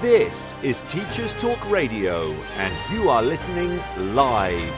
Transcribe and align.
This 0.00 0.54
is 0.62 0.82
Teachers 0.84 1.34
Talk 1.34 1.70
Radio, 1.70 2.32
and 2.56 2.74
you 2.90 3.10
are 3.10 3.22
listening 3.22 3.78
live. 4.14 4.74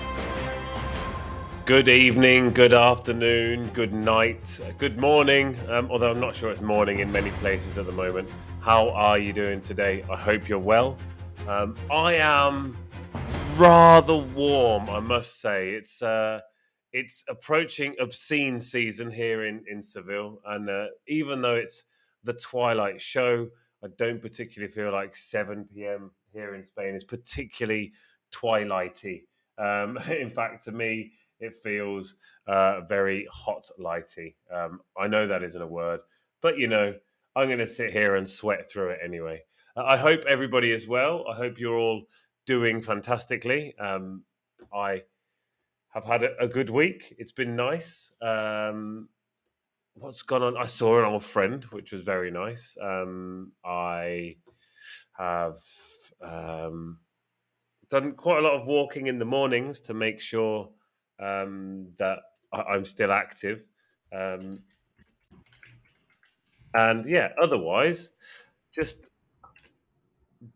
Good 1.65 1.89
evening, 1.89 2.51
good 2.51 2.73
afternoon, 2.73 3.69
good 3.69 3.93
night, 3.93 4.59
good 4.79 4.99
morning. 4.99 5.57
Um, 5.69 5.89
although 5.93 6.11
I'm 6.11 6.19
not 6.19 6.35
sure 6.35 6.51
it's 6.51 6.61
morning 6.61 6.99
in 6.99 7.13
many 7.13 7.31
places 7.39 7.79
at 7.79 7.87
the 7.87 7.93
moment. 7.93 8.29
How 8.63 8.91
are 8.91 9.17
you 9.17 9.33
doing 9.33 9.61
today? 9.61 10.05
I 10.11 10.17
hope 10.17 10.49
you're 10.49 10.59
well. 10.59 10.99
Um, 11.47 11.77
I 11.89 12.15
am 12.15 12.77
rather 13.57 14.17
warm, 14.17 14.91
I 14.91 14.99
must 14.99 15.41
say. 15.41 15.71
It's 15.71 16.03
uh, 16.03 16.41
it's 16.93 17.25
approaching 17.29 17.95
obscene 18.01 18.59
season 18.59 19.09
here 19.09 19.45
in 19.45 19.63
in 19.71 19.83
Seville, 19.83 20.41
and 20.47 20.69
uh, 20.69 20.87
even 21.07 21.41
though 21.43 21.55
it's 21.55 21.85
the 22.25 22.33
twilight 22.33 23.01
show, 23.01 23.49
I 23.85 23.89
don't 23.97 24.21
particularly 24.21 24.73
feel 24.73 24.93
like 24.93 25.17
7 25.17 25.67
p.m. 25.75 26.11
here 26.33 26.55
in 26.55 26.65
Spain 26.65 26.95
is 26.95 27.05
particularly 27.05 27.93
twilighty. 28.33 29.23
Um, 29.59 29.99
in 30.11 30.31
fact, 30.31 30.65
to 30.65 30.73
me, 30.73 31.13
it 31.41 31.57
feels 31.57 32.15
uh, 32.47 32.83
very 32.83 33.27
hot 33.31 33.69
lighty. 33.79 34.35
Um, 34.55 34.81
I 34.97 35.09
know 35.09 35.27
that 35.27 35.43
isn't 35.43 35.61
a 35.61 35.67
word, 35.67 36.01
but 36.41 36.59
you 36.59 36.69
know, 36.69 36.95
I'm 37.35 37.49
going 37.49 37.59
to 37.59 37.67
sit 37.67 37.93
here 37.93 38.17
and 38.17 38.29
sweat 38.29 38.71
through 38.71 38.91
it 38.91 39.01
anyway. 39.05 39.43
Uh, 39.77 39.85
I 39.85 39.97
hope 39.97 40.25
everybody 40.29 40.71
is 40.71 40.87
well. 40.87 41.25
I 41.29 41.35
hope 41.35 41.59
you're 41.59 41.79
all 41.79 42.03
doing 42.47 42.81
fantastically. 42.81 43.75
Um, 43.79 44.23
I 44.73 45.03
have 45.89 46.05
had 46.05 46.23
a, 46.23 46.39
a, 46.41 46.49
good 46.49 46.71
week. 46.71 47.15
It's 47.19 47.33
been 47.33 47.57
nice. 47.57 48.13
Um, 48.23 49.09
what's 49.95 50.23
gone 50.23 50.43
on? 50.43 50.57
I 50.57 50.67
saw 50.67 50.99
an 50.99 51.05
old 51.05 51.25
friend, 51.25 51.65
which 51.65 51.93
was 51.93 52.03
very 52.03 52.31
nice. 52.31 52.77
Um, 52.81 53.53
I 53.65 54.37
have 55.19 55.59
um, 56.23 56.99
done 57.91 58.13
quite 58.13 58.39
a 58.39 58.43
lot 58.43 58.61
of 58.61 58.67
walking 58.67 59.07
in 59.07 59.19
the 59.19 59.25
mornings 59.25 59.81
to 59.83 59.95
make 59.95 60.21
sure 60.21 60.71
um, 61.21 61.89
that 61.99 62.19
I, 62.53 62.75
am 62.75 62.85
still 62.85 63.13
active. 63.13 63.65
Um, 64.13 64.61
and 66.75 67.07
yeah, 67.07 67.29
otherwise, 67.41 68.13
just 68.75 69.09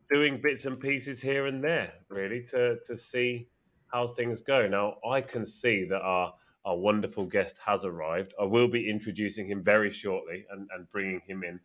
doing 0.08 0.40
bits 0.40 0.66
and 0.66 0.80
pieces 0.80 1.20
here 1.20 1.46
and 1.46 1.62
there, 1.62 1.92
really, 2.08 2.42
to 2.44 2.78
to 2.86 2.98
see 2.98 3.48
how 3.92 4.06
things 4.06 4.40
go. 4.40 4.66
Now, 4.66 4.96
I 5.08 5.20
can 5.20 5.44
see 5.44 5.84
that 5.84 6.00
our 6.00 6.32
our 6.66 6.76
wonderful 6.76 7.24
guest 7.24 7.58
has 7.64 7.84
arrived. 7.84 8.34
I 8.40 8.44
will 8.44 8.68
be 8.68 8.90
introducing 8.90 9.46
him 9.46 9.62
very 9.62 9.90
shortly 9.90 10.44
and, 10.50 10.68
and 10.74 10.90
bringing 10.90 11.22
him 11.26 11.44
in. 11.44 11.58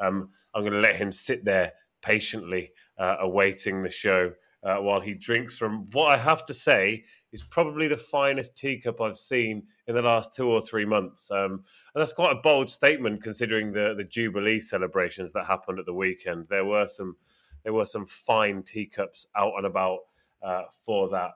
Um, 0.00 0.30
I'm 0.54 0.62
going 0.62 0.72
to 0.72 0.80
let 0.80 0.96
him 0.96 1.12
sit 1.12 1.44
there 1.44 1.72
patiently, 2.02 2.72
uh, 2.98 3.16
awaiting 3.20 3.82
the 3.82 3.90
show 3.90 4.32
uh, 4.66 4.76
while 4.76 5.00
he 5.00 5.14
drinks 5.14 5.56
from 5.56 5.88
what 5.92 6.06
I 6.06 6.18
have 6.18 6.44
to 6.46 6.54
say 6.54 7.04
is 7.32 7.44
probably 7.44 7.86
the 7.86 7.96
finest 7.96 8.56
teacup 8.56 9.00
I've 9.00 9.16
seen 9.16 9.62
in 9.86 9.94
the 9.94 10.02
last 10.02 10.34
two 10.34 10.48
or 10.48 10.60
three 10.60 10.84
months. 10.84 11.30
Um, 11.30 11.52
and 11.52 11.62
that's 11.94 12.12
quite 12.12 12.32
a 12.32 12.40
bold 12.40 12.70
statement 12.70 13.22
considering 13.22 13.72
the, 13.72 13.94
the 13.96 14.04
Jubilee 14.04 14.58
celebrations 14.58 15.32
that 15.32 15.46
happened 15.46 15.78
at 15.78 15.86
the 15.86 15.94
weekend. 15.94 16.46
There 16.48 16.64
were 16.64 16.86
some 16.86 17.16
there 17.62 17.72
were 17.72 17.86
some 17.86 18.06
fine 18.06 18.62
teacups 18.62 19.26
out 19.36 19.52
and 19.56 19.66
about 19.66 19.98
uh, 20.42 20.62
for 20.84 21.08
that. 21.10 21.32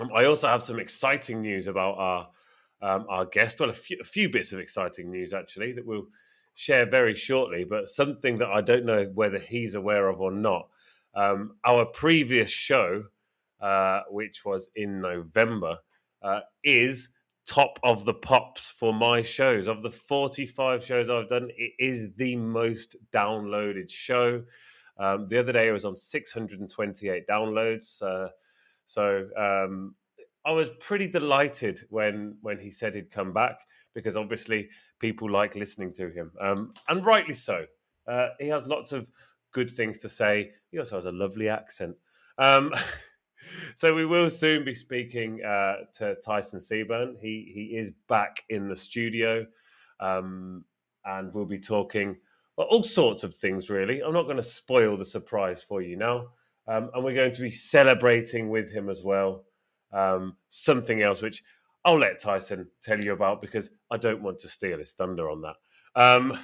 Um, 0.00 0.10
I 0.14 0.24
also 0.24 0.48
have 0.48 0.62
some 0.62 0.78
exciting 0.78 1.40
news 1.40 1.66
about 1.66 1.96
our 1.98 2.28
um, 2.82 3.06
our 3.08 3.24
guest. 3.24 3.60
Well, 3.60 3.70
a 3.70 3.74
few, 3.74 3.96
a 4.00 4.04
few 4.04 4.28
bits 4.28 4.52
of 4.52 4.58
exciting 4.58 5.10
news 5.10 5.32
actually 5.32 5.72
that 5.72 5.86
we'll 5.86 6.06
share 6.54 6.86
very 6.86 7.14
shortly, 7.14 7.64
but 7.64 7.88
something 7.88 8.38
that 8.38 8.48
I 8.48 8.60
don't 8.60 8.84
know 8.84 9.10
whether 9.14 9.38
he's 9.38 9.74
aware 9.74 10.08
of 10.08 10.20
or 10.20 10.30
not. 10.30 10.68
Um, 11.14 11.56
our 11.64 11.86
previous 11.86 12.50
show, 12.50 13.04
uh, 13.60 14.02
which 14.10 14.44
was 14.44 14.68
in 14.76 15.00
November, 15.00 15.78
uh, 16.22 16.40
is 16.62 17.10
top 17.46 17.78
of 17.82 18.04
the 18.04 18.14
pops 18.14 18.70
for 18.70 18.92
my 18.92 19.22
shows. 19.22 19.68
Of 19.68 19.82
the 19.82 19.90
45 19.90 20.84
shows 20.84 21.10
I've 21.10 21.28
done, 21.28 21.50
it 21.56 21.72
is 21.78 22.14
the 22.16 22.36
most 22.36 22.96
downloaded 23.12 23.90
show. 23.90 24.42
Um, 24.98 25.26
the 25.28 25.38
other 25.38 25.52
day, 25.52 25.68
it 25.68 25.72
was 25.72 25.84
on 25.84 25.96
628 25.96 27.26
downloads. 27.26 28.02
Uh, 28.02 28.28
so 28.86 29.28
um, 29.36 29.94
I 30.46 30.52
was 30.52 30.70
pretty 30.80 31.08
delighted 31.08 31.80
when 31.88 32.36
when 32.42 32.58
he 32.58 32.70
said 32.70 32.94
he'd 32.94 33.10
come 33.10 33.32
back 33.32 33.60
because 33.94 34.16
obviously 34.16 34.68
people 34.98 35.30
like 35.30 35.54
listening 35.54 35.92
to 35.94 36.10
him, 36.10 36.32
um, 36.40 36.74
and 36.88 37.04
rightly 37.04 37.34
so. 37.34 37.64
Uh, 38.06 38.28
he 38.38 38.48
has 38.48 38.66
lots 38.66 38.92
of 38.92 39.10
good 39.52 39.70
things 39.70 39.98
to 39.98 40.08
say. 40.08 40.50
He 40.70 40.78
also 40.78 40.96
has 40.96 41.06
a 41.06 41.12
lovely 41.12 41.48
accent. 41.48 41.96
Um, 42.38 42.72
so 43.74 43.94
we 43.94 44.04
will 44.04 44.28
soon 44.28 44.64
be 44.64 44.74
speaking 44.74 45.42
uh, 45.42 45.76
to 45.98 46.16
Tyson 46.16 46.60
Seburn. 46.60 47.14
He 47.20 47.50
he 47.54 47.76
is 47.78 47.92
back 48.08 48.42
in 48.50 48.68
the 48.68 48.76
studio, 48.76 49.46
um, 50.00 50.64
and 51.06 51.32
we'll 51.32 51.46
be 51.46 51.58
talking 51.58 52.16
well, 52.58 52.66
all 52.66 52.84
sorts 52.84 53.24
of 53.24 53.34
things. 53.34 53.70
Really, 53.70 54.02
I'm 54.02 54.12
not 54.12 54.24
going 54.24 54.36
to 54.36 54.42
spoil 54.42 54.98
the 54.98 55.06
surprise 55.06 55.62
for 55.62 55.80
you 55.80 55.96
now. 55.96 56.28
Um, 56.66 56.90
and 56.94 57.04
we're 57.04 57.14
going 57.14 57.32
to 57.32 57.42
be 57.42 57.50
celebrating 57.50 58.48
with 58.48 58.72
him 58.72 58.88
as 58.88 59.02
well. 59.02 59.44
Um, 59.92 60.36
something 60.48 61.02
else, 61.02 61.22
which 61.22 61.42
I'll 61.84 61.98
let 61.98 62.20
Tyson 62.20 62.66
tell 62.82 63.00
you 63.00 63.12
about 63.12 63.42
because 63.42 63.70
I 63.90 63.96
don't 63.96 64.22
want 64.22 64.38
to 64.40 64.48
steal 64.48 64.78
his 64.78 64.92
thunder 64.92 65.30
on 65.30 65.42
that. 65.42 65.56
Um, 65.94 66.38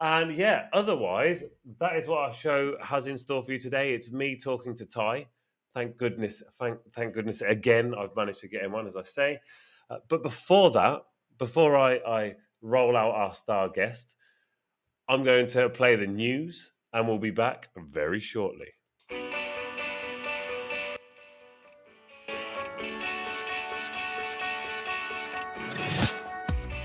and 0.00 0.36
yeah, 0.36 0.66
otherwise, 0.72 1.44
that 1.78 1.96
is 1.96 2.08
what 2.08 2.18
our 2.18 2.34
show 2.34 2.76
has 2.82 3.06
in 3.06 3.16
store 3.16 3.42
for 3.42 3.52
you 3.52 3.58
today. 3.58 3.94
It's 3.94 4.10
me 4.10 4.36
talking 4.36 4.74
to 4.76 4.86
Ty. 4.86 5.26
Thank 5.74 5.96
goodness, 5.96 6.42
thank 6.58 6.78
thank 6.92 7.14
goodness 7.14 7.40
again, 7.42 7.94
I've 7.96 8.16
managed 8.16 8.40
to 8.40 8.48
get 8.48 8.64
him 8.64 8.74
on, 8.74 8.86
as 8.86 8.96
I 8.96 9.04
say. 9.04 9.38
Uh, 9.88 9.98
but 10.08 10.22
before 10.22 10.70
that, 10.72 11.02
before 11.38 11.76
I, 11.76 11.94
I 11.96 12.34
roll 12.62 12.96
out 12.96 13.14
our 13.14 13.32
star 13.32 13.68
guest, 13.68 14.16
I'm 15.08 15.22
going 15.22 15.46
to 15.48 15.68
play 15.68 15.96
the 15.96 16.06
news, 16.06 16.72
and 16.92 17.06
we'll 17.06 17.18
be 17.18 17.30
back 17.30 17.68
very 17.76 18.20
shortly. 18.20 18.68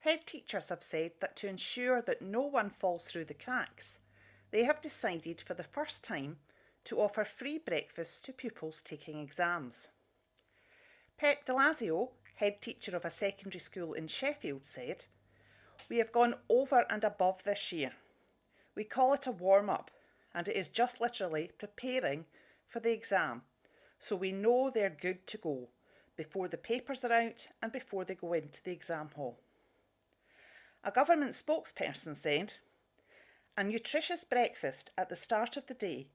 Head 0.00 0.26
teachers 0.26 0.70
have 0.70 0.82
said 0.82 1.12
that 1.20 1.36
to 1.36 1.46
ensure 1.46 2.02
that 2.02 2.20
no 2.20 2.42
one 2.42 2.70
falls 2.70 3.04
through 3.04 3.26
the 3.26 3.32
cracks, 3.32 4.00
they 4.50 4.64
have 4.64 4.80
decided 4.80 5.40
for 5.40 5.54
the 5.54 5.62
first 5.62 6.02
time 6.02 6.38
to 6.82 7.00
offer 7.00 7.24
free 7.24 7.58
breakfast 7.58 8.24
to 8.24 8.32
pupils 8.32 8.82
taking 8.82 9.20
exams. 9.20 9.88
Pep 11.16 11.46
Delazio, 11.46 12.08
head 12.34 12.60
teacher 12.60 12.96
of 12.96 13.04
a 13.04 13.10
secondary 13.10 13.60
school 13.60 13.92
in 13.92 14.08
Sheffield, 14.08 14.66
said, 14.66 15.04
we 15.92 15.98
have 15.98 16.10
gone 16.10 16.34
over 16.48 16.86
and 16.88 17.04
above 17.04 17.44
this 17.44 17.70
year. 17.70 17.92
We 18.74 18.82
call 18.82 19.12
it 19.12 19.26
a 19.26 19.30
warm 19.30 19.68
up, 19.68 19.90
and 20.34 20.48
it 20.48 20.56
is 20.56 20.70
just 20.70 21.02
literally 21.02 21.50
preparing 21.58 22.24
for 22.66 22.80
the 22.80 22.92
exam, 22.92 23.42
so 23.98 24.16
we 24.16 24.32
know 24.32 24.70
they're 24.70 24.88
good 24.88 25.26
to 25.26 25.36
go 25.36 25.68
before 26.16 26.48
the 26.48 26.56
papers 26.56 27.04
are 27.04 27.12
out 27.12 27.48
and 27.60 27.70
before 27.70 28.06
they 28.06 28.14
go 28.14 28.32
into 28.32 28.64
the 28.64 28.72
exam 28.72 29.10
hall. 29.14 29.38
A 30.82 30.90
government 30.90 31.32
spokesperson 31.32 32.16
said, 32.16 32.54
A 33.58 33.62
nutritious 33.62 34.24
breakfast 34.24 34.92
at 34.96 35.10
the 35.10 35.14
start 35.14 35.58
of 35.58 35.66
the 35.66 35.74
day 35.74 36.06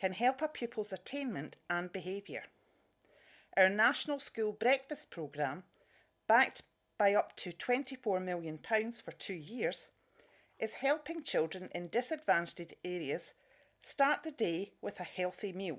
can 0.00 0.12
help 0.12 0.40
a 0.40 0.48
pupil's 0.48 0.94
attainment 0.94 1.58
and 1.68 1.92
behaviour. 1.92 2.44
Our 3.54 3.68
National 3.68 4.18
School 4.18 4.52
Breakfast 4.52 5.10
Programme, 5.10 5.64
backed 6.26 6.62
by 6.98 7.14
up 7.14 7.36
to 7.36 7.52
£24 7.52 8.22
million 8.22 8.58
for 8.58 9.12
two 9.12 9.34
years, 9.34 9.90
is 10.58 10.74
helping 10.74 11.22
children 11.22 11.68
in 11.74 11.88
disadvantaged 11.88 12.74
areas 12.84 13.34
start 13.80 14.22
the 14.22 14.30
day 14.30 14.72
with 14.80 14.98
a 15.00 15.04
healthy 15.04 15.52
meal. 15.52 15.78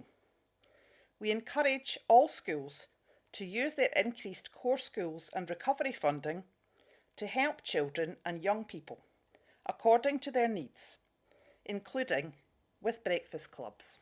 We 1.20 1.32
encourage 1.32 1.98
all 2.08 2.28
schools 2.28 2.88
to 3.34 3.46
use 3.46 3.74
their 3.74 3.92
increased 3.96 4.52
core 4.52 4.78
schools 4.78 5.30
and 5.34 5.50
recovery 5.50 5.94
funding 5.94 6.44
to 7.16 7.28
help 7.28 7.64
children 7.64 8.18
and 8.26 8.44
young 8.44 8.64
people 8.64 9.00
according 9.66 10.20
to 10.20 10.32
their 10.32 10.48
needs, 10.48 10.98
including 11.66 12.34
with 12.82 13.04
breakfast 13.04 13.52
clubs. 13.52 14.00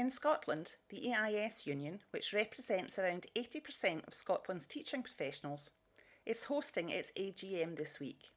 In 0.00 0.08
Scotland, 0.08 0.76
the 0.88 1.12
EIS 1.12 1.66
Union, 1.66 2.00
which 2.10 2.32
represents 2.32 2.98
around 2.98 3.26
80% 3.36 4.06
of 4.08 4.14
Scotland's 4.14 4.66
teaching 4.66 5.02
professionals, 5.02 5.72
is 6.24 6.44
hosting 6.44 6.88
its 6.88 7.12
AGM 7.18 7.76
this 7.76 8.00
week, 8.00 8.30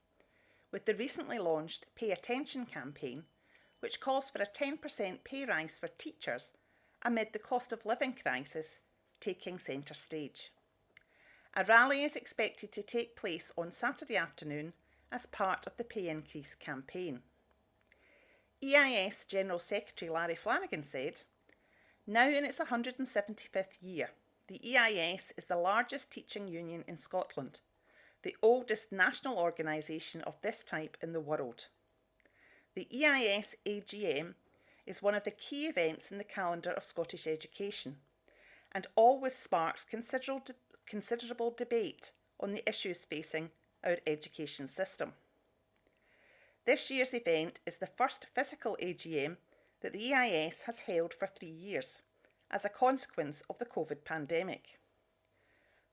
with 0.73 0.83
the 0.83 0.93
recently 0.93 1.39
launched 1.39 1.87
Pay 1.95 2.11
Attention 2.11 2.65
campaign, 2.65 3.23
which 3.79 4.01
calls 4.01 4.29
for 4.29 4.41
a 4.41 4.45
10% 4.45 5.23
pay 5.23 5.45
rise 5.45 5.79
for 5.79 5.87
teachers 5.87 6.51
amid 7.01 7.31
the 7.31 7.39
cost 7.39 7.71
of 7.71 7.85
living 7.85 8.11
crisis 8.11 8.81
taking 9.21 9.57
centre 9.57 9.93
stage. 9.93 10.51
A 11.55 11.63
rally 11.63 12.03
is 12.03 12.17
expected 12.17 12.73
to 12.73 12.83
take 12.83 13.15
place 13.15 13.53
on 13.57 13.71
Saturday 13.71 14.17
afternoon 14.17 14.73
as 15.13 15.27
part 15.27 15.65
of 15.65 15.77
the 15.77 15.85
pay 15.85 16.09
increase 16.09 16.55
campaign. 16.55 17.21
EIS 18.61 19.23
General 19.23 19.59
Secretary 19.59 20.11
Larry 20.11 20.35
Flanagan 20.35 20.83
said, 20.83 21.21
now 22.05 22.27
in 22.27 22.45
its 22.45 22.59
175th 22.59 23.77
year, 23.81 24.11
the 24.47 24.77
EIS 24.77 25.33
is 25.37 25.45
the 25.45 25.55
largest 25.55 26.11
teaching 26.11 26.47
union 26.47 26.83
in 26.87 26.97
Scotland, 26.97 27.61
the 28.23 28.35
oldest 28.41 28.91
national 28.91 29.37
organisation 29.37 30.21
of 30.21 30.41
this 30.41 30.63
type 30.63 30.97
in 31.01 31.13
the 31.13 31.21
world. 31.21 31.67
The 32.75 32.87
EIS 32.91 33.55
AGM 33.65 34.33
is 34.85 35.01
one 35.01 35.15
of 35.15 35.23
the 35.23 35.31
key 35.31 35.67
events 35.67 36.11
in 36.11 36.17
the 36.17 36.23
calendar 36.23 36.71
of 36.71 36.83
Scottish 36.83 37.27
education 37.27 37.97
and 38.73 38.87
always 38.95 39.35
sparks 39.35 39.85
considerable, 39.85 40.55
considerable 40.85 41.51
debate 41.51 42.11
on 42.39 42.51
the 42.51 42.67
issues 42.67 43.05
facing 43.05 43.51
our 43.83 43.97
education 44.05 44.67
system. 44.67 45.13
This 46.65 46.89
year's 46.89 47.13
event 47.13 47.59
is 47.65 47.77
the 47.77 47.85
first 47.85 48.27
physical 48.33 48.77
AGM 48.81 49.37
that 49.83 49.91
the 49.91 50.13
EIS 50.13 50.63
has 50.63 50.79
held 50.79 51.13
for 51.13 51.27
three 51.27 51.51
years 51.51 52.01
as 52.49 52.63
a 52.63 52.69
consequence 52.69 53.43
of 53.49 53.57
the 53.59 53.65
COVID 53.65 54.05
pandemic. 54.05 54.79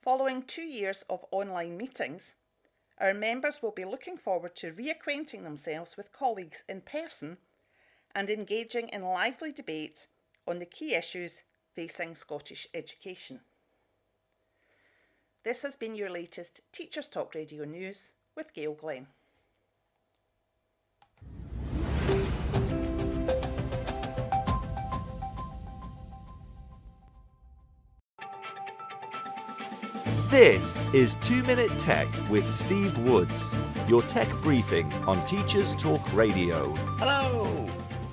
Following 0.00 0.44
two 0.44 0.62
years 0.62 1.04
of 1.10 1.26
online 1.32 1.76
meetings, 1.76 2.36
our 2.98 3.12
members 3.12 3.60
will 3.60 3.72
be 3.72 3.84
looking 3.84 4.16
forward 4.16 4.54
to 4.56 4.72
reacquainting 4.72 5.42
themselves 5.42 5.96
with 5.96 6.12
colleagues 6.12 6.62
in 6.68 6.80
person 6.82 7.36
and 8.14 8.30
engaging 8.30 8.88
in 8.90 9.02
lively 9.02 9.50
debate 9.52 10.06
on 10.46 10.60
the 10.60 10.66
key 10.66 10.94
issues 10.94 11.42
facing 11.74 12.14
Scottish 12.14 12.68
education. 12.72 13.40
This 15.42 15.62
has 15.62 15.76
been 15.76 15.94
your 15.96 16.10
latest 16.10 16.60
Teachers 16.72 17.08
Talk 17.08 17.34
Radio 17.34 17.64
News 17.64 18.12
with 18.36 18.54
Gail 18.54 18.74
Glenn. 18.74 19.08
This 30.40 30.86
is 30.94 31.16
2 31.16 31.42
Minute 31.42 31.78
Tech 31.78 32.08
with 32.30 32.48
Steve 32.48 32.96
Woods, 33.00 33.54
your 33.86 34.00
tech 34.00 34.26
briefing 34.40 34.90
on 35.06 35.22
Teachers 35.26 35.74
Talk 35.74 36.00
Radio. 36.14 36.74
Hello! 36.96 37.68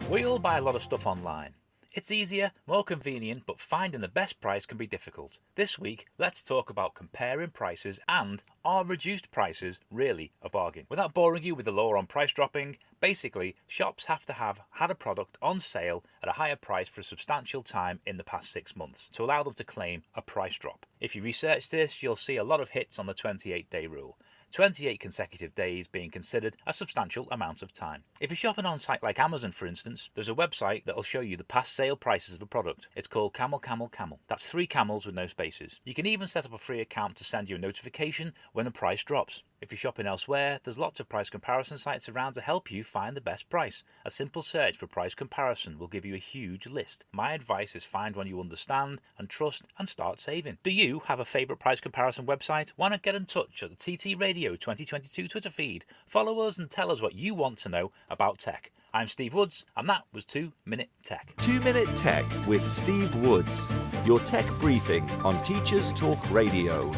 We 0.10 0.26
all 0.26 0.38
buy 0.38 0.58
a 0.58 0.62
lot 0.62 0.76
of 0.76 0.84
stuff 0.84 1.08
online. 1.08 1.54
It's 1.98 2.12
easier, 2.12 2.52
more 2.68 2.84
convenient, 2.84 3.48
but 3.48 3.60
finding 3.60 4.02
the 4.02 4.08
best 4.08 4.40
price 4.40 4.68
can 4.68 4.78
be 4.78 4.86
difficult. 4.86 5.40
This 5.56 5.80
week, 5.80 6.06
let's 6.20 6.44
talk 6.44 6.70
about 6.70 6.94
comparing 6.94 7.50
prices 7.50 8.00
and 8.08 8.44
are 8.64 8.86
reduced 8.86 9.32
prices 9.32 9.80
really 9.90 10.32
a 10.44 10.48
bargain? 10.48 10.86
Without 10.90 11.16
boring 11.16 11.42
you 11.42 11.56
with 11.56 11.66
the 11.66 11.72
law 11.72 11.98
on 11.98 12.06
price 12.06 12.32
dropping, 12.32 12.78
basically, 13.00 13.56
shops 13.66 14.06
have 14.06 14.28
to 14.28 14.34
have 14.34 14.62
had 14.74 14.92
a 14.92 14.96
product 14.96 15.40
on 15.42 15.60
sale 15.60 16.04
at 16.22 16.30
a 16.30 16.34
higher 16.34 16.56
price 16.56 16.88
for 16.88 17.02
a 17.02 17.04
substantial 17.04 17.64
time 17.64 18.00
in 18.06 18.18
the 18.18 18.24
past 18.24 18.52
six 18.52 18.76
months 18.76 19.10
to 19.14 19.24
allow 19.24 19.42
them 19.42 19.54
to 19.54 19.64
claim 19.64 20.04
a 20.14 20.22
price 20.22 20.60
drop. 20.60 20.86
If 21.02 21.16
you 21.16 21.24
research 21.24 21.72
this, 21.72 22.04
you'll 22.04 22.16
see 22.16 22.36
a 22.36 22.44
lot 22.44 22.62
of 22.62 22.70
hits 22.70 23.00
on 23.00 23.08
the 23.08 23.16
28 23.16 23.72
day 23.72 23.88
rule. 23.88 24.20
28 24.52 25.00
consecutive 25.00 25.54
days 25.54 25.88
being 25.88 26.10
considered 26.10 26.56
a 26.66 26.74
substantial 26.74 27.28
amount 27.32 27.62
of 27.62 27.74
time. 27.74 28.04
If 28.20 28.30
you're 28.30 28.38
shopping 28.38 28.66
on 28.66 28.80
site 28.80 29.04
like 29.04 29.20
Amazon, 29.20 29.52
for 29.52 29.68
instance, 29.68 30.10
there's 30.14 30.30
a 30.30 30.36
website 30.36 30.86
that'll 30.86 31.04
show 31.04 31.20
you 31.20 31.38
the 31.38 31.44
past 31.44 31.74
sale 31.74 31.96
prices 31.96 32.36
of 32.36 32.42
a 32.42 32.46
product. 32.46 32.88
It's 32.96 33.08
called 33.08 33.34
Camel 33.34 33.60
Camel 33.60 33.90
Camel. 33.90 34.20
That's 34.28 34.50
three 34.50 34.68
camels 34.68 35.06
with 35.06 35.16
no 35.16 35.28
spaces. 35.28 35.80
You 35.84 35.94
can 35.94 36.06
even 36.06 36.28
set 36.28 36.46
up 36.46 36.54
a 36.54 36.58
free 36.58 36.80
account 36.80 37.16
to 37.18 37.24
send 37.24 37.50
you 37.50 37.58
a 37.58 37.60
notification 37.60 38.34
when 38.54 38.66
the 38.66 38.72
price 38.72 39.04
drops. 39.04 39.44
If 39.60 39.72
you're 39.72 39.78
shopping 39.80 40.06
elsewhere, 40.06 40.60
there's 40.64 40.78
lots 40.78 41.00
of 41.00 41.10
price 41.10 41.32
comparison 41.32 41.80
sites 41.80 42.08
around 42.08 42.34
to 42.34 42.42
help 42.42 42.72
you 42.72 42.84
find 42.84 43.18
the 43.18 43.22
best 43.22 43.50
price. 43.50 43.84
A 44.06 44.12
simple 44.12 44.44
search 44.44 44.78
for 44.78 44.86
price 44.86 45.16
comparison 45.16 45.80
will 45.80 45.88
give 45.88 46.06
you 46.06 46.14
a 46.14 46.20
huge 46.20 46.68
list. 46.68 47.06
My 47.12 47.34
advice 47.34 47.76
is 47.76 47.84
find 47.84 48.16
one 48.16 48.28
you 48.28 48.40
understand 48.40 49.02
and 49.18 49.28
trust 49.28 49.66
and 49.80 49.90
start 49.90 50.20
saving. 50.20 50.60
Do 50.62 50.70
you 50.70 51.02
have 51.06 51.20
a 51.20 51.26
favourite 51.26 51.60
price 51.60 51.80
comparison 51.80 52.28
website? 52.28 52.72
Why 52.76 52.90
not 52.90 53.02
get 53.02 53.16
in 53.16 53.26
touch 53.26 53.64
at 53.64 53.72
the 53.72 53.76
TT 53.76 54.20
Radio 54.20 54.52
2022 54.52 55.28
Twitter 55.28 55.50
feed? 55.50 55.86
Follow 56.06 56.40
us 56.42 56.60
and 56.60 56.70
tell 56.70 56.92
us 56.92 57.02
what 57.02 57.16
you 57.16 57.34
want 57.34 57.58
to 57.60 57.70
know 57.70 57.92
about 58.12 58.38
tech. 58.38 58.72
I'm 58.94 59.08
Steve 59.08 59.34
Woods, 59.34 59.66
and 59.76 59.90
that 59.90 60.04
was 60.14 60.24
2 60.26 60.54
Minute 60.66 60.90
Tech. 61.02 61.34
2 61.38 61.62
Minute 61.62 61.94
Tech 61.96 62.26
with 62.46 62.66
Steve 62.72 63.14
Woods, 63.16 63.72
your 64.06 64.20
tech 64.20 64.48
briefing 64.60 65.10
on 65.24 65.42
Teachers 65.42 65.92
Talk 65.94 66.30
Radio. 66.30 66.94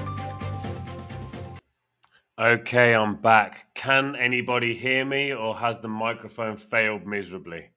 Okay, 2.40 2.96
I'm 2.96 3.16
back. 3.16 3.68
Can 3.76 4.16
anybody 4.16 4.74
hear 4.74 5.04
me 5.04 5.34
or 5.34 5.58
has 5.58 5.80
the 5.80 5.90
microphone 5.90 6.56
failed 6.56 7.06
miserably? 7.06 7.72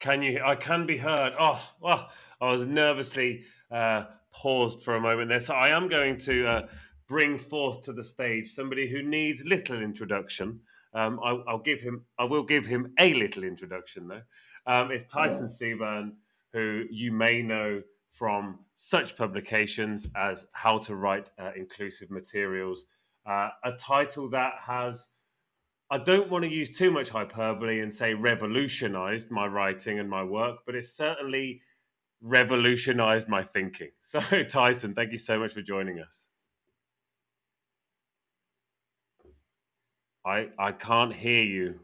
Can 0.00 0.22
you? 0.22 0.40
I 0.42 0.54
can 0.54 0.86
be 0.86 0.96
heard. 0.96 1.34
Oh, 1.38 1.62
well, 1.78 2.08
I 2.40 2.50
was 2.50 2.64
nervously 2.64 3.42
uh, 3.70 4.04
paused 4.32 4.80
for 4.80 4.94
a 4.94 5.00
moment 5.00 5.28
there. 5.28 5.40
So 5.40 5.52
I 5.52 5.76
am 5.76 5.88
going 5.88 6.16
to 6.20 6.46
uh, 6.46 6.68
bring 7.06 7.36
forth 7.36 7.82
to 7.82 7.92
the 7.92 8.02
stage 8.02 8.48
somebody 8.48 8.88
who 8.88 9.02
needs 9.02 9.44
little 9.44 9.82
introduction. 9.82 10.58
Um, 10.94 11.20
I, 11.22 11.32
will 11.32 11.58
give 11.58 11.82
him. 11.82 12.02
I 12.18 12.24
will 12.24 12.44
give 12.44 12.64
him 12.64 12.94
a 12.98 13.12
little 13.12 13.44
introduction 13.44 14.08
though. 14.08 14.22
Um, 14.66 14.90
it's 14.90 15.04
Tyson 15.12 15.48
Seburn, 15.48 16.12
who 16.54 16.84
you 16.90 17.12
may 17.12 17.42
know 17.42 17.82
from 18.16 18.58
such 18.74 19.14
publications 19.14 20.08
as 20.16 20.46
How 20.52 20.78
to 20.78 20.96
Write 20.96 21.30
uh, 21.38 21.50
Inclusive 21.54 22.10
Materials, 22.10 22.86
uh, 23.26 23.50
a 23.62 23.72
title 23.72 24.26
that 24.30 24.54
has, 24.58 25.08
I 25.90 25.98
don't 25.98 26.30
want 26.30 26.42
to 26.44 26.50
use 26.50 26.70
too 26.70 26.90
much 26.90 27.10
hyperbole 27.10 27.80
and 27.80 27.92
say 27.92 28.14
revolutionized 28.14 29.30
my 29.30 29.46
writing 29.46 29.98
and 29.98 30.08
my 30.08 30.24
work, 30.24 30.60
but 30.64 30.74
it's 30.74 30.96
certainly 30.96 31.60
revolutionized 32.22 33.28
my 33.28 33.42
thinking. 33.42 33.90
So, 34.00 34.20
Tyson, 34.44 34.94
thank 34.94 35.12
you 35.12 35.18
so 35.18 35.38
much 35.38 35.52
for 35.52 35.60
joining 35.60 36.00
us. 36.00 36.30
I 40.24 40.48
I 40.58 40.72
can't 40.72 41.14
hear 41.14 41.44
you. 41.44 41.80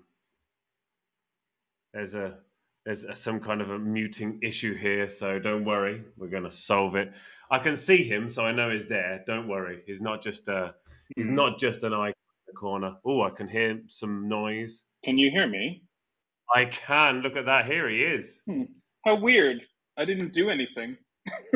There's 1.93 2.15
a 2.15 2.39
there's 2.85 3.05
a, 3.05 3.15
some 3.15 3.39
kind 3.41 3.61
of 3.61 3.71
a 3.71 3.79
muting 3.79 4.39
issue 4.43 4.75
here, 4.75 5.07
so 5.09 5.39
don't 5.39 5.65
worry, 5.65 6.03
we're 6.17 6.29
going 6.29 6.43
to 6.43 6.51
solve 6.51 6.97
it. 6.97 7.15
I 7.51 7.59
can 7.59 7.77
see 7.77 8.03
him, 8.03 8.29
so 8.29 8.45
I 8.45 8.53
know 8.53 8.71
he's 8.71 8.87
there. 8.87 9.23
Don't 9.27 9.49
worry, 9.49 9.83
he's 9.87 10.01
not 10.01 10.23
just 10.23 10.49
a 10.49 10.75
he's 11.15 11.27
mm-hmm. 11.27 11.37
not 11.37 11.59
just 11.59 11.85
an 11.85 11.95
eye 11.95 12.09
in 12.09 12.15
the 12.47 12.53
corner. 12.55 12.95
Oh, 13.05 13.23
I 13.23 13.31
can 13.31 13.49
hear 13.49 13.81
some 13.87 14.29
noise. 14.29 14.85
Can 15.05 15.19
you 15.19 15.31
hear 15.31 15.47
me? 15.47 15.83
I 16.55 16.65
can. 16.67 17.23
Look 17.23 17.37
at 17.37 17.47
that. 17.47 17.67
Here 17.67 17.89
he 17.89 18.03
is. 18.03 18.43
Hmm. 18.47 18.65
How 19.05 19.17
weird! 19.17 19.63
I 19.97 20.05
didn't 20.05 20.33
do 20.33 20.51
anything. 20.51 20.97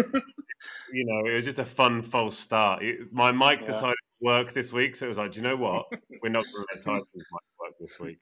you 0.92 1.04
know, 1.04 1.30
it 1.30 1.34
was 1.34 1.44
just 1.44 1.58
a 1.58 1.64
fun 1.64 2.02
false 2.02 2.38
start. 2.38 2.82
It, 2.82 3.12
my 3.12 3.32
mic 3.32 3.60
yeah. 3.60 3.68
decided 3.68 3.94
to 3.94 4.24
work 4.26 4.52
this 4.52 4.72
week, 4.72 4.96
so 4.96 5.06
it 5.06 5.08
was 5.08 5.18
like, 5.18 5.32
do 5.32 5.40
you 5.40 5.42
know 5.42 5.56
what? 5.56 5.86
We're 6.22 6.28
not 6.28 6.44
going 6.44 6.66
to 6.66 6.74
let 6.74 6.82
Tyson's 6.82 7.08
mic 7.14 7.42
work 7.60 7.74
this 7.80 7.98
week. 7.98 8.20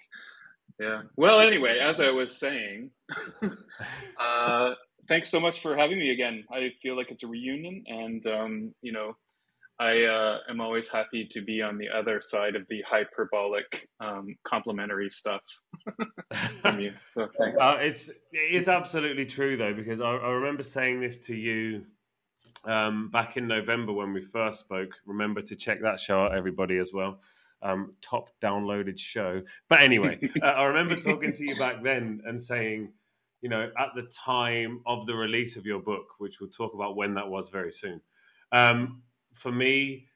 Yeah. 0.79 1.03
Well, 1.17 1.41
anyway, 1.41 1.79
as 1.79 2.01
I 2.01 2.11
was 2.11 2.37
saying, 2.37 2.91
uh, 4.21 4.75
thanks 5.09 5.31
so 5.31 5.39
much 5.39 5.61
for 5.61 5.77
having 5.77 5.99
me 5.99 6.11
again. 6.11 6.45
I 6.51 6.73
feel 6.83 6.97
like 6.97 7.11
it's 7.11 7.23
a 7.23 7.29
reunion, 7.29 7.85
and 7.87 8.27
um, 8.27 8.75
you 8.83 8.93
know, 8.93 9.17
I 9.79 10.03
uh, 10.03 10.39
am 10.49 10.61
always 10.61 10.89
happy 10.89 11.27
to 11.27 11.41
be 11.43 11.63
on 11.63 11.79
the 11.79 11.89
other 11.91 12.21
side 12.21 12.57
of 12.57 12.67
the 12.69 12.83
hyperbolic, 12.89 13.89
um, 14.01 14.37
complimentary 14.45 15.11
stuff 15.11 15.43
from 16.61 16.81
you. 16.81 16.93
So 17.13 17.29
thanks. 17.39 17.61
Uh, 17.61 17.79
it's 17.81 18.09
it 18.09 18.55
is 18.55 18.69
absolutely 18.69 19.27
true 19.27 19.57
though, 19.57 19.75
because 19.75 20.01
I, 20.01 20.11
I 20.11 20.31
remember 20.31 20.65
saying 20.65 21.01
this 21.01 21.19
to 21.27 21.37
you 21.37 21.85
um, 22.65 23.11
back 23.11 23.37
in 23.37 23.47
November 23.47 23.93
when 23.93 24.13
we 24.13 24.23
first 24.23 24.59
spoke. 24.59 24.97
Remember 25.07 25.41
to 25.43 25.55
check 25.55 25.83
that 25.83 26.01
show 26.01 26.25
out, 26.25 26.35
everybody, 26.37 26.79
as 26.79 26.93
well 26.93 27.21
um, 27.65 27.95
top 28.03 28.31
downloaded 28.43 28.99
show. 28.99 29.43
But 29.69 29.81
anyway, 29.81 30.21
uh, 30.43 30.47
I 30.47 30.65
remember 30.65 30.97
talking 30.97 31.33
to 31.33 31.49
you 31.49 31.57
back 31.57 31.83
then 31.83 32.21
and 32.27 32.41
saying, 32.41 32.93
you 33.41 33.49
know, 33.49 33.71
at 33.79 33.89
the 33.97 34.09
time 34.25 34.81
of 34.87 35.07
the 35.07 35.15
release 35.15 35.57
of 35.57 35.67
your 35.67 35.81
book, 35.81 36.15
which 36.19 36.41
we'll 36.41 36.51
talk 36.51 36.75
about 36.75 36.97
when 36.97 37.15
that 37.15 37.29
was 37.29 37.51
very 37.51 37.73
soon, 37.73 38.01
um, 38.53 39.03
for 39.33 39.51
me, 39.51 40.07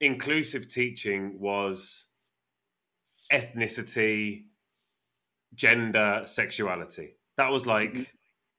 inclusive 0.00 0.68
teaching 0.68 1.38
was 1.38 2.06
ethnicity, 3.32 4.44
gender, 5.54 6.22
sexuality. 6.24 7.16
That 7.36 7.50
was 7.50 7.66
like, 7.66 7.92
mm-hmm. 7.92 8.02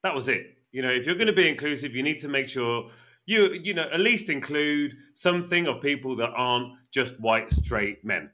that 0.04 0.16
was 0.16 0.30
it. 0.30 0.58
You 0.72 0.82
know, 0.82 0.90
if 0.90 1.06
you're 1.06 1.16
going 1.16 1.28
to 1.28 1.34
be 1.34 1.50
inclusive, 1.50 1.96
you 1.96 2.04
need 2.04 2.20
to 2.20 2.28
make 2.28 2.48
sure 2.48 2.88
you 3.26 3.54
you 3.54 3.74
know 3.74 3.88
at 3.92 4.00
least 4.00 4.30
include 4.30 4.96
something 5.14 5.68
of 5.68 5.82
people 5.82 6.16
that 6.16 6.32
aren't 6.36 6.74
just 6.92 7.20
white 7.20 7.52
straight 7.52 8.04
men. 8.04 8.30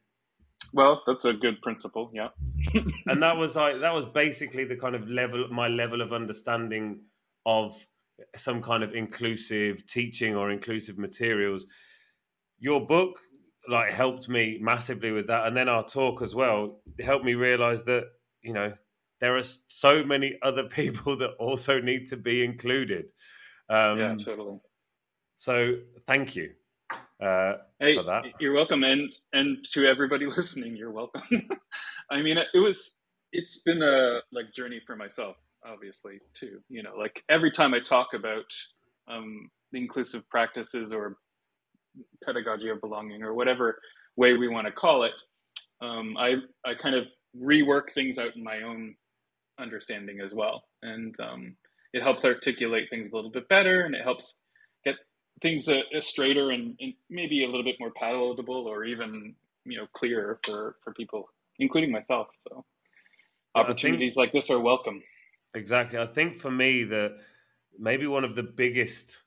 Well 0.73 1.01
that's 1.07 1.25
a 1.25 1.33
good 1.33 1.61
principle 1.61 2.11
yeah. 2.13 2.29
And 3.07 3.21
that 3.23 3.37
was 3.37 3.55
like 3.55 3.79
that 3.81 3.93
was 3.93 4.05
basically 4.05 4.65
the 4.65 4.75
kind 4.75 4.95
of 4.95 5.07
level 5.07 5.47
my 5.49 5.67
level 5.67 6.01
of 6.01 6.13
understanding 6.13 7.01
of 7.45 7.73
some 8.35 8.61
kind 8.61 8.83
of 8.83 8.93
inclusive 8.95 9.85
teaching 9.85 10.35
or 10.35 10.51
inclusive 10.51 10.97
materials. 10.97 11.65
Your 12.59 12.85
book 12.85 13.19
like 13.69 13.91
helped 13.91 14.29
me 14.29 14.57
massively 14.61 15.11
with 15.11 15.27
that. 15.27 15.45
And 15.45 15.55
then 15.55 15.69
our 15.69 15.85
talk 15.85 16.21
as 16.21 16.33
well 16.33 16.79
helped 17.01 17.25
me 17.25 17.33
realize 17.35 17.83
that 17.83 18.05
you 18.41 18.53
know 18.53 18.73
there 19.19 19.35
are 19.35 19.43
so 19.67 20.03
many 20.03 20.37
other 20.41 20.63
people 20.79 21.17
that 21.17 21.31
also 21.39 21.81
need 21.81 22.05
to 22.07 22.17
be 22.17 22.43
included. 22.43 23.11
Um, 23.69 23.99
yeah 23.99 24.15
totally 24.15 24.59
so 25.37 25.75
thank 26.05 26.35
you 26.35 26.51
uh, 27.21 27.53
hey, 27.79 27.95
for 27.95 28.03
that. 28.03 28.25
You're 28.39 28.53
welcome, 28.53 28.83
and 28.83 29.11
and 29.33 29.65
to 29.73 29.85
everybody 29.85 30.25
listening, 30.37 30.75
you're 30.75 30.91
welcome. 30.91 31.23
I 32.11 32.21
mean, 32.21 32.37
it 32.37 32.59
was 32.59 32.95
it's 33.31 33.57
been 33.59 33.81
a 33.81 34.21
like 34.31 34.53
journey 34.53 34.81
for 34.85 34.95
myself, 34.95 35.35
obviously 35.65 36.19
too. 36.39 36.59
You 36.69 36.83
know, 36.83 36.95
like 36.97 37.23
every 37.29 37.51
time 37.51 37.73
I 37.73 37.79
talk 37.79 38.09
about 38.13 38.45
um, 39.07 39.49
inclusive 39.73 40.29
practices 40.29 40.93
or 40.93 41.17
pedagogy 42.23 42.69
of 42.69 42.81
belonging 42.81 43.23
or 43.23 43.33
whatever 43.33 43.79
way 44.15 44.33
we 44.37 44.47
want 44.47 44.67
to 44.67 44.71
call 44.71 45.03
it, 45.03 45.13
um, 45.81 46.15
I 46.17 46.35
I 46.65 46.75
kind 46.75 46.95
of 46.95 47.07
rework 47.35 47.91
things 47.91 48.19
out 48.19 48.35
in 48.35 48.43
my 48.43 48.61
own 48.61 48.95
understanding 49.59 50.19
as 50.23 50.35
well, 50.35 50.65
and 50.83 51.15
um, 51.19 51.55
it 51.93 52.03
helps 52.03 52.25
articulate 52.25 52.89
things 52.91 53.11
a 53.11 53.15
little 53.15 53.31
bit 53.31 53.49
better, 53.49 53.85
and 53.85 53.95
it 53.95 54.03
helps 54.03 54.37
things 55.41 55.67
a, 55.67 55.83
a 55.95 56.01
straighter 56.01 56.51
and, 56.51 56.75
and, 56.79 56.93
maybe 57.09 57.43
a 57.43 57.47
little 57.47 57.63
bit 57.63 57.75
more 57.79 57.91
palatable 57.91 58.67
or 58.67 58.85
even 58.85 59.35
you 59.65 59.77
know 59.77 59.87
clearer 59.93 60.39
for 60.45 60.75
for 60.83 60.93
people 60.93 61.29
including 61.59 61.91
myself. 61.91 62.27
So 62.47 62.63
opportunities 63.55 64.13
think, 64.13 64.17
like 64.17 64.31
this 64.31 64.49
are 64.49 64.59
welcome. 64.59 65.01
Exactly. 65.55 65.99
I 65.99 66.05
think 66.05 66.35
for 66.35 66.51
me 66.51 66.83
that 66.85 67.17
maybe 67.79 68.07
one 68.07 68.23
of 68.23 68.35
the 68.35 68.43
biggest 68.43 69.23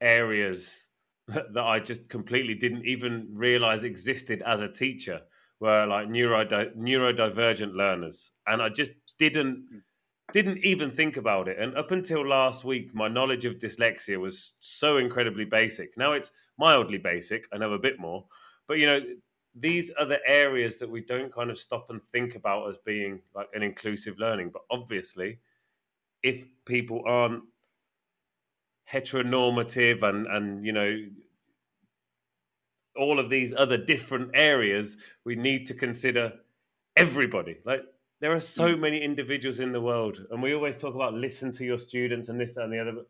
areas 0.00 0.88
that, 1.28 1.52
that 1.54 1.64
i 1.64 1.80
just 1.80 2.08
completely 2.08 2.54
didn't 2.54 2.84
even 2.84 3.28
realize 3.34 3.84
existed 3.84 4.42
as 4.44 4.60
a 4.60 4.68
teacher 4.68 5.20
were 5.58 5.86
like 5.86 6.08
neuro 6.08 6.44
neurodivergent 6.44 7.74
learners. 7.74 8.32
And 8.46 8.62
i 8.62 8.68
just 8.68 8.92
didn't 9.18 9.66
hmm 9.70 9.78
didn't 10.36 10.58
even 10.66 10.90
think 10.90 11.16
about 11.16 11.48
it. 11.48 11.58
And 11.58 11.74
up 11.78 11.92
until 11.92 12.26
last 12.26 12.62
week, 12.62 12.94
my 12.94 13.08
knowledge 13.08 13.46
of 13.46 13.54
dyslexia 13.54 14.20
was 14.20 14.52
so 14.60 14.98
incredibly 14.98 15.46
basic. 15.46 15.96
Now 15.96 16.12
it's 16.12 16.30
mildly 16.58 16.98
basic. 16.98 17.48
I 17.54 17.56
know 17.56 17.72
a 17.72 17.78
bit 17.78 17.98
more. 17.98 18.26
But, 18.68 18.78
you 18.78 18.84
know, 18.84 19.00
these 19.54 19.90
are 19.92 20.04
the 20.04 20.20
areas 20.26 20.76
that 20.76 20.90
we 20.90 21.00
don't 21.00 21.32
kind 21.32 21.50
of 21.50 21.56
stop 21.56 21.88
and 21.88 22.04
think 22.04 22.34
about 22.34 22.68
as 22.68 22.76
being 22.76 23.22
like 23.34 23.48
an 23.54 23.62
inclusive 23.62 24.18
learning. 24.18 24.50
But 24.52 24.60
obviously, 24.70 25.38
if 26.22 26.44
people 26.66 27.02
aren't 27.06 27.42
heteronormative 28.92 30.02
and 30.02 30.26
and 30.26 30.64
you 30.64 30.72
know 30.72 30.96
all 32.94 33.18
of 33.18 33.30
these 33.30 33.54
other 33.56 33.78
different 33.78 34.32
areas, 34.34 34.98
we 35.24 35.34
need 35.34 35.64
to 35.66 35.74
consider 35.74 36.34
everybody. 36.94 37.56
Like 37.64 37.82
there 38.20 38.32
are 38.32 38.40
so 38.40 38.74
mm. 38.74 38.80
many 38.80 39.02
individuals 39.02 39.60
in 39.60 39.72
the 39.72 39.80
world, 39.80 40.24
and 40.30 40.42
we 40.42 40.54
always 40.54 40.76
talk 40.76 40.94
about 40.94 41.14
listen 41.14 41.52
to 41.52 41.64
your 41.64 41.78
students 41.78 42.28
and 42.28 42.40
this, 42.40 42.54
that, 42.54 42.64
and 42.64 42.72
the 42.72 42.80
other. 42.80 42.92
But 42.92 43.06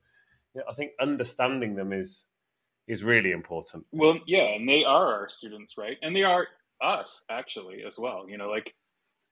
you 0.54 0.60
know, 0.60 0.64
I 0.68 0.74
think 0.74 0.92
understanding 1.00 1.74
them 1.74 1.92
is 1.92 2.26
is 2.88 3.04
really 3.04 3.32
important. 3.32 3.84
Well, 3.92 4.18
yeah, 4.26 4.54
and 4.54 4.68
they 4.68 4.84
are 4.84 5.14
our 5.14 5.28
students, 5.28 5.74
right? 5.76 5.96
And 6.02 6.14
they 6.14 6.22
are 6.22 6.46
us 6.80 7.22
actually 7.30 7.82
as 7.86 7.98
well. 7.98 8.26
You 8.28 8.38
know, 8.38 8.48
like 8.48 8.74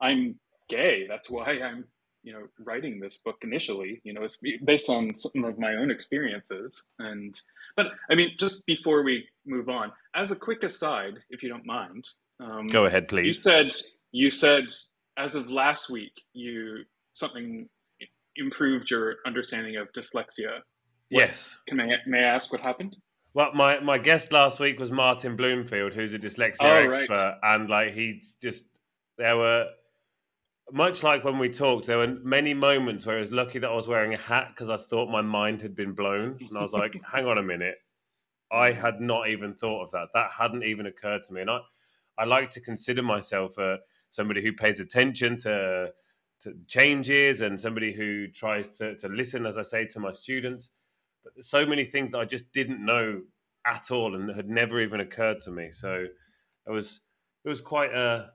I'm 0.00 0.38
gay. 0.68 1.06
That's 1.08 1.30
why 1.30 1.60
I'm 1.60 1.84
you 2.24 2.32
know 2.32 2.46
writing 2.58 2.98
this 2.98 3.18
book 3.18 3.36
initially 3.42 4.00
you 4.02 4.14
know 4.14 4.22
it's 4.22 4.38
based 4.64 4.88
on 4.88 5.14
some 5.14 5.44
of 5.44 5.58
my 5.58 5.74
own 5.74 5.90
experiences 5.90 6.82
and 6.98 7.38
but 7.76 7.88
i 8.10 8.14
mean 8.14 8.30
just 8.38 8.64
before 8.66 9.02
we 9.02 9.28
move 9.44 9.68
on 9.68 9.92
as 10.14 10.30
a 10.30 10.36
quick 10.36 10.62
aside 10.62 11.18
if 11.28 11.42
you 11.42 11.50
don't 11.50 11.66
mind 11.66 12.08
um, 12.40 12.66
go 12.66 12.86
ahead 12.86 13.08
please 13.08 13.26
you 13.26 13.32
said 13.34 13.74
you 14.10 14.30
said 14.30 14.64
as 15.16 15.34
of 15.34 15.50
last 15.50 15.90
week 15.90 16.12
you 16.32 16.84
something 17.12 17.68
improved 18.36 18.90
your 18.90 19.16
understanding 19.26 19.76
of 19.76 19.92
dyslexia 19.92 20.60
what, 21.10 21.20
yes 21.20 21.60
can 21.68 21.80
I, 21.80 21.96
may 22.06 22.20
i 22.20 22.22
ask 22.22 22.50
what 22.52 22.60
happened 22.60 22.96
well, 23.34 23.50
my, 23.52 23.80
my 23.80 23.98
guest 23.98 24.32
last 24.32 24.60
week 24.60 24.78
was 24.78 24.92
Martin 24.92 25.34
Bloomfield, 25.34 25.92
who's 25.92 26.14
a 26.14 26.20
dyslexia 26.20 26.62
oh, 26.62 26.88
expert, 26.88 27.10
right. 27.10 27.36
and 27.42 27.68
like 27.68 27.92
he 27.92 28.22
just 28.40 28.64
there 29.18 29.36
were 29.36 29.66
much 30.72 31.02
like 31.02 31.24
when 31.24 31.38
we 31.38 31.48
talked, 31.48 31.86
there 31.86 31.98
were 31.98 32.16
many 32.22 32.54
moments 32.54 33.04
where 33.04 33.16
I 33.16 33.20
was 33.20 33.32
lucky 33.32 33.58
that 33.58 33.68
I 33.68 33.74
was 33.74 33.88
wearing 33.88 34.14
a 34.14 34.18
hat 34.18 34.48
because 34.54 34.70
I 34.70 34.76
thought 34.76 35.10
my 35.10 35.20
mind 35.20 35.60
had 35.60 35.74
been 35.74 35.92
blown. 35.92 36.38
And 36.40 36.56
I 36.56 36.62
was 36.62 36.72
like, 36.72 36.98
hang 37.12 37.26
on 37.26 37.38
a 37.38 37.42
minute. 37.42 37.76
I 38.52 38.72
had 38.72 39.00
not 39.00 39.28
even 39.28 39.54
thought 39.54 39.82
of 39.82 39.90
that. 39.90 40.08
That 40.14 40.30
hadn't 40.30 40.62
even 40.62 40.86
occurred 40.86 41.24
to 41.24 41.32
me. 41.32 41.42
And 41.42 41.50
I, 41.50 41.58
I 42.18 42.24
like 42.24 42.50
to 42.50 42.60
consider 42.60 43.02
myself 43.02 43.58
uh, 43.58 43.78
somebody 44.08 44.42
who 44.42 44.52
pays 44.52 44.80
attention 44.80 45.36
to, 45.38 45.92
to 46.40 46.54
changes 46.66 47.40
and 47.40 47.60
somebody 47.60 47.92
who 47.92 48.28
tries 48.28 48.78
to, 48.78 48.94
to 48.96 49.08
listen, 49.08 49.46
as 49.46 49.58
I 49.58 49.62
say, 49.62 49.86
to 49.86 50.00
my 50.00 50.12
students. 50.12 50.70
But 51.22 51.34
there's 51.34 51.48
so 51.48 51.66
many 51.66 51.84
things 51.84 52.12
that 52.12 52.18
I 52.18 52.24
just 52.24 52.52
didn't 52.52 52.84
know 52.84 53.22
at 53.66 53.90
all 53.90 54.14
and 54.14 54.34
had 54.34 54.48
never 54.48 54.80
even 54.80 55.00
occurred 55.00 55.40
to 55.40 55.50
me. 55.50 55.70
So 55.70 56.06
it 56.66 56.70
was 56.70 57.00
it 57.44 57.48
was 57.48 57.60
quite 57.60 57.92
a 57.92 58.30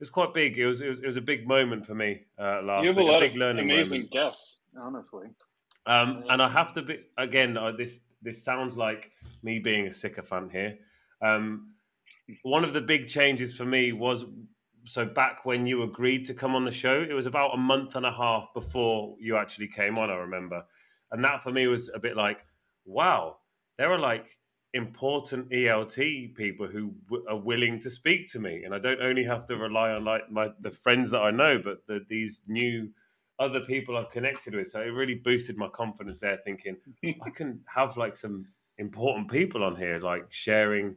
was 0.00 0.10
quite 0.10 0.32
big. 0.32 0.58
It 0.58 0.66
was 0.66 0.80
it 0.80 0.88
was, 0.88 1.00
it 1.00 1.06
was 1.06 1.16
a 1.16 1.20
big 1.20 1.46
moment 1.46 1.84
for 1.84 1.94
me 1.94 2.22
uh, 2.38 2.62
last. 2.62 2.82
You 2.82 2.88
have 2.88 2.96
week. 2.96 3.08
a 3.08 3.10
lot 3.10 3.22
a 3.22 3.26
big 3.26 3.32
of 3.32 3.38
learning 3.38 3.70
amazing 3.70 3.98
moment. 3.98 4.10
guests, 4.12 4.62
honestly. 4.80 5.28
Um, 5.86 6.24
and 6.28 6.40
I 6.40 6.48
have 6.48 6.72
to 6.74 6.82
be 6.82 7.00
again. 7.18 7.56
Uh, 7.56 7.72
this 7.72 8.00
this 8.22 8.42
sounds 8.42 8.76
like 8.76 9.10
me 9.42 9.58
being 9.58 9.86
a 9.86 9.92
sycophant 9.92 10.52
here. 10.52 10.78
Um, 11.22 11.74
one 12.42 12.64
of 12.64 12.72
the 12.72 12.80
big 12.80 13.06
changes 13.08 13.56
for 13.56 13.64
me 13.64 13.92
was 13.92 14.24
so 14.84 15.04
back 15.04 15.44
when 15.44 15.66
you 15.66 15.82
agreed 15.82 16.24
to 16.26 16.34
come 16.34 16.54
on 16.54 16.64
the 16.64 16.70
show. 16.70 17.02
It 17.02 17.12
was 17.12 17.26
about 17.26 17.54
a 17.54 17.58
month 17.58 17.96
and 17.96 18.06
a 18.06 18.12
half 18.12 18.52
before 18.54 19.16
you 19.20 19.36
actually 19.36 19.68
came 19.68 19.98
on. 19.98 20.10
I 20.10 20.14
remember, 20.14 20.64
and 21.10 21.24
that 21.24 21.42
for 21.42 21.50
me 21.52 21.66
was 21.66 21.90
a 21.92 21.98
bit 21.98 22.16
like, 22.16 22.44
wow, 22.84 23.36
there 23.78 23.92
are 23.92 23.98
like 23.98 24.38
important 24.72 25.50
ELT 25.50 26.34
people 26.34 26.66
who 26.66 26.94
w- 27.08 27.26
are 27.28 27.38
willing 27.38 27.78
to 27.80 27.90
speak 27.90 28.30
to 28.32 28.38
me, 28.38 28.62
and 28.64 28.74
I 28.74 28.78
don't 28.78 29.02
only 29.02 29.24
have 29.24 29.46
to 29.46 29.56
rely 29.56 29.90
on 29.90 30.04
like 30.04 30.30
my 30.30 30.48
the 30.60 30.70
friends 30.70 31.10
that 31.10 31.20
I 31.20 31.30
know, 31.30 31.58
but 31.58 31.86
the, 31.86 32.00
these 32.08 32.42
new 32.46 32.90
other 33.38 33.60
people 33.60 33.96
I've 33.96 34.10
connected 34.10 34.54
with. 34.54 34.68
So 34.68 34.80
it 34.80 34.86
really 34.86 35.14
boosted 35.14 35.56
my 35.56 35.68
confidence 35.68 36.20
there, 36.20 36.38
thinking 36.44 36.76
I 37.24 37.30
can 37.30 37.60
have 37.66 37.96
like 37.96 38.16
some 38.16 38.46
important 38.78 39.30
people 39.30 39.64
on 39.64 39.76
here, 39.76 39.98
like 40.00 40.30
sharing 40.30 40.96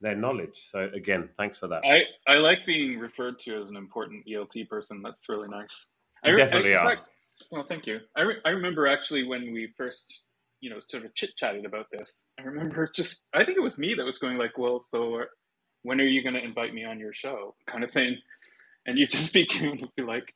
their 0.00 0.14
knowledge. 0.14 0.68
So 0.70 0.90
again, 0.94 1.28
thanks 1.36 1.58
for 1.58 1.68
that. 1.68 1.82
I 1.84 2.04
I 2.26 2.38
like 2.38 2.66
being 2.66 2.98
referred 2.98 3.38
to 3.40 3.62
as 3.62 3.70
an 3.70 3.76
important 3.76 4.26
ELT 4.26 4.68
person. 4.68 5.02
That's 5.02 5.28
really 5.28 5.48
nice. 5.48 5.86
You 6.24 6.34
I, 6.34 6.36
definitely 6.36 6.74
I, 6.74 6.78
are. 6.78 6.96
Fact, 6.96 7.08
well, 7.50 7.64
thank 7.68 7.86
you. 7.86 8.00
I, 8.16 8.22
re- 8.22 8.40
I 8.44 8.50
remember 8.50 8.86
actually 8.86 9.24
when 9.24 9.52
we 9.52 9.72
first 9.76 10.26
you 10.60 10.70
know 10.70 10.80
sort 10.80 11.04
of 11.04 11.14
chit 11.14 11.36
chatted 11.36 11.64
about 11.64 11.86
this. 11.92 12.28
I 12.38 12.42
remember 12.42 12.90
just 12.94 13.26
I 13.34 13.44
think 13.44 13.58
it 13.58 13.62
was 13.62 13.78
me 13.78 13.94
that 13.94 14.04
was 14.04 14.18
going 14.18 14.38
like, 14.38 14.56
well, 14.58 14.82
so 14.82 15.24
when 15.82 16.00
are 16.00 16.04
you 16.04 16.22
going 16.22 16.34
to 16.34 16.42
invite 16.42 16.74
me 16.74 16.84
on 16.84 16.98
your 16.98 17.12
show, 17.12 17.54
kind 17.70 17.84
of 17.84 17.92
thing, 17.92 18.16
and 18.86 18.98
you 18.98 19.06
just 19.06 19.32
became 19.34 19.82
be 19.96 20.02
like, 20.02 20.34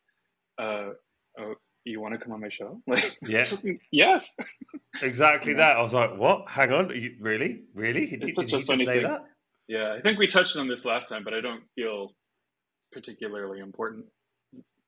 uh, 0.59 0.91
oh, 1.41 1.55
you 1.85 2.01
want 2.01 2.15
to 2.15 2.21
come 2.21 2.33
on 2.33 2.41
my 2.41 2.51
show? 2.51 2.81
Like, 2.87 3.17
yeah, 3.23 3.45
yes, 3.91 4.37
exactly 5.03 5.53
yeah. 5.53 5.59
that. 5.59 5.77
I 5.79 5.83
was 5.83 5.95
like, 5.95 6.17
what? 6.17 6.49
Hang 6.49 6.73
on, 6.73 6.91
you, 6.91 7.17
really, 7.21 7.63
really? 7.75 8.07
Did, 8.07 8.21
did 8.21 8.53
you 8.53 8.63
just 8.63 8.85
say 8.85 8.85
thing. 8.85 9.03
that? 9.03 9.25
Yeah, 9.69 9.95
I 9.97 10.01
think 10.01 10.19
we 10.19 10.27
touched 10.27 10.57
on 10.57 10.67
this 10.67 10.85
last 10.87 11.09
time, 11.09 11.23
but 11.25 11.35
I 11.35 11.43
don't 11.43 11.63
feel 11.75 12.15
particularly 12.91 13.61
important. 13.61 14.07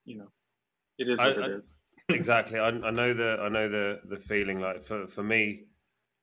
You 0.06 0.18
know, 0.18 0.28
it 0.98 1.08
is 1.08 1.18
what 1.18 1.38
I, 1.38 1.46
it 1.46 1.50
is 1.50 1.74
exactly. 2.08 2.58
I, 2.58 2.68
I, 2.68 2.90
know 2.90 3.12
the 3.12 3.38
I 3.40 3.48
know 3.50 3.68
the 3.68 4.00
the 4.08 4.18
feeling. 4.18 4.58
Like 4.58 4.82
for 4.82 5.06
for 5.06 5.22
me, 5.22 5.64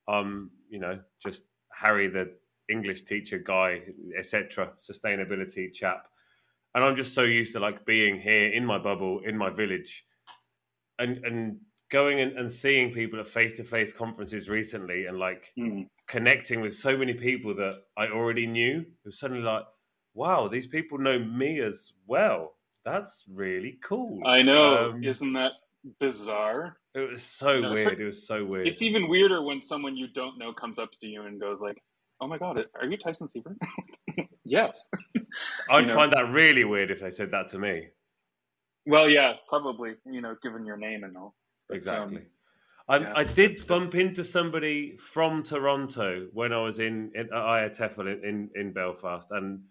um, 0.08 0.50
you 0.70 0.80
know, 0.80 1.00
just 1.24 1.43
Harry, 1.72 2.08
the 2.08 2.34
English 2.67 3.04
teacher 3.04 3.38
guy, 3.38 3.82
etc. 4.17 4.72
Sustainability 4.80 5.72
chap, 5.72 6.08
and 6.74 6.84
I'm 6.84 6.96
just 6.96 7.13
so 7.13 7.24
used 7.24 7.54
to 7.54 7.60
like 7.60 7.86
being 7.86 8.20
here 8.20 8.50
in 8.50 8.65
my 8.65 8.80
bubble, 8.80 9.22
in 9.24 9.38
my 9.38 9.52
village, 9.52 10.04
and 10.98 11.24
and 11.24 11.58
going 11.89 12.19
and, 12.19 12.38
and 12.38 12.52
seeing 12.52 12.91
people 12.91 13.19
at 13.19 13.28
face 13.28 13.54
to 13.54 13.63
face 13.63 13.93
conferences 13.93 14.50
recently, 14.50 15.06
and 15.06 15.17
like 15.17 15.54
mm. 15.58 15.88
connecting 16.08 16.62
with 16.62 16.76
so 16.76 16.97
many 16.97 17.13
people 17.13 17.56
that 17.56 17.82
I 17.97 18.08
already 18.08 18.45
knew. 18.45 18.80
It 18.80 19.06
was 19.06 19.19
suddenly 19.19 19.43
like, 19.43 19.63
wow, 20.13 20.47
these 20.47 20.67
people 20.67 20.97
know 20.97 21.19
me 21.19 21.62
as 21.62 21.93
well. 22.08 22.56
That's 22.84 23.26
really 23.30 23.78
cool. 23.84 24.21
I 24.26 24.41
know, 24.41 24.91
um, 24.91 25.04
isn't 25.04 25.34
that 25.34 25.54
bizarre. 26.00 26.78
It 26.95 27.10
was 27.10 27.21
so 27.21 27.60
know, 27.60 27.73
weird. 27.73 28.00
It 28.00 28.06
was 28.06 28.26
so 28.26 28.43
weird. 28.43 28.67
It's 28.67 28.82
even 28.82 29.08
weirder 29.08 29.41
when 29.41 29.62
someone 29.62 29.95
you 29.95 30.08
don't 30.08 30.38
know 30.38 30.54
comes 30.54 30.80
up 30.80 30.89
to 31.02 31.08
you 31.08 31.23
and 31.23 31.39
goes 31.39 31.60
like, 31.62 31.78
"Oh 32.21 32.28
my 32.28 32.38
god, 32.38 32.65
are 32.80 32.86
you 32.86 32.97
Tyson 32.97 33.28
Seburn?" 33.28 33.58
yes. 34.45 34.89
I'd 35.69 35.89
find 35.89 36.12
that 36.13 36.30
really 36.30 36.63
weird 36.63 36.91
if 36.91 37.02
they 37.02 37.12
said 37.12 37.32
that 37.32 37.47
to 37.50 37.60
me. 37.60 37.88
Well, 38.86 39.10
yeah, 39.10 39.34
probably. 39.47 39.95
You 40.06 40.21
know, 40.21 40.36
given 40.41 40.65
your 40.65 40.78
name 40.78 41.04
and 41.04 41.15
all. 41.17 41.36
But, 41.68 41.78
exactly. 41.78 42.18
Um, 42.90 43.04
I, 43.04 43.20
I, 43.20 43.24
did 43.26 43.66
bump 43.68 43.96
into 43.96 44.24
somebody 44.24 44.96
from 44.96 45.44
Toronto 45.44 46.28
when 46.32 46.54
I 46.54 46.62
was 46.62 46.80
in, 46.80 47.12
in 47.16 47.26
at 47.26 47.32
IATEFL 47.32 48.24
in, 48.24 48.24
in, 48.24 48.50
in 48.56 48.74
Belfast, 48.74 49.30
and 49.32 49.62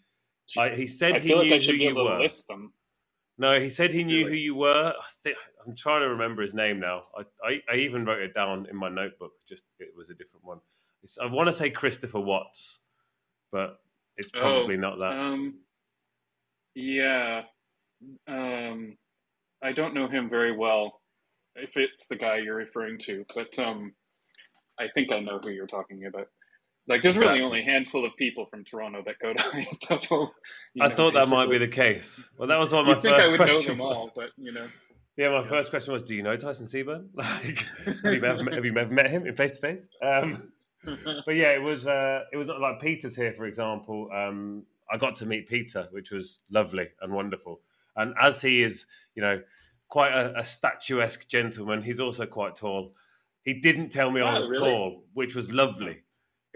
I, 0.59 0.71
he 0.71 0.87
said 0.87 1.19
he 1.19 1.35
knew 1.35 1.51
like 1.51 1.63
who 1.63 1.73
you 1.73 1.95
were. 1.95 2.29
No, 3.39 3.61
he 3.61 3.69
said 3.69 3.93
he 3.93 4.03
knew 4.03 4.21
really? 4.21 4.31
who 4.31 4.37
you 4.37 4.55
were. 4.55 4.95
I 5.27 5.35
am 5.67 5.75
trying 5.75 6.03
to 6.03 6.09
remember 6.09 6.43
his 6.43 6.55
name 6.55 6.81
now. 6.81 7.03
I, 7.17 7.23
I, 7.47 7.63
I, 7.71 7.77
even 7.77 8.05
wrote 8.05 8.23
it 8.23 8.35
down 8.35 8.67
in 8.71 8.77
my 8.77 8.89
notebook. 8.89 9.33
Just 9.47 9.65
it 9.79 9.89
was 9.97 10.09
a 10.09 10.15
different 10.15 10.45
one. 10.45 10.59
It's, 11.03 11.19
I 11.19 11.27
want 11.27 11.47
to 11.47 11.53
say 11.53 11.69
Christopher 11.69 12.21
Watts, 12.21 12.81
but 13.53 13.79
it's 14.17 14.31
oh, 14.35 14.41
probably 14.41 14.77
oh, 14.77 14.81
not 14.81 14.99
that. 14.99 15.13
Um, 15.13 15.55
yeah, 16.75 17.43
um, 18.27 18.97
I 19.63 19.73
don't 19.73 19.95
know 19.95 20.09
him 20.09 20.31
very 20.31 20.57
well. 20.57 21.01
If 21.57 21.77
it's 21.77 22.07
the 22.07 22.16
guy 22.16 22.38
you're 22.38 22.57
referring 22.57 22.99
to, 23.01 23.25
but 23.35 23.59
um, 23.59 23.92
I 24.79 24.88
think 24.88 25.12
I 25.12 25.21
know 25.21 25.38
who 25.42 25.51
you're 25.51 25.66
talking 25.66 26.05
about. 26.07 26.29
Like, 26.88 27.03
there's 27.03 27.16
exactly. 27.16 27.40
really 27.40 27.45
only 27.45 27.61
a 27.61 27.64
handful 27.64 28.05
of 28.05 28.14
people 28.16 28.47
from 28.47 28.64
Toronto 28.64 29.03
that 29.07 29.19
go 29.19 29.33
to. 29.33 29.40
I 30.81 30.88
know, 30.88 30.95
thought 30.95 31.14
that 31.14 31.29
might 31.29 31.51
be 31.51 31.59
the 31.59 31.66
case. 31.66 32.31
Well, 32.38 32.49
that 32.49 32.59
was 32.59 32.73
one 32.73 32.88
of 32.88 32.97
my 32.97 33.03
first 33.03 33.35
questions. 33.35 33.81
All, 33.81 34.11
but 34.14 34.31
you 34.37 34.53
know. 34.53 34.66
Yeah, 35.16 35.31
my 35.31 35.40
yeah. 35.40 35.49
first 35.49 35.71
question 35.71 35.92
was, 35.92 36.03
"Do 36.03 36.14
you 36.14 36.23
know 36.23 36.37
Tyson 36.37 36.66
Seburn? 36.66 37.09
Like, 37.14 37.66
have 38.05 38.14
you 38.14 38.25
ever, 38.25 38.55
have 38.55 38.64
you 38.64 38.77
ever 38.77 38.92
met 38.92 39.11
him 39.11 39.27
in 39.27 39.35
face 39.35 39.59
to 39.59 39.61
face?" 39.61 39.88
But 40.85 41.35
yeah, 41.35 41.53
it 41.53 41.62
was 41.62 41.87
uh, 41.87 42.25
it 42.33 42.37
was 42.37 42.49
like 42.49 42.81
Peter's 42.81 43.16
here, 43.16 43.33
for 43.33 43.47
example. 43.47 44.09
Um, 44.14 44.64
I 44.90 44.97
got 44.97 45.16
to 45.16 45.27
meet 45.27 45.49
Peter, 45.49 45.88
which 45.90 46.12
was 46.12 46.38
lovely 46.51 46.88
and 47.01 47.12
wonderful. 47.12 47.61
And 47.97 48.14
as 48.21 48.40
he 48.40 48.62
is, 48.62 48.87
you 49.14 49.23
know, 49.23 49.40
quite 49.88 50.12
a, 50.12 50.38
a 50.38 50.44
statuesque 50.44 51.29
gentleman, 51.29 51.83
he's 51.83 52.01
also 52.01 52.27
quite 52.27 52.57
tall. 52.57 52.94
He 53.42 53.55
didn't 53.55 53.90
tell 53.90 54.11
me 54.11 54.20
I 54.20 54.38
was 54.38 54.49
really? 54.49 54.70
tall, 54.70 55.05
which 55.14 55.35
was 55.35 55.53
lovely 55.53 56.03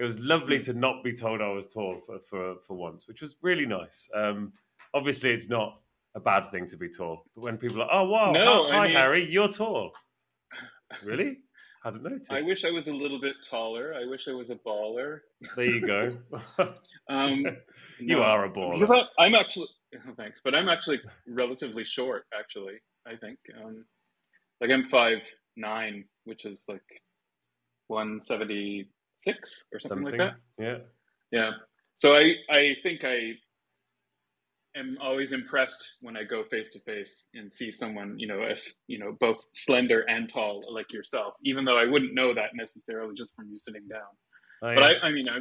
it 0.01 0.05
was 0.05 0.19
lovely 0.21 0.59
to 0.61 0.73
not 0.73 1.05
be 1.05 1.13
told 1.13 1.43
I 1.43 1.49
was 1.49 1.67
tall 1.67 2.01
for 2.07 2.19
for, 2.21 2.57
for 2.67 2.75
once, 2.75 3.07
which 3.07 3.21
was 3.21 3.37
really 3.43 3.67
nice. 3.67 4.09
Um, 4.15 4.55
obviously, 4.95 5.31
it's 5.31 5.49
not 5.49 5.81
a 6.15 6.21
bad 6.21 6.47
thing 6.47 6.67
to 6.69 6.77
be 6.79 6.89
tall, 6.89 7.27
but 7.35 7.43
when 7.43 7.59
people 7.59 7.83
are, 7.83 7.89
oh 7.93 8.09
wow, 8.09 8.33
no, 8.33 8.71
hi, 8.71 8.87
mean, 8.87 8.97
Harry, 8.97 9.31
you're 9.31 9.49
tall. 9.49 9.93
Really? 11.05 11.37
I 11.85 11.89
hadn't 11.89 12.03
noticed. 12.03 12.33
I 12.33 12.41
wish 12.43 12.65
I 12.65 12.71
was 12.71 12.89
a 12.89 12.95
little 12.95 13.21
bit 13.21 13.37
taller. 13.49 13.95
I 13.95 14.07
wish 14.07 14.27
I 14.27 14.33
was 14.33 14.49
a 14.49 14.57
baller. 14.57 15.21
There 15.55 15.67
you 15.67 15.87
go. 15.87 16.17
um, 17.11 17.45
you 17.99 18.17
no, 18.17 18.23
are 18.23 18.47
a 18.47 18.51
baller. 18.51 18.81
Because 18.81 19.07
I, 19.19 19.27
am 19.27 19.35
actually 19.35 19.69
thanks, 20.17 20.41
but 20.43 20.55
I'm 20.55 20.71
actually 20.71 21.01
relatively 21.29 21.85
short. 21.85 22.25
Actually, 22.37 22.79
I 23.07 23.17
think 23.17 23.39
um, 23.63 23.85
like 24.61 24.71
I'm 24.71 24.89
five 24.89 25.19
nine, 25.57 26.05
which 26.25 26.45
is 26.45 26.65
like 26.69 26.83
one 27.89 28.21
seventy 28.23 28.91
six 29.23 29.67
or 29.73 29.81
something, 29.81 30.07
Something. 30.07 30.21
like 30.21 30.33
that. 30.59 30.65
Yeah. 30.65 30.79
Yeah. 31.41 31.51
So 31.97 32.15
I 32.15 32.35
I 32.51 32.77
think 32.83 33.05
I 33.05 33.33
am 34.77 34.97
always 35.01 35.33
impressed 35.33 35.97
when 36.01 36.17
I 36.17 36.25
go 36.25 36.45
face 36.51 36.71
to 36.71 36.81
face 36.81 37.27
and 37.35 37.53
see 37.53 37.73
someone 37.73 38.19
you 38.19 38.29
know 38.29 38.43
as 38.43 38.77
you 38.87 38.99
know 38.99 39.17
both 39.19 39.39
slender 39.55 40.01
and 40.09 40.29
tall 40.33 40.63
like 40.71 40.93
yourself. 40.93 41.35
Even 41.45 41.65
though 41.65 41.77
I 41.79 41.87
wouldn't 41.87 42.15
know 42.15 42.33
that 42.35 42.51
necessarily 42.55 43.15
just 43.17 43.35
from 43.35 43.49
you 43.51 43.59
sitting 43.59 43.89
down. 43.89 44.01
Oh, 44.63 44.75
But. 44.75 44.83
I 44.85 45.09
I 45.09 45.11
mean 45.11 45.29
I. 45.29 45.39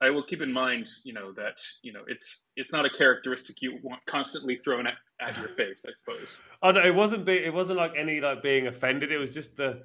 I 0.00 0.10
will 0.10 0.24
keep 0.24 0.42
in 0.42 0.52
mind, 0.52 0.86
you 1.04 1.14
know, 1.14 1.32
that 1.32 1.56
you 1.82 1.92
know 1.92 2.02
it's 2.08 2.46
it's 2.56 2.72
not 2.72 2.84
a 2.84 2.90
characteristic 2.90 3.62
you 3.62 3.78
want 3.82 4.04
constantly 4.06 4.60
thrown 4.62 4.86
at, 4.86 4.94
at 5.28 5.36
your 5.38 5.48
face. 5.48 5.84
I 5.88 5.92
suppose. 5.92 6.40
Oh 6.62 6.70
no, 6.72 6.80
it 6.82 6.94
wasn't. 6.94 7.24
Be, 7.24 7.32
it 7.34 7.52
wasn't 7.52 7.78
like 7.78 7.92
any 7.96 8.20
like 8.20 8.42
being 8.42 8.66
offended. 8.66 9.10
It 9.12 9.18
was 9.18 9.30
just 9.30 9.56
the 9.56 9.82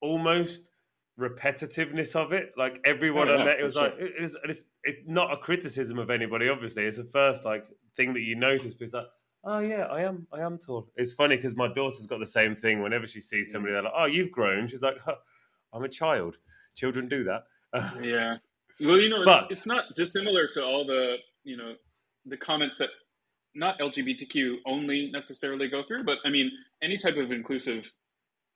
almost 0.00 0.70
repetitiveness 1.18 2.16
of 2.16 2.32
it. 2.32 2.52
Like 2.56 2.80
everyone 2.84 3.28
Oh, 3.28 3.36
I 3.38 3.44
met, 3.44 3.60
it 3.60 3.64
was 3.64 3.74
sure. 3.74 3.84
like 3.84 3.94
it, 3.98 4.12
it's, 4.18 4.36
it's 4.44 4.64
it's 4.84 4.98
not 5.06 5.32
a 5.32 5.36
criticism 5.36 5.98
of 5.98 6.10
anybody. 6.10 6.48
Obviously, 6.48 6.84
it's 6.84 6.96
the 6.96 7.04
first 7.04 7.44
like 7.44 7.66
thing 7.96 8.12
that 8.14 8.20
you 8.22 8.34
notice. 8.36 8.74
But 8.74 8.84
it's 8.84 8.94
like, 8.94 9.06
oh 9.44 9.60
yeah, 9.60 9.84
I 9.84 10.02
am, 10.02 10.26
I 10.32 10.40
am 10.40 10.58
tall. 10.58 10.88
It's 10.96 11.12
funny 11.12 11.36
because 11.36 11.54
my 11.56 11.68
daughter's 11.72 12.06
got 12.06 12.18
the 12.20 12.26
same 12.26 12.54
thing. 12.54 12.82
Whenever 12.82 13.06
she 13.06 13.20
sees 13.20 13.50
somebody, 13.50 13.72
they're 13.74 13.82
like, 13.82 13.92
oh, 13.96 14.06
you've 14.06 14.30
grown. 14.32 14.68
She's 14.68 14.82
like, 14.82 15.00
huh, 15.04 15.16
I'm 15.72 15.84
a 15.84 15.88
child. 15.88 16.38
Children 16.74 17.08
do 17.08 17.24
that. 17.24 17.44
Yeah. 18.02 18.36
Well, 18.80 18.98
you 19.00 19.08
know, 19.08 19.18
it's, 19.18 19.24
But- 19.24 19.50
it's 19.50 19.66
not 19.66 19.94
dissimilar 19.94 20.48
to 20.54 20.64
all 20.64 20.84
the, 20.84 21.16
you 21.44 21.56
know, 21.56 21.74
the 22.26 22.36
comments 22.36 22.76
that 22.78 22.90
not 23.54 23.78
LGBTQ 23.78 24.56
only 24.66 25.10
necessarily 25.12 25.68
go 25.68 25.82
through, 25.86 26.04
but 26.04 26.18
I 26.24 26.30
mean, 26.30 26.50
any 26.82 26.96
type 26.96 27.16
of 27.16 27.32
inclusive 27.32 27.84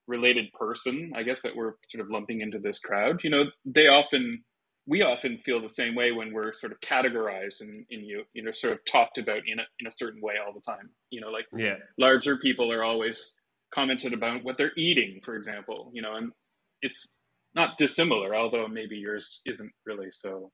related 0.06 0.46
person, 0.52 1.12
I 1.14 1.22
guess 1.22 1.42
that 1.42 1.54
we're 1.54 1.74
sort 1.88 2.04
of 2.04 2.11
lumping 2.11 2.40
into 2.40 2.58
this 2.58 2.78
crowd, 2.78 3.20
you 3.22 3.30
know, 3.30 3.44
they 3.64 3.88
often, 3.88 4.42
we 4.87 5.02
often 5.02 5.38
feel 5.44 5.61
the 5.61 5.68
same 5.68 5.94
way 5.94 6.12
when 6.12 6.32
we're 6.32 6.54
sort 6.54 6.72
of 6.72 6.80
categorized 6.80 7.61
and, 7.61 7.84
and 7.90 8.06
you, 8.06 8.24
you 8.32 8.42
know, 8.42 8.52
sort 8.52 8.72
of 8.72 8.84
talked 8.90 9.18
about 9.18 9.42
in 9.46 9.58
a, 9.61 9.64
in 9.80 9.87
a 9.87 9.92
certain 9.92 10.20
way 10.20 10.34
all 10.44 10.52
the 10.52 10.61
time. 10.61 10.90
You 11.11 11.20
know, 11.20 11.28
like 11.28 11.46
yeah, 11.54 11.76
larger 11.98 12.38
people 12.38 12.72
are 12.72 12.82
always 12.82 13.34
commented 13.74 14.14
about 14.14 14.44
what 14.44 14.56
they're 14.56 14.72
eating, 14.76 15.20
for 15.24 15.37
example, 15.37 15.90
you 15.92 16.00
know, 16.02 16.14
and 16.14 16.32
it's 16.80 17.06
not 17.54 17.76
dissimilar, 17.76 18.34
although 18.34 18.66
maybe 18.66 18.96
yours 18.96 19.42
isn't 19.46 19.72
really 19.87 20.08
so 20.11 20.50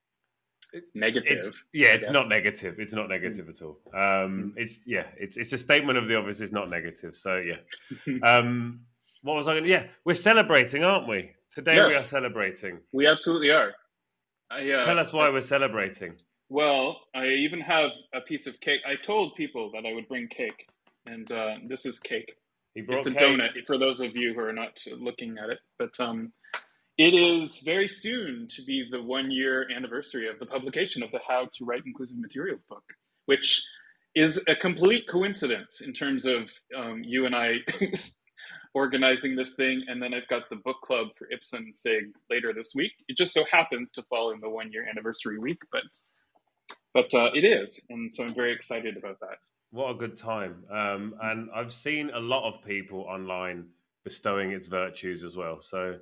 negative. 0.95 1.37
it's 1.37 1.51
yeah, 1.73 1.89
I 1.89 1.93
it's 1.93 2.11
not 2.11 2.29
negative. 2.29 2.79
It's 2.79 2.95
not 2.95 3.09
negative 3.09 3.49
at 3.49 3.63
all. 3.63 3.79
Um, 3.95 4.55
it's 4.57 4.87
yeah, 4.87 5.07
it's 5.17 5.37
it's 5.37 5.53
a 5.53 5.59
statement 5.59 5.99
of 5.99 6.09
the 6.09 6.17
obvious. 6.17 6.41
It's 6.41 6.53
not 6.53 6.69
negative. 6.71 7.15
So 7.15 7.37
yeah. 7.37 8.19
um, 8.23 8.81
what 9.23 9.37
was 9.37 9.49
I 9.49 9.53
going? 9.53 9.65
to 9.65 9.71
Yeah, 9.71 9.87
we're 10.05 10.15
celebrating, 10.15 10.85
aren't 10.85 11.09
we? 11.09 11.31
Today 11.51 11.77
we 11.77 11.95
are 11.95 12.03
celebrating. 12.03 12.79
We 12.93 13.07
absolutely 13.07 13.51
are. 13.51 13.73
I, 14.51 14.71
uh, 14.71 14.85
Tell 14.85 14.99
us 14.99 15.13
why 15.13 15.31
we're 15.31 15.41
celebrating. 15.41 16.17
Well, 16.51 17.01
I 17.15 17.29
even 17.29 17.61
have 17.61 17.91
a 18.13 18.21
piece 18.21 18.47
of 18.47 18.61
cake. 18.61 18.81
I 18.87 18.97
told 18.97 19.35
people 19.35 19.71
that 19.73 19.87
I 19.87 19.95
would 19.95 20.09
bring 20.09 20.29
cake, 20.29 20.69
and 21.07 21.31
uh, 21.33 21.57
this 21.67 21.87
is 21.87 21.99
cake. 21.99 22.37
He 22.75 22.83
brought 22.83 23.07
it's 23.07 23.09
a 23.09 23.13
cake. 23.13 23.21
donut 23.21 23.65
for 23.67 23.79
those 23.79 24.01
of 24.01 24.15
you 24.15 24.35
who 24.35 24.41
are 24.41 24.53
not 24.53 24.79
looking 24.99 25.37
at 25.39 25.49
it. 25.49 25.59
But 25.79 25.99
um, 25.99 26.33
it 26.97 27.15
is 27.15 27.59
very 27.59 27.89
soon 27.89 28.47
to 28.51 28.63
be 28.63 28.87
the 28.91 29.03
one 29.03 29.31
year 29.31 29.67
anniversary 29.75 30.29
of 30.29 30.39
the 30.39 30.47
publication 30.47 31.03
of 31.03 31.11
the 31.11 31.21
How 31.27 31.49
to 31.55 31.65
Write 31.65 31.83
Inclusive 31.87 32.19
Materials 32.19 32.65
book, 32.69 32.85
which 33.27 33.65
is 34.15 34.41
a 34.47 34.55
complete 34.55 35.09
coincidence 35.09 35.81
in 35.81 35.93
terms 35.93 36.25
of 36.25 36.53
um, 36.77 37.03
you 37.05 37.27
and 37.27 37.35
I 37.35 37.57
organizing 38.75 39.35
this 39.35 39.55
thing. 39.55 39.85
And 39.89 40.01
then 40.01 40.15
I've 40.15 40.29
got 40.29 40.49
the 40.51 40.57
book 40.57 40.77
club 40.85 41.09
for 41.19 41.29
Ipsen 41.35 41.75
SIG 41.75 42.13
later 42.31 42.53
this 42.53 42.73
week. 42.77 42.93
It 43.09 43.17
just 43.17 43.35
so 43.35 43.45
happens 43.51 43.91
to 43.93 44.03
fall 44.05 44.31
in 44.31 44.41
the 44.41 44.49
one 44.49 44.71
year 44.71 44.87
anniversary 44.89 45.39
week, 45.39 45.59
but 45.73 45.83
but 46.93 47.13
uh, 47.13 47.31
it 47.35 47.45
is. 47.45 47.85
And 47.91 48.15
so 48.15 48.23
I'm 48.23 48.35
very 48.35 48.53
excited 48.53 48.97
about 48.97 49.19
that. 49.19 49.39
What 49.73 49.91
a 49.91 49.95
good 49.95 50.17
time. 50.17 50.63
Um, 50.71 51.17
and 51.21 51.49
I've 51.53 51.73
seen 51.73 52.11
a 52.15 52.21
lot 52.21 52.47
of 52.49 52.63
people 52.63 53.01
online 53.01 53.67
bestowing 54.05 54.53
its 54.53 54.69
virtues 54.69 55.25
as 55.25 55.37
well. 55.37 55.59
So 55.59 55.99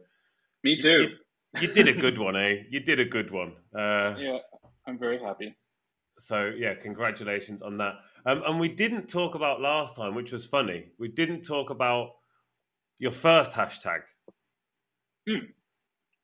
Me 0.64 0.78
too. 0.78 1.16
you 1.60 1.68
did 1.72 1.88
a 1.88 1.92
good 1.92 2.18
one, 2.26 2.36
eh? 2.36 2.62
You 2.70 2.80
did 2.80 3.00
a 3.00 3.04
good 3.04 3.30
one. 3.30 3.52
Uh, 3.74 4.14
yeah, 4.18 4.38
I'm 4.86 4.98
very 4.98 5.18
happy. 5.20 5.54
So 6.18 6.52
yeah, 6.56 6.74
congratulations 6.74 7.62
on 7.62 7.78
that. 7.78 7.94
Um, 8.26 8.42
and 8.46 8.60
we 8.60 8.68
didn't 8.68 9.08
talk 9.08 9.34
about 9.34 9.60
last 9.60 9.96
time, 9.96 10.14
which 10.14 10.30
was 10.32 10.46
funny. 10.46 10.86
We 10.98 11.08
didn't 11.08 11.42
talk 11.42 11.70
about 11.70 12.10
your 12.98 13.10
first 13.10 13.52
hashtag. 13.52 14.02
Hmm. 15.28 15.46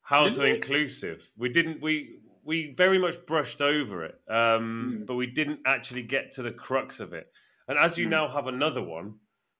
How 0.01 0.23
Didn't 0.25 0.37
to 0.37 0.43
we? 0.43 0.55
inclusive. 0.55 1.31
We 1.37 1.49
didn't. 1.49 1.81
We 1.81 2.19
we 2.43 2.73
very 2.73 2.97
much 2.97 3.23
brushed 3.27 3.61
over 3.61 4.05
it, 4.05 4.15
um, 4.29 4.97
Hmm. 4.99 5.05
but 5.05 5.15
we 5.15 5.27
didn't 5.27 5.59
actually 5.65 6.03
get 6.03 6.31
to 6.33 6.41
the 6.43 6.51
crux 6.51 6.99
of 6.99 7.13
it. 7.13 7.27
And 7.67 7.77
as 7.77 7.97
you 7.97 8.05
Hmm. 8.05 8.11
now 8.11 8.27
have 8.27 8.47
another 8.47 8.81
one, 8.83 9.19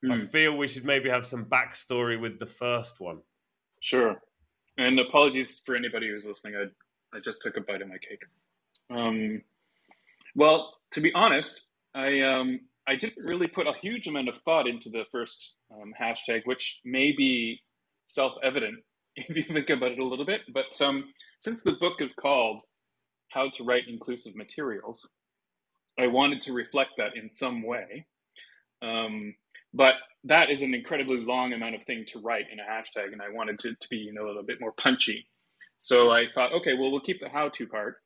I 0.09 0.17
feel 0.17 0.57
we 0.57 0.67
should 0.67 0.85
maybe 0.85 1.09
have 1.09 1.25
some 1.25 1.45
backstory 1.45 2.19
with 2.19 2.39
the 2.39 2.45
first 2.45 3.01
one. 3.01 3.21
Sure. 3.81 4.15
And 4.77 4.99
apologies 4.99 5.61
for 5.65 5.75
anybody 5.75 6.07
who's 6.07 6.25
listening. 6.25 6.55
I 6.55 6.65
I 7.15 7.19
just 7.19 7.41
took 7.41 7.57
a 7.57 7.61
bite 7.61 7.81
of 7.81 7.87
my 7.87 7.97
cake. 7.97 8.21
Um, 8.89 9.41
well, 10.35 10.75
to 10.91 11.01
be 11.01 11.13
honest, 11.13 11.61
I 11.93 12.21
um, 12.21 12.61
I 12.87 12.95
didn't 12.95 13.25
really 13.25 13.47
put 13.47 13.67
a 13.67 13.73
huge 13.73 14.07
amount 14.07 14.29
of 14.29 14.37
thought 14.39 14.67
into 14.67 14.89
the 14.89 15.05
first 15.11 15.53
um, 15.71 15.93
hashtag, 15.99 16.41
which 16.45 16.79
may 16.85 17.11
be 17.11 17.61
self-evident 18.07 18.79
if 19.15 19.35
you 19.35 19.43
think 19.43 19.69
about 19.69 19.91
it 19.91 19.99
a 19.99 20.05
little 20.05 20.25
bit. 20.25 20.41
But 20.53 20.79
um, 20.81 21.05
since 21.39 21.61
the 21.61 21.73
book 21.73 21.95
is 21.99 22.13
called 22.13 22.61
"How 23.29 23.49
to 23.49 23.63
Write 23.63 23.87
Inclusive 23.87 24.35
Materials," 24.35 25.07
I 25.99 26.07
wanted 26.07 26.41
to 26.41 26.53
reflect 26.53 26.91
that 26.97 27.15
in 27.15 27.29
some 27.29 27.63
way. 27.63 28.05
Um, 28.81 29.35
but 29.73 29.95
that 30.25 30.49
is 30.49 30.61
an 30.61 30.73
incredibly 30.73 31.17
long 31.17 31.53
amount 31.53 31.75
of 31.75 31.83
thing 31.83 32.05
to 32.07 32.19
write 32.19 32.45
in 32.51 32.59
a 32.59 32.63
hashtag, 32.63 33.13
and 33.13 33.21
I 33.21 33.29
wanted 33.29 33.59
to, 33.59 33.73
to 33.73 33.89
be 33.89 33.97
you 33.97 34.13
know 34.13 34.25
a 34.25 34.27
little 34.27 34.43
bit 34.43 34.61
more 34.61 34.73
punchy. 34.73 35.27
So 35.79 36.11
I 36.11 36.25
thought, 36.33 36.53
okay, 36.53 36.73
well 36.73 36.91
we'll 36.91 36.99
keep 36.99 37.19
the 37.21 37.29
how 37.29 37.49
to 37.49 37.67
part, 37.67 37.97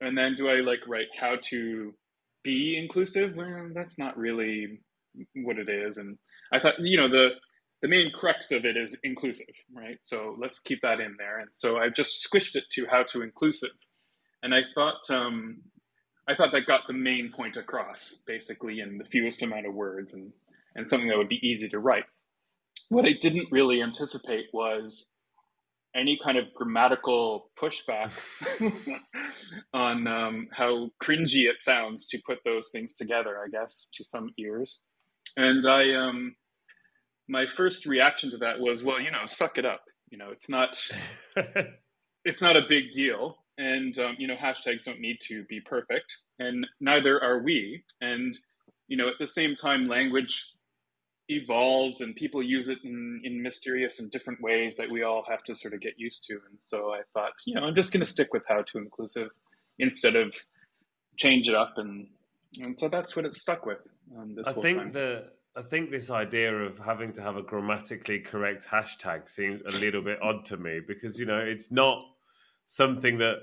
and 0.00 0.16
then 0.16 0.34
do 0.34 0.48
I 0.48 0.56
like 0.56 0.80
write 0.86 1.08
how 1.18 1.36
to 1.50 1.94
be 2.42 2.76
inclusive? 2.76 3.34
Well, 3.36 3.70
that's 3.74 3.98
not 3.98 4.16
really 4.16 4.80
what 5.34 5.58
it 5.58 5.68
is, 5.68 5.98
and 5.98 6.18
I 6.52 6.58
thought 6.58 6.80
you 6.80 6.96
know 6.96 7.08
the 7.08 7.30
the 7.82 7.88
main 7.88 8.10
crux 8.12 8.52
of 8.52 8.64
it 8.64 8.76
is 8.76 8.96
inclusive, 9.02 9.54
right? 9.74 9.98
So 10.04 10.36
let's 10.38 10.60
keep 10.60 10.80
that 10.82 11.00
in 11.00 11.16
there, 11.18 11.38
and 11.40 11.50
so 11.52 11.78
I 11.78 11.88
just 11.90 12.26
squished 12.26 12.56
it 12.56 12.64
to 12.72 12.86
how 12.90 13.04
to 13.04 13.22
inclusive, 13.22 13.76
and 14.42 14.54
I 14.54 14.62
thought 14.74 15.08
um, 15.10 15.58
I 16.28 16.34
thought 16.34 16.52
that 16.52 16.66
got 16.66 16.86
the 16.86 16.92
main 16.92 17.32
point 17.32 17.56
across 17.56 18.22
basically 18.26 18.80
in 18.80 18.98
the 18.98 19.04
fewest 19.04 19.42
amount 19.42 19.66
of 19.66 19.74
words 19.74 20.14
and 20.14 20.32
and 20.74 20.88
something 20.88 21.08
that 21.08 21.18
would 21.18 21.28
be 21.28 21.46
easy 21.46 21.68
to 21.70 21.78
write. 21.78 22.04
What 22.88 23.04
I 23.04 23.12
didn't 23.20 23.48
really 23.50 23.82
anticipate 23.82 24.46
was 24.52 25.10
any 25.94 26.18
kind 26.22 26.38
of 26.38 26.52
grammatical 26.54 27.50
pushback 27.60 28.18
on 29.74 30.06
um, 30.06 30.48
how 30.52 30.90
cringy 31.02 31.48
it 31.50 31.62
sounds 31.62 32.06
to 32.06 32.18
put 32.26 32.38
those 32.44 32.70
things 32.72 32.94
together, 32.94 33.36
I 33.38 33.48
guess, 33.48 33.88
to 33.94 34.04
some 34.04 34.30
ears. 34.38 34.80
And 35.36 35.68
I, 35.68 35.94
um, 35.94 36.34
my 37.28 37.46
first 37.46 37.86
reaction 37.86 38.30
to 38.30 38.38
that 38.38 38.58
was, 38.58 38.82
well, 38.82 39.00
you 39.00 39.10
know, 39.10 39.26
suck 39.26 39.58
it 39.58 39.66
up. 39.66 39.82
You 40.10 40.18
know, 40.18 40.30
it's 40.30 40.48
not, 40.48 40.76
it's 42.24 42.42
not 42.42 42.56
a 42.56 42.66
big 42.68 42.90
deal. 42.90 43.36
And, 43.58 43.96
um, 43.98 44.16
you 44.18 44.26
know, 44.26 44.36
hashtags 44.36 44.84
don't 44.84 45.00
need 45.00 45.18
to 45.28 45.44
be 45.44 45.60
perfect, 45.60 46.16
and 46.38 46.66
neither 46.80 47.22
are 47.22 47.42
we. 47.42 47.84
And, 48.00 48.36
you 48.88 48.96
know, 48.96 49.08
at 49.08 49.14
the 49.20 49.26
same 49.26 49.56
time, 49.56 49.88
language 49.88 50.52
evolves 51.36 52.00
and 52.00 52.14
people 52.14 52.42
use 52.42 52.68
it 52.68 52.78
in, 52.84 53.20
in 53.24 53.42
mysterious 53.42 53.98
and 53.98 54.10
different 54.10 54.40
ways 54.40 54.76
that 54.76 54.90
we 54.90 55.02
all 55.02 55.24
have 55.28 55.42
to 55.44 55.54
sort 55.54 55.74
of 55.74 55.80
get 55.80 55.94
used 55.98 56.24
to. 56.24 56.34
And 56.34 56.58
so 56.58 56.92
I 56.92 57.00
thought, 57.12 57.32
you 57.46 57.54
know, 57.54 57.62
I'm 57.62 57.74
just 57.74 57.92
going 57.92 58.00
to 58.00 58.06
stick 58.06 58.32
with 58.32 58.42
how 58.48 58.62
to 58.62 58.78
inclusive 58.78 59.28
instead 59.78 60.16
of 60.16 60.34
change 61.16 61.48
it 61.48 61.54
up. 61.54 61.74
And, 61.76 62.08
and 62.60 62.78
so 62.78 62.88
that's 62.88 63.16
what 63.16 63.24
it 63.24 63.34
stuck 63.34 63.66
with. 63.66 63.86
Um, 64.16 64.34
this 64.34 64.46
I 64.46 64.52
think 64.52 64.78
time. 64.78 64.92
the 64.92 65.24
I 65.54 65.60
think 65.60 65.90
this 65.90 66.10
idea 66.10 66.54
of 66.54 66.78
having 66.78 67.12
to 67.14 67.22
have 67.22 67.36
a 67.36 67.42
grammatically 67.42 68.20
correct 68.20 68.66
hashtag 68.66 69.28
seems 69.28 69.60
a 69.60 69.70
little 69.78 70.00
bit 70.00 70.18
odd 70.22 70.46
to 70.46 70.56
me 70.56 70.80
because 70.86 71.20
you 71.20 71.26
know 71.26 71.38
it's 71.38 71.70
not 71.70 72.02
something 72.64 73.18
that 73.18 73.36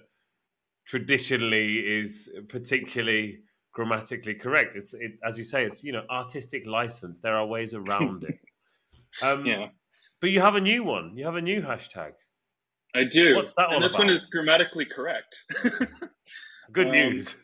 traditionally 0.88 1.78
is 1.78 2.32
particularly 2.48 3.42
grammatically 3.74 4.36
correct. 4.36 4.76
It's 4.76 4.94
it, 4.94 5.14
as 5.26 5.38
you 5.38 5.44
say, 5.44 5.66
it's 5.66 5.84
you 5.84 5.92
know 5.92 6.04
artistic 6.10 6.66
license. 6.66 7.20
There 7.20 7.36
are 7.36 7.46
ways 7.46 7.74
around 7.74 8.24
it. 8.24 8.40
Um, 9.22 9.46
yeah, 9.46 9.68
but 10.22 10.32
you 10.32 10.42
have 10.42 10.56
a 10.56 10.62
new 10.62 10.84
one. 10.84 11.18
You 11.18 11.26
have 11.26 11.36
a 11.36 11.42
new 11.42 11.62
hashtag. 11.62 12.14
I 12.96 13.04
do. 13.04 13.36
What's 13.36 13.54
that 13.54 13.72
and 13.72 13.84
this 13.84 13.94
one 13.94 14.10
is 14.10 14.26
grammatically 14.26 14.86
correct. 14.86 15.44
Good 16.72 16.88
Um, 16.88 16.92
news. 16.92 17.36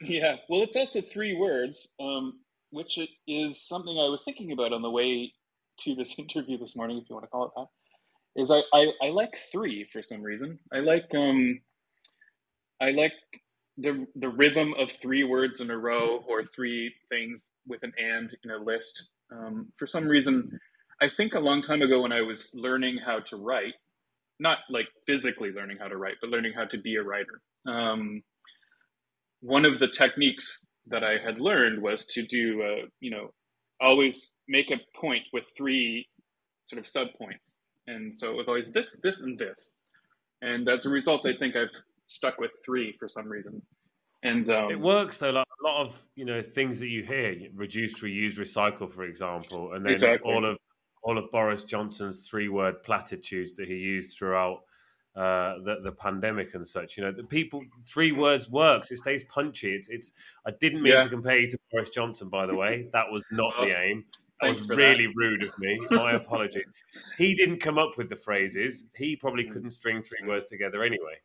Yeah, 0.00 0.36
well, 0.48 0.62
it's 0.62 0.76
also 0.76 1.00
three 1.00 1.34
words, 1.34 1.88
um, 2.00 2.40
which 2.70 2.98
it 2.98 3.08
is 3.26 3.66
something 3.66 3.96
I 3.98 4.08
was 4.08 4.22
thinking 4.24 4.52
about 4.52 4.72
on 4.72 4.82
the 4.82 4.90
way 4.90 5.32
to 5.80 5.94
this 5.94 6.18
interview 6.18 6.58
this 6.58 6.76
morning, 6.76 6.98
if 6.98 7.08
you 7.08 7.16
want 7.16 7.24
to 7.24 7.30
call 7.30 7.46
it 7.46 7.52
that, 7.56 8.40
is 8.40 8.50
I, 8.50 8.62
I, 8.72 8.92
I 9.02 9.10
like 9.10 9.36
three 9.50 9.86
for 9.92 10.02
some 10.02 10.22
reason. 10.22 10.58
I 10.72 10.80
like 10.80 11.12
um 11.14 11.60
I 12.80 12.90
like 12.90 13.12
the 13.78 14.06
the 14.16 14.28
rhythm 14.28 14.74
of 14.78 14.90
three 14.92 15.24
words 15.24 15.60
in 15.60 15.70
a 15.70 15.76
row 15.76 16.24
or 16.28 16.44
three 16.44 16.92
things 17.08 17.48
with 17.66 17.82
an 17.82 17.92
and 17.98 18.34
in 18.44 18.50
a 18.50 18.56
list. 18.58 19.10
Um, 19.32 19.72
for 19.76 19.86
some 19.86 20.06
reason, 20.06 20.58
I 21.00 21.08
think 21.16 21.34
a 21.34 21.40
long 21.40 21.62
time 21.62 21.82
ago 21.82 22.02
when 22.02 22.12
I 22.12 22.22
was 22.22 22.50
learning 22.54 22.98
how 23.04 23.20
to 23.20 23.36
write, 23.36 23.74
not 24.38 24.58
like 24.70 24.86
physically 25.06 25.50
learning 25.50 25.78
how 25.80 25.88
to 25.88 25.96
write, 25.96 26.16
but 26.20 26.30
learning 26.30 26.52
how 26.54 26.66
to 26.66 26.78
be 26.78 26.96
a 26.96 27.02
writer. 27.02 27.40
Um, 27.66 28.22
one 29.40 29.64
of 29.64 29.78
the 29.78 29.88
techniques 29.88 30.58
that 30.86 31.02
I 31.02 31.18
had 31.18 31.40
learned 31.40 31.82
was 31.82 32.06
to 32.06 32.24
do, 32.26 32.62
uh, 32.62 32.86
you 33.00 33.10
know, 33.10 33.30
always 33.80 34.30
make 34.48 34.70
a 34.70 34.80
point 34.98 35.24
with 35.32 35.44
three 35.56 36.08
sort 36.66 36.78
of 36.80 36.86
sub 36.86 37.08
points. 37.18 37.54
And 37.86 38.14
so 38.14 38.30
it 38.30 38.36
was 38.36 38.48
always 38.48 38.72
this, 38.72 38.96
this, 39.02 39.20
and 39.20 39.38
this. 39.38 39.74
And 40.42 40.68
as 40.68 40.86
a 40.86 40.90
result, 40.90 41.26
I 41.26 41.36
think 41.36 41.56
I've 41.56 41.68
stuck 42.06 42.38
with 42.38 42.50
three 42.64 42.92
for 42.98 43.08
some 43.08 43.28
reason. 43.28 43.62
And 44.22 44.48
um, 44.48 44.70
it 44.70 44.80
works 44.80 45.18
though. 45.18 45.30
Like 45.30 45.46
a 45.62 45.66
lot 45.66 45.82
of 45.82 46.00
you 46.16 46.24
know 46.24 46.40
things 46.40 46.80
that 46.80 46.88
you 46.88 47.02
hear, 47.02 47.36
reduce, 47.54 48.00
reuse, 48.02 48.38
recycle, 48.38 48.90
for 48.90 49.04
example, 49.04 49.74
and 49.74 49.84
then 49.84 49.92
exactly. 49.92 50.32
all 50.32 50.44
of 50.46 50.58
all 51.02 51.18
of 51.18 51.30
Boris 51.30 51.64
Johnson's 51.64 52.26
three-word 52.28 52.82
platitudes 52.82 53.54
that 53.56 53.68
he 53.68 53.74
used 53.74 54.16
throughout 54.16 54.62
uh, 55.14 55.58
the, 55.62 55.76
the 55.82 55.92
pandemic 55.92 56.54
and 56.54 56.66
such. 56.66 56.96
You 56.96 57.04
know, 57.04 57.12
the 57.12 57.24
people 57.24 57.62
three 57.86 58.12
words 58.12 58.50
works. 58.50 58.90
It 58.90 58.96
stays 58.96 59.24
punchy. 59.24 59.74
It's 59.74 59.88
it's. 59.88 60.12
I 60.46 60.52
didn't 60.58 60.82
mean 60.82 60.94
yeah. 60.94 61.00
to 61.02 61.08
compare 61.08 61.38
you 61.38 61.46
to 61.48 61.58
Boris 61.70 61.90
Johnson, 61.90 62.30
by 62.30 62.46
the 62.46 62.54
way. 62.54 62.88
That 62.92 63.10
was 63.10 63.26
not 63.30 63.52
oh, 63.58 63.66
the 63.66 63.78
aim. 63.78 64.04
That 64.40 64.48
was 64.48 64.68
really 64.68 65.06
that. 65.06 65.14
rude 65.16 65.42
of 65.44 65.56
me. 65.58 65.78
My 65.90 66.12
apologies. 66.12 66.64
He 67.18 67.34
didn't 67.34 67.58
come 67.58 67.78
up 67.78 67.96
with 67.96 68.08
the 68.08 68.16
phrases. 68.16 68.86
He 68.96 69.16
probably 69.16 69.44
couldn't 69.44 69.70
string 69.70 70.02
three 70.02 70.26
words 70.26 70.46
together 70.46 70.82
anyway. 70.82 71.20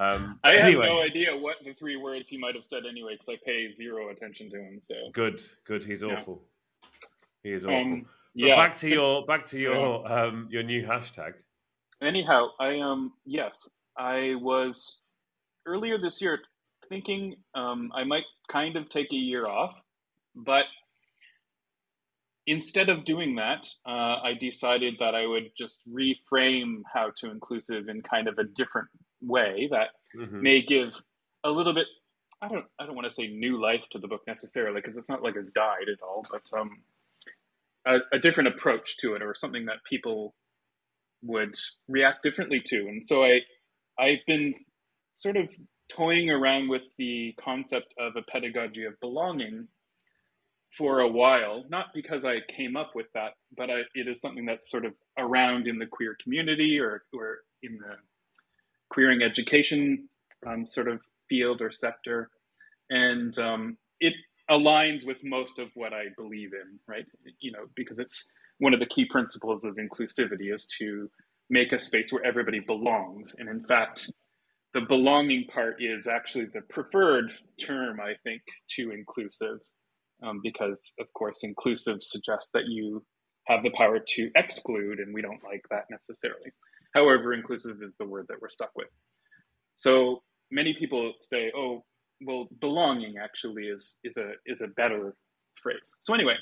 Um, 0.00 0.40
I 0.42 0.54
anyway. 0.56 0.86
have 0.86 0.94
no 0.94 1.02
idea 1.02 1.36
what 1.36 1.56
the 1.62 1.74
three 1.74 1.96
words 1.96 2.26
he 2.26 2.38
might 2.38 2.54
have 2.54 2.64
said 2.64 2.84
anyway, 2.88 3.12
because 3.12 3.28
I 3.28 3.38
pay 3.44 3.74
zero 3.74 4.08
attention 4.08 4.48
to 4.50 4.56
him. 4.56 4.80
So 4.82 4.94
good, 5.12 5.42
good. 5.66 5.84
He's 5.84 6.02
yeah. 6.02 6.14
awful. 6.14 6.42
He 7.42 7.52
is 7.52 7.66
awful. 7.66 7.92
Um, 7.92 8.06
yeah. 8.34 8.56
back 8.56 8.76
to 8.78 8.88
your 8.88 9.26
back 9.26 9.44
to 9.46 9.60
your 9.60 10.10
um, 10.10 10.48
your 10.50 10.62
new 10.62 10.86
hashtag. 10.86 11.34
Anyhow, 12.00 12.48
I 12.58 12.78
um 12.78 13.12
yes, 13.26 13.68
I 13.98 14.36
was 14.40 15.00
earlier 15.66 15.98
this 15.98 16.22
year 16.22 16.40
thinking 16.88 17.36
um, 17.54 17.92
I 17.94 18.04
might 18.04 18.24
kind 18.50 18.76
of 18.76 18.88
take 18.88 19.12
a 19.12 19.16
year 19.16 19.46
off, 19.46 19.74
but 20.34 20.64
instead 22.46 22.88
of 22.88 23.04
doing 23.04 23.36
that, 23.36 23.66
uh, 23.86 24.16
I 24.22 24.32
decided 24.40 24.94
that 24.98 25.14
I 25.14 25.26
would 25.26 25.50
just 25.56 25.80
reframe 25.88 26.80
how 26.92 27.12
to 27.18 27.30
inclusive 27.30 27.88
in 27.88 28.00
kind 28.02 28.28
of 28.28 28.38
a 28.38 28.44
different 28.44 28.88
way 29.22 29.68
that 29.70 29.88
mm-hmm. 30.16 30.42
may 30.42 30.62
give 30.62 30.92
a 31.44 31.50
little 31.50 31.74
bit 31.74 31.86
I 32.42 32.48
don't 32.48 32.64
I 32.78 32.86
don't 32.86 32.94
want 32.94 33.08
to 33.08 33.14
say 33.14 33.28
new 33.28 33.60
life 33.60 33.82
to 33.90 33.98
the 33.98 34.08
book 34.08 34.22
necessarily 34.26 34.80
because 34.80 34.96
it's 34.96 35.08
not 35.08 35.22
like 35.22 35.36
it's 35.36 35.52
died 35.52 35.88
at 35.92 36.02
all, 36.02 36.24
but 36.30 36.42
um, 36.58 36.82
a, 37.86 37.98
a, 38.12 38.18
different 38.18 38.48
approach 38.48 38.96
to 38.98 39.14
it 39.14 39.22
or 39.22 39.34
something 39.34 39.66
that 39.66 39.84
people 39.88 40.34
would 41.22 41.54
react 41.88 42.22
differently 42.22 42.60
to. 42.60 42.88
And 42.88 43.06
so 43.06 43.22
I 43.22 43.42
I've 43.98 44.24
been 44.26 44.54
sort 45.18 45.36
of 45.36 45.48
toying 45.90 46.30
around 46.30 46.68
with 46.68 46.82
the 46.96 47.34
concept 47.38 47.92
of 47.98 48.16
a 48.16 48.22
pedagogy 48.22 48.84
of 48.84 48.98
belonging 49.00 49.68
for 50.78 51.00
a 51.00 51.08
while, 51.08 51.64
not 51.68 51.86
because 51.92 52.24
I 52.24 52.38
came 52.56 52.76
up 52.76 52.92
with 52.94 53.06
that, 53.14 53.32
but 53.56 53.70
I, 53.70 53.80
it 53.94 54.08
is 54.08 54.20
something 54.20 54.46
that's 54.46 54.70
sort 54.70 54.84
of 54.84 54.92
around 55.18 55.66
in 55.66 55.78
the 55.78 55.86
queer 55.86 56.16
community 56.22 56.78
or, 56.78 57.02
or 57.12 57.38
in 57.62 57.78
the 57.78 57.96
queering 58.90 59.22
education 59.22 60.08
um, 60.46 60.66
sort 60.66 60.88
of 60.88 61.00
field 61.28 61.60
or 61.60 61.70
sector. 61.70 62.30
And 62.90 63.36
um, 63.38 63.76
it 64.00 64.14
aligns 64.50 65.06
with 65.06 65.18
most 65.22 65.58
of 65.58 65.68
what 65.74 65.92
I 65.92 66.06
believe 66.16 66.50
in, 66.52 66.78
right? 66.88 67.06
You 67.40 67.52
know, 67.52 67.66
because 67.76 67.98
it's 67.98 68.28
one 68.58 68.74
of 68.74 68.80
the 68.80 68.86
key 68.86 69.04
principles 69.04 69.64
of 69.64 69.76
inclusivity 69.76 70.52
is 70.52 70.66
to 70.78 71.08
make 71.48 71.72
a 71.72 71.78
space 71.78 72.12
where 72.12 72.24
everybody 72.24 72.60
belongs. 72.60 73.34
And 73.38 73.48
in 73.48 73.64
fact, 73.64 74.10
the 74.74 74.82
belonging 74.82 75.46
part 75.46 75.76
is 75.80 76.06
actually 76.06 76.46
the 76.46 76.60
preferred 76.62 77.32
term, 77.60 78.00
I 78.00 78.12
think, 78.22 78.42
to 78.76 78.92
inclusive, 78.92 79.58
um, 80.22 80.40
because 80.42 80.92
of 81.00 81.06
course, 81.14 81.38
inclusive 81.42 82.02
suggests 82.02 82.50
that 82.54 82.66
you 82.66 83.04
have 83.46 83.62
the 83.62 83.70
power 83.70 83.98
to 83.98 84.30
exclude, 84.36 85.00
and 85.00 85.12
we 85.12 85.22
don't 85.22 85.42
like 85.42 85.62
that 85.70 85.84
necessarily. 85.90 86.52
However, 86.94 87.32
inclusive 87.34 87.82
is 87.82 87.92
the 87.98 88.06
word 88.06 88.26
that 88.28 88.40
we're 88.40 88.50
stuck 88.50 88.72
with. 88.76 88.88
So 89.74 90.22
many 90.50 90.74
people 90.74 91.14
say, 91.20 91.52
"Oh, 91.56 91.84
well, 92.22 92.48
belonging 92.60 93.18
actually 93.18 93.64
is 93.68 93.98
is 94.04 94.16
a 94.16 94.32
is 94.46 94.60
a 94.60 94.68
better 94.68 95.16
phrase." 95.62 95.90
So 96.02 96.14
anyway, 96.14 96.36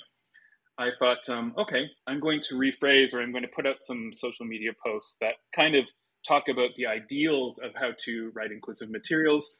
I 0.78 0.90
thought, 0.98 1.28
um, 1.28 1.54
okay, 1.58 1.86
I'm 2.06 2.20
going 2.20 2.40
to 2.42 2.54
rephrase, 2.54 3.14
or 3.14 3.20
I'm 3.20 3.32
going 3.32 3.42
to 3.44 3.50
put 3.54 3.66
out 3.66 3.82
some 3.82 4.12
social 4.14 4.46
media 4.46 4.72
posts 4.84 5.16
that 5.20 5.34
kind 5.54 5.76
of 5.76 5.88
talk 6.26 6.48
about 6.48 6.70
the 6.76 6.86
ideals 6.86 7.58
of 7.58 7.72
how 7.74 7.92
to 8.04 8.30
write 8.34 8.52
inclusive 8.52 8.90
materials, 8.90 9.56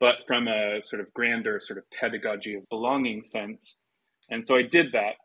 but 0.00 0.26
from 0.26 0.48
a 0.48 0.82
sort 0.82 1.00
of 1.00 1.12
grander 1.14 1.60
sort 1.60 1.78
of 1.78 1.84
pedagogy 1.98 2.54
of 2.54 2.68
belonging 2.70 3.22
sense. 3.22 3.78
And 4.30 4.46
so 4.46 4.56
I 4.56 4.62
did 4.62 4.92
that, 4.92 5.16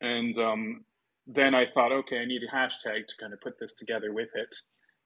and 0.00 0.36
um, 0.38 0.84
then 1.28 1.54
I 1.54 1.66
thought, 1.66 1.92
okay, 1.92 2.18
I 2.18 2.24
need 2.24 2.42
a 2.42 2.54
hashtag 2.54 3.06
to 3.06 3.14
kind 3.20 3.34
of 3.34 3.40
put 3.42 3.58
this 3.60 3.74
together 3.74 4.12
with 4.12 4.30
it. 4.34 4.56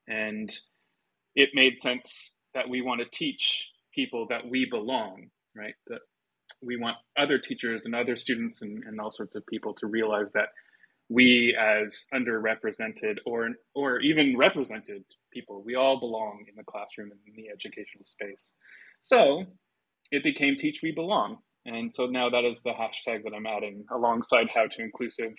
And 0.07 0.51
it 1.35 1.51
made 1.53 1.81
sense 1.81 2.33
that 2.55 2.69
we 2.69 2.81
want 2.81 3.01
to 3.01 3.07
teach 3.13 3.71
people 3.95 4.27
that 4.31 4.49
we 4.49 4.67
belong, 4.71 5.29
right? 5.57 5.75
That 5.89 6.01
we 6.63 6.77
want 6.77 6.97
other 7.19 7.39
teachers 7.39 7.83
and 7.85 7.95
other 7.95 8.17
students 8.17 8.63
and, 8.63 8.85
and 8.85 9.01
all 9.01 9.11
sorts 9.11 9.35
of 9.35 9.45
people 9.47 9.75
to 9.75 9.87
realize 9.87 10.31
that 10.33 10.49
we 11.09 11.57
as 11.61 12.07
underrepresented 12.15 13.17
or 13.27 13.49
or 13.75 14.01
even 14.01 14.37
represented 14.39 15.05
people, 15.33 15.63
we 15.65 15.75
all 15.75 15.99
belong 15.99 16.45
in 16.49 16.55
the 16.57 16.65
classroom 16.65 17.11
and 17.11 17.21
in 17.27 17.35
the 17.35 17.51
educational 17.51 18.05
space. 18.05 18.53
So 19.03 19.45
it 20.11 20.23
became 20.23 20.57
Teach 20.57 20.81
We 20.83 20.93
Belong. 20.93 21.39
And 21.67 21.93
so 21.95 22.07
now 22.07 22.31
that 22.31 22.45
is 22.45 22.61
the 22.65 22.71
hashtag 22.71 23.25
that 23.25 23.35
I'm 23.35 23.47
adding 23.47 23.85
alongside 23.91 24.49
How 24.55 24.67
to 24.67 24.83
Inclusive 24.83 25.35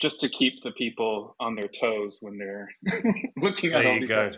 just 0.00 0.20
to 0.20 0.28
keep 0.28 0.62
the 0.62 0.72
people 0.72 1.36
on 1.38 1.54
their 1.54 1.68
toes 1.68 2.18
when 2.20 2.38
they're 2.38 2.68
looking 3.36 3.72
at 3.74 3.82
there 3.82 3.92
all 3.92 4.00
these 4.00 4.08
go. 4.08 4.30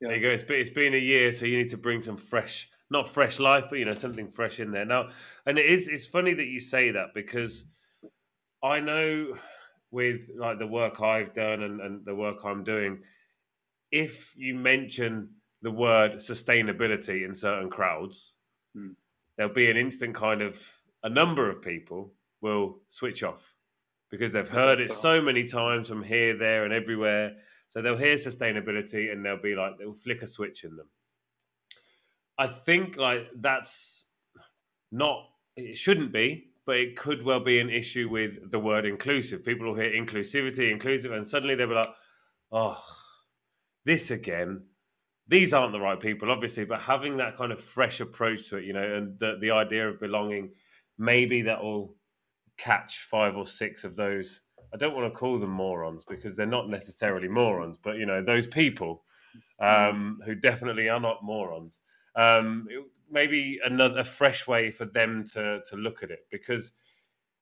Yeah. 0.00 0.08
There 0.08 0.14
you 0.16 0.22
go. 0.22 0.30
It's 0.30 0.42
been, 0.42 0.60
it's 0.60 0.70
been 0.70 0.94
a 0.94 0.98
year, 0.98 1.32
so 1.32 1.46
you 1.46 1.58
need 1.58 1.70
to 1.70 1.76
bring 1.76 2.02
some 2.02 2.16
fresh, 2.16 2.68
not 2.90 3.08
fresh 3.08 3.38
life, 3.38 3.66
but 3.70 3.78
you 3.78 3.84
know 3.84 3.94
something 3.94 4.30
fresh 4.30 4.58
in 4.58 4.72
there 4.72 4.84
now. 4.84 5.08
And 5.46 5.58
it 5.58 5.66
is. 5.66 5.88
It's 5.88 6.06
funny 6.06 6.34
that 6.34 6.46
you 6.46 6.60
say 6.60 6.92
that 6.92 7.14
because 7.14 7.64
I 8.62 8.80
know 8.80 9.34
with 9.90 10.30
like 10.36 10.58
the 10.58 10.66
work 10.66 11.00
I've 11.00 11.32
done 11.32 11.62
and, 11.62 11.80
and 11.80 12.04
the 12.04 12.14
work 12.14 12.44
I'm 12.44 12.64
doing, 12.64 13.00
if 13.90 14.34
you 14.36 14.54
mention 14.54 15.30
the 15.62 15.70
word 15.70 16.14
sustainability 16.14 17.24
in 17.24 17.34
certain 17.34 17.70
crowds, 17.70 18.34
hmm. 18.74 18.90
there'll 19.36 19.54
be 19.54 19.70
an 19.70 19.76
instant 19.76 20.14
kind 20.14 20.42
of 20.42 20.62
a 21.02 21.08
number 21.08 21.48
of 21.48 21.62
people 21.62 22.12
will 22.42 22.80
switch 22.88 23.22
off 23.22 23.55
because 24.10 24.32
they've 24.32 24.48
heard 24.48 24.80
it 24.80 24.92
so 24.92 25.20
many 25.20 25.44
times 25.44 25.88
from 25.88 26.02
here, 26.02 26.36
there, 26.36 26.64
and 26.64 26.72
everywhere. 26.72 27.36
So 27.68 27.82
they'll 27.82 27.96
hear 27.96 28.14
sustainability 28.14 29.10
and 29.10 29.24
they'll 29.24 29.40
be 29.40 29.54
like, 29.54 29.78
they'll 29.78 29.94
flick 29.94 30.22
a 30.22 30.26
switch 30.26 30.64
in 30.64 30.76
them. 30.76 30.88
I 32.38 32.46
think 32.46 32.96
like 32.96 33.28
that's 33.40 34.06
not, 34.92 35.26
it 35.56 35.76
shouldn't 35.76 36.12
be, 36.12 36.50
but 36.66 36.76
it 36.76 36.96
could 36.96 37.22
well 37.22 37.40
be 37.40 37.60
an 37.60 37.70
issue 37.70 38.08
with 38.08 38.50
the 38.50 38.58
word 38.58 38.86
inclusive. 38.86 39.44
People 39.44 39.68
will 39.68 39.80
hear 39.80 39.90
inclusivity, 39.90 40.70
inclusive, 40.70 41.12
and 41.12 41.26
suddenly 41.26 41.54
they'll 41.54 41.68
be 41.68 41.74
like, 41.74 41.92
oh, 42.52 42.80
this 43.84 44.10
again. 44.10 44.62
These 45.28 45.54
aren't 45.54 45.72
the 45.72 45.80
right 45.80 45.98
people, 45.98 46.30
obviously, 46.30 46.64
but 46.64 46.80
having 46.80 47.16
that 47.16 47.36
kind 47.36 47.50
of 47.50 47.60
fresh 47.60 48.00
approach 48.00 48.48
to 48.50 48.58
it, 48.58 48.64
you 48.64 48.72
know, 48.72 48.82
and 48.82 49.18
the, 49.18 49.38
the 49.40 49.50
idea 49.50 49.88
of 49.88 49.98
belonging, 49.98 50.50
maybe 50.98 51.42
that 51.42 51.62
will 51.62 51.96
catch 52.56 52.98
five 53.00 53.36
or 53.36 53.46
six 53.46 53.84
of 53.84 53.96
those. 53.96 54.42
I 54.72 54.76
don't 54.76 54.94
want 54.94 55.12
to 55.12 55.18
call 55.18 55.38
them 55.38 55.50
morons 55.50 56.04
because 56.04 56.36
they're 56.36 56.46
not 56.46 56.68
necessarily 56.68 57.28
morons, 57.28 57.76
but 57.76 57.96
you 57.96 58.06
know 58.06 58.22
those 58.22 58.46
people 58.46 59.04
um, 59.60 60.20
who 60.24 60.34
definitely 60.34 60.88
are 60.88 61.00
not 61.00 61.24
morons. 61.24 61.80
Um, 62.16 62.66
maybe 63.10 63.60
another 63.64 64.00
a 64.00 64.04
fresh 64.04 64.46
way 64.46 64.70
for 64.70 64.84
them 64.84 65.24
to 65.32 65.60
to 65.68 65.76
look 65.76 66.02
at 66.02 66.10
it 66.10 66.26
because 66.30 66.72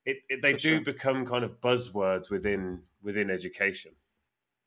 it, 0.05 0.17
it 0.29 0.41
they 0.41 0.53
for 0.53 0.59
do 0.59 0.75
sure. 0.75 0.83
become 0.83 1.25
kind 1.25 1.43
of 1.43 1.59
buzzwords 1.61 2.29
within 2.29 2.81
within 3.01 3.29
education. 3.29 3.91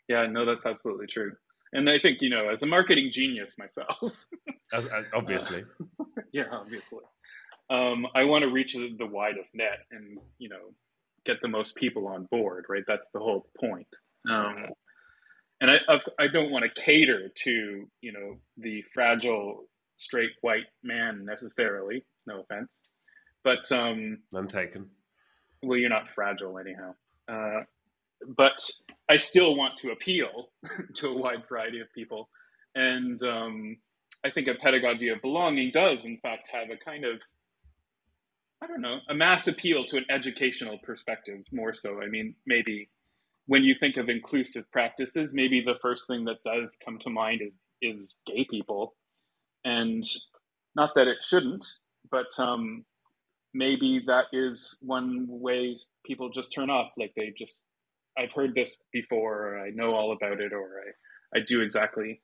Yeah, 0.09 0.27
no, 0.27 0.45
that's 0.45 0.67
absolutely 0.67 1.07
true. 1.07 1.33
And 1.73 1.89
I 1.89 1.99
think 1.99 2.23
you 2.23 2.31
know, 2.31 2.49
as 2.49 2.63
a 2.63 2.67
marketing 2.67 3.11
genius 3.13 3.57
myself, 3.59 4.27
as, 4.73 4.87
uh, 4.87 5.03
obviously, 5.15 5.65
uh, 6.01 6.05
yeah, 6.33 6.45
obviously, 6.51 7.01
um, 7.71 8.07
I 8.15 8.25
want 8.25 8.43
to 8.43 8.51
reach 8.51 8.75
the 8.75 9.07
widest 9.07 9.55
net, 9.55 9.81
and 9.91 10.19
you 10.39 10.49
know, 10.49 10.73
get 11.27 11.41
the 11.43 11.49
most 11.49 11.75
people 11.77 12.07
on 12.07 12.25
board, 12.31 12.65
right? 12.69 12.85
That's 12.87 13.11
the 13.11 13.21
whole 13.21 13.47
point. 13.59 13.89
Um, 14.29 14.67
and 15.61 15.71
I, 15.71 15.79
I've, 15.89 16.03
I 16.19 16.27
do 16.29 16.43
not 16.43 16.51
want 16.51 16.65
to 16.65 16.81
cater 16.83 17.31
to 17.45 17.89
you 18.01 18.13
know 18.13 18.37
the 18.57 18.83
fragile 18.95 19.69
straight 19.97 20.31
white 20.41 20.67
man 20.83 21.25
necessarily. 21.25 22.05
No 22.27 22.41
offense, 22.41 22.71
but 23.45 23.71
um, 23.73 24.19
none 24.33 24.47
taken. 24.47 24.89
Well, 25.63 25.79
you're 25.79 25.91
not 25.91 26.09
fragile 26.15 26.59
anyhow. 26.59 26.95
Uh, 27.29 27.65
but 28.37 28.59
I 29.09 29.17
still 29.17 29.57
want 29.57 29.77
to 29.79 29.91
appeal 29.91 30.51
to 30.95 31.09
a 31.09 31.17
wide 31.17 31.43
variety 31.49 31.81
of 31.81 31.93
people, 31.95 32.31
and 32.75 33.23
um, 33.23 33.77
I 34.25 34.31
think 34.31 34.49
a 34.49 34.55
pedagogy 34.55 35.09
of 35.09 35.21
belonging 35.21 35.71
does, 35.73 36.05
in 36.05 36.19
fact, 36.19 36.49
have 36.53 36.71
a 36.71 36.77
kind 36.83 37.05
of 37.05 37.21
I 38.63 38.67
don't 38.69 38.83
know, 38.83 38.99
a 39.09 39.15
mass 39.15 39.49
appeal 39.49 39.85
to 39.87 39.99
an 39.99 40.07
educational 40.11 40.79
perspective 40.85 41.41
more 41.53 41.75
so. 41.75 42.03
I 42.03 42.09
mean, 42.09 42.35
maybe 42.47 42.91
when 43.47 43.65
you 43.65 43.75
think 43.79 43.97
of 43.97 44.09
inclusive 44.09 44.71
practices, 44.73 45.33
maybe 45.35 45.63
the 45.63 45.79
first 45.83 46.07
thing 46.09 46.25
that 46.27 46.45
does 46.45 46.77
come 46.85 46.99
to 47.01 47.11
mind 47.11 47.43
is 47.43 47.53
is 47.83 48.15
gay 48.27 48.47
people, 48.51 48.97
and 49.65 50.05
not 50.77 50.93
that 50.97 51.09
it 51.09 51.19
shouldn't, 51.23 51.65
but 52.11 52.27
um, 52.39 52.85
maybe 53.55 54.03
that 54.07 54.27
is 54.33 54.79
one 54.83 55.27
way 55.29 55.79
people 56.07 56.31
just 56.31 56.53
turn 56.53 56.71
off. 56.71 56.91
Like 56.99 57.13
they 57.17 57.35
just, 57.39 57.63
I've 58.19 58.33
heard 58.33 58.55
this 58.55 58.77
before, 58.93 59.49
or 59.55 59.61
I 59.61 59.71
know 59.71 59.95
all 59.95 60.13
about 60.13 60.41
it, 60.41 60.53
or 60.53 60.83
I, 61.35 61.39
I 61.39 61.43
do 61.47 61.63
exactly 61.63 62.23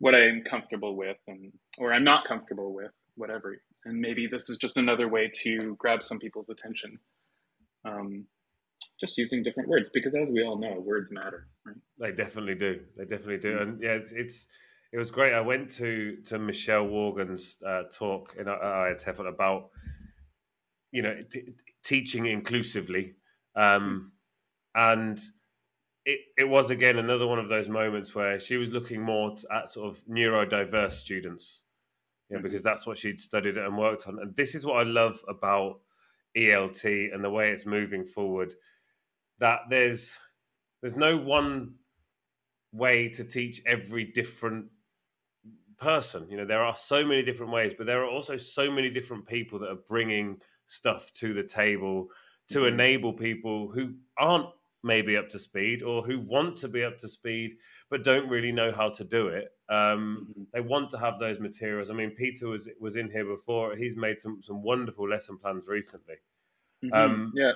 what 0.00 0.14
I 0.14 0.26
am 0.28 0.42
comfortable 0.44 0.96
with, 0.96 1.18
and 1.28 1.52
or 1.78 1.92
I'm 1.92 2.04
not 2.04 2.26
comfortable 2.28 2.74
with, 2.74 2.92
whatever. 3.16 3.58
And 3.84 4.00
maybe 4.00 4.28
this 4.30 4.48
is 4.48 4.58
just 4.58 4.76
another 4.76 5.08
way 5.08 5.30
to 5.42 5.74
grab 5.78 6.02
some 6.02 6.18
people's 6.18 6.48
attention. 6.48 6.98
Um, 7.84 8.26
just 9.02 9.18
using 9.18 9.42
different 9.42 9.68
words 9.68 9.90
because 9.92 10.14
as 10.14 10.28
we 10.30 10.44
all 10.44 10.56
know 10.56 10.78
words 10.78 11.10
matter 11.10 11.48
right? 11.66 11.76
they 11.98 12.12
definitely 12.12 12.54
do 12.54 12.80
they 12.96 13.04
definitely 13.04 13.38
do 13.38 13.52
mm-hmm. 13.52 13.70
and 13.70 13.82
yeah 13.82 13.90
it's, 13.90 14.12
it's, 14.12 14.46
it 14.92 14.98
was 14.98 15.10
great 15.10 15.34
i 15.34 15.40
went 15.40 15.72
to 15.72 16.18
to 16.24 16.38
michelle 16.38 16.86
Worgan's 16.86 17.56
uh, 17.66 17.82
talk 17.92 18.36
in 18.38 18.48
uh, 18.48 18.52
IATEFL 18.52 19.28
about 19.28 19.70
you 20.92 21.02
know 21.02 21.18
t- 21.30 21.52
teaching 21.84 22.26
inclusively 22.26 23.14
um, 23.56 24.12
and 24.74 25.20
it, 26.04 26.20
it 26.38 26.48
was 26.48 26.70
again 26.70 26.98
another 26.98 27.26
one 27.26 27.40
of 27.40 27.48
those 27.48 27.68
moments 27.68 28.14
where 28.14 28.38
she 28.38 28.56
was 28.56 28.70
looking 28.70 29.02
more 29.02 29.34
at 29.52 29.68
sort 29.68 29.88
of 29.88 30.00
neurodiverse 30.06 30.92
students 30.92 31.64
you 32.28 32.36
know, 32.36 32.42
because 32.42 32.62
that's 32.62 32.86
what 32.86 32.98
she'd 32.98 33.20
studied 33.20 33.56
and 33.56 33.76
worked 33.76 34.06
on 34.08 34.18
and 34.20 34.34
this 34.36 34.54
is 34.54 34.64
what 34.64 34.78
i 34.78 34.82
love 34.82 35.22
about 35.28 35.80
elt 36.36 36.84
and 36.84 37.22
the 37.22 37.30
way 37.30 37.50
it's 37.50 37.66
moving 37.66 38.04
forward 38.04 38.54
that 39.38 39.60
there's 39.68 40.18
there's 40.80 40.96
no 40.96 41.16
one 41.16 41.74
way 42.72 43.08
to 43.08 43.24
teach 43.24 43.60
every 43.66 44.04
different 44.04 44.66
person. 45.78 46.26
You 46.30 46.38
know, 46.38 46.44
there 46.46 46.64
are 46.64 46.74
so 46.74 47.04
many 47.04 47.22
different 47.22 47.52
ways, 47.52 47.74
but 47.76 47.86
there 47.86 48.02
are 48.02 48.08
also 48.08 48.36
so 48.36 48.70
many 48.70 48.88
different 48.90 49.26
people 49.26 49.58
that 49.60 49.70
are 49.70 49.82
bringing 49.88 50.40
stuff 50.66 51.12
to 51.14 51.34
the 51.34 51.42
table 51.42 52.08
to 52.48 52.60
mm-hmm. 52.60 52.74
enable 52.74 53.12
people 53.12 53.70
who 53.70 53.94
aren't 54.18 54.46
maybe 54.82 55.16
up 55.16 55.28
to 55.28 55.38
speed 55.38 55.82
or 55.82 56.02
who 56.02 56.18
want 56.18 56.56
to 56.56 56.68
be 56.68 56.82
up 56.82 56.96
to 56.96 57.08
speed 57.08 57.54
but 57.88 58.02
don't 58.02 58.28
really 58.28 58.50
know 58.50 58.72
how 58.72 58.88
to 58.88 59.04
do 59.04 59.28
it. 59.28 59.48
Um, 59.68 60.28
mm-hmm. 60.30 60.42
They 60.52 60.60
want 60.60 60.90
to 60.90 60.98
have 60.98 61.18
those 61.18 61.38
materials. 61.38 61.90
I 61.90 61.94
mean, 61.94 62.10
Peter 62.10 62.48
was 62.48 62.68
was 62.80 62.96
in 62.96 63.10
here 63.10 63.24
before. 63.24 63.76
He's 63.76 63.96
made 63.96 64.20
some 64.20 64.42
some 64.42 64.62
wonderful 64.62 65.08
lesson 65.08 65.38
plans 65.38 65.68
recently. 65.68 66.16
Mm-hmm. 66.84 66.94
Um, 66.94 67.32
yeah, 67.34 67.52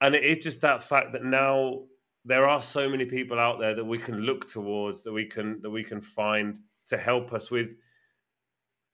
and 0.00 0.14
it 0.14 0.24
is 0.24 0.44
just 0.44 0.60
that 0.60 0.82
fact 0.82 1.12
that 1.12 1.24
now 1.24 1.82
there 2.24 2.48
are 2.48 2.62
so 2.62 2.88
many 2.88 3.04
people 3.04 3.38
out 3.38 3.58
there 3.58 3.74
that 3.74 3.84
we 3.84 3.98
can 3.98 4.20
look 4.20 4.48
towards 4.48 5.02
that 5.02 5.12
we 5.12 5.24
can 5.24 5.60
that 5.62 5.70
we 5.70 5.82
can 5.82 6.00
find 6.00 6.58
to 6.86 6.96
help 6.96 7.32
us 7.32 7.50
with 7.50 7.74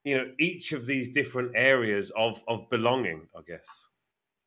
you 0.04 0.16
know 0.16 0.26
each 0.38 0.72
of 0.72 0.86
these 0.86 1.10
different 1.10 1.52
areas 1.54 2.10
of 2.16 2.42
of 2.48 2.68
belonging 2.70 3.26
i 3.36 3.40
guess 3.46 3.88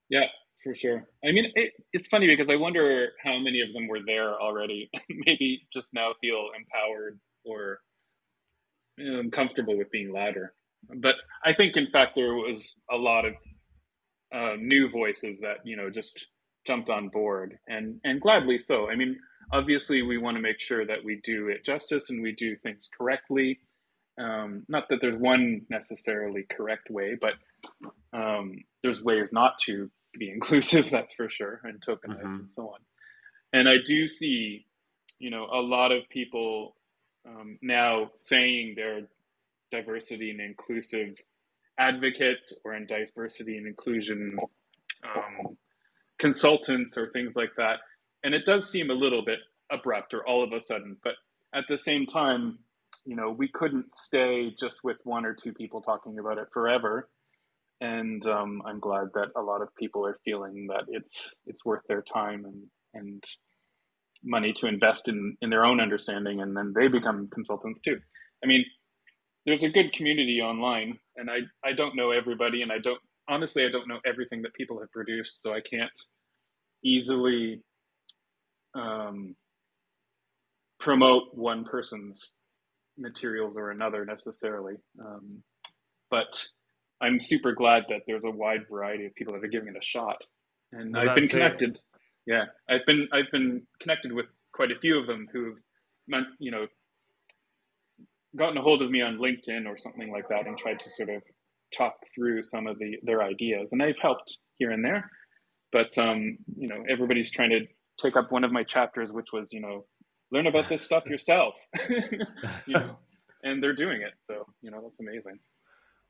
yeah 0.09 0.25
for 0.63 0.75
sure. 0.75 1.07
I 1.23 1.31
mean 1.31 1.51
it, 1.55 1.73
it's 1.93 2.07
funny 2.07 2.27
because 2.27 2.49
i 2.49 2.55
wonder 2.55 3.09
how 3.23 3.37
many 3.39 3.61
of 3.61 3.73
them 3.73 3.87
were 3.87 4.01
there 4.05 4.39
already. 4.39 4.89
Maybe 5.09 5.67
just 5.73 5.93
now 5.93 6.13
feel 6.21 6.49
empowered 6.57 7.19
or 7.45 7.79
um, 8.99 9.31
comfortable 9.31 9.77
with 9.77 9.91
being 9.91 10.11
louder. 10.11 10.53
But 10.95 11.15
i 11.43 11.53
think 11.53 11.77
in 11.77 11.87
fact 11.91 12.13
there 12.15 12.33
was 12.33 12.75
a 12.91 12.97
lot 12.97 13.25
of 13.25 13.33
uh, 14.33 14.55
new 14.57 14.89
voices 14.89 15.41
that 15.41 15.57
you 15.65 15.75
know 15.75 15.89
just 15.89 16.27
jumped 16.65 16.89
on 16.89 17.09
board 17.09 17.57
and 17.67 17.99
and 18.03 18.21
gladly 18.21 18.57
so. 18.57 18.89
I 18.89 18.95
mean 18.95 19.17
obviously 19.51 20.01
we 20.01 20.17
want 20.17 20.37
to 20.37 20.41
make 20.41 20.59
sure 20.59 20.85
that 20.85 21.03
we 21.03 21.19
do 21.23 21.49
it 21.49 21.65
justice 21.65 22.09
and 22.09 22.21
we 22.21 22.33
do 22.33 22.55
things 22.57 22.87
correctly. 22.97 23.59
Um, 24.19 24.65
not 24.67 24.89
that 24.89 24.99
there's 25.01 25.19
one 25.19 25.61
necessarily 25.69 26.45
correct 26.49 26.89
way 26.89 27.17
but 27.19 27.33
um, 28.13 28.55
there's 28.83 29.03
ways 29.03 29.29
not 29.31 29.53
to 30.13 30.19
be 30.19 30.29
inclusive 30.33 30.89
that's 30.89 31.13
for 31.15 31.29
sure 31.29 31.61
and 31.63 31.81
tokenized 31.81 32.21
mm-hmm. 32.21 32.25
and 32.25 32.53
so 32.53 32.69
on 32.69 32.79
and 33.53 33.67
i 33.67 33.75
do 33.85 34.07
see 34.07 34.65
you 35.19 35.29
know 35.29 35.47
a 35.51 35.61
lot 35.61 35.91
of 35.91 36.07
people 36.09 36.75
um, 37.25 37.59
now 37.61 38.09
saying 38.17 38.73
they're 38.75 39.07
diversity 39.71 40.31
and 40.31 40.41
inclusive 40.41 41.15
advocates 41.79 42.53
or 42.63 42.75
in 42.75 42.85
diversity 42.85 43.57
and 43.57 43.65
inclusion 43.65 44.37
um, 45.03 45.57
consultants 46.19 46.97
or 46.97 47.09
things 47.11 47.35
like 47.35 47.51
that. 47.57 47.79
And 48.23 48.35
it 48.35 48.45
does 48.45 48.69
seem 48.69 48.91
a 48.91 48.93
little 48.93 49.25
bit 49.25 49.39
abrupt 49.71 50.13
or 50.13 50.25
all 50.27 50.43
of 50.43 50.51
a 50.53 50.61
sudden, 50.61 50.97
but 51.03 51.13
at 51.53 51.65
the 51.67 51.77
same 51.77 52.05
time, 52.05 52.59
you 53.05 53.15
know, 53.15 53.31
we 53.31 53.47
couldn't 53.47 53.95
stay 53.95 54.53
just 54.57 54.83
with 54.83 54.97
one 55.03 55.25
or 55.25 55.33
two 55.33 55.53
people 55.53 55.81
talking 55.81 56.19
about 56.19 56.37
it 56.37 56.47
forever. 56.53 57.09
And 57.81 58.25
um, 58.27 58.61
I'm 58.65 58.79
glad 58.79 59.07
that 59.15 59.29
a 59.35 59.41
lot 59.41 59.61
of 59.61 59.75
people 59.75 60.05
are 60.05 60.19
feeling 60.23 60.67
that 60.67 60.85
it's 60.87 61.35
it's 61.47 61.65
worth 61.65 61.81
their 61.87 62.03
time 62.03 62.45
and 62.45 62.63
and 62.93 63.23
money 64.23 64.53
to 64.53 64.67
invest 64.67 65.07
in 65.07 65.35
in 65.41 65.49
their 65.49 65.65
own 65.65 65.81
understanding, 65.81 66.41
and 66.41 66.55
then 66.55 66.73
they 66.75 66.87
become 66.87 67.29
consultants 67.33 67.81
too. 67.81 67.99
I 68.43 68.47
mean, 68.47 68.65
there's 69.45 69.63
a 69.63 69.69
good 69.69 69.93
community 69.93 70.41
online, 70.41 70.99
and 71.17 71.29
I 71.29 71.39
I 71.67 71.73
don't 71.73 71.95
know 71.95 72.11
everybody, 72.11 72.61
and 72.61 72.71
I 72.71 72.77
don't 72.77 73.01
honestly, 73.27 73.65
I 73.65 73.71
don't 73.71 73.87
know 73.87 73.99
everything 74.05 74.43
that 74.43 74.53
people 74.53 74.79
have 74.79 74.91
produced, 74.91 75.41
so 75.41 75.53
I 75.53 75.61
can't 75.61 75.91
easily 76.83 77.61
um, 78.75 79.35
promote 80.79 81.33
one 81.33 81.65
person's 81.65 82.35
materials 82.97 83.57
or 83.57 83.71
another 83.71 84.05
necessarily. 84.05 84.75
Um, 84.99 85.43
but 86.11 86.45
I'm 87.01 87.19
super 87.19 87.53
glad 87.53 87.85
that 87.89 88.03
there's 88.07 88.23
a 88.23 88.29
wide 88.29 88.61
variety 88.69 89.05
of 89.05 89.15
people 89.15 89.33
that 89.33 89.43
are 89.43 89.47
giving 89.47 89.69
it 89.69 89.75
a 89.75 89.83
shot, 89.83 90.23
and 90.71 90.95
I've 90.95 91.15
been 91.15 91.27
connected. 91.27 91.77
It? 91.77 91.81
Yeah, 92.27 92.45
I've 92.69 92.85
been 92.85 93.07
I've 93.11 93.31
been 93.31 93.63
connected 93.81 94.11
with 94.11 94.27
quite 94.53 94.71
a 94.71 94.79
few 94.79 94.99
of 94.99 95.07
them 95.07 95.27
who've, 95.31 95.57
you 96.39 96.51
know, 96.51 96.67
gotten 98.35 98.57
a 98.57 98.61
hold 98.61 98.81
of 98.81 98.91
me 98.91 99.01
on 99.01 99.17
LinkedIn 99.17 99.65
or 99.65 99.77
something 99.77 100.11
like 100.11 100.29
that 100.29 100.45
and 100.47 100.57
tried 100.57 100.79
to 100.79 100.89
sort 100.89 101.09
of 101.09 101.23
talk 101.75 101.95
through 102.13 102.43
some 102.43 102.67
of 102.67 102.77
the 102.79 102.97
their 103.03 103.23
ideas, 103.23 103.71
and 103.71 103.81
I've 103.81 103.99
helped 103.99 104.37
here 104.57 104.71
and 104.71 104.83
there. 104.83 105.09
But 105.71 105.97
um, 105.97 106.37
you 106.55 106.67
know, 106.67 106.83
everybody's 106.89 107.31
trying 107.31 107.51
to 107.51 107.61
take 108.01 108.15
up 108.15 108.31
one 108.31 108.43
of 108.43 108.51
my 108.51 108.63
chapters, 108.63 109.11
which 109.11 109.27
was 109.33 109.47
you 109.51 109.61
know, 109.61 109.85
learn 110.31 110.47
about 110.47 110.69
this 110.69 110.81
stuff 110.81 111.05
yourself. 111.05 111.55
you 111.89 112.73
know, 112.73 112.97
and 113.43 113.61
they're 113.61 113.75
doing 113.75 114.01
it, 114.01 114.13
so 114.27 114.45
you 114.61 114.71
know 114.71 114.81
that's 114.81 114.99
amazing. 114.99 115.39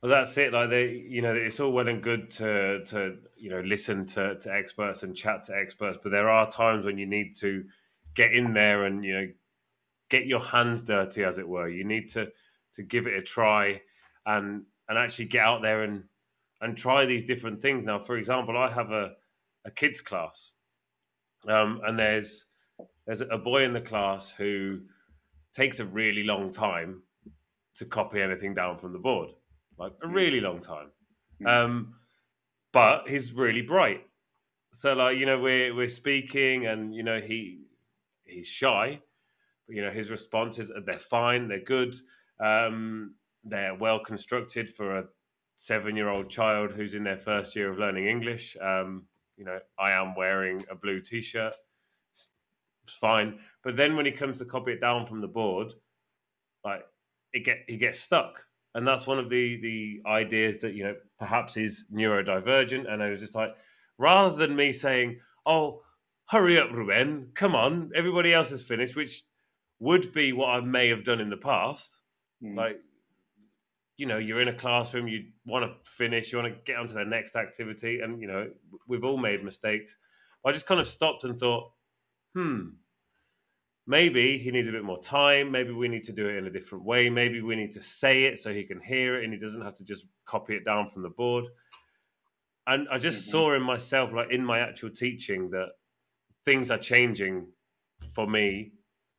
Well, 0.02 0.10
that's 0.10 0.36
it. 0.38 0.52
Like 0.52 0.70
they, 0.72 0.90
you 0.90 1.22
know, 1.22 1.34
it's 1.34 1.60
all 1.60 1.72
well 1.72 1.88
and 1.88 2.02
good 2.02 2.32
to 2.32 2.84
to 2.86 3.18
you 3.38 3.52
know 3.52 3.62
listen 3.62 4.06
to 4.08 4.36
to 4.40 4.54
experts 4.54 5.04
and 5.04 5.16
chat 5.16 5.44
to 5.46 5.56
experts, 5.56 6.00
but 6.02 6.12
there 6.12 6.30
are 6.30 6.50
times 6.50 6.86
when 6.86 6.98
you 6.98 7.06
need 7.06 7.36
to 7.36 7.66
get 8.16 8.34
in 8.34 8.54
there 8.54 8.86
and 8.86 9.06
you 9.06 9.14
know 9.14 9.28
get 10.10 10.26
your 10.26 10.40
hands 10.40 10.84
dirty, 10.84 11.24
as 11.24 11.38
it 11.38 11.48
were. 11.48 11.70
You 11.70 11.84
need 11.84 12.08
to 12.10 12.32
to 12.74 12.84
give 12.84 13.08
it 13.08 13.16
a 13.16 13.22
try 13.22 13.82
and 14.26 14.64
and 14.90 14.98
actually 14.98 15.26
get 15.26 15.46
out 15.46 15.62
there 15.62 15.84
and 15.84 16.04
and 16.62 16.76
try 16.78 17.06
these 17.06 17.24
different 17.24 17.62
things. 17.62 17.86
Now, 17.86 18.00
for 18.00 18.18
example, 18.18 18.58
I 18.58 18.72
have 18.72 18.92
a 18.92 19.14
a 19.66 19.72
kids 19.72 20.02
class, 20.02 20.56
um, 21.48 21.82
and 21.86 22.00
there's 22.00 22.48
there's 23.06 23.22
a 23.22 23.38
boy 23.38 23.64
in 23.64 23.74
the 23.74 23.82
class 23.82 24.32
who 24.32 24.82
takes 25.54 25.80
a 25.80 25.86
really 25.86 26.24
long 26.24 26.52
time 26.52 27.04
to 27.76 27.86
copy 27.86 28.22
anything 28.22 28.54
down 28.54 28.78
from 28.78 28.94
the 28.94 29.00
board, 29.00 29.30
like 29.82 29.94
a 30.04 30.08
really 30.08 30.40
long 30.40 30.62
time. 30.62 30.92
Hmm. 31.40 31.48
Um, 31.48 31.94
but 32.72 33.10
he's 33.10 33.34
really 33.34 33.64
bright. 33.64 34.02
So, 34.74 34.94
like 34.94 35.18
you 35.18 35.26
know, 35.26 35.40
we're 35.40 35.76
we're 35.76 35.90
speaking, 35.90 36.68
and 36.68 36.94
you 36.96 37.04
know 37.04 37.20
he 37.20 37.66
he's 38.24 38.48
shy, 38.48 39.02
but 39.68 39.76
you 39.76 39.82
know 39.82 39.92
his 39.92 40.12
responses 40.12 40.72
are 40.72 40.82
they're 40.82 41.00
fine, 41.00 41.48
they're 41.48 41.60
good. 41.64 41.96
Um, 42.40 43.16
they're 43.44 43.76
well 43.76 44.00
constructed 44.00 44.70
for 44.70 45.00
a 45.00 45.04
seven 45.56 45.96
year 45.96 46.10
old 46.10 46.30
child 46.30 46.72
who's 46.72 46.96
in 46.96 47.04
their 47.04 47.18
first 47.18 47.56
year 47.56 47.70
of 47.72 47.80
learning 47.80 48.08
English. 48.08 48.56
Um, 48.62 49.06
you 49.36 49.46
know, 49.46 49.60
I 49.80 49.92
am 49.92 50.16
wearing 50.16 50.64
a 50.70 50.76
blue 50.76 51.02
t-shirt. 51.02 51.56
It's, 52.12 52.30
it's 52.84 52.94
fine. 52.94 53.40
But 53.64 53.76
then 53.76 53.96
when 53.96 54.06
he 54.06 54.12
comes 54.12 54.38
to 54.38 54.46
copy 54.46 54.74
it 54.74 54.82
down 54.82 55.06
from 55.06 55.20
the 55.20 55.28
board, 55.28 55.74
like 56.64 56.86
it 57.34 57.44
get 57.44 57.64
he 57.68 57.78
gets 57.78 58.00
stuck. 58.00 58.46
And 58.74 58.88
that's 58.88 59.08
one 59.08 59.20
of 59.20 59.30
the 59.30 59.60
the 59.62 60.02
ideas 60.10 60.62
that, 60.62 60.74
you 60.74 60.84
know, 60.84 60.96
perhaps 61.20 61.58
is 61.58 61.86
neurodivergent. 61.94 62.92
And 62.92 63.04
I 63.04 63.10
was 63.10 63.20
just 63.20 63.36
like, 63.36 63.56
rather 63.98 64.36
than 64.36 64.56
me 64.56 64.72
saying, 64.72 65.20
Oh, 65.46 65.82
hurry 66.30 66.58
up, 66.58 66.72
Ruben, 66.72 67.32
come 67.34 67.56
on, 67.56 67.92
everybody 67.96 68.34
else 68.34 68.52
has 68.52 68.64
finished, 68.64 68.96
which 68.96 69.24
would 69.80 70.14
be 70.14 70.32
what 70.32 70.50
I 70.50 70.62
may 70.62 70.88
have 70.90 71.04
done 71.04 71.20
in 71.20 71.30
the 71.30 71.38
past. 71.38 72.02
Mm. 72.44 72.56
Like 72.56 72.80
you 74.02 74.08
know 74.08 74.18
you're 74.18 74.42
in 74.42 74.48
a 74.48 74.54
classroom 74.54 75.08
you 75.08 75.26
want 75.46 75.64
to 75.64 75.90
finish 75.92 76.34
you 76.34 76.40
want 76.40 76.52
to 76.52 76.60
get 76.64 76.80
on 76.80 76.88
to 76.88 76.96
the 76.96 77.06
next 77.06 77.36
activity 77.36 78.00
and 78.02 78.20
you 78.20 78.28
know 78.28 78.50
we've 78.88 79.04
all 79.04 79.16
made 79.16 79.44
mistakes 79.44 79.96
i 80.44 80.52
just 80.52 80.66
kind 80.66 80.80
of 80.80 80.88
stopped 80.88 81.24
and 81.24 81.38
thought 81.38 81.72
hmm 82.34 82.70
maybe 83.88 84.38
he 84.38 84.52
needs 84.52 84.68
a 84.68 84.72
bit 84.72 84.84
more 84.84 85.02
time 85.02 85.52
maybe 85.52 85.72
we 85.72 85.88
need 85.88 86.04
to 86.04 86.12
do 86.12 86.28
it 86.28 86.36
in 86.36 86.48
a 86.48 86.52
different 86.52 86.84
way 86.84 87.10
maybe 87.10 87.42
we 87.42 87.56
need 87.56 87.72
to 87.72 87.82
say 87.82 88.24
it 88.24 88.38
so 88.40 88.54
he 88.54 88.64
can 88.64 88.80
hear 88.80 89.20
it 89.20 89.24
and 89.24 89.34
he 89.34 89.40
doesn't 89.40 89.64
have 89.64 89.74
to 89.74 89.84
just 89.84 90.08
copy 90.26 90.56
it 90.56 90.64
down 90.64 90.86
from 90.86 91.02
the 91.02 91.10
board 91.10 91.46
and 92.68 92.88
i 92.92 92.98
just 92.98 93.24
mm-hmm. 93.24 93.32
saw 93.32 93.54
in 93.54 93.62
myself 93.62 94.14
like 94.14 94.32
in 94.32 94.46
my 94.46 94.60
actual 94.60 94.90
teaching 94.90 95.50
that 95.50 95.70
things 96.46 96.70
are 96.72 96.78
changing 96.78 97.48
for 98.12 98.28
me 98.28 98.72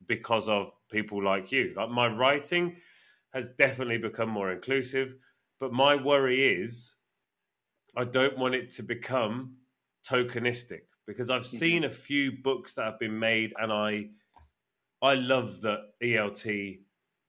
because 0.06 0.48
of 0.48 0.72
people 0.90 1.22
like 1.22 1.50
you 1.50 1.72
like 1.76 1.90
my 1.90 2.06
writing 2.06 2.76
has 3.32 3.48
definitely 3.50 3.98
become 3.98 4.28
more 4.28 4.52
inclusive. 4.52 5.16
But 5.58 5.72
my 5.72 5.96
worry 5.96 6.44
is 6.44 6.96
I 7.96 8.04
don't 8.04 8.38
want 8.38 8.54
it 8.54 8.70
to 8.72 8.82
become 8.82 9.56
tokenistic 10.08 10.82
because 11.06 11.30
I've 11.30 11.42
mm-hmm. 11.42 11.56
seen 11.56 11.84
a 11.84 11.90
few 11.90 12.32
books 12.42 12.74
that 12.74 12.84
have 12.84 12.98
been 12.98 13.18
made 13.18 13.52
and 13.58 13.72
I 13.72 14.08
I 15.02 15.14
love 15.14 15.60
that 15.62 15.80
ELT 16.02 16.78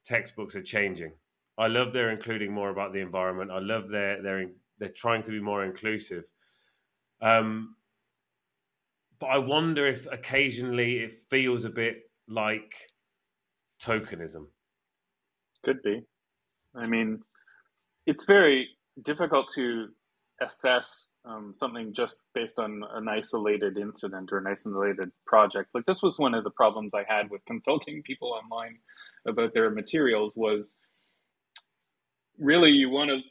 textbooks 0.06 0.56
are 0.56 0.62
changing. 0.62 1.12
I 1.58 1.68
love 1.68 1.94
they're 1.94 2.12
including 2.12 2.54
more 2.54 2.70
about 2.70 2.94
the 2.94 3.00
environment. 3.00 3.52
I 3.52 3.60
love 3.60 3.88
they're 3.88 4.22
they're 4.22 4.52
they're 4.80 4.90
trying 4.90 5.24
to 5.24 5.32
be 5.32 5.40
more 5.40 5.66
inclusive. 5.66 6.24
Um, 7.22 7.76
but 9.20 9.28
I 9.28 9.38
wonder 9.38 9.88
if 9.88 10.06
occasionally 10.12 10.98
it 11.00 11.14
feels 11.30 11.66
a 11.66 11.70
bit 11.70 12.02
like 12.28 12.74
tokenism. 13.82 14.48
Could 15.64 15.82
be. 15.84 16.02
I 16.76 16.88
mean, 16.88 17.22
it's 18.06 18.26
very 18.26 18.68
difficult 19.04 19.48
to 19.56 19.88
assess 20.42 21.10
um, 21.26 21.54
something 21.56 21.94
just 21.94 22.20
based 22.34 22.60
on 22.60 22.84
an 22.94 23.08
isolated 23.08 23.78
incident 23.78 24.32
or 24.32 24.40
an 24.40 24.48
isolated 24.48 25.12
project. 25.26 25.70
Like 25.74 25.86
this 25.86 26.02
was 26.02 26.18
one 26.18 26.34
of 26.34 26.44
the 26.44 26.50
problems 26.52 26.92
I 26.94 27.06
had 27.08 27.30
with 27.30 27.46
consulting 27.46 28.02
people 28.04 28.30
online 28.30 28.78
about 29.28 29.54
their 29.54 29.70
materials 29.70 30.34
was 30.36 30.78
really 32.38 32.72
you 32.72 32.90
want 32.90 33.10
to 33.10 33.22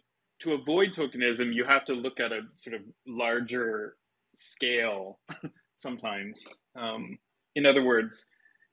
to 0.40 0.55
avoid 0.55 0.92
tokenism 0.92 1.55
you 1.55 1.64
have 1.64 1.84
to 1.84 1.92
look 1.92 2.18
at 2.18 2.32
a 2.32 2.40
sort 2.57 2.74
of 2.74 2.82
larger 3.07 3.96
scale 4.38 5.20
sometimes 5.78 6.46
um, 6.76 7.18
in 7.55 7.66
other 7.66 7.84
words 7.84 8.28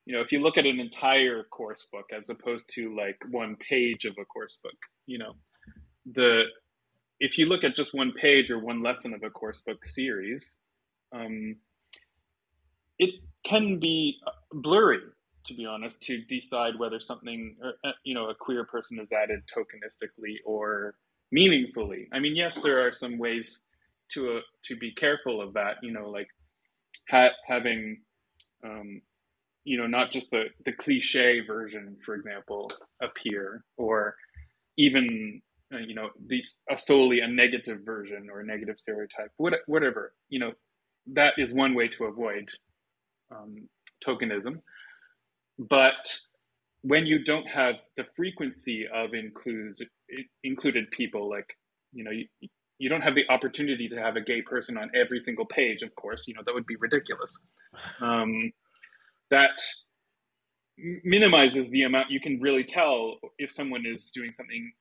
you 0.06 0.14
know 0.14 0.22
if 0.22 0.32
you 0.32 0.40
look 0.40 0.58
at 0.58 0.66
an 0.66 0.80
entire 0.80 1.44
course 1.44 1.88
book 1.92 2.06
as 2.16 2.30
opposed 2.30 2.66
to 2.74 2.96
like 2.96 3.18
one 3.32 3.56
page 3.58 4.06
of 4.06 4.16
a 4.20 4.26
course 4.26 4.58
book 4.64 4.78
you 5.06 5.18
know 5.18 5.34
the 6.14 6.44
if 7.20 7.38
you 7.38 7.46
look 7.46 7.64
at 7.64 7.76
just 7.76 7.94
one 7.94 8.12
page 8.14 8.52
or 8.52 8.60
one 8.60 8.84
lesson 8.84 9.14
of 9.14 9.24
a 9.24 9.30
course 9.30 9.62
book 9.66 9.86
series 9.86 10.60
um, 11.14 11.56
it 13.00 13.16
can 13.44 13.80
be 13.80 14.18
blurry 14.54 15.00
to 15.46 15.54
be 15.56 15.66
honest 15.66 16.02
to 16.04 16.22
decide 16.26 16.78
whether 16.78 17.00
something 17.00 17.56
uh, 17.86 17.92
you 18.04 18.14
know 18.14 18.30
a 18.30 18.36
queer 18.36 18.66
person 18.66 19.00
is 19.00 19.12
added 19.12 19.42
tokenistically 19.56 20.36
or 20.46 20.96
meaningfully. 21.32 22.08
I 22.14 22.20
mean 22.20 22.36
yes 22.36 22.62
there 22.62 22.86
are 22.86 22.94
some 22.94 23.18
ways 23.18 23.62
to 24.14 24.38
uh, 24.38 24.42
to 24.66 24.76
be 24.78 24.94
careful 24.94 25.42
of 25.42 25.54
that 25.54 25.78
you 25.84 25.92
know 25.92 26.10
like 26.10 26.28
ha- 27.10 27.36
having 27.48 28.02
um, 28.64 29.02
you 29.64 29.78
know 29.78 29.88
not 29.88 30.12
just 30.12 30.32
the 30.32 30.46
the 30.66 30.74
cliche 30.74 31.42
version 31.42 31.98
for 32.06 32.16
example 32.16 32.72
appear 33.02 33.64
or 33.78 34.16
even 34.78 35.42
you 35.72 35.94
know 35.94 36.10
these 36.26 36.56
a 36.70 36.78
solely 36.78 37.20
a 37.20 37.28
negative 37.28 37.82
version 37.86 38.28
or 38.32 38.40
a 38.40 38.46
negative 38.46 38.76
stereotype 38.80 39.32
what, 39.38 39.54
whatever 39.68 40.14
you 40.30 40.40
know 40.40 40.52
that 41.14 41.34
is 41.38 41.54
one 41.54 41.74
way 41.74 41.88
to 41.88 42.06
avoid 42.06 42.50
um, 43.32 43.68
tokenism. 44.06 44.62
But 45.58 46.18
when 46.82 47.06
you 47.06 47.24
don't 47.24 47.48
have 47.48 47.76
the 47.98 48.06
frequency 48.16 48.88
of 48.94 49.14
includes 49.14 49.82
included 50.44 50.90
people 50.92 51.30
like 51.30 51.58
you 51.94 52.04
know 52.04 52.12
you, 52.12 52.26
you 52.78 52.90
don't 52.90 53.02
have 53.02 53.16
the 53.16 53.30
opportunity 53.30 53.90
to 53.90 53.98
have 53.98 54.16
a 54.16 54.22
gay 54.22 54.42
person 54.42 54.78
on 54.78 54.90
every 54.96 55.22
single 55.22 55.46
page 55.46 55.82
of 55.82 55.94
course 55.96 56.26
you 56.28 56.34
know 56.34 56.42
that 56.46 56.54
would 56.54 56.66
be 56.66 56.76
ridiculous. 56.78 57.40
Um, 58.02 58.52
that 59.30 59.62
minimizes 61.04 61.70
the 61.70 61.84
amount 61.84 62.10
you 62.10 62.20
can 62.20 62.40
really 62.40 62.64
tell 62.64 63.18
if 63.38 63.52
someone 63.52 63.84
is 63.86 64.10
doing 64.10 64.32
something 64.32 64.72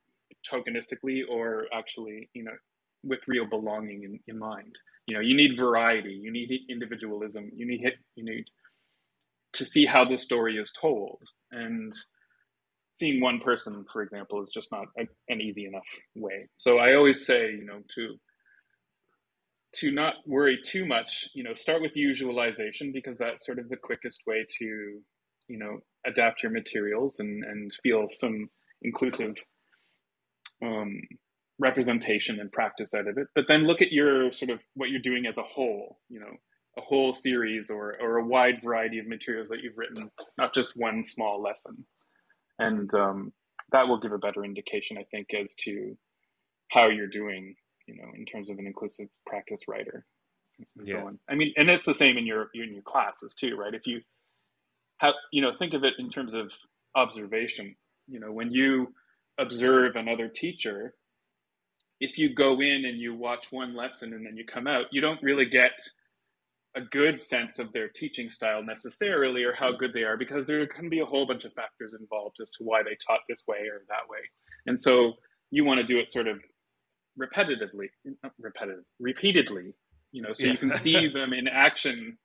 tokenistically 0.51 1.23
or 1.31 1.67
actually 1.73 2.29
you 2.35 2.45
know 2.45 2.57
with 3.05 3.21
real 3.27 3.47
belonging 3.47 4.03
in, 4.03 4.21
in 4.27 4.39
mind. 4.39 4.75
You 5.07 5.15
know 5.15 5.21
you 5.21 5.37
need 5.37 5.57
variety 5.59 6.13
you 6.13 6.31
need 6.31 6.51
individualism 6.69 7.51
you 7.55 7.67
need 7.67 7.85
you 8.15 8.25
need 8.25 8.45
to 9.55 9.65
see 9.65 9.87
how 9.87 10.05
the 10.05 10.19
story 10.19 10.57
is 10.57 10.73
told. 10.79 11.23
And 11.51 11.95
seeing 12.93 13.21
one 13.21 13.41
person 13.41 13.85
for 13.93 14.03
example 14.03 14.43
is 14.43 14.51
just 14.53 14.71
not 14.73 14.87
a, 14.99 15.07
an 15.29 15.41
easy 15.41 15.67
enough 15.67 15.87
way. 16.15 16.49
So 16.57 16.79
i 16.79 16.95
always 16.95 17.25
say 17.27 17.53
you 17.53 17.65
know 17.65 17.81
to 17.95 18.19
to 19.75 19.91
not 19.91 20.15
worry 20.27 20.59
too 20.65 20.87
much, 20.87 21.29
you 21.35 21.45
know, 21.45 21.55
start 21.55 21.83
with 21.83 21.95
usualization 21.95 22.93
because 22.93 23.19
that's 23.19 23.45
sort 23.45 23.59
of 23.59 23.69
the 23.69 23.77
quickest 23.77 24.23
way 24.27 24.47
to, 24.59 24.65
you 25.49 25.59
know, 25.59 25.79
adapt 26.07 26.43
your 26.43 26.53
materials 26.53 27.21
and, 27.21 27.45
and 27.45 27.73
feel 27.83 28.09
some 28.19 28.49
inclusive 28.83 29.35
um, 30.63 31.01
representation 31.59 32.41
and 32.41 32.53
practice 32.53 32.91
out 32.95 33.09
of 33.09 33.19
it. 33.19 33.29
But 33.35 33.47
then 33.49 33.67
look 33.67 33.83
at 33.83 33.93
your 33.93 34.33
sort 34.33 34.51
of 34.51 34.61
what 34.75 34.91
you're 34.91 35.01
doing 35.01 35.27
as 35.27 35.39
a 35.39 35.43
whole, 35.43 35.99
you 36.09 36.21
know, 36.21 36.33
a 36.77 36.81
whole 36.81 37.15
series 37.15 37.71
or, 37.71 37.97
or 38.01 38.19
a 38.19 38.25
wide 38.25 38.61
variety 38.63 38.99
of 38.99 39.07
materials 39.07 39.49
that 39.49 39.61
you've 39.63 39.77
written, 39.77 40.11
not 40.37 40.55
just 40.55 40.77
one 40.77 41.05
small 41.05 41.43
lesson. 41.43 41.85
And 42.59 42.93
um, 42.95 43.33
that 43.73 43.89
will 43.89 43.99
give 43.99 44.13
a 44.13 44.19
better 44.19 44.45
indication, 44.45 44.99
I 44.99 45.05
think, 45.11 45.29
as 45.35 45.55
to 45.65 45.97
how 46.71 46.89
you're 46.89 47.09
doing 47.09 47.55
you 47.89 47.97
know, 47.97 48.09
in 48.15 48.27
terms 48.27 48.51
of 48.51 48.59
an 48.59 48.67
inclusive 48.67 49.09
practice 49.27 49.63
writer. 49.67 50.05
yeah. 50.85 51.01
So 51.03 51.19
I 51.29 51.35
mean, 51.35 51.53
and 51.57 51.71
it's 51.71 51.87
the 51.87 51.95
same 51.95 52.19
in 52.19 52.27
your 52.27 52.51
in 52.55 52.73
your 52.73 52.83
classes 52.83 53.35
too, 53.35 53.57
right? 53.57 53.75
If 53.75 53.87
you 53.87 54.03
have, 54.99 55.15
you 55.33 55.43
know, 55.43 55.53
think 55.55 55.75
of 55.75 55.85
it 55.85 55.95
in 55.99 56.11
terms 56.11 56.35
of 56.35 56.53
observation. 56.95 57.75
You 58.07 58.21
know, 58.21 58.31
when 58.31 58.53
you 58.53 58.93
observe 59.39 59.97
another 59.97 60.29
teacher, 60.29 60.95
if 62.01 62.19
you 62.19 62.35
go 62.35 62.61
in 62.61 62.85
and 62.85 62.99
you 62.99 63.15
watch 63.15 63.47
one 63.51 63.75
lesson 63.75 64.13
and 64.13 64.25
then 64.25 64.37
you 64.37 64.45
come 64.45 64.67
out, 64.67 64.87
you 64.93 65.01
don't 65.01 65.23
really 65.23 65.47
get 65.47 65.73
a 66.77 66.81
good 66.81 67.21
sense 67.21 67.59
of 67.59 67.73
their 67.73 67.89
teaching 67.89 68.31
style 68.31 68.63
necessarily 68.63 69.43
or 69.43 69.53
how 69.53 69.73
good 69.73 69.93
they 69.93 70.05
are 70.05 70.17
because 70.17 70.47
there 70.47 70.67
can 70.67 70.89
be 70.89 71.01
a 71.01 71.05
whole 71.05 71.27
bunch 71.27 71.45
of 71.45 71.53
factors 71.55 71.95
involved 71.99 72.37
as 72.41 72.51
to 72.51 72.65
why 72.65 72.83
they 72.83 72.97
taught 73.07 73.21
this 73.29 73.43
way 73.49 73.59
or 73.59 73.83
that 73.89 74.09
way. 74.09 74.19
And 74.67 74.81
so 74.81 75.15
you 75.51 75.65
want 75.65 75.81
to 75.81 75.87
do 75.87 75.99
it 75.99 76.11
sort 76.11 76.29
of 76.29 76.39
repetitively, 77.19 77.89
repetitive, 78.39 78.85
repeatedly, 79.01 79.75
you 80.13 80.23
know, 80.23 80.33
so 80.33 80.45
yeah. 80.45 80.53
you 80.53 80.59
can 80.59 80.73
see 80.75 81.09
them 81.09 81.33
in 81.33 81.49
action 81.49 82.17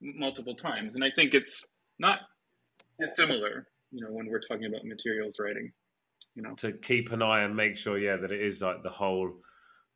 multiple 0.00 0.54
times. 0.54 0.94
And 0.94 1.04
I 1.04 1.10
think 1.14 1.34
it's 1.34 1.68
not 1.98 2.20
dissimilar, 2.98 3.66
you 3.90 4.02
know, 4.02 4.10
when 4.10 4.26
we're 4.26 4.40
talking 4.40 4.66
about 4.66 4.84
materials 4.84 5.36
writing, 5.38 5.72
you 6.38 6.42
know, 6.42 6.54
to 6.54 6.72
keep 6.72 7.12
an 7.12 7.22
eye 7.22 7.42
and 7.42 7.54
make 7.54 7.76
sure, 7.76 7.98
yeah, 7.98 8.16
that 8.16 8.32
it 8.32 8.40
is 8.40 8.62
like 8.62 8.82
the 8.82 8.90
whole, 8.90 9.30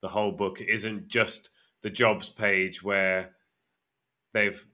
the 0.03 0.09
whole 0.09 0.33
book 0.33 0.61
it 0.61 0.69
isn't 0.69 1.09
just 1.09 1.51
the 1.83 1.91
jobs 1.91 2.29
page 2.29 2.83
where 2.83 3.31
they've 4.35 4.67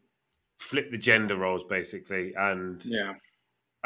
flipped 0.58 0.90
the 0.90 0.98
gender 0.98 1.36
roles 1.36 1.62
basically 1.64 2.32
and 2.36 2.84
yeah 2.86 3.12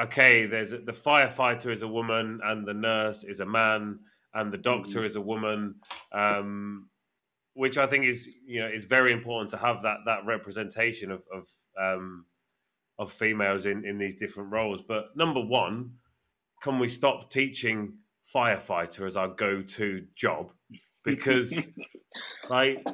okay 0.01 0.47
there's 0.47 0.73
a, 0.73 0.79
the 0.79 0.93
firefighter 0.93 1.71
is 1.71 1.83
a 1.83 1.89
woman 1.89 2.41
and 2.45 2.67
the 2.67 2.73
nurse 2.73 3.25
is 3.25 3.41
a 3.41 3.47
man 3.47 3.99
and 4.35 4.53
the 4.53 4.59
doctor 4.59 4.99
mm-hmm. 4.99 5.07
is 5.07 5.17
a 5.17 5.21
woman, 5.21 5.77
um, 6.13 6.89
which 7.55 7.79
I 7.79 7.87
think 7.87 8.05
is 8.05 8.29
you 8.47 8.61
know 8.61 8.69
is 8.69 8.85
very 8.85 9.13
important 9.13 9.51
to 9.51 9.57
have 9.59 9.83
that 9.83 9.99
that 10.07 10.25
representation 10.25 11.11
of 11.11 11.25
of, 11.33 11.49
um, 11.81 12.27
of 12.99 13.13
females 13.13 13.67
in 13.67 13.85
in 13.85 13.99
these 13.99 14.15
different 14.15 14.53
roles. 14.53 14.83
But 14.83 15.17
number 15.17 15.41
one, 15.41 15.93
can 16.63 16.79
we 16.79 16.89
stop 16.89 17.31
teaching 17.31 17.95
firefighter 18.35 19.05
as 19.07 19.17
our 19.17 19.29
go 19.29 19.63
to 19.63 20.07
job? 20.15 20.53
Because 21.05 21.69
like 22.49 22.85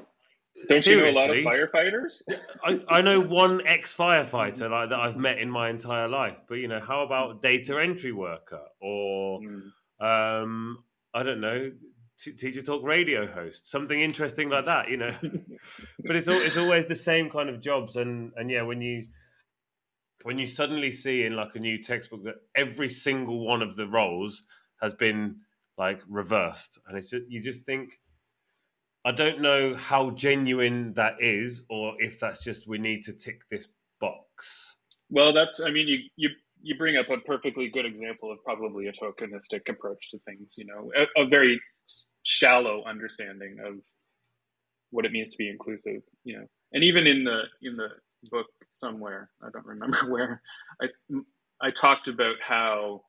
Don't 0.70 0.86
you 0.86 0.96
know 0.96 1.10
a 1.10 1.12
lot 1.12 1.28
of 1.28 1.36
firefighters? 1.36 2.22
I, 2.64 2.80
I 2.88 3.02
know 3.02 3.20
one 3.20 3.66
ex 3.66 3.94
firefighter 3.94 4.70
like 4.70 4.88
that 4.88 4.98
I've 4.98 5.18
met 5.18 5.38
in 5.38 5.50
my 5.50 5.68
entire 5.68 6.08
life, 6.08 6.42
but 6.48 6.54
you 6.54 6.68
know, 6.68 6.80
how 6.80 7.02
about 7.02 7.42
data 7.42 7.78
entry 7.78 8.12
worker 8.12 8.62
or 8.80 9.40
Mm. 9.40 10.42
um, 10.42 10.84
I 11.12 11.22
don't 11.22 11.42
know, 11.42 11.70
t- 12.18 12.32
teacher 12.32 12.62
talk 12.62 12.82
radio 12.82 13.26
host, 13.26 13.70
something 13.70 14.00
interesting 14.00 14.48
like 14.48 14.64
that, 14.64 14.88
you 14.88 14.96
know. 14.96 15.10
but 16.04 16.16
it's 16.16 16.28
al- 16.28 16.40
it's 16.40 16.56
always 16.56 16.86
the 16.86 16.94
same 16.94 17.28
kind 17.28 17.50
of 17.50 17.60
jobs, 17.60 17.96
and 17.96 18.32
and 18.36 18.50
yeah, 18.50 18.62
when 18.62 18.80
you 18.80 19.06
when 20.22 20.38
you 20.38 20.46
suddenly 20.46 20.90
see 20.90 21.24
in 21.24 21.36
like 21.36 21.54
a 21.54 21.60
new 21.60 21.82
textbook 21.82 22.24
that 22.24 22.36
every 22.56 22.88
single 22.88 23.46
one 23.46 23.62
of 23.62 23.76
the 23.76 23.86
roles 23.86 24.42
has 24.80 24.94
been 24.94 25.36
like 25.76 26.00
reversed, 26.08 26.78
and 26.86 26.96
it's 26.96 27.10
just, 27.10 27.24
you 27.28 27.40
just 27.40 27.64
think. 27.64 27.98
I 29.04 29.12
don't 29.12 29.40
know 29.40 29.74
how 29.76 30.10
genuine 30.10 30.92
that 30.94 31.14
is, 31.20 31.62
or 31.70 31.94
if 31.98 32.18
that's 32.18 32.44
just 32.44 32.66
we 32.66 32.78
need 32.78 33.02
to 33.04 33.12
tick 33.12 33.48
this 33.48 33.68
box. 34.00 34.76
Well, 35.08 35.32
that's. 35.32 35.60
I 35.60 35.70
mean, 35.70 35.86
you 35.86 35.98
you 36.16 36.30
you 36.60 36.76
bring 36.76 36.96
up 36.96 37.08
a 37.08 37.18
perfectly 37.18 37.68
good 37.68 37.86
example 37.86 38.32
of 38.32 38.42
probably 38.44 38.88
a 38.88 38.92
tokenistic 38.92 39.68
approach 39.68 40.10
to 40.10 40.18
things. 40.26 40.54
You 40.58 40.66
know, 40.66 40.90
a, 40.96 41.22
a 41.22 41.26
very 41.26 41.60
shallow 42.24 42.84
understanding 42.84 43.56
of 43.64 43.76
what 44.90 45.06
it 45.06 45.12
means 45.12 45.28
to 45.30 45.38
be 45.38 45.48
inclusive. 45.48 46.02
You 46.24 46.40
know, 46.40 46.46
and 46.72 46.82
even 46.82 47.06
in 47.06 47.24
the 47.24 47.44
in 47.62 47.76
the 47.76 47.88
book 48.30 48.46
somewhere, 48.78 49.30
I 49.42 49.48
don't 49.52 49.66
remember 49.66 49.98
where, 50.08 50.42
I 50.82 50.86
I 51.60 51.70
talked 51.70 52.08
about 52.08 52.36
how, 52.46 53.02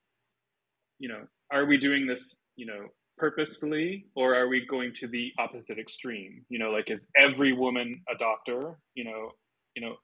you 0.99 1.09
know, 1.09 1.21
are 1.51 1.65
we 1.65 1.77
doing 1.77 2.07
this, 2.07 2.37
you 2.55 2.65
know, 2.65 2.87
purposefully, 3.17 4.05
or 4.15 4.35
are 4.35 4.47
we 4.47 4.65
going 4.65 4.93
to 4.95 5.07
the 5.07 5.31
opposite 5.37 5.77
extreme? 5.77 6.45
You 6.49 6.59
know, 6.59 6.71
like 6.71 6.89
is 6.89 7.01
every 7.15 7.53
woman 7.53 8.01
a 8.13 8.17
doctor? 8.17 8.79
You 8.95 9.05
know, 9.05 9.31
you 9.75 9.83
know, 9.83 9.95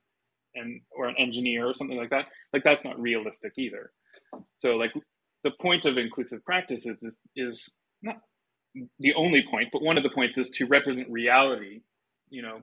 and 0.55 0.81
or 0.91 1.07
an 1.07 1.15
engineer 1.17 1.67
or 1.67 1.73
something 1.73 1.97
like 1.97 2.09
that 2.09 2.25
like 2.53 2.63
that's 2.63 2.83
not 2.83 2.99
realistic 2.99 3.53
either 3.57 3.91
so 4.57 4.71
like 4.75 4.91
the 5.43 5.51
point 5.61 5.85
of 5.85 5.97
inclusive 5.97 6.43
practices 6.43 6.97
is, 7.03 7.15
is 7.35 7.71
not 8.01 8.17
the 8.99 9.13
only 9.15 9.43
point 9.49 9.69
but 9.71 9.81
one 9.81 9.97
of 9.97 10.03
the 10.03 10.09
points 10.09 10.37
is 10.37 10.49
to 10.49 10.65
represent 10.65 11.09
reality 11.09 11.81
you 12.29 12.41
know 12.41 12.59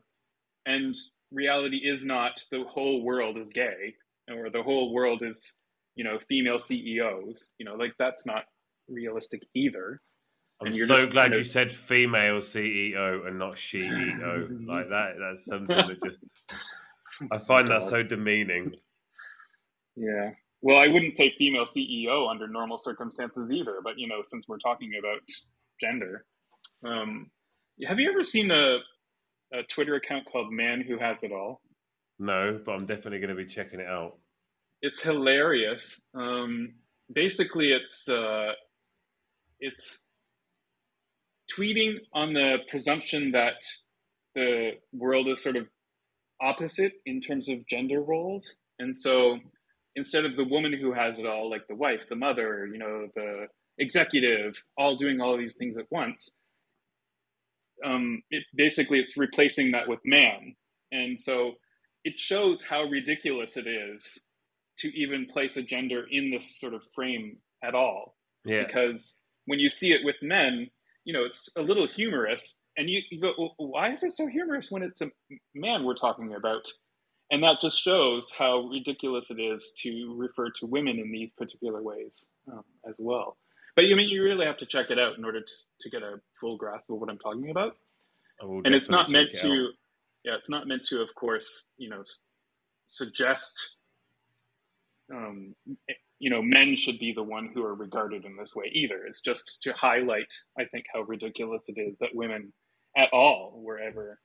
and 0.66 0.94
reality 1.32 1.78
is 1.78 2.04
not 2.04 2.42
the 2.50 2.64
whole 2.64 3.02
world 3.02 3.36
is 3.38 3.48
gay 3.54 3.94
or 4.30 4.50
the 4.50 4.62
whole 4.62 4.92
world 4.92 5.22
is 5.22 5.56
you 5.96 6.04
know 6.04 6.18
female 6.28 6.58
ceos 6.58 7.48
you 7.58 7.64
know 7.66 7.74
like 7.74 7.92
that's 7.98 8.26
not 8.26 8.44
realistic 8.88 9.42
either 9.54 10.00
I'm 10.60 10.68
And 10.68 10.76
you're 10.76 10.86
so 10.86 10.98
just 10.98 11.10
glad 11.10 11.22
kind 11.22 11.32
of- 11.34 11.38
you 11.38 11.44
said 11.44 11.72
female 11.72 12.38
CEO 12.38 13.26
and 13.26 13.38
not 13.38 13.56
CEO. 13.56 14.66
like 14.66 14.88
that, 14.90 15.14
that's 15.18 15.44
something 15.44 15.76
that 15.76 16.02
just 16.04 16.26
I 17.32 17.38
find 17.38 17.68
that 17.70 17.82
so 17.82 18.02
demeaning. 18.02 18.72
Yeah. 19.96 20.30
Well, 20.60 20.78
I 20.78 20.86
wouldn't 20.86 21.12
say 21.14 21.34
female 21.36 21.66
CEO 21.66 22.30
under 22.30 22.46
normal 22.46 22.78
circumstances 22.78 23.50
either, 23.50 23.80
but 23.82 23.98
you 23.98 24.06
know, 24.06 24.22
since 24.26 24.46
we're 24.46 24.58
talking 24.58 24.92
about 24.98 25.20
gender, 25.80 26.24
um, 26.84 27.28
have 27.86 27.98
you 27.98 28.08
ever 28.08 28.22
seen 28.22 28.50
a, 28.52 28.78
a 29.52 29.62
Twitter 29.64 29.94
account 29.96 30.24
called 30.30 30.52
Man 30.52 30.80
Who 30.80 30.98
Has 30.98 31.16
It 31.22 31.32
All? 31.32 31.60
No, 32.18 32.60
but 32.64 32.72
I'm 32.72 32.86
definitely 32.86 33.18
going 33.18 33.36
to 33.36 33.36
be 33.36 33.46
checking 33.46 33.80
it 33.80 33.86
out. 33.86 34.18
It's 34.80 35.02
hilarious. 35.02 36.00
Um, 36.14 36.74
basically, 37.12 37.72
it's 37.72 38.08
uh, 38.08 38.52
it's 39.60 40.02
tweeting 41.56 41.98
on 42.12 42.32
the 42.32 42.58
presumption 42.70 43.32
that 43.32 43.62
the 44.34 44.72
world 44.92 45.28
is 45.28 45.42
sort 45.42 45.56
of 45.56 45.66
opposite 46.40 46.92
in 47.06 47.20
terms 47.20 47.48
of 47.48 47.66
gender 47.66 48.02
roles, 48.02 48.56
and 48.78 48.96
so 48.96 49.38
instead 49.96 50.24
of 50.24 50.36
the 50.36 50.44
woman 50.44 50.72
who 50.72 50.92
has 50.92 51.18
it 51.18 51.26
all, 51.26 51.50
like 51.50 51.66
the 51.68 51.74
wife, 51.74 52.08
the 52.08 52.16
mother, 52.16 52.66
you 52.66 52.78
know, 52.78 53.08
the 53.14 53.46
executive, 53.78 54.54
all 54.78 54.96
doing 54.96 55.20
all 55.20 55.36
these 55.36 55.54
things 55.54 55.76
at 55.76 55.86
once, 55.90 56.36
um, 57.84 58.22
it 58.30 58.44
basically 58.54 59.00
it's 59.00 59.16
replacing 59.16 59.72
that 59.72 59.88
with 59.88 60.00
man, 60.04 60.54
and 60.90 61.18
so 61.18 61.52
it 62.04 62.18
shows 62.18 62.62
how 62.62 62.84
ridiculous 62.84 63.56
it 63.56 63.66
is 63.66 64.18
to 64.78 64.88
even 64.98 65.26
place 65.26 65.56
a 65.56 65.62
gender 65.62 66.04
in 66.10 66.30
this 66.30 66.58
sort 66.58 66.74
of 66.74 66.82
frame 66.94 67.36
at 67.62 67.74
all 67.74 68.16
Yeah, 68.44 68.64
because 68.66 69.18
when 69.46 69.58
you 69.58 69.70
see 69.70 69.92
it 69.92 70.04
with 70.04 70.16
men, 70.22 70.68
you 71.04 71.12
know, 71.12 71.24
it's 71.24 71.48
a 71.56 71.62
little 71.62 71.86
humorous. 71.86 72.54
And 72.76 72.88
you, 72.88 73.00
you 73.10 73.20
go, 73.20 73.32
well, 73.36 73.54
why 73.58 73.92
is 73.92 74.02
it 74.02 74.14
so 74.16 74.26
humorous 74.26 74.70
when 74.70 74.82
it's 74.82 75.02
a 75.02 75.10
man 75.54 75.84
we're 75.84 75.94
talking 75.94 76.34
about? 76.34 76.66
And 77.30 77.42
that 77.42 77.60
just 77.60 77.80
shows 77.80 78.30
how 78.36 78.68
ridiculous 78.72 79.30
it 79.30 79.40
is 79.40 79.72
to 79.82 80.14
refer 80.16 80.50
to 80.60 80.66
women 80.66 80.98
in 80.98 81.10
these 81.10 81.30
particular 81.36 81.82
ways 81.82 82.24
um, 82.50 82.64
as 82.88 82.94
well. 82.98 83.36
But 83.74 83.86
you 83.86 83.94
I 83.94 83.98
mean 83.98 84.08
you 84.08 84.22
really 84.22 84.46
have 84.46 84.58
to 84.58 84.66
check 84.66 84.90
it 84.90 84.98
out 84.98 85.16
in 85.18 85.24
order 85.24 85.40
to, 85.40 85.52
to 85.80 85.90
get 85.90 86.02
a 86.02 86.20
full 86.40 86.56
grasp 86.56 86.90
of 86.90 86.98
what 86.98 87.10
I'm 87.10 87.18
talking 87.18 87.50
about. 87.50 87.76
And 88.40 88.74
it's 88.74 88.90
not 88.90 89.10
meant 89.10 89.34
out. 89.36 89.42
to, 89.42 89.68
yeah, 90.24 90.34
it's 90.36 90.48
not 90.48 90.66
meant 90.66 90.82
to, 90.88 91.00
of 91.00 91.08
course, 91.14 91.64
you 91.78 91.88
know, 91.88 92.02
suggest 92.86 93.76
um, 95.12 95.54
you 96.18 96.30
know, 96.30 96.40
men 96.40 96.76
should 96.76 97.00
be 97.00 97.12
the 97.12 97.22
one 97.22 97.50
who 97.52 97.64
are 97.64 97.74
regarded 97.74 98.24
in 98.24 98.36
this 98.36 98.54
way 98.54 98.70
either. 98.72 99.04
It's 99.06 99.20
just 99.20 99.58
to 99.62 99.72
highlight, 99.72 100.32
I 100.58 100.64
think, 100.66 100.84
how 100.92 101.02
ridiculous 101.02 101.62
it 101.66 101.80
is 101.80 101.96
that 102.00 102.14
women 102.14 102.52
at 102.96 103.12
all, 103.12 103.60
wherever, 103.62 104.20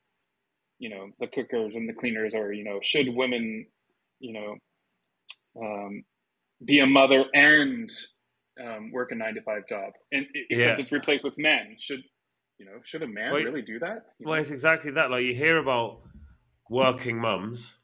you 0.77 0.89
know, 0.89 1.09
the 1.19 1.27
cookers 1.27 1.75
and 1.75 1.89
the 1.89 1.93
cleaners 1.93 2.35
are, 2.35 2.53
you 2.53 2.63
know, 2.63 2.79
should 2.83 3.09
women, 3.09 3.65
you 4.19 4.33
know, 4.33 4.55
um, 5.59 6.03
be 6.63 6.79
a 6.79 6.85
mother 6.85 7.25
and 7.33 7.89
um, 8.63 8.91
work 8.91 9.11
a 9.11 9.15
nine 9.15 9.35
to 9.35 9.41
five 9.41 9.67
job, 9.67 9.93
and 10.11 10.25
except 10.49 10.79
Yeah. 10.79 10.81
it's 10.83 10.91
replaced 10.91 11.23
with 11.23 11.37
men. 11.37 11.75
Should 11.79 12.01
you 12.59 12.65
know? 12.65 12.79
Should 12.83 13.03
a 13.03 13.07
man 13.07 13.33
Wait. 13.33 13.45
really 13.45 13.61
do 13.61 13.79
that? 13.79 14.05
You 14.19 14.25
know? 14.25 14.31
Well, 14.31 14.39
it's 14.39 14.51
exactly 14.51 14.91
that. 14.91 15.11
Like 15.11 15.23
you 15.23 15.33
hear 15.35 15.57
about 15.57 16.01
working 16.69 17.17
mums, 17.19 17.79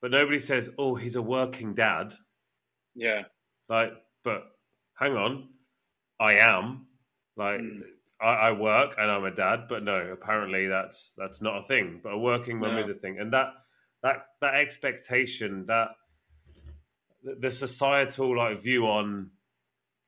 but 0.00 0.10
nobody 0.10 0.38
says, 0.38 0.70
"Oh, 0.78 0.94
he's 0.94 1.16
a 1.16 1.22
working 1.22 1.74
dad." 1.74 2.14
yeah, 2.94 3.22
Like, 3.70 3.92
but 4.22 4.42
hang 4.98 5.16
on, 5.16 5.48
I 6.20 6.34
am. 6.34 6.86
Like, 7.36 7.60
Mm. 7.60 7.80
I, 8.20 8.34
I 8.48 8.52
work 8.52 8.94
and 8.98 9.10
I'm 9.10 9.24
a 9.24 9.30
dad, 9.34 9.66
but 9.68 9.82
no, 9.82 9.94
apparently 9.94 10.66
that's 10.66 11.14
that's 11.16 11.40
not 11.40 11.56
a 11.58 11.62
thing. 11.62 12.00
But 12.02 12.12
a 12.12 12.18
working 12.18 12.58
mum 12.58 12.74
No. 12.74 12.80
is 12.80 12.88
a 12.88 12.94
thing, 12.94 13.18
and 13.18 13.32
that 13.32 13.48
that 14.02 14.26
that 14.42 14.54
expectation, 14.56 15.64
that 15.66 15.88
the, 17.24 17.34
the 17.36 17.50
societal 17.50 18.36
like 18.36 18.60
view 18.60 18.86
on 18.86 19.30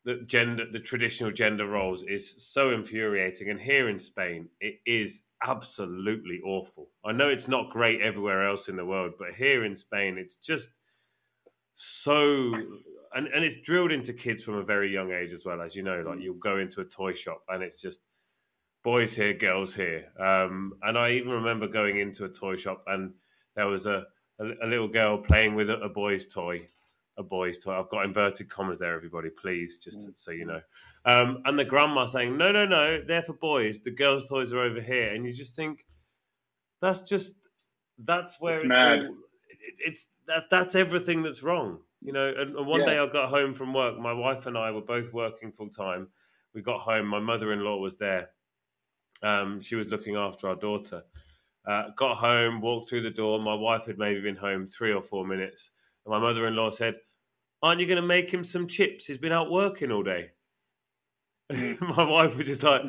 the 0.05 0.23
gender, 0.27 0.67
the 0.71 0.81
traditional 0.81 1.31
gender 1.31 1.67
roles, 1.67 2.03
is 2.03 2.53
so 2.53 2.71
infuriating. 2.73 3.51
And 3.51 3.61
here 3.61 3.89
in 3.89 3.99
Spain, 3.99 4.49
it 4.61 4.77
is 4.87 5.23
absolutely 5.43 6.41
awful. 6.45 6.89
I 7.05 7.13
know 7.13 7.29
it's 7.29 7.49
not 7.49 7.71
great 7.71 8.01
everywhere 8.01 8.47
else 8.47 8.69
in 8.69 8.77
the 8.77 8.85
world, 8.85 9.13
but 9.19 9.35
here 9.35 9.65
in 9.65 9.75
Spain, 9.77 10.19
it's 10.19 10.37
just 10.37 10.69
so 11.75 12.55
and, 13.15 13.29
and 13.29 13.45
it's 13.45 13.57
drilled 13.57 13.93
into 13.93 14.13
kids 14.13 14.45
from 14.45 14.55
a 14.55 14.65
very 14.65 14.93
young 14.93 15.13
age 15.13 15.33
as 15.33 15.45
well 15.45 15.61
as 15.61 15.75
you 15.75 15.83
know 15.83 16.03
like 16.07 16.21
you'll 16.21 16.35
go 16.35 16.59
into 16.59 16.81
a 16.81 16.85
toy 16.85 17.13
shop 17.13 17.43
and 17.49 17.63
it's 17.63 17.81
just 17.81 18.01
boys 18.83 19.15
here 19.15 19.35
girls 19.35 19.75
here 19.75 20.07
um, 20.21 20.73
and 20.83 20.97
i 20.97 21.11
even 21.11 21.31
remember 21.31 21.67
going 21.67 21.99
into 21.99 22.25
a 22.25 22.29
toy 22.29 22.55
shop 22.55 22.83
and 22.87 23.13
there 23.57 23.67
was 23.67 23.87
a, 23.87 24.05
a, 24.41 24.45
a 24.63 24.67
little 24.67 24.89
girl 24.89 25.19
playing 25.19 25.55
with 25.55 25.71
a, 25.71 25.81
a 25.81 25.89
boy's 25.89 26.27
toy 26.27 26.67
a 27.17 27.23
boy's 27.23 27.59
toy. 27.59 27.79
I've 27.79 27.89
got 27.91 28.05
inverted 28.05 28.49
commas 28.49 28.79
there 28.79 28.95
everybody 28.95 29.31
please 29.31 29.79
just 29.79 30.17
so 30.19 30.31
you 30.33 30.45
know. 30.47 30.61
Um, 31.05 31.43
and 31.45 31.59
the 31.59 31.65
grandma 31.65 32.07
saying 32.07 32.37
no 32.37 32.53
no 32.53 32.67
no 32.67 33.03
they're 33.07 33.23
for 33.23 33.35
boys. 33.35 33.81
The 33.81 33.91
girls 33.93 34.29
toys 34.29 34.53
are 34.53 34.61
over 34.61 34.81
here. 34.81 35.15
And 35.15 35.25
you 35.27 35.33
just 35.33 35.55
think 35.57 35.87
that's 36.81 37.03
just 37.03 37.49
that's 37.99 38.41
where 38.41 38.57
It's 38.57 38.65
it's, 38.65 38.69
mad. 38.69 38.99
all, 39.01 39.17
it, 39.49 39.75
it's 39.79 40.09
that 40.27 40.51
that's 40.51 40.75
everything 40.75 41.23
that's 41.23 41.43
wrong 41.43 41.81
you 42.01 42.13
know? 42.13 42.29
And, 42.37 42.57
and 42.57 42.67
one 42.67 42.81
Yeah. 42.81 42.87
day 42.87 42.99
i 42.99 43.07
got 43.07 43.29
home 43.31 43.55
from 43.55 43.73
work 43.73 43.99
my 43.99 44.13
wife 44.13 44.47
and 44.47 44.59
i 44.59 44.71
were 44.71 44.83
both 44.83 45.13
working 45.13 45.53
full 45.53 45.71
time 45.71 46.09
we 46.53 46.63
got 46.63 46.81
home 46.81 47.07
my 47.07 47.19
mother-in-law 47.21 47.79
was 47.79 47.97
there. 47.97 48.31
Um, 49.23 49.61
she 49.61 49.75
was 49.75 49.91
looking 49.91 50.17
after 50.17 50.49
our 50.49 50.55
daughter. 50.57 51.03
Uh, 51.67 51.91
got 51.97 52.17
home 52.17 52.61
walked 52.61 52.89
through 52.89 53.01
the 53.01 53.11
door. 53.11 53.41
My 53.41 53.55
wife 53.55 53.87
had 53.87 53.99
maybe 53.99 54.21
been 54.21 54.37
home 54.37 54.67
three 54.67 54.93
or 54.93 55.01
four 55.03 55.27
minutes 55.27 55.71
and 56.05 56.13
my 56.13 56.19
mother-in-law 56.19 56.71
said 56.71 56.97
aren't 57.63 57.81
you 57.81 57.87
going 57.87 58.01
to 58.01 58.07
make 58.07 58.33
him 58.33 58.45
some 58.45 58.67
chips 58.67 59.07
he's 59.07 59.19
been 59.19 59.33
out 59.33 59.51
working 59.51 59.91
all 59.91 60.03
day 60.03 60.31
my 61.51 62.05
wife 62.05 62.37
was 62.37 62.47
just 62.47 62.63
like 62.63 62.83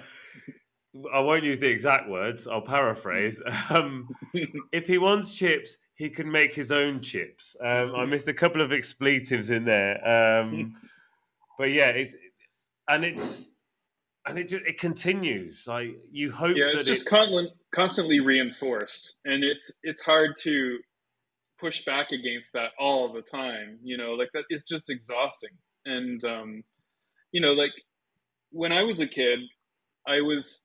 i 1.13 1.19
won't 1.19 1.43
use 1.43 1.59
the 1.59 1.67
exact 1.67 2.07
words 2.09 2.47
i'll 2.47 2.61
paraphrase 2.61 3.41
um, 3.69 4.07
if 4.71 4.87
he 4.87 4.97
wants 4.97 5.33
chips, 5.33 5.77
he 5.95 6.09
can 6.09 6.31
make 6.31 6.53
his 6.53 6.71
own 6.71 7.01
chips. 7.01 7.55
Um, 7.61 7.95
I 7.95 8.05
missed 8.05 8.27
a 8.27 8.33
couple 8.33 8.61
of 8.61 8.71
expletives 8.71 9.49
in 9.49 9.65
there, 9.65 10.41
um, 10.41 10.75
but 11.57 11.71
yeah, 11.71 11.89
it's 11.89 12.15
and 12.87 13.03
it's 13.03 13.51
and 14.27 14.37
it 14.37 14.49
just, 14.49 14.65
it 14.65 14.79
continues. 14.79 15.65
Like 15.67 15.97
you 16.11 16.31
hope 16.31 16.57
yeah, 16.57 16.65
that 16.65 16.75
it's 16.75 16.83
just 16.83 17.01
it's, 17.01 17.09
constantly 17.09 17.53
constantly 17.73 18.19
reinforced, 18.19 19.15
and 19.23 19.43
it's 19.43 19.71
it's 19.83 20.01
hard 20.01 20.31
to 20.41 20.77
push 21.59 21.85
back 21.85 22.11
against 22.11 22.53
that 22.53 22.71
all 22.79 23.13
the 23.13 23.21
time. 23.21 23.79
You 23.83 23.97
know, 23.97 24.13
like 24.13 24.29
that 24.33 24.45
it's 24.49 24.63
just 24.65 24.89
exhausting. 24.89 25.51
And 25.85 26.23
um, 26.25 26.63
you 27.31 27.41
know, 27.41 27.53
like 27.53 27.73
when 28.51 28.71
I 28.71 28.83
was 28.83 28.99
a 28.99 29.07
kid, 29.07 29.39
I 30.07 30.21
was 30.21 30.63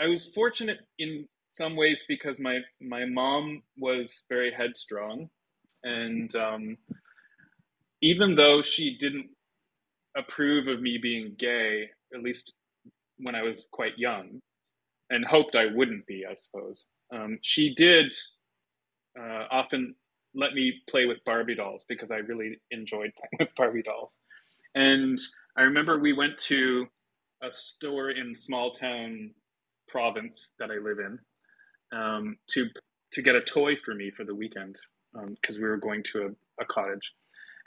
I 0.00 0.06
was 0.06 0.30
fortunate 0.34 0.78
in 0.98 1.28
some 1.52 1.76
ways 1.76 2.02
because 2.08 2.38
my 2.38 2.60
my 2.80 3.04
mom 3.06 3.62
was 3.78 4.22
very 4.28 4.52
headstrong, 4.52 5.28
and 5.84 6.34
um, 6.36 6.76
even 8.02 8.36
though 8.36 8.62
she 8.62 8.96
didn't 8.98 9.28
approve 10.16 10.68
of 10.68 10.80
me 10.80 10.98
being 11.02 11.34
gay, 11.38 11.90
at 12.14 12.22
least 12.22 12.52
when 13.18 13.34
I 13.34 13.42
was 13.42 13.66
quite 13.72 13.98
young, 13.98 14.40
and 15.10 15.24
hoped 15.24 15.56
I 15.56 15.66
wouldn't 15.66 16.06
be, 16.06 16.24
I 16.30 16.34
suppose. 16.36 16.86
Um, 17.14 17.38
she 17.42 17.74
did 17.74 18.12
uh, 19.18 19.44
often 19.50 19.94
let 20.34 20.52
me 20.52 20.72
play 20.88 21.06
with 21.06 21.18
Barbie 21.24 21.54
dolls 21.54 21.84
because 21.88 22.10
I 22.10 22.16
really 22.16 22.58
enjoyed 22.70 23.10
playing 23.18 23.30
with 23.40 23.48
Barbie 23.56 23.82
dolls. 23.82 24.18
And 24.74 25.18
I 25.56 25.62
remember 25.62 25.98
we 25.98 26.12
went 26.12 26.38
to 26.38 26.86
a 27.42 27.50
store 27.50 28.10
in 28.10 28.34
small 28.34 28.72
town 28.72 29.30
province 29.88 30.52
that 30.58 30.70
I 30.70 30.74
live 30.74 30.98
in 30.98 31.18
um, 31.98 32.36
to 32.50 32.66
to 33.12 33.22
get 33.22 33.34
a 33.34 33.40
toy 33.40 33.72
for 33.84 33.94
me 33.94 34.10
for 34.10 34.24
the 34.24 34.34
weekend 34.34 34.76
because 35.12 35.56
um, 35.56 35.62
we 35.62 35.66
were 35.66 35.78
going 35.78 36.02
to 36.12 36.26
a, 36.26 36.62
a, 36.62 36.66
cottage, 36.66 37.12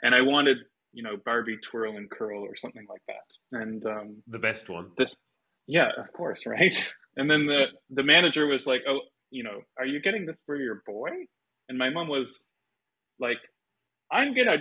and 0.02 0.14
I 0.14 0.22
wanted 0.22 0.58
you 0.92 1.02
know 1.02 1.16
Barbie 1.24 1.58
twirl 1.58 1.96
and 1.96 2.08
curl 2.10 2.42
or 2.44 2.54
something 2.54 2.86
like 2.88 3.02
that. 3.08 3.60
And 3.60 3.84
um, 3.86 4.22
the 4.28 4.38
best 4.38 4.68
one. 4.68 4.90
This, 4.96 5.16
yeah, 5.66 5.88
of 5.98 6.12
course, 6.12 6.46
right. 6.46 6.74
And 7.16 7.30
then 7.30 7.46
the 7.46 7.66
the 7.90 8.02
manager 8.02 8.46
was 8.46 8.66
like, 8.66 8.82
"Oh, 8.88 9.00
you 9.30 9.42
know, 9.42 9.62
are 9.78 9.86
you 9.86 10.00
getting 10.00 10.26
this 10.26 10.38
for 10.46 10.56
your 10.56 10.82
boy?" 10.86 11.10
And 11.68 11.78
my 11.78 11.90
mom 11.90 12.08
was 12.08 12.46
like, 13.18 13.38
"I'm 14.10 14.34
gonna." 14.34 14.58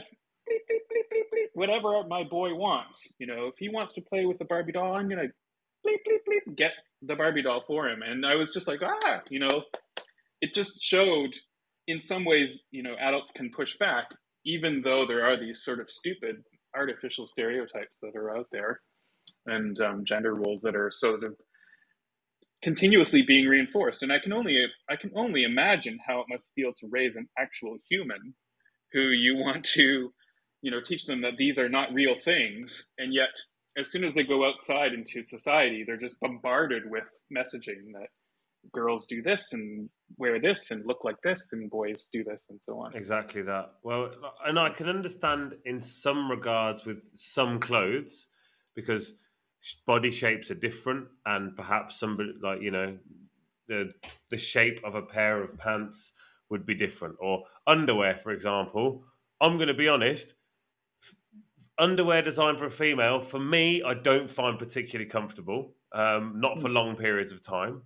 Bleep, 0.50 0.62
bleep, 0.70 0.82
bleep, 0.92 1.06
bleep, 1.14 1.48
whatever 1.54 2.04
my 2.08 2.24
boy 2.24 2.54
wants, 2.56 3.14
you 3.20 3.28
know, 3.28 3.48
if 3.48 3.56
he 3.58 3.70
wants 3.70 3.94
to 3.94 4.02
play 4.02 4.26
with 4.26 4.40
the 4.40 4.46
Barbie 4.46 4.72
doll, 4.72 4.96
I'm 4.96 5.08
gonna 5.08 5.28
bleep 5.86 6.00
bleep 6.08 6.20
bleep 6.28 6.56
get 6.56 6.72
the 7.02 7.16
Barbie 7.16 7.44
doll 7.44 7.64
for 7.68 7.88
him. 7.88 8.02
And 8.02 8.26
I 8.26 8.36
was 8.36 8.52
just 8.52 8.68
like, 8.68 8.82
ah, 8.84 9.22
you 9.30 9.40
know, 9.40 9.64
it 10.42 10.54
just 10.54 10.82
showed 10.82 11.36
in 11.88 12.02
some 12.02 12.26
ways, 12.26 12.58
you 12.72 12.84
know, 12.84 12.96
adults 13.00 13.32
can 13.34 13.52
push 13.52 13.78
back, 13.78 14.06
even 14.46 14.82
though 14.82 15.06
there 15.06 15.26
are 15.26 15.38
these 15.38 15.64
sort 15.64 15.80
of 15.80 15.90
stupid 15.90 16.44
artificial 16.76 17.28
stereotypes 17.28 17.98
that 18.02 18.16
are 18.16 18.36
out 18.36 18.48
there 18.52 18.82
and 19.46 19.80
um, 19.82 20.06
gender 20.06 20.36
roles 20.36 20.62
that 20.62 20.76
are 20.76 20.92
sort 20.92 21.24
of 21.24 21.36
continuously 22.62 23.22
being 23.22 23.48
reinforced. 23.48 24.04
And 24.04 24.12
I 24.12 24.20
can 24.20 24.34
only 24.34 24.66
I 24.90 24.96
can 24.96 25.12
only 25.16 25.44
imagine 25.44 26.00
how 26.06 26.20
it 26.20 26.28
must 26.30 26.54
feel 26.56 26.74
to 26.80 26.88
raise 26.90 27.16
an 27.16 27.28
actual 27.38 27.78
human 27.90 28.34
who 28.94 29.02
you 29.10 29.36
want 29.36 29.64
to, 29.64 30.14
you 30.62 30.72
know, 30.72 30.82
teach 30.82 31.06
them 31.06 31.22
that 31.22 31.38
these 31.38 31.58
are 31.58 31.70
not 31.70 31.94
real 31.94 32.18
things, 32.20 32.88
and 32.98 33.14
yet 33.14 33.30
as 33.78 33.90
soon 33.90 34.04
as 34.04 34.14
they 34.14 34.24
go 34.24 34.46
outside 34.46 34.94
into 34.94 35.24
society, 35.24 35.84
they're 35.86 35.98
just 35.98 36.20
bombarded 36.20 36.84
with 36.90 37.06
messaging 37.36 37.94
that 37.94 38.08
girls 38.74 39.06
do 39.08 39.22
this 39.22 39.54
and 39.54 39.90
wear 40.18 40.40
this 40.40 40.72
and 40.72 40.86
look 40.86 41.04
like 41.04 41.16
this 41.24 41.54
and 41.54 41.70
boys 41.70 42.08
do 42.14 42.24
this 42.24 42.42
and 42.50 42.60
so 42.66 42.80
on. 42.80 42.94
Exactly 42.96 43.42
that. 43.42 43.72
Well, 43.84 44.12
and 44.46 44.60
I 44.60 44.70
can 44.70 44.88
understand 44.88 45.56
in 45.66 45.80
some 45.80 46.30
regards 46.30 46.86
with 46.86 47.10
some 47.16 47.60
clothes 47.60 48.28
because 48.76 49.14
body 49.86 50.12
shapes 50.12 50.52
are 50.52 50.56
different 50.56 51.08
and 51.26 51.56
perhaps 51.56 52.00
somebody 52.00 52.34
like 52.42 52.62
you 52.62 52.72
know 52.72 52.98
the 53.68 53.92
the 54.30 54.38
shape 54.38 54.80
of 54.84 54.96
a 54.96 55.02
pair 55.02 55.42
of 55.44 55.58
pants 55.58 56.14
would 56.50 56.66
be 56.66 56.76
different 56.76 57.16
or 57.20 57.44
underwear 57.68 58.16
for 58.16 58.32
example 58.32 59.04
i'm 59.40 59.58
going 59.58 59.68
to 59.68 59.74
be 59.74 59.88
honest 59.88 60.36
underwear 61.82 62.22
designed 62.22 62.60
for 62.60 62.66
a 62.66 62.72
female, 62.72 63.20
for 63.20 63.40
me, 63.40 63.82
I 63.84 63.96
don't 63.96 64.30
find 64.30 64.58
particularly 64.58 65.10
comfortable. 65.10 65.74
Um, 65.94 66.36
not 66.38 66.60
for 66.60 66.70
hmm. 66.70 66.76
long 66.76 66.96
periods 66.96 67.34
of 67.34 67.42
time. 67.42 67.82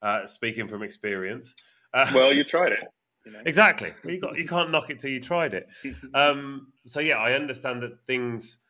Uh, 0.00 0.26
speaking 0.26 0.66
from 0.66 0.82
experience. 0.82 1.54
Uh, 1.92 2.10
well, 2.14 2.32
you 2.32 2.44
tried 2.44 2.72
it. 2.72 2.80
You 3.26 3.32
know? 3.32 3.42
Exactly. 3.44 3.92
You 4.02 4.18
got 4.18 4.38
you 4.38 4.46
can't 4.48 4.70
knock 4.70 4.88
it 4.88 4.98
till 4.98 5.10
you 5.10 5.20
tried 5.20 5.52
it. 5.52 5.66
Um, 6.14 6.72
so 6.86 7.00
yeah, 7.00 7.16
I 7.18 7.34
understand 7.34 7.82
that 7.82 8.02
things 8.06 8.60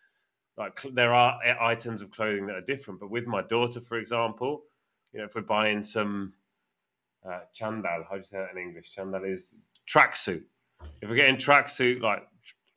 like 0.57 0.81
there 0.93 1.15
are 1.15 1.41
items 1.61 2.03
of 2.03 2.11
clothing 2.11 2.47
that 2.47 2.57
are 2.57 2.63
different. 2.63 3.01
But 3.01 3.11
with 3.11 3.27
my 3.27 3.43
daughter, 3.43 3.81
for 3.81 3.99
example, 3.99 4.63
you 5.13 5.19
know, 5.19 5.27
if 5.27 5.35
we're 5.35 5.43
buying 5.43 5.83
some 5.83 6.33
uh, 7.29 7.41
chandal, 7.55 8.05
how 8.05 8.11
do 8.11 8.17
you 8.17 8.23
say 8.23 8.39
that 8.39 8.53
in 8.53 8.59
English? 8.59 8.95
Chandal 8.95 9.25
is 9.25 9.55
tracksuit. 9.89 10.43
If 11.03 11.09
we're 11.09 11.17
getting 11.17 11.37
tracksuit 11.37 12.01
like 12.01 12.27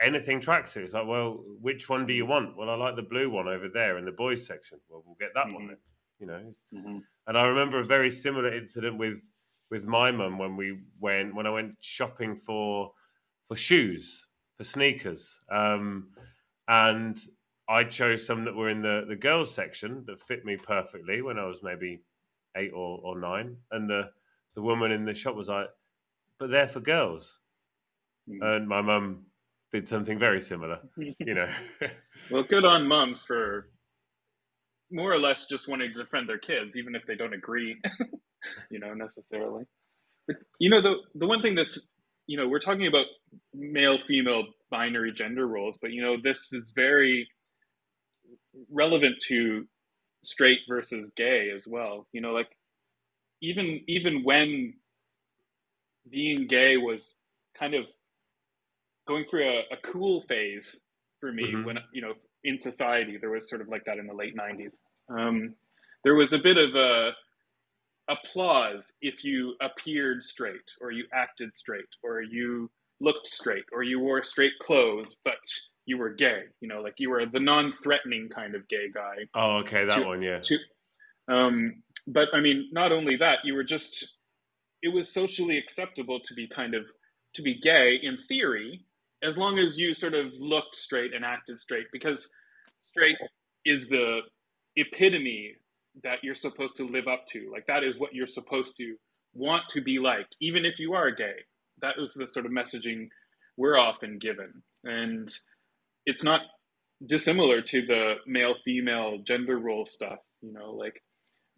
anything 0.03 0.39
tracksuit. 0.39 0.83
It's 0.83 0.93
like, 0.93 1.07
well, 1.07 1.43
which 1.61 1.89
one 1.89 2.05
do 2.05 2.13
you 2.13 2.25
want? 2.25 2.55
Well, 2.57 2.69
I 2.69 2.75
like 2.75 2.95
the 2.95 3.01
blue 3.01 3.29
one 3.29 3.47
over 3.47 3.69
there 3.69 3.97
in 3.97 4.05
the 4.05 4.11
boys 4.11 4.45
section. 4.45 4.79
Well, 4.89 5.03
we'll 5.05 5.15
get 5.19 5.33
that 5.33 5.45
mm-hmm. 5.45 5.55
one 5.55 5.67
then. 5.67 5.77
You 6.19 6.27
know. 6.27 6.51
Mm-hmm. 6.73 6.97
And 7.27 7.37
I 7.37 7.47
remember 7.47 7.79
a 7.79 7.85
very 7.85 8.11
similar 8.11 8.53
incident 8.53 8.97
with 8.97 9.21
with 9.71 9.87
my 9.87 10.11
mum 10.11 10.37
when 10.37 10.55
we 10.55 10.79
went 10.99 11.33
when 11.33 11.47
I 11.47 11.49
went 11.49 11.75
shopping 11.79 12.35
for 12.35 12.91
for 13.43 13.55
shoes 13.55 14.27
for 14.55 14.63
sneakers, 14.63 15.39
um, 15.49 16.09
and 16.67 17.17
I 17.69 17.83
chose 17.85 18.25
some 18.25 18.45
that 18.45 18.55
were 18.55 18.69
in 18.69 18.81
the 18.81 19.05
the 19.07 19.15
girls 19.15 19.53
section 19.53 20.03
that 20.07 20.19
fit 20.19 20.45
me 20.45 20.57
perfectly 20.57 21.21
when 21.21 21.39
I 21.39 21.45
was 21.45 21.63
maybe 21.63 22.01
eight 22.57 22.71
or, 22.73 22.99
or 23.03 23.19
nine, 23.19 23.57
and 23.71 23.89
the 23.89 24.09
the 24.55 24.61
woman 24.61 24.91
in 24.91 25.05
the 25.05 25.13
shop 25.13 25.35
was 25.35 25.49
like, 25.49 25.67
"But 26.39 26.51
they're 26.51 26.67
for 26.67 26.81
girls." 26.81 27.39
Mm-hmm. 28.29 28.43
And 28.43 28.67
my 28.67 28.81
mum 28.81 29.25
did 29.71 29.87
something 29.87 30.19
very 30.19 30.41
similar. 30.41 30.79
You 30.97 31.33
know. 31.33 31.49
well, 32.31 32.43
good 32.43 32.65
on 32.65 32.87
moms 32.87 33.23
for 33.23 33.69
more 34.91 35.11
or 35.11 35.17
less 35.17 35.47
just 35.47 35.67
wanting 35.67 35.91
to 35.93 36.03
defend 36.03 36.29
their 36.29 36.37
kids, 36.37 36.77
even 36.77 36.95
if 36.95 37.05
they 37.07 37.15
don't 37.15 37.33
agree. 37.33 37.77
you 38.69 38.79
know, 38.79 38.93
necessarily. 38.93 39.63
But 40.27 40.37
you 40.59 40.69
know, 40.69 40.81
the 40.81 40.95
the 41.15 41.27
one 41.27 41.41
thing 41.41 41.55
that's 41.55 41.87
you 42.27 42.37
know, 42.37 42.47
we're 42.47 42.59
talking 42.59 42.87
about 42.87 43.05
male 43.53 43.97
female 43.99 44.45
binary 44.69 45.11
gender 45.11 45.47
roles, 45.47 45.77
but 45.81 45.91
you 45.91 46.01
know, 46.01 46.17
this 46.21 46.53
is 46.53 46.71
very 46.75 47.27
relevant 48.71 49.15
to 49.27 49.65
straight 50.23 50.59
versus 50.67 51.09
gay 51.15 51.51
as 51.53 51.65
well. 51.67 52.07
You 52.11 52.21
know, 52.21 52.31
like 52.31 52.49
even 53.41 53.81
even 53.87 54.23
when 54.23 54.73
being 56.09 56.47
gay 56.47 56.77
was 56.77 57.11
kind 57.57 57.73
of 57.73 57.85
going 59.07 59.25
through 59.25 59.47
a, 59.47 59.59
a 59.71 59.77
cool 59.83 60.21
phase 60.21 60.81
for 61.19 61.31
me 61.31 61.43
mm-hmm. 61.43 61.65
when 61.65 61.77
you 61.93 62.01
know 62.01 62.13
in 62.43 62.59
society 62.59 63.17
there 63.19 63.29
was 63.29 63.49
sort 63.49 63.61
of 63.61 63.67
like 63.67 63.83
that 63.85 63.97
in 63.97 64.07
the 64.07 64.13
late 64.13 64.35
90s 64.35 64.75
um, 65.09 65.53
there 66.03 66.15
was 66.15 66.33
a 66.33 66.37
bit 66.37 66.57
of 66.57 66.75
a 66.75 67.11
applause 68.09 68.91
if 69.01 69.23
you 69.23 69.55
appeared 69.61 70.23
straight 70.23 70.69
or 70.81 70.91
you 70.91 71.05
acted 71.13 71.55
straight 71.55 71.85
or 72.03 72.21
you 72.21 72.69
looked 72.99 73.27
straight 73.27 73.63
or 73.71 73.83
you 73.83 73.99
wore 73.99 74.23
straight 74.23 74.53
clothes 74.61 75.15
but 75.23 75.35
you 75.85 75.97
were 75.97 76.09
gay 76.09 76.43
you 76.61 76.67
know 76.67 76.81
like 76.81 76.95
you 76.97 77.09
were 77.09 77.25
the 77.25 77.39
non-threatening 77.39 78.29
kind 78.29 78.55
of 78.55 78.67
gay 78.67 78.87
guy 78.93 79.17
oh 79.35 79.57
okay 79.57 79.85
that 79.85 79.99
to, 79.99 80.05
one 80.05 80.21
yeah 80.21 80.39
to, 80.39 80.57
um, 81.27 81.81
but 82.07 82.29
i 82.33 82.39
mean 82.39 82.69
not 82.71 82.91
only 82.91 83.15
that 83.15 83.39
you 83.43 83.53
were 83.53 83.63
just 83.63 84.07
it 84.81 84.93
was 84.93 85.11
socially 85.11 85.57
acceptable 85.57 86.19
to 86.19 86.33
be 86.33 86.47
kind 86.47 86.73
of 86.73 86.83
to 87.33 87.41
be 87.41 87.59
gay 87.59 87.99
in 88.01 88.17
theory 88.27 88.85
as 89.23 89.37
long 89.37 89.57
as 89.57 89.77
you 89.77 89.95
sort 89.95 90.13
of 90.13 90.27
looked 90.37 90.75
straight 90.75 91.13
and 91.13 91.23
acted 91.23 91.59
straight, 91.59 91.87
because 91.91 92.27
straight 92.83 93.15
is 93.65 93.87
the 93.87 94.19
epitome 94.75 95.53
that 96.03 96.19
you're 96.23 96.35
supposed 96.35 96.75
to 96.75 96.87
live 96.87 97.07
up 97.07 97.25
to. 97.31 97.49
Like 97.51 97.65
that 97.67 97.83
is 97.83 97.97
what 97.97 98.13
you're 98.13 98.27
supposed 98.27 98.75
to 98.77 98.95
want 99.33 99.63
to 99.69 99.81
be 99.81 99.97
like, 99.97 100.27
even 100.41 100.65
if 100.65 100.77
you 100.77 100.93
are 100.93 101.09
gay. 101.09 101.35
That 101.81 101.97
was 101.97 102.13
the 102.13 102.27
sort 102.27 102.45
of 102.45 102.51
messaging 102.51 103.07
we're 103.57 103.77
often 103.77 104.19
given. 104.19 104.61
And 104.83 105.33
it's 106.05 106.23
not 106.23 106.41
dissimilar 107.07 107.61
to 107.61 107.85
the 107.85 108.15
male 108.27 108.55
female 108.65 109.19
gender 109.25 109.59
role 109.59 109.85
stuff, 109.85 110.19
you 110.41 110.53
know, 110.53 110.71
like 110.73 111.01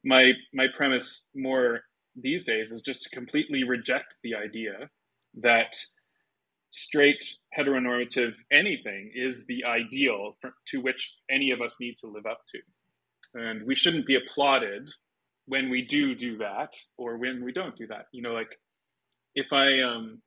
my 0.03 0.33
my 0.53 0.67
premise 0.75 1.27
more 1.35 1.81
these 2.15 2.43
days 2.43 2.71
is 2.71 2.81
just 2.81 3.03
to 3.03 3.09
completely 3.09 3.63
reject 3.63 4.13
the 4.23 4.35
idea 4.35 4.89
that 5.41 5.75
straight 6.71 7.23
heteronormative 7.57 8.33
anything 8.51 9.11
is 9.15 9.43
the 9.47 9.63
ideal 9.65 10.35
for, 10.41 10.53
to 10.67 10.81
which 10.81 11.15
any 11.31 11.51
of 11.51 11.61
us 11.61 11.75
need 11.79 11.95
to 12.01 12.07
live 12.07 12.25
up 12.25 12.41
to. 12.51 12.59
And 13.39 13.65
we 13.65 13.75
shouldn't 13.75 14.07
be 14.07 14.15
applauded 14.17 14.89
when 15.47 15.69
we 15.69 15.83
do 15.85 16.15
do 16.15 16.37
that 16.39 16.73
or 16.97 17.17
when 17.17 17.43
we 17.43 17.51
don't 17.51 17.77
do 17.77 17.87
that. 17.87 18.07
You 18.13 18.21
know 18.23 18.33
like 18.33 18.57
if 19.35 19.53
i 19.53 19.81
um 19.81 20.21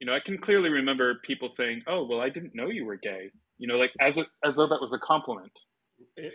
you 0.00 0.06
know 0.06 0.14
i 0.14 0.20
can 0.20 0.38
clearly 0.38 0.68
remember 0.68 1.20
people 1.24 1.48
saying 1.48 1.82
oh 1.86 2.04
well 2.04 2.20
i 2.20 2.28
didn't 2.28 2.54
know 2.54 2.68
you 2.68 2.84
were 2.84 2.96
gay 2.96 3.30
you 3.58 3.68
know 3.68 3.76
like 3.76 3.92
as 4.00 4.18
a, 4.18 4.26
as 4.44 4.56
though 4.56 4.66
that 4.66 4.80
was 4.80 4.92
a 4.92 4.98
compliment 4.98 5.52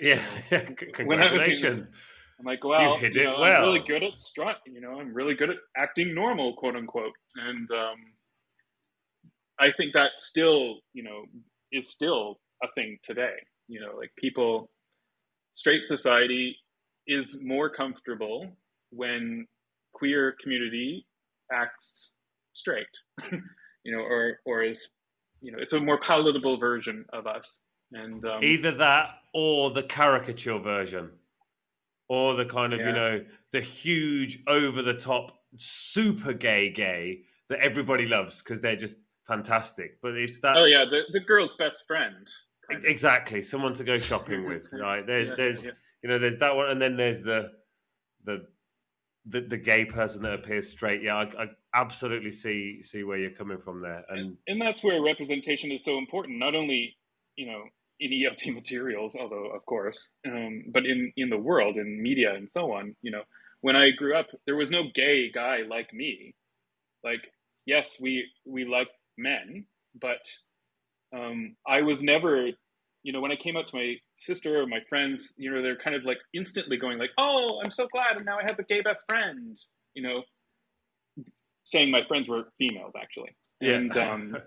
Yeah, 0.01 0.21
congratulations. 0.93 1.91
I'm 2.39 2.45
like, 2.45 2.63
well, 2.63 2.99
you, 3.01 3.09
you 3.13 3.23
know, 3.25 3.39
well. 3.39 3.63
I'm 3.63 3.67
really 3.67 3.85
good 3.85 4.03
at 4.03 4.17
strut. 4.17 4.57
You 4.65 4.79
know, 4.79 4.99
I'm 4.99 5.13
really 5.13 5.35
good 5.35 5.49
at 5.49 5.57
acting 5.77 6.13
normal, 6.15 6.55
quote 6.55 6.75
unquote. 6.75 7.13
And 7.35 7.69
um, 7.71 7.97
I 9.59 9.71
think 9.75 9.93
that 9.93 10.11
still, 10.19 10.77
you 10.93 11.03
know, 11.03 11.23
is 11.71 11.91
still 11.91 12.39
a 12.63 12.67
thing 12.75 12.97
today. 13.03 13.35
You 13.67 13.81
know, 13.81 13.95
like 13.97 14.11
people, 14.17 14.69
straight 15.53 15.83
society 15.83 16.55
is 17.07 17.37
more 17.41 17.69
comfortable 17.69 18.47
when 18.91 19.45
queer 19.93 20.35
community 20.41 21.05
acts 21.51 22.11
straight, 22.59 22.87
you 23.83 23.95
know, 23.95 24.03
or 24.03 24.39
or 24.45 24.63
is, 24.63 24.89
you 25.41 25.51
know, 25.51 25.59
it's 25.59 25.73
a 25.73 25.79
more 25.79 25.99
palatable 25.99 26.57
version 26.57 27.05
of 27.13 27.27
us. 27.27 27.61
And 27.91 28.23
um, 28.25 28.43
either 28.43 28.71
that 28.71 29.15
or 29.33 29.71
the 29.71 29.83
caricature 29.83 30.59
version, 30.59 31.09
or 32.07 32.35
the 32.35 32.45
kind 32.45 32.73
of 32.73 32.79
yeah. 32.79 32.87
you 32.87 32.93
know 32.93 33.25
the 33.51 33.61
huge 33.61 34.39
over 34.47 34.81
the 34.81 34.93
top 34.93 35.39
super 35.55 36.33
gay 36.33 36.69
gay 36.69 37.21
that 37.49 37.59
everybody 37.59 38.05
loves 38.05 38.41
because 38.41 38.61
they're 38.61 38.75
just 38.75 38.97
fantastic. 39.27 40.01
But 40.01 40.15
it's 40.15 40.39
that. 40.41 40.57
Oh 40.57 40.65
yeah, 40.65 40.85
the 40.85 41.03
the 41.11 41.19
girl's 41.19 41.55
best 41.55 41.85
friend. 41.87 42.27
Exactly, 42.69 43.41
someone 43.41 43.73
to 43.73 43.83
go 43.83 43.97
shopping 43.97 44.47
with. 44.47 44.67
Right? 44.73 45.05
There's 45.05 45.29
yeah, 45.29 45.35
there's 45.35 45.65
yeah. 45.65 45.71
you 46.03 46.09
know 46.09 46.19
there's 46.19 46.37
that 46.37 46.55
one, 46.55 46.69
and 46.69 46.81
then 46.81 46.97
there's 46.97 47.21
the 47.21 47.51
the 48.25 48.45
the, 49.29 49.41
the 49.41 49.57
gay 49.57 49.85
person 49.85 50.23
that 50.23 50.33
appears 50.33 50.69
straight. 50.69 51.01
Yeah, 51.03 51.15
I, 51.15 51.43
I 51.43 51.47
absolutely 51.73 52.31
see 52.31 52.81
see 52.81 53.03
where 53.03 53.17
you're 53.17 53.31
coming 53.31 53.57
from 53.59 53.81
there, 53.81 54.03
and, 54.09 54.19
and 54.19 54.37
and 54.47 54.61
that's 54.61 54.83
where 54.83 55.01
representation 55.01 55.71
is 55.71 55.83
so 55.83 55.97
important. 55.97 56.39
Not 56.39 56.55
only 56.55 56.97
you 57.35 57.47
know 57.47 57.63
in 57.99 58.11
ELT 58.11 58.53
materials, 58.53 59.15
although 59.15 59.51
of 59.55 59.65
course, 59.65 60.09
um, 60.27 60.63
but 60.73 60.85
in 60.85 61.13
in 61.15 61.29
the 61.29 61.37
world, 61.37 61.77
in 61.77 62.01
media, 62.01 62.33
and 62.35 62.51
so 62.51 62.73
on. 62.73 62.95
You 63.01 63.11
know, 63.11 63.21
when 63.61 63.75
I 63.75 63.91
grew 63.91 64.15
up, 64.15 64.27
there 64.45 64.55
was 64.55 64.71
no 64.71 64.83
gay 64.93 65.31
guy 65.31 65.59
like 65.69 65.93
me. 65.93 66.33
Like, 67.03 67.31
yes, 67.65 67.97
we 68.01 68.25
we 68.45 68.65
like 68.65 68.89
men, 69.17 69.65
but 69.99 70.21
um, 71.15 71.55
I 71.67 71.81
was 71.81 72.01
never. 72.01 72.49
You 73.03 73.13
know, 73.13 73.21
when 73.21 73.31
I 73.31 73.37
came 73.37 73.55
out 73.55 73.67
to 73.67 73.75
my 73.77 73.95
sister 74.19 74.61
or 74.61 74.67
my 74.67 74.79
friends, 74.87 75.33
you 75.37 75.49
know, 75.49 75.61
they're 75.61 75.77
kind 75.77 75.95
of 75.95 76.03
like 76.03 76.19
instantly 76.33 76.77
going 76.77 76.99
like, 76.99 77.11
"Oh, 77.17 77.61
I'm 77.63 77.71
so 77.71 77.87
glad, 77.87 78.17
and 78.17 78.25
now 78.25 78.37
I 78.37 78.43
have 78.43 78.59
a 78.59 78.63
gay 78.63 78.81
best 78.81 79.05
friend." 79.09 79.57
You 79.95 80.03
know, 80.03 80.23
saying 81.63 81.89
my 81.89 82.03
friends 82.07 82.27
were 82.27 82.51
females 82.57 82.93
actually, 82.99 83.35
yeah. 83.61 83.73
and 83.73 83.97
um, 83.97 84.37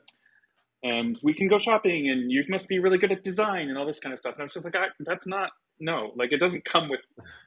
and 0.83 1.19
we 1.23 1.35
can 1.35 1.49
go 1.49 1.59
shopping 1.59 2.11
and 2.11 2.31
you 2.31 2.45
must 2.49 2.69
be 2.69 2.79
really 2.79 2.99
good 2.99 3.13
at 3.13 3.25
design 3.25 3.69
and 3.69 3.79
all 3.79 3.87
this 3.87 4.01
kind 4.01 4.13
of 4.13 4.19
stuff. 4.19 4.35
And 4.35 4.43
I 4.43 4.45
was 4.45 4.53
just 4.53 4.65
like, 4.65 4.75
that's 5.01 5.27
not 5.27 5.51
no, 5.81 6.13
like 6.17 6.33
it 6.33 6.39
doesn't 6.39 6.65
come 6.65 6.89
with 6.89 7.01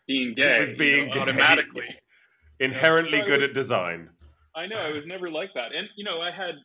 being 0.07 0.33
gay 0.35 0.59
with 0.59 0.77
being 0.77 1.09
you 1.09 1.15
know, 1.15 1.21
automatically. 1.21 1.87
Inherently 2.59 3.19
so 3.19 3.25
good 3.25 3.41
was, 3.41 3.51
at 3.51 3.55
design. 3.55 4.09
I 4.55 4.65
know 4.67 4.77
I 4.77 4.91
was 4.91 5.05
never 5.05 5.29
like 5.29 5.53
that, 5.55 5.73
and 5.73 5.87
you 5.95 6.03
know 6.03 6.21
I 6.21 6.31
had 6.31 6.55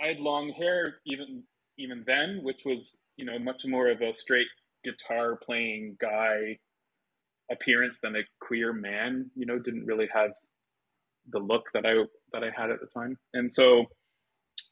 I 0.00 0.06
had 0.06 0.20
long 0.20 0.50
hair 0.50 0.96
even 1.06 1.42
even 1.76 2.04
then, 2.06 2.40
which 2.42 2.64
was 2.64 2.96
you 3.16 3.24
know 3.24 3.38
much 3.38 3.64
more 3.64 3.90
of 3.90 4.00
a 4.00 4.14
straight 4.14 4.46
guitar 4.84 5.36
playing 5.36 5.96
guy 6.00 6.58
appearance 7.50 8.00
than 8.00 8.16
a 8.16 8.22
queer 8.40 8.72
man. 8.72 9.30
You 9.34 9.46
know, 9.46 9.58
didn't 9.58 9.86
really 9.86 10.08
have 10.12 10.30
the 11.30 11.38
look 11.38 11.64
that 11.74 11.86
I 11.86 12.04
that 12.32 12.44
I 12.44 12.50
had 12.54 12.70
at 12.70 12.80
the 12.80 12.86
time, 12.86 13.16
and 13.32 13.52
so 13.52 13.86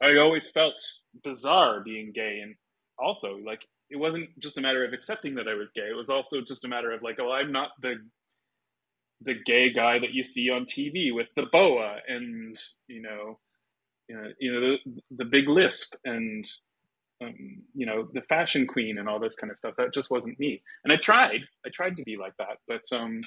I 0.02 0.16
always 0.18 0.50
felt 0.50 0.74
bizarre 1.24 1.80
being 1.80 2.12
gay, 2.14 2.40
and 2.42 2.54
also 2.98 3.38
like 3.44 3.66
it 3.90 3.96
wasn't 3.96 4.38
just 4.38 4.58
a 4.58 4.60
matter 4.60 4.84
of 4.84 4.92
accepting 4.92 5.34
that 5.34 5.48
I 5.48 5.54
was 5.54 5.70
gay. 5.72 5.88
It 5.90 5.96
was 5.96 6.08
also 6.08 6.40
just 6.40 6.64
a 6.64 6.68
matter 6.68 6.92
of 6.92 7.02
like, 7.02 7.18
oh, 7.20 7.32
I'm 7.32 7.52
not 7.52 7.70
the 7.80 7.96
the 9.24 9.34
gay 9.46 9.72
guy 9.72 9.98
that 9.98 10.12
you 10.14 10.24
see 10.24 10.50
on 10.50 10.64
TV 10.64 11.14
with 11.14 11.28
the 11.36 11.46
boa 11.52 11.98
and 12.08 12.58
you 12.88 13.02
know, 13.02 13.38
you 14.08 14.16
know, 14.16 14.28
you 14.38 14.52
know 14.52 14.60
the 14.60 14.78
the 15.16 15.24
big 15.24 15.48
lisp 15.48 15.94
and 16.04 16.44
um, 17.20 17.62
you 17.74 17.86
know 17.86 18.08
the 18.12 18.22
fashion 18.22 18.66
queen 18.66 18.98
and 18.98 19.08
all 19.08 19.20
this 19.20 19.34
kind 19.34 19.50
of 19.50 19.58
stuff. 19.58 19.74
That 19.76 19.94
just 19.94 20.10
wasn't 20.10 20.38
me. 20.38 20.62
And 20.84 20.92
I 20.92 20.96
tried, 20.96 21.40
I 21.66 21.70
tried 21.74 21.96
to 21.96 22.02
be 22.04 22.16
like 22.16 22.34
that, 22.38 22.58
but 22.68 22.82
um, 22.96 23.22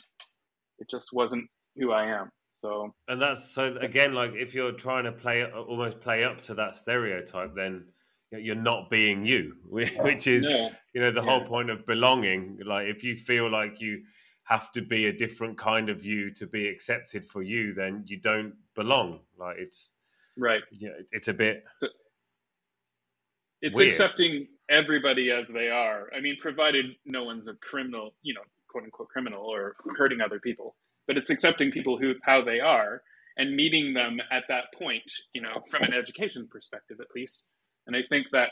it 0.80 0.90
just 0.90 1.10
wasn't 1.14 1.46
who 1.78 1.92
I 1.92 2.06
am. 2.06 2.32
So 2.62 2.94
and 3.08 3.22
that's 3.22 3.52
so 3.54 3.78
again, 3.80 4.14
like 4.14 4.34
if 4.34 4.56
you're 4.56 4.72
trying 4.72 5.04
to 5.04 5.12
play 5.12 5.46
almost 5.46 6.00
play 6.00 6.24
up 6.24 6.42
to 6.44 6.54
that 6.56 6.76
stereotype, 6.76 7.54
then 7.56 7.86
you're 8.32 8.56
not 8.56 8.90
being 8.90 9.26
you, 9.26 9.56
which 9.70 10.28
is 10.28 10.48
no. 10.48 10.72
you 10.94 11.02
know 11.02 11.12
the 11.12 11.22
yeah. 11.22 11.30
whole 11.30 11.42
point 11.42 11.70
of 11.70 11.86
belonging. 11.86 12.60
Like 12.66 12.88
if 12.88 13.04
you 13.04 13.16
feel 13.16 13.50
like 13.52 13.82
you 13.82 14.02
have 14.44 14.72
to 14.72 14.82
be 14.82 15.08
a 15.08 15.14
different 15.14 15.58
kind 15.58 15.90
of 15.90 16.06
you 16.06 16.32
to 16.32 16.48
be 16.48 16.68
accepted 16.68 17.26
for 17.26 17.42
you, 17.42 17.74
then 17.74 18.04
you 18.08 18.18
don't 18.18 18.54
belong. 18.76 19.20
Like 19.38 19.58
it's 19.60 19.92
right. 20.38 20.62
Yeah, 20.72 20.80
you 20.80 20.90
know, 20.90 21.04
it's 21.12 21.28
a 21.28 21.34
bit. 21.34 21.64
It's, 23.62 23.80
it's 23.80 24.00
accepting 24.00 24.48
everybody 24.70 25.32
as 25.32 25.48
they 25.50 25.70
are. 25.70 26.10
I 26.16 26.22
mean, 26.22 26.38
provided 26.42 26.86
no 27.06 27.24
one's 27.24 27.48
a 27.48 27.54
criminal, 27.56 28.14
you 28.22 28.34
know, 28.34 28.42
quote 28.70 28.84
unquote 28.84 29.10
criminal 29.10 29.44
or 29.44 29.76
hurting 29.98 30.22
other 30.22 30.40
people. 30.40 30.76
But 31.08 31.18
it's 31.18 31.30
accepting 31.30 31.72
people 31.72 31.98
who 31.98 32.14
how 32.24 32.44
they 32.44 32.60
are 32.60 33.02
and 33.38 33.56
meeting 33.56 33.94
them 33.94 34.20
at 34.32 34.44
that 34.50 34.66
point 34.78 35.04
you 35.34 35.42
know 35.42 35.62
from 35.70 35.84
an 35.84 35.94
education 35.94 36.48
perspective 36.52 36.98
at 37.00 37.08
least. 37.16 37.46
And 37.88 37.96
i 37.96 38.02
think 38.10 38.28
that 38.32 38.52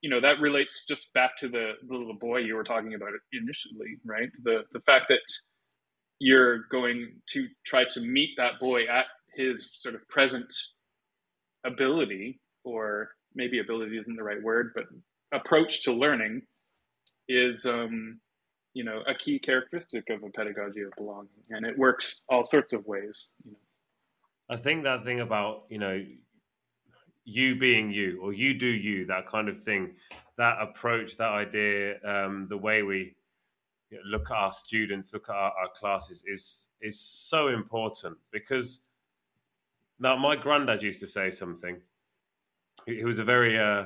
you 0.00 0.10
know 0.10 0.20
that 0.20 0.40
relates 0.40 0.84
just 0.88 1.12
back 1.12 1.36
to 1.38 1.48
the, 1.48 1.72
the 1.86 1.96
little 1.96 2.14
boy 2.18 2.38
you 2.38 2.54
were 2.54 2.64
talking 2.64 2.94
about 2.94 3.10
initially 3.32 3.98
right? 4.04 4.30
The 4.42 4.64
the 4.72 4.80
fact 4.80 5.06
that 5.08 5.20
you're 6.18 6.64
going 6.70 7.12
to 7.32 7.46
try 7.66 7.84
to 7.92 8.00
meet 8.00 8.30
that 8.36 8.60
boy 8.60 8.86
at 8.86 9.06
his 9.34 9.70
sort 9.78 9.94
of 9.94 10.06
present 10.08 10.52
ability 11.64 12.40
or 12.64 13.10
maybe 13.34 13.60
ability 13.60 13.98
isn't 13.98 14.16
the 14.16 14.22
right 14.22 14.42
word 14.42 14.72
but 14.74 14.84
approach 15.32 15.82
to 15.82 15.92
learning 15.92 16.42
is 17.28 17.64
um, 17.66 18.18
you 18.74 18.84
know 18.84 19.02
a 19.06 19.14
key 19.14 19.38
characteristic 19.38 20.08
of 20.10 20.22
a 20.22 20.30
pedagogy 20.30 20.82
of 20.82 20.92
belonging. 20.96 21.28
And 21.50 21.64
it 21.64 21.78
works 21.78 22.22
all 22.28 22.44
sorts 22.44 22.72
of 22.72 22.84
ways 22.86 23.30
you 23.44 23.52
know. 23.52 23.58
I 24.48 24.56
think 24.56 24.84
that 24.84 25.04
thing 25.04 25.20
about 25.20 25.64
you 25.68 25.78
know 25.78 26.04
you 27.24 27.56
being 27.56 27.92
you 27.92 28.18
or 28.22 28.32
you 28.32 28.54
do 28.54 28.66
you 28.66 29.06
that 29.06 29.26
kind 29.26 29.48
of 29.48 29.56
thing 29.56 29.94
that 30.36 30.56
approach 30.60 31.16
that 31.18 31.30
idea 31.30 31.96
um, 32.04 32.48
the 32.48 32.56
way 32.56 32.82
we 32.82 33.14
look 34.04 34.30
at 34.30 34.36
our 34.36 34.50
students 34.50 35.12
look 35.12 35.28
at 35.28 35.34
our, 35.34 35.52
our, 35.60 35.68
classes 35.68 36.24
is 36.26 36.68
is 36.80 36.98
so 36.98 37.48
important 37.48 38.16
because 38.32 38.80
now 40.00 40.16
my 40.16 40.34
granddad 40.34 40.82
used 40.82 40.98
to 40.98 41.06
say 41.06 41.30
something 41.30 41.80
he, 42.86 42.96
he 42.96 43.04
was 43.04 43.18
a 43.18 43.24
very 43.24 43.58
uh, 43.58 43.84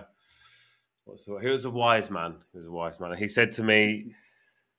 what's 1.05 1.25
the 1.25 1.33
word? 1.33 1.43
he 1.43 1.49
was 1.49 1.65
a 1.65 1.71
wise 1.71 2.11
man 2.11 2.37
he 2.53 2.59
was 2.59 2.67
a 2.67 2.71
wise 2.71 3.01
man 3.01 3.17
he 3.17 3.29
said 3.29 3.53
to 3.53 3.63
me 3.63 4.15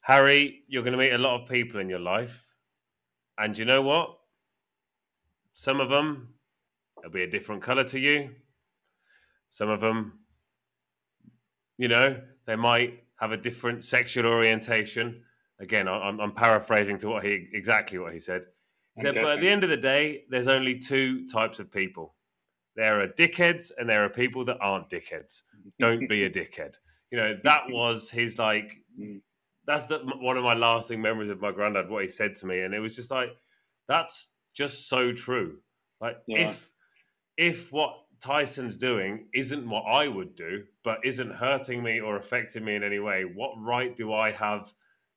Harry, 0.06 0.62
you're 0.68 0.84
going 0.84 0.92
to 0.92 1.00
meet 1.00 1.14
a 1.14 1.18
lot 1.18 1.42
of 1.42 1.50
people 1.50 1.80
in 1.80 1.90
your 1.90 2.00
life. 2.00 2.54
And 3.40 3.58
you 3.58 3.66
know 3.66 3.82
what? 3.82 4.16
Some 5.54 5.82
of 5.82 5.90
them, 5.90 6.36
they'll 7.02 7.12
be 7.12 7.24
a 7.24 7.30
different 7.30 7.64
color 7.64 7.84
to 7.86 8.00
you. 8.00 8.30
Some 9.50 9.68
of 9.68 9.80
them, 9.80 10.20
you 11.80 11.88
know, 11.88 12.22
they 12.46 12.56
might 12.56 13.04
have 13.20 13.32
a 13.32 13.38
different 13.38 13.84
sexual 13.84 14.28
orientation. 14.28 15.24
Again, 15.60 15.88
I'm, 15.88 16.20
I'm 16.20 16.34
paraphrasing 16.34 17.00
to 17.00 17.08
what 17.08 17.24
he 17.24 17.48
exactly 17.54 17.98
what 17.98 18.14
he 18.14 18.20
said. 18.20 18.46
He 18.96 19.02
said, 19.02 19.16
but 19.16 19.26
at 19.26 19.42
the 19.42 19.50
end 19.50 19.64
of 19.64 19.72
the 19.72 19.78
day, 19.78 20.26
there's 20.30 20.48
only 20.48 20.78
two 20.78 21.28
types 21.28 21.60
of 21.60 21.72
people. 21.72 22.14
There 22.76 23.02
are 23.02 23.08
dickheads 23.08 23.72
and 23.78 23.90
there 23.90 24.04
are 24.04 24.10
people 24.10 24.46
that 24.46 24.58
aren't 24.60 24.90
dickheads. 24.90 25.44
Don't 25.80 26.10
be 26.10 26.24
a 26.24 26.30
dickhead. 26.42 26.76
You 27.12 27.18
know, 27.18 27.38
that 27.44 27.64
was 27.70 28.10
his 28.10 28.38
like 28.38 28.78
mm 29.00 29.22
that's 29.68 29.86
the, 29.86 30.00
one 30.20 30.38
of 30.38 30.44
my 30.44 30.54
lasting 30.54 31.02
memories 31.02 31.30
of 31.30 31.42
my 31.42 31.52
granddad. 31.52 31.90
What 31.90 32.04
he 32.04 32.08
said 32.08 32.36
to 32.38 32.46
me, 32.46 32.62
and 32.62 32.74
it 32.74 32.80
was 32.80 32.96
just 32.96 33.12
like, 33.12 33.30
that's 33.88 34.32
just 34.54 34.90
so 34.90 35.12
true. 35.12 35.58
Like 36.00 36.18
yeah. 36.28 36.50
if 36.50 36.72
if 37.38 37.72
what 37.72 37.94
Tyson's 38.24 38.78
doing 38.78 39.28
isn't 39.34 39.70
what 39.70 39.82
I 39.82 40.08
would 40.08 40.36
do, 40.36 40.64
but 40.84 41.00
isn't 41.04 41.34
hurting 41.34 41.84
me 41.84 42.00
or 42.00 42.16
affecting 42.16 42.64
me 42.64 42.76
in 42.76 42.84
any 42.84 43.00
way, 43.00 43.24
what 43.24 43.54
right 43.58 43.96
do 43.96 44.14
I 44.14 44.32
have 44.32 44.72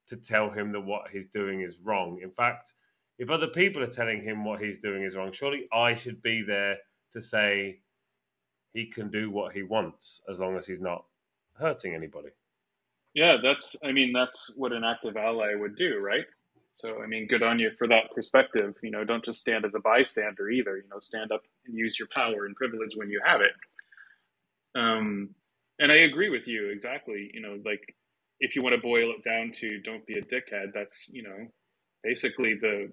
to 0.08 0.16
tell 0.16 0.50
him 0.50 0.72
that 0.72 0.80
what 0.80 1.08
he's 1.12 1.26
doing 1.26 1.60
is 1.60 1.78
wrong? 1.82 2.20
In 2.22 2.30
fact, 2.30 2.74
if 3.18 3.30
other 3.30 3.48
people 3.48 3.82
are 3.82 3.86
telling 3.86 4.22
him 4.22 4.44
what 4.44 4.60
he's 4.60 4.78
doing 4.78 5.02
is 5.02 5.16
wrong, 5.16 5.32
surely 5.32 5.66
I 5.72 5.94
should 5.94 6.22
be 6.22 6.42
there 6.42 6.78
to 7.12 7.20
say 7.20 7.80
he 8.74 8.86
can 8.86 9.10
do 9.10 9.30
what 9.30 9.52
he 9.52 9.62
wants 9.62 10.20
as 10.28 10.40
long 10.40 10.56
as 10.56 10.66
he's 10.66 10.80
not 10.80 11.04
hurting 11.54 11.94
anybody. 11.94 12.28
Yeah, 13.14 13.38
that's, 13.42 13.74
I 13.82 13.92
mean, 13.92 14.12
that's 14.12 14.52
what 14.56 14.72
an 14.72 14.84
active 14.84 15.16
ally 15.16 15.54
would 15.54 15.76
do, 15.76 15.98
right? 15.98 16.26
So, 16.74 17.02
I 17.02 17.06
mean, 17.06 17.26
good 17.26 17.42
on 17.42 17.58
you 17.58 17.70
for 17.76 17.88
that 17.88 18.12
perspective. 18.14 18.74
You 18.82 18.92
know, 18.92 19.04
don't 19.04 19.24
just 19.24 19.40
stand 19.40 19.64
as 19.64 19.74
a 19.74 19.80
bystander 19.80 20.48
either. 20.48 20.76
You 20.76 20.88
know, 20.90 21.00
stand 21.00 21.32
up 21.32 21.42
and 21.66 21.76
use 21.76 21.98
your 21.98 22.08
power 22.14 22.46
and 22.46 22.54
privilege 22.54 22.92
when 22.94 23.10
you 23.10 23.20
have 23.24 23.40
it. 23.40 23.50
Um, 24.76 25.30
and 25.80 25.90
I 25.90 25.96
agree 25.96 26.28
with 26.30 26.46
you 26.46 26.68
exactly. 26.68 27.30
You 27.34 27.40
know, 27.40 27.58
like 27.64 27.96
if 28.40 28.54
you 28.54 28.62
want 28.62 28.76
to 28.76 28.80
boil 28.80 29.10
it 29.10 29.24
down 29.24 29.50
to 29.52 29.80
don't 29.80 30.06
be 30.06 30.18
a 30.18 30.22
dickhead, 30.22 30.72
that's 30.72 31.08
you 31.08 31.22
know 31.22 31.48
basically 32.04 32.54
the 32.54 32.92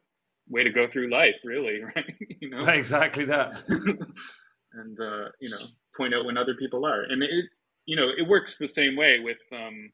way 0.49 0.63
to 0.63 0.71
go 0.71 0.87
through 0.87 1.11
life, 1.11 1.35
really, 1.43 1.81
right? 1.95 2.15
you 2.39 2.49
know 2.49 2.63
exactly 2.65 3.25
that. 3.25 3.61
and 3.69 4.99
uh, 4.99 5.29
you 5.39 5.49
know 5.49 5.65
point 5.97 6.13
out 6.13 6.25
when 6.25 6.37
other 6.37 6.55
people 6.55 6.85
are, 6.85 7.03
and 7.03 7.23
it 7.23 7.45
you 7.85 7.95
know 7.95 8.09
it 8.09 8.27
works 8.27 8.57
the 8.57 8.67
same 8.67 8.95
way 8.95 9.19
with 9.19 9.37
um, 9.53 9.91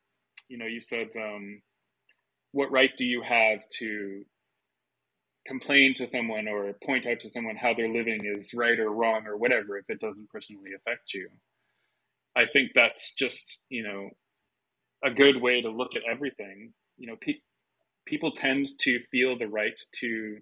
you 0.47 0.57
know 0.57 0.65
you 0.65 0.81
said 0.81 1.07
um, 1.17 1.61
what 2.51 2.71
right 2.71 2.91
do 2.97 3.05
you 3.05 3.21
have 3.21 3.59
to 3.79 4.23
complain 5.47 5.93
to 5.95 6.07
someone 6.07 6.47
or 6.47 6.73
point 6.85 7.05
out 7.07 7.19
to 7.19 7.29
someone 7.29 7.55
how 7.55 7.73
they're 7.73 7.91
living 7.91 8.19
is 8.23 8.53
right 8.53 8.79
or 8.79 8.91
wrong 8.91 9.25
or 9.25 9.37
whatever 9.37 9.77
if 9.77 9.85
it 9.89 9.99
doesn't 9.99 10.29
personally 10.29 10.69
affect 10.75 11.13
you 11.15 11.27
i 12.35 12.45
think 12.53 12.69
that's 12.75 13.15
just 13.15 13.59
you 13.69 13.83
know 13.83 14.09
a 15.03 15.09
good 15.09 15.41
way 15.41 15.59
to 15.59 15.69
look 15.69 15.95
at 15.95 16.03
everything 16.09 16.71
you 16.97 17.07
know 17.07 17.15
pe- 17.19 17.41
people 18.11 18.33
tend 18.33 18.67
to 18.81 18.99
feel 19.11 19.37
the 19.37 19.47
right 19.47 19.81
to 20.01 20.37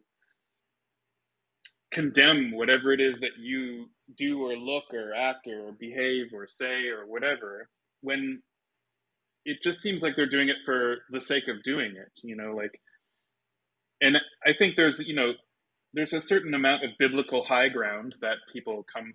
condemn 1.92 2.52
whatever 2.52 2.92
it 2.92 3.00
is 3.00 3.20
that 3.22 3.38
you 3.40 3.86
do 4.18 4.44
or 4.44 4.56
look 4.58 4.94
or 4.94 5.14
act 5.14 5.48
or 5.48 5.72
behave 5.80 6.28
or 6.34 6.48
say 6.48 6.88
or 6.88 7.06
whatever 7.08 7.70
when 8.02 8.42
it 9.46 9.58
just 9.64 9.82
seems 9.82 10.02
like 10.04 10.16
they're 10.16 10.30
doing 10.30 10.50
it 10.50 10.58
for 10.66 10.98
the 11.12 11.22
sake 11.22 11.46
of 11.48 11.64
doing 11.64 11.92
it 11.96 12.12
you 12.24 12.36
know 12.36 12.54
like 12.56 12.72
and 14.02 14.18
I 14.46 14.52
think 14.58 14.76
there's 14.76 15.00
you 15.00 15.16
know 15.16 15.34
there's 15.94 16.14
a 16.14 16.22
certain 16.22 16.54
amount 16.54 16.84
of 16.84 16.92
biblical 17.00 17.44
high 17.44 17.70
ground 17.70 18.16
that 18.22 18.38
people 18.54 18.86
come 18.94 19.14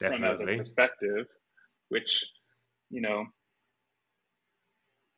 Definitely. 0.00 0.36
from 0.36 0.48
as 0.48 0.54
a 0.54 0.58
perspective, 0.58 1.26
which 1.88 2.24
you 2.90 3.00
know 3.00 3.26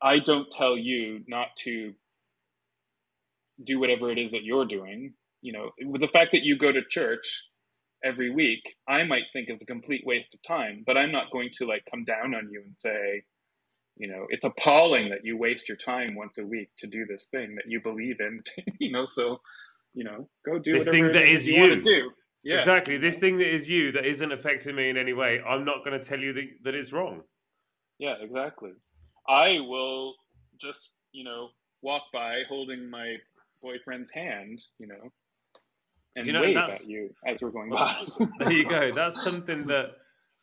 I 0.01 0.19
don't 0.19 0.47
tell 0.57 0.77
you 0.77 1.21
not 1.27 1.47
to 1.63 1.93
do 3.65 3.79
whatever 3.79 4.11
it 4.11 4.17
is 4.17 4.31
that 4.31 4.43
you're 4.43 4.65
doing. 4.65 5.13
You 5.41 5.53
know, 5.53 5.71
with 5.85 6.01
the 6.01 6.07
fact 6.07 6.31
that 6.33 6.43
you 6.43 6.57
go 6.57 6.71
to 6.71 6.81
church 6.89 7.43
every 8.03 8.31
week, 8.31 8.61
I 8.87 9.03
might 9.03 9.23
think 9.33 9.49
is 9.49 9.61
a 9.61 9.65
complete 9.65 10.03
waste 10.05 10.33
of 10.33 10.39
time, 10.47 10.83
but 10.85 10.97
I'm 10.97 11.11
not 11.11 11.31
going 11.31 11.49
to 11.57 11.65
like 11.65 11.83
come 11.89 12.05
down 12.05 12.35
on 12.35 12.49
you 12.51 12.61
and 12.65 12.75
say, 12.77 13.23
you 13.97 14.07
know 14.07 14.25
it's 14.29 14.43
appalling 14.43 15.09
that 15.09 15.19
you 15.23 15.37
waste 15.37 15.67
your 15.67 15.77
time 15.77 16.15
once 16.15 16.37
a 16.37 16.43
week 16.43 16.69
to 16.77 16.87
do 16.87 17.05
this 17.05 17.27
thing 17.31 17.55
that 17.55 17.65
you 17.67 17.81
believe 17.81 18.17
in 18.19 18.41
you 18.79 18.91
know 18.91 19.05
so 19.05 19.39
you 19.93 20.03
know 20.03 20.27
go 20.45 20.57
do 20.59 20.73
this 20.73 20.85
thing 20.85 21.11
that 21.11 21.27
is 21.27 21.47
you, 21.47 21.65
you. 21.65 21.81
do 21.81 22.11
yeah. 22.43 22.57
exactly 22.57 22.97
this 22.97 23.17
thing 23.17 23.37
that 23.37 23.47
is 23.47 23.69
you 23.69 23.91
that 23.91 24.05
isn't 24.05 24.31
affecting 24.31 24.75
me 24.75 24.89
in 24.89 24.97
any 24.97 25.13
way 25.13 25.41
i'm 25.47 25.65
not 25.65 25.83
going 25.85 25.99
to 25.99 26.03
tell 26.03 26.19
you 26.19 26.33
that, 26.33 26.45
that 26.63 26.75
it's 26.75 26.93
wrong 26.93 27.21
yeah 27.99 28.15
exactly 28.21 28.71
i 29.27 29.59
will 29.59 30.15
just 30.59 30.93
you 31.11 31.23
know 31.23 31.49
walk 31.81 32.03
by 32.13 32.41
holding 32.47 32.89
my 32.89 33.15
boyfriend's 33.61 34.11
hand 34.11 34.61
you 34.79 34.87
know 34.87 35.11
and 36.15 36.27
you 36.27 36.33
know, 36.33 36.41
wave 36.41 36.57
at 36.57 36.85
you 36.87 37.09
as 37.25 37.41
we're 37.41 37.49
going 37.49 37.69
by 37.69 38.05
there 38.39 38.51
you 38.51 38.67
go 38.67 38.91
that's 38.95 39.23
something 39.23 39.63
that 39.67 39.91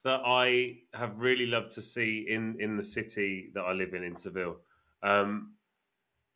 that 0.04 0.20
I 0.24 0.78
have 0.94 1.18
really 1.18 1.46
loved 1.46 1.72
to 1.72 1.82
see 1.82 2.26
in 2.28 2.56
in 2.60 2.76
the 2.76 2.82
city 2.82 3.50
that 3.54 3.62
I 3.62 3.72
live 3.72 3.94
in 3.94 4.04
in 4.04 4.16
Seville, 4.16 4.56
um, 5.02 5.54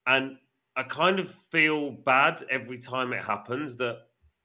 and 0.07 0.37
I 0.77 0.83
kind 0.83 1.19
of 1.19 1.31
feel 1.31 1.91
bad 1.91 2.45
every 2.51 2.79
time 2.79 3.13
it 3.13 3.25
happens 3.25 3.77
that 3.77 3.99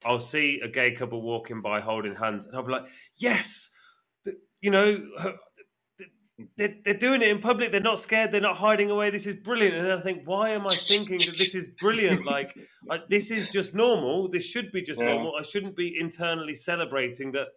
I'll 0.06 0.20
see 0.20 0.60
a 0.62 0.68
gay 0.68 0.92
couple 0.92 1.22
walking 1.22 1.62
by 1.62 1.80
holding 1.82 2.16
hands, 2.16 2.46
and 2.46 2.56
I'll 2.56 2.64
be 2.64 2.72
like, 2.72 2.88
"Yes, 3.16 3.70
you 4.62 4.72
know." 4.72 5.04
They're, 6.56 6.76
they're 6.84 6.94
doing 6.94 7.24
it 7.24 7.30
in 7.30 7.40
public. 7.40 7.72
They're 7.72 7.82
not 7.82 7.98
scared. 7.98 8.32
They're 8.32 8.40
not 8.40 8.58
hiding 8.58 8.92
away. 8.92 9.10
This 9.10 9.26
is 9.26 9.36
brilliant. 9.36 9.76
And 9.76 9.92
I 9.92 10.00
think, 10.00 10.22
why 10.26 10.50
am 10.50 10.68
I 10.68 10.76
thinking 10.76 11.18
that 11.20 11.38
this 11.38 11.56
is 11.56 11.68
brilliant? 11.80 12.26
Like, 12.26 12.56
I, 12.92 13.00
this 13.10 13.32
is 13.32 13.50
just 13.50 13.74
normal. 13.74 14.30
This 14.30 14.46
should 14.46 14.72
be 14.72 14.84
just 14.84 15.02
yeah. 15.02 15.14
normal. 15.14 15.34
I 15.40 15.44
shouldn't 15.44 15.76
be 15.76 16.00
internally 16.00 16.54
celebrating 16.54 17.32
that 17.32 17.48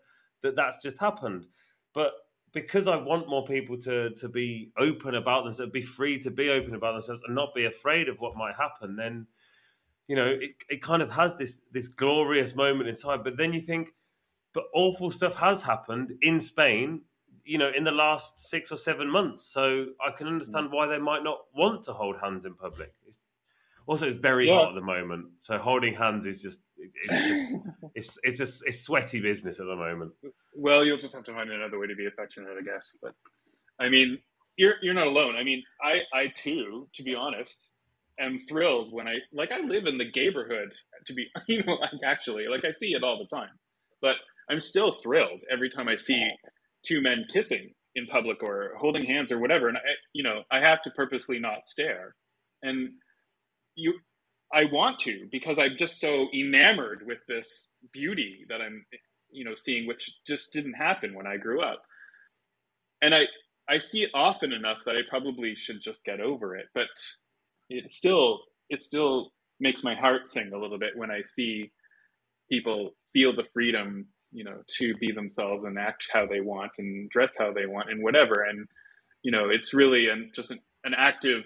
that 0.43 0.57
that's 0.57 0.83
just 0.83 0.99
happened. 0.99 1.47
But 1.93 2.13
because 2.53 2.89
I 2.89 2.97
want 2.97 3.29
more 3.29 3.45
people 3.45 3.77
to 3.79 4.11
to 4.11 4.29
be 4.29 4.73
open 4.79 5.15
about 5.15 5.45
themselves, 5.45 5.73
be 5.73 5.83
free 5.83 6.19
to 6.19 6.31
be 6.31 6.51
open 6.51 6.75
about 6.75 6.93
themselves, 6.93 7.21
and 7.27 7.35
not 7.35 7.55
be 7.55 7.67
afraid 7.67 8.09
of 8.09 8.19
what 8.21 8.37
might 8.37 8.55
happen, 8.57 8.97
then 8.97 9.27
you 10.09 10.17
know 10.17 10.27
it, 10.27 10.53
it 10.69 10.83
kind 10.83 11.03
of 11.03 11.13
has 11.13 11.37
this 11.37 11.61
this 11.73 11.89
glorious 11.89 12.55
moment 12.55 12.89
in 12.89 12.95
time. 12.95 13.23
But 13.23 13.37
then 13.37 13.53
you 13.53 13.61
think, 13.61 13.95
but 14.55 14.65
awful 14.75 15.11
stuff 15.11 15.37
has 15.37 15.63
happened 15.63 16.13
in 16.23 16.41
Spain, 16.41 17.03
you 17.51 17.59
know, 17.59 17.73
in 17.77 17.83
the 17.83 17.91
last 17.91 18.39
six 18.39 18.71
or 18.71 18.77
seven 18.77 19.11
months. 19.11 19.43
So 19.43 19.87
I 20.07 20.13
can 20.13 20.29
understand 20.29 20.69
mm. 20.69 20.73
why 20.73 20.87
they 20.87 20.99
might 20.99 21.25
not 21.25 21.39
want 21.53 21.83
to 21.85 21.93
hold 21.93 22.15
hands 22.23 22.47
in 22.47 22.55
public. 22.55 22.93
It's 23.09 23.19
also, 23.89 24.07
it's 24.07 24.19
very 24.19 24.47
yeah. 24.47 24.55
hot 24.55 24.69
at 24.69 24.75
the 24.77 24.81
moment, 24.81 25.27
so 25.41 25.59
holding 25.59 25.93
hands 25.93 26.27
is 26.27 26.41
just 26.41 26.61
it's 26.79 27.27
just 27.27 27.45
it's 27.97 28.19
it's 28.23 28.39
just 28.39 28.63
it's 28.69 28.81
sweaty 28.83 29.21
business 29.21 29.59
at 29.59 29.67
the 29.67 29.75
moment. 29.75 30.13
Well, 30.55 30.85
you'll 30.85 30.99
just 30.99 31.13
have 31.13 31.25
to 31.25 31.33
find 31.33 31.51
another 31.51 31.77
way 31.81 31.89
to 31.89 31.97
be 31.97 32.07
affectionate, 32.07 32.51
I 32.57 32.63
guess. 32.63 32.93
But 33.03 33.15
I 33.81 33.89
mean, 33.89 34.21
you're 34.57 34.75
you're 34.81 34.95
not 34.95 35.09
alone. 35.09 35.35
I 35.35 35.43
mean, 35.43 35.65
I 35.83 36.03
I 36.15 36.29
too, 36.37 36.87
to 36.95 37.03
be 37.03 37.17
honest, 37.17 37.69
am 38.21 38.39
thrilled 38.49 38.93
when 38.93 39.09
I 39.09 39.17
like 39.33 39.51
I 39.51 39.59
live 39.59 39.87
in 39.87 39.99
the 39.99 40.09
neighborhood. 40.15 40.73
To 41.07 41.13
be 41.15 41.27
you 41.49 41.65
know, 41.65 41.75
like 41.75 41.91
actually, 42.05 42.47
like 42.47 42.65
I 42.65 42.71
see 42.71 42.95
it 42.95 43.03
all 43.03 43.19
the 43.19 43.37
time, 43.37 43.59
but 44.01 44.19
I'm 44.49 44.61
still 44.61 44.93
thrilled 44.93 45.41
every 45.51 45.69
time 45.69 45.89
I 45.89 45.97
see 45.97 46.31
two 46.85 47.01
men 47.01 47.27
kissing 47.33 47.73
in 47.97 48.07
public 48.07 48.43
or 48.43 48.75
holding 48.79 49.05
hands 49.05 49.33
or 49.33 49.39
whatever. 49.39 49.69
And 49.69 49.79
I, 49.79 49.81
you 50.13 50.23
know, 50.23 50.43
I 50.51 50.61
have 50.61 50.83
to 50.85 50.91
purposely 50.91 51.39
not 51.39 51.67
stare. 51.67 52.15
And 52.63 52.91
you 53.77 53.95
I 54.53 54.65
want 54.65 54.99
to 55.01 55.29
because 55.31 55.59
I'm 55.59 55.77
just 55.77 56.01
so 56.01 56.29
enamored 56.35 57.05
with 57.07 57.19
this 57.29 57.71
beauty 57.93 58.47
that 58.49 58.61
I'm 58.61 58.85
you 59.31 59.45
know 59.45 59.55
seeing 59.55 59.87
which 59.87 60.11
just 60.27 60.53
didn't 60.53 60.75
happen 60.75 61.15
when 61.15 61.27
I 61.27 61.37
grew 61.37 61.63
up. 61.63 61.83
And 63.03 63.15
I 63.15 63.25
I 63.69 63.79
see 63.79 64.03
it 64.03 64.11
often 64.15 64.53
enough 64.53 64.79
that 64.87 64.97
I 64.97 65.03
probably 65.09 65.55
should 65.55 65.81
just 65.83 66.05
get 66.05 66.21
over 66.21 66.57
it, 66.57 66.67
but 66.75 66.89
it 67.71 67.91
still 67.93 68.41
it 68.71 68.83
still 68.83 69.33
makes 69.61 69.85
my 69.85 69.95
heart 69.95 70.31
sing 70.31 70.53
a 70.55 70.59
little 70.59 70.79
bit 70.79 70.97
when 70.97 71.11
I 71.11 71.23
see 71.27 71.73
people 72.51 72.93
feel 73.13 73.35
the 73.35 73.45
freedom, 73.53 74.07
you 74.33 74.45
know, 74.45 74.63
to 74.79 74.95
be 74.97 75.13
themselves 75.13 75.65
and 75.65 75.79
act 75.79 76.09
how 76.13 76.27
they 76.27 76.41
want 76.41 76.73
and 76.79 77.11
dress 77.11 77.35
how 77.39 77.53
they 77.53 77.67
want 77.67 77.91
and 77.91 78.03
whatever. 78.03 78.45
And 78.45 78.67
you 79.23 79.33
know, 79.33 79.49
it's 79.51 79.75
really 79.75 80.09
an, 80.09 80.31
just 80.35 80.51
an, 80.51 80.61
an 80.85 80.95
active 80.97 81.45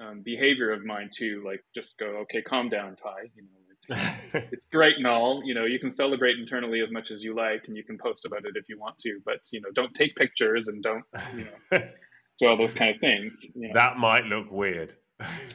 um, 0.00 0.22
behavior 0.24 0.72
of 0.72 0.84
mine 0.84 1.10
too. 1.16 1.42
Like 1.44 1.62
just 1.74 1.98
go, 1.98 2.06
okay, 2.22 2.42
calm 2.42 2.68
down, 2.68 2.96
Ty. 2.96 3.30
You 3.34 3.42
know, 3.42 4.34
like, 4.34 4.48
it's 4.52 4.66
great 4.66 4.96
and 4.96 5.06
all. 5.06 5.42
You 5.44 5.54
know, 5.54 5.64
you 5.64 5.78
can 5.78 5.90
celebrate 5.90 6.38
internally 6.38 6.80
as 6.80 6.90
much 6.90 7.10
as 7.10 7.22
you 7.22 7.34
like, 7.34 7.64
and 7.66 7.76
you 7.76 7.84
can 7.84 7.98
post 7.98 8.24
about 8.24 8.44
it 8.44 8.56
if 8.56 8.68
you 8.68 8.78
want 8.78 8.98
to. 8.98 9.20
But 9.24 9.40
you 9.52 9.60
know, 9.60 9.68
don't 9.74 9.94
take 9.94 10.14
pictures 10.16 10.68
and 10.68 10.82
don't 10.82 11.04
you 11.36 11.44
know 11.72 11.82
do 12.40 12.46
all 12.46 12.56
those 12.56 12.74
kind 12.74 12.94
of 12.94 13.00
things. 13.00 13.46
You 13.54 13.68
know. 13.68 13.74
That 13.74 13.96
might 13.96 14.24
look 14.24 14.50
weird. 14.50 14.94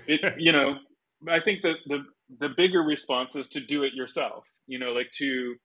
it, 0.07 0.39
you 0.39 0.51
know, 0.51 0.77
I 1.29 1.39
think 1.39 1.61
that 1.63 1.75
the 1.87 2.05
the 2.39 2.49
bigger 2.55 2.81
response 2.81 3.35
is 3.35 3.47
to 3.49 3.59
do 3.59 3.83
it 3.83 3.93
yourself. 3.93 4.45
You 4.67 4.79
know, 4.79 4.91
like 4.91 5.11
to 5.17 5.55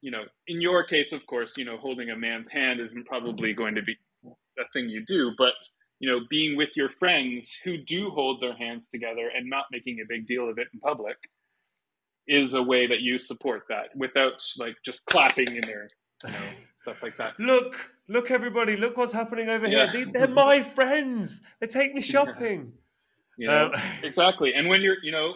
you 0.00 0.10
know, 0.10 0.24
in 0.46 0.60
your 0.60 0.84
case, 0.84 1.12
of 1.12 1.26
course, 1.26 1.56
you 1.56 1.64
know, 1.64 1.76
holding 1.76 2.10
a 2.10 2.16
man's 2.16 2.48
hand 2.48 2.80
isn't 2.80 3.06
probably 3.06 3.52
going 3.52 3.74
to 3.74 3.82
be 3.82 3.96
a 4.58 4.64
thing 4.72 4.88
you 4.88 5.04
do, 5.04 5.32
but 5.36 5.54
you 6.00 6.08
know, 6.08 6.20
being 6.30 6.56
with 6.56 6.70
your 6.76 6.88
friends 6.98 7.54
who 7.62 7.76
do 7.76 8.10
hold 8.10 8.40
their 8.40 8.56
hands 8.56 8.88
together 8.88 9.30
and 9.34 9.48
not 9.48 9.66
making 9.70 9.98
a 10.00 10.06
big 10.08 10.26
deal 10.26 10.48
of 10.48 10.58
it 10.58 10.68
in 10.72 10.80
public 10.80 11.16
is 12.26 12.54
a 12.54 12.62
way 12.62 12.86
that 12.86 13.00
you 13.00 13.18
support 13.18 13.64
that 13.68 13.94
without 13.94 14.42
like 14.56 14.76
just 14.84 15.04
clapping 15.06 15.54
in 15.54 15.62
there, 15.62 15.90
you 16.24 16.30
know, 16.30 16.38
stuff 16.82 17.02
like 17.02 17.16
that. 17.16 17.34
Look, 17.38 17.90
look, 18.08 18.30
everybody, 18.30 18.76
look 18.76 18.96
what's 18.96 19.12
happening 19.12 19.48
over 19.48 19.66
yeah. 19.66 19.90
here. 19.90 20.06
They, 20.06 20.20
are 20.20 20.28
my 20.28 20.62
friends. 20.62 21.40
They 21.60 21.66
take 21.66 21.94
me 21.94 22.00
shopping. 22.14 22.72
You 23.36 23.48
know, 23.48 23.66
um, 23.66 23.82
exactly. 24.02 24.54
And 24.54 24.68
when 24.68 24.80
you're, 24.80 24.96
you 25.02 25.12
know, 25.12 25.34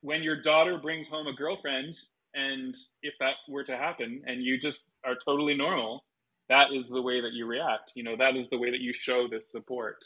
when 0.00 0.22
your 0.22 0.40
daughter 0.40 0.78
brings 0.78 1.08
home 1.08 1.26
a 1.26 1.32
girlfriend, 1.32 1.96
and 2.34 2.76
if 3.02 3.14
that 3.20 3.36
were 3.48 3.64
to 3.64 3.76
happen, 3.76 4.22
and 4.26 4.42
you 4.42 4.58
just 4.58 4.80
are 5.04 5.16
totally 5.24 5.54
normal, 5.54 6.04
that 6.48 6.72
is 6.72 6.88
the 6.88 7.02
way 7.02 7.20
that 7.20 7.32
you 7.32 7.46
react. 7.46 7.92
You 7.94 8.04
know, 8.04 8.16
that 8.16 8.36
is 8.36 8.48
the 8.48 8.58
way 8.58 8.70
that 8.70 8.80
you 8.80 8.92
show 8.92 9.28
this 9.28 9.50
support, 9.50 10.04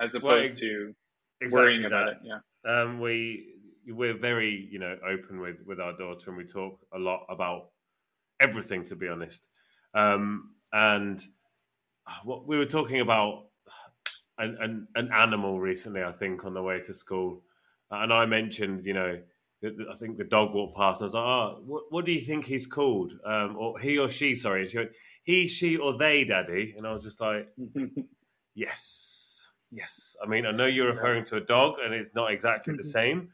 as 0.00 0.14
opposed 0.14 0.52
well, 0.52 0.60
to 0.60 0.94
exactly 1.40 1.64
worrying 1.64 1.84
about 1.84 2.06
that. 2.06 2.28
it. 2.28 2.38
Yeah. 2.66 2.82
Um, 2.82 3.00
we 3.00 3.54
we're 3.86 4.16
very 4.16 4.68
you 4.70 4.78
know 4.78 4.96
open 5.06 5.40
with 5.40 5.62
with 5.66 5.80
our 5.80 5.96
daughter, 5.96 6.30
and 6.30 6.36
we 6.36 6.44
talk 6.44 6.78
a 6.94 6.98
lot 6.98 7.26
about 7.28 7.70
everything. 8.40 8.84
To 8.86 8.96
be 8.96 9.08
honest, 9.08 9.46
um, 9.94 10.50
and 10.72 11.20
what 12.24 12.46
we 12.46 12.58
were 12.58 12.66
talking 12.66 13.00
about 13.00 13.44
an, 14.38 14.56
an 14.60 14.88
an 14.94 15.10
animal 15.12 15.60
recently, 15.60 16.02
I 16.02 16.12
think, 16.12 16.44
on 16.44 16.54
the 16.54 16.62
way 16.62 16.80
to 16.80 16.94
school, 16.94 17.42
and 17.90 18.12
I 18.12 18.26
mentioned 18.26 18.86
you 18.86 18.94
know 18.94 19.20
I 19.64 19.94
think 19.94 20.16
the 20.16 20.24
dog 20.24 20.54
walked 20.54 20.76
past. 20.76 21.00
And 21.00 21.04
I 21.04 21.06
was 21.06 21.14
like, 21.14 21.24
"Oh, 21.24 21.62
what, 21.64 21.84
what 21.90 22.04
do 22.04 22.12
you 22.12 22.20
think 22.20 22.44
he's 22.44 22.66
called? 22.66 23.12
Um, 23.24 23.56
or 23.56 23.78
he 23.78 23.98
or 23.98 24.10
she? 24.10 24.34
Sorry." 24.34 24.62
And 24.62 24.70
she 24.70 24.78
went, 24.78 24.90
"He, 25.22 25.48
she, 25.48 25.76
or 25.76 25.96
they, 25.96 26.24
Daddy." 26.24 26.74
And 26.76 26.86
I 26.86 26.92
was 26.92 27.02
just 27.02 27.20
like, 27.20 27.48
"Yes, 28.54 29.52
yes. 29.70 30.16
I 30.22 30.26
mean, 30.26 30.46
I 30.46 30.50
know 30.50 30.66
you're 30.66 30.88
referring 30.88 31.24
to 31.26 31.36
a 31.36 31.40
dog, 31.40 31.76
and 31.84 31.94
it's 31.94 32.14
not 32.14 32.32
exactly 32.32 32.74
the 32.76 32.84
same, 32.98 33.28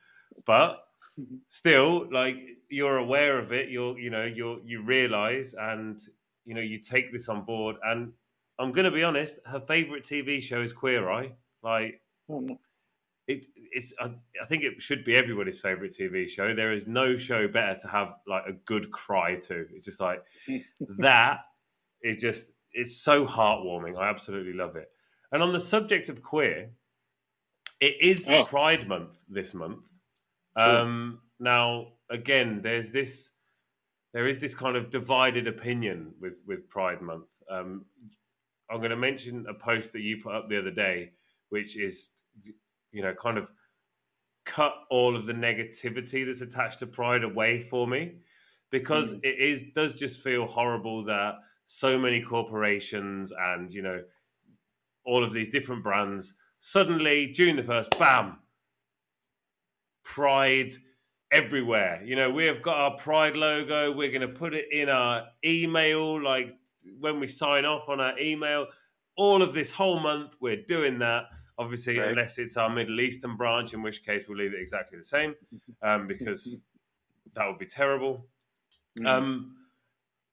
but 0.44 0.84
still, 1.48 2.10
like 2.12 2.36
you're 2.68 2.98
aware 2.98 3.38
of 3.38 3.52
it. 3.52 3.70
You're, 3.70 3.98
you 3.98 4.10
know, 4.10 4.24
you're, 4.24 4.58
you 4.64 4.82
realize, 4.82 5.54
and 5.58 5.98
you 6.44 6.54
know, 6.54 6.60
you 6.60 6.78
take 6.78 7.12
this 7.12 7.28
on 7.28 7.42
board. 7.42 7.76
And 7.84 8.12
I'm 8.58 8.72
going 8.72 8.86
to 8.86 8.90
be 8.90 9.04
honest, 9.04 9.38
her 9.46 9.60
favorite 9.60 10.04
TV 10.04 10.42
show 10.42 10.62
is 10.62 10.72
Queer 10.72 11.10
Eye. 11.10 11.32
Like, 11.62 12.00
it, 13.28 13.46
it's 13.54 13.92
I, 14.00 14.06
I, 14.42 14.46
think 14.46 14.64
it 14.64 14.80
should 14.80 15.04
be 15.04 15.14
everybody's 15.14 15.60
favorite 15.60 15.94
TV 15.98 16.28
show. 16.28 16.54
There 16.54 16.72
is 16.72 16.86
no 16.86 17.14
show 17.14 17.46
better 17.46 17.78
to 17.80 17.88
have 17.88 18.14
like 18.26 18.44
a 18.48 18.54
good 18.64 18.90
cry 18.90 19.36
to. 19.36 19.66
It's 19.72 19.84
just 19.84 20.00
like 20.00 20.24
that 20.98 21.40
is 22.02 22.16
just 22.16 22.52
it's 22.72 22.96
so 22.96 23.26
heartwarming. 23.26 23.98
I 23.98 24.08
absolutely 24.08 24.54
love 24.54 24.76
it. 24.76 24.88
And 25.30 25.42
on 25.42 25.52
the 25.52 25.60
subject 25.60 26.08
of 26.08 26.22
queer, 26.22 26.70
it 27.80 28.00
is 28.00 28.30
oh. 28.30 28.44
Pride 28.44 28.88
Month 28.88 29.22
this 29.28 29.52
month. 29.54 29.88
Um, 30.56 31.20
now, 31.38 31.88
again, 32.10 32.60
there's 32.62 32.90
this 32.90 33.30
there 34.14 34.26
is 34.26 34.38
this 34.38 34.54
kind 34.54 34.74
of 34.74 34.88
divided 34.88 35.46
opinion 35.46 36.14
with 36.18 36.42
with 36.46 36.68
Pride 36.70 37.02
Month. 37.02 37.42
Um, 37.50 37.84
I'm 38.70 38.78
going 38.78 38.90
to 38.90 38.96
mention 38.96 39.44
a 39.48 39.54
post 39.54 39.92
that 39.92 40.00
you 40.00 40.22
put 40.22 40.34
up 40.34 40.48
the 40.48 40.58
other 40.58 40.70
day, 40.70 41.12
which 41.50 41.76
is 41.76 42.10
you 42.92 43.02
know, 43.02 43.14
kind 43.14 43.38
of 43.38 43.50
cut 44.44 44.72
all 44.90 45.14
of 45.14 45.26
the 45.26 45.34
negativity 45.34 46.24
that's 46.24 46.40
attached 46.40 46.78
to 46.78 46.86
pride 46.86 47.22
away 47.22 47.60
for 47.60 47.86
me. 47.86 48.14
Because 48.70 49.12
mm. 49.12 49.20
it 49.22 49.38
is 49.38 49.66
does 49.74 49.94
just 49.94 50.20
feel 50.22 50.46
horrible 50.46 51.04
that 51.04 51.34
so 51.66 51.98
many 51.98 52.20
corporations 52.20 53.30
and 53.38 53.72
you 53.72 53.82
know 53.82 54.02
all 55.04 55.22
of 55.22 55.34
these 55.34 55.50
different 55.50 55.82
brands 55.82 56.34
suddenly 56.60 57.26
June 57.26 57.56
the 57.56 57.62
1st 57.62 57.98
bam 57.98 58.38
pride 60.02 60.72
everywhere. 61.30 62.00
You 62.04 62.16
know 62.16 62.30
we 62.30 62.46
have 62.46 62.62
got 62.62 62.78
our 62.78 62.96
pride 62.96 63.36
logo. 63.36 63.92
We're 63.92 64.10
going 64.10 64.22
to 64.22 64.28
put 64.28 64.54
it 64.54 64.66
in 64.72 64.88
our 64.88 65.24
email 65.44 66.22
like 66.22 66.56
when 67.00 67.20
we 67.20 67.26
sign 67.26 67.66
off 67.66 67.88
on 67.88 68.00
our 68.00 68.18
email. 68.18 68.66
All 69.18 69.42
of 69.42 69.52
this 69.52 69.70
whole 69.70 70.00
month 70.00 70.36
we're 70.40 70.62
doing 70.66 70.98
that 71.00 71.24
Obviously, 71.58 71.98
right. 71.98 72.10
unless 72.10 72.38
it's 72.38 72.56
our 72.56 72.70
Middle 72.70 73.00
Eastern 73.00 73.36
branch, 73.36 73.74
in 73.74 73.82
which 73.82 74.04
case 74.04 74.24
we'll 74.28 74.38
leave 74.38 74.54
it 74.54 74.60
exactly 74.60 74.96
the 74.96 75.04
same, 75.04 75.34
um, 75.82 76.06
because 76.08 76.62
that 77.34 77.46
would 77.46 77.58
be 77.58 77.66
terrible. 77.66 78.26
Mm. 79.00 79.06
Um, 79.06 79.56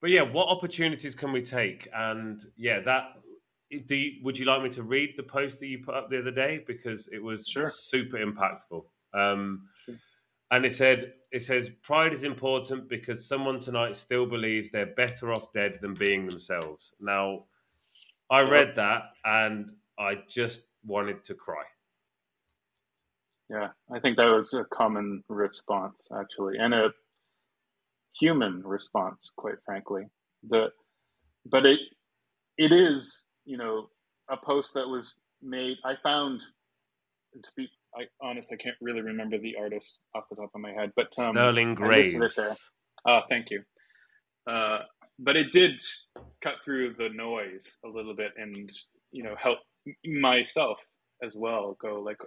but 0.01 0.11
yeah, 0.11 0.21
what 0.21 0.49
opportunities 0.49 1.15
can 1.15 1.31
we 1.31 1.41
take? 1.41 1.87
And 1.93 2.39
yeah, 2.57 2.79
that 2.81 3.13
do 3.87 3.95
you, 3.95 4.23
would 4.23 4.37
you 4.37 4.45
like 4.45 4.61
me 4.61 4.69
to 4.69 4.83
read 4.83 5.13
the 5.17 5.23
post 5.23 5.59
that 5.59 5.67
you 5.67 5.79
put 5.79 5.95
up 5.95 6.09
the 6.09 6.19
other 6.19 6.31
day 6.31 6.63
because 6.65 7.07
it 7.11 7.21
was 7.21 7.47
sure. 7.47 7.69
super 7.69 8.17
impactful. 8.17 8.83
Um, 9.13 9.67
sure. 9.85 9.95
And 10.51 10.65
it 10.65 10.73
said, 10.73 11.13
it 11.31 11.41
says, 11.41 11.69
pride 11.81 12.13
is 12.13 12.23
important 12.23 12.87
because 12.87 13.27
someone 13.27 13.59
tonight 13.59 13.97
still 13.97 14.25
believes 14.25 14.69
they're 14.69 14.85
better 14.85 15.31
off 15.31 15.51
dead 15.53 15.79
than 15.81 15.95
being 15.95 16.27
themselves. 16.27 16.93
Now, 16.99 17.45
I 18.29 18.41
read 18.41 18.75
that 18.75 19.11
and 19.23 19.71
I 19.97 20.19
just 20.29 20.61
wanted 20.85 21.23
to 21.25 21.33
cry. 21.33 21.63
Yeah, 23.49 23.69
I 23.93 23.99
think 23.99 24.17
that 24.17 24.25
was 24.25 24.53
a 24.53 24.65
common 24.65 25.23
response 25.29 26.07
actually, 26.17 26.57
and 26.57 26.73
a 26.73 26.89
human 28.19 28.63
response, 28.63 29.31
quite 29.35 29.57
frankly. 29.65 30.03
The 30.49 30.69
but 31.45 31.65
it 31.65 31.79
it 32.57 32.71
is 32.71 33.27
you 33.45 33.57
know 33.57 33.89
a 34.29 34.37
post 34.37 34.73
that 34.73 34.87
was 34.87 35.13
made. 35.41 35.77
I 35.85 35.95
found 36.01 36.41
to 37.43 37.49
be 37.55 37.67
I 37.95 38.05
honest, 38.21 38.49
I 38.51 38.57
can't 38.57 38.75
really 38.81 39.01
remember 39.01 39.37
the 39.37 39.55
artist 39.59 39.99
off 40.15 40.25
the 40.29 40.35
top 40.35 40.49
of 40.53 40.61
my 40.61 40.71
head, 40.71 40.91
but 40.95 41.07
um, 41.17 41.33
Sterling 41.33 41.75
Graves. 41.75 42.71
Oh, 43.07 43.21
thank 43.29 43.51
you. 43.51 43.61
Uh, 44.47 44.79
but 45.19 45.35
it 45.35 45.51
did 45.51 45.79
cut 46.43 46.55
through 46.63 46.95
the 46.97 47.09
noise 47.09 47.77
a 47.85 47.87
little 47.87 48.15
bit 48.15 48.31
and 48.37 48.69
you 49.11 49.23
know 49.23 49.35
help 49.41 49.59
myself 50.05 50.77
as 51.23 51.33
well 51.35 51.77
go 51.81 52.01
like 52.01 52.17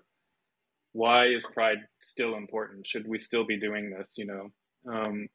why 0.92 1.26
is 1.26 1.46
pride 1.46 1.78
still 2.00 2.36
important? 2.36 2.86
Should 2.86 3.06
we 3.06 3.20
still 3.20 3.44
be 3.44 3.58
doing 3.58 3.90
this 3.90 4.14
you 4.16 4.26
know? 4.26 4.50
Um, 4.90 5.28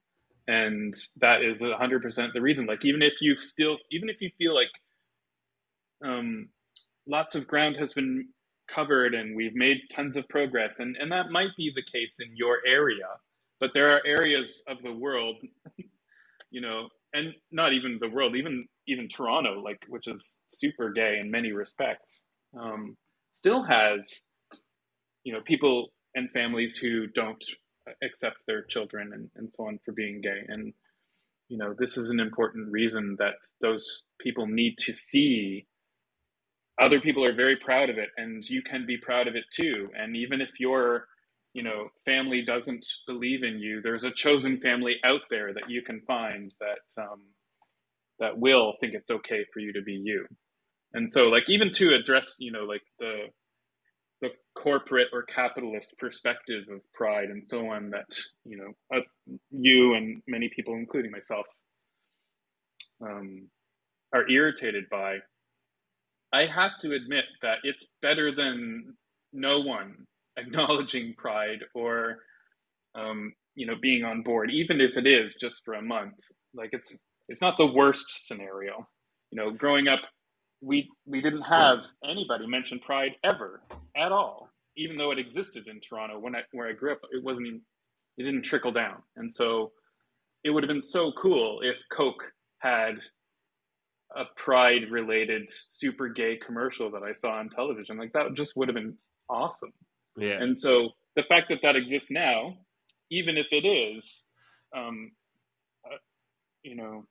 and 0.48 0.94
that 1.22 1.42
is 1.42 1.62
100% 1.62 2.34
the 2.34 2.42
reason. 2.42 2.66
Like 2.66 2.84
even 2.84 3.02
if 3.02 3.14
you 3.22 3.38
still 3.38 3.78
even 3.92 4.10
if 4.10 4.18
you 4.20 4.30
feel 4.38 4.54
like 4.54 4.72
um, 6.04 6.50
lots 7.08 7.36
of 7.36 7.48
ground 7.48 7.78
has 7.78 7.94
been 7.94 8.28
covered 8.68 9.14
and 9.14 9.36
we've 9.36 9.56
made 9.56 9.78
tons 9.94 10.18
of 10.18 10.28
progress 10.30 10.80
and, 10.80 10.96
and 10.98 11.12
that 11.12 11.32
might 11.32 11.56
be 11.58 11.72
the 11.76 11.84
case 11.92 12.16
in 12.20 12.36
your 12.36 12.60
area 12.66 13.08
but 13.60 13.72
there 13.74 13.92
are 13.94 14.02
areas 14.06 14.64
of 14.68 14.78
the 14.84 14.92
world 14.92 15.36
you 16.50 16.62
know 16.62 16.88
and 17.14 17.34
not 17.52 17.74
even 17.74 17.98
the 18.00 18.10
world 18.10 18.36
even 18.38 18.66
even 18.88 19.08
toronto 19.08 19.62
like 19.62 19.80
which 19.88 20.08
is 20.08 20.38
super 20.50 20.92
gay 20.92 21.18
in 21.20 21.32
many 21.32 21.52
respects 21.52 22.26
um, 22.60 22.96
still 23.36 23.64
has 23.64 24.24
you 25.24 25.34
know 25.34 25.42
people 25.46 25.90
and 26.16 26.32
families 26.32 26.78
who 26.78 27.08
don't 27.08 27.44
accept 28.04 28.38
their 28.48 28.64
children 28.64 29.12
and, 29.14 29.30
and 29.36 29.52
so 29.56 29.68
on 29.68 29.80
for 29.84 29.92
being 29.92 30.22
gay. 30.22 30.42
And 30.48 30.74
you 31.50 31.58
know 31.58 31.74
this 31.78 31.98
is 31.98 32.10
an 32.10 32.20
important 32.20 32.72
reason 32.72 33.16
that 33.20 33.36
those 33.62 34.04
people 34.20 34.48
need 34.48 34.78
to 34.80 34.94
see 34.94 35.68
other 36.84 37.00
people 37.00 37.24
are 37.24 37.36
very 37.36 37.56
proud 37.56 37.90
of 37.90 37.98
it 37.98 38.10
and 38.18 38.44
you 38.50 38.62
can 38.64 38.86
be 38.86 38.98
proud 38.98 39.28
of 39.28 39.36
it 39.36 39.44
too. 39.54 39.90
And 39.98 40.16
even 40.16 40.42
if 40.42 40.50
your 40.60 41.08
you 41.54 41.64
know 41.64 41.90
family 42.06 42.44
doesn't 42.44 42.86
believe 43.08 43.44
in 43.44 43.60
you 43.60 43.82
there's 43.82 44.06
a 44.06 44.12
chosen 44.12 44.60
family 44.60 44.96
out 45.04 45.22
there 45.30 45.54
that 45.54 45.70
you 45.70 45.82
can 45.84 46.02
find 46.08 46.52
that 46.60 47.02
um, 47.02 47.22
that 48.20 48.38
will 48.38 48.74
think 48.80 48.94
it's 48.94 49.12
okay 49.12 49.46
for 49.54 49.60
you 49.60 49.74
to 49.74 49.82
be 49.82 49.94
you. 49.94 50.26
And 50.94 51.12
so 51.14 51.24
like 51.24 51.50
even 51.50 51.72
to 51.74 51.94
address 51.94 52.36
you 52.40 52.52
know 52.52 52.64
like 52.64 52.84
the 53.00 53.24
the 54.22 54.30
corporate 54.56 55.10
or 55.12 55.24
capitalist 55.24 55.94
perspective 56.00 56.64
of 56.72 56.80
pride 56.94 57.30
and 57.30 57.44
so 57.48 57.70
on 57.70 57.90
that 57.90 58.06
you 58.46 58.58
know 58.58 58.98
uh, 58.98 59.02
you 59.52 59.96
and 59.96 60.22
many 60.28 60.50
people 60.56 60.76
including 60.76 61.12
myself 61.12 61.46
um, 63.02 63.50
are 64.14 64.30
irritated 64.30 64.86
by 64.90 65.18
i 66.32 66.46
have 66.46 66.72
to 66.80 66.94
admit 66.94 67.26
that 67.42 67.58
it's 67.64 67.86
better 68.02 68.32
than 68.32 68.96
no 69.34 69.60
one 69.60 69.96
acknowledging 70.38 71.14
pride 71.18 71.60
or 71.76 72.18
um, 72.96 73.34
you 73.56 73.66
know 73.66 73.76
being 73.82 74.04
on 74.04 74.22
board 74.24 74.52
even 74.52 74.82
if 74.82 74.98
it 74.98 75.08
is 75.08 75.36
just 75.40 75.62
for 75.66 75.76
a 75.76 75.82
month. 75.82 76.16
Like 76.56 76.70
it's 76.74 76.98
it's 77.30 77.42
not 77.42 77.58
the 77.58 77.68
worst 77.68 78.28
scenario. 78.28 78.88
You 79.32 79.38
know 79.38 79.52
growing 79.52 79.88
up 79.88 80.02
we 80.62 80.90
we 81.06 81.22
didn't 81.22 81.42
have 81.42 81.86
anybody 82.06 82.48
mention 82.48 82.80
pride 82.80 83.14
ever 83.24 83.62
at 83.96 84.12
all 84.12 84.50
even 84.78 84.98
though 84.98 85.12
it 85.12 85.20
existed 85.20 85.68
in 85.68 85.80
toronto 85.82 86.18
when 86.20 86.36
i 86.36 86.42
where 86.52 86.68
i 86.70 86.74
grew 86.74 86.92
up. 86.92 87.02
It 87.12 87.24
wasn't 87.24 87.48
even 87.48 87.62
it 88.18 88.24
didn't 88.24 88.44
trickle 88.44 88.72
down. 88.72 89.02
And 89.16 89.34
so 89.34 89.72
it 90.44 90.52
would 90.52 90.64
have 90.64 90.68
been 90.70 90.82
so 90.82 91.12
cool 91.14 91.62
if 91.62 91.78
coke 91.92 92.24
had 92.60 92.96
a 94.16 94.26
pride 94.38 94.92
related 94.92 95.50
super 95.70 96.08
gay 96.10 96.38
commercial 96.38 96.92
that 96.92 97.04
i 97.04 97.14
saw 97.14 97.32
on 97.32 97.50
television. 97.50 97.98
Like 97.98 98.14
that 98.14 98.34
just 98.36 98.56
would 98.56 98.68
have 98.68 98.76
been 98.76 98.96
awesome. 99.30 99.74
Yeah. 100.18 100.42
And 100.42 100.58
so 100.58 100.90
the 101.16 101.24
fact 101.24 101.50
that 101.50 101.60
that 101.64 101.76
exists 101.76 102.12
now 102.12 102.58
even 103.12 103.38
if 103.38 103.48
it 103.52 103.66
is 103.66 104.26
um, 104.76 105.12
you 106.64 106.76
know 106.76 107.06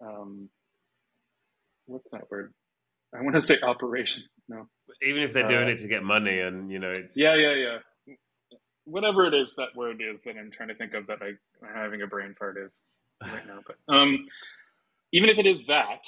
um, 0.00 0.48
what's 1.86 2.08
that 2.12 2.30
word? 2.30 2.52
I 3.14 3.22
want 3.22 3.34
to 3.34 3.40
say 3.40 3.60
operation. 3.60 4.24
No. 4.48 4.68
Even 5.02 5.22
if 5.22 5.32
they're 5.32 5.46
doing 5.46 5.68
uh, 5.68 5.72
it 5.72 5.78
to 5.78 5.88
get 5.88 6.02
money, 6.02 6.40
and 6.40 6.70
you 6.70 6.78
know, 6.78 6.90
it's 6.90 7.16
yeah, 7.16 7.34
yeah, 7.34 7.54
yeah. 7.54 7.78
Whatever 8.84 9.24
it 9.24 9.34
is 9.34 9.54
that 9.56 9.74
word 9.74 10.02
is 10.02 10.22
that 10.24 10.36
I'm 10.36 10.50
trying 10.50 10.68
to 10.68 10.74
think 10.74 10.92
of 10.92 11.06
that 11.06 11.22
I 11.22 11.28
am 11.28 11.74
having 11.74 12.02
a 12.02 12.06
brain 12.06 12.34
fart 12.38 12.58
is 12.58 12.70
right 13.32 13.46
now. 13.46 13.60
But 13.66 13.76
um, 13.94 14.26
even 15.12 15.30
if 15.30 15.38
it 15.38 15.46
is 15.46 15.64
that, 15.68 16.04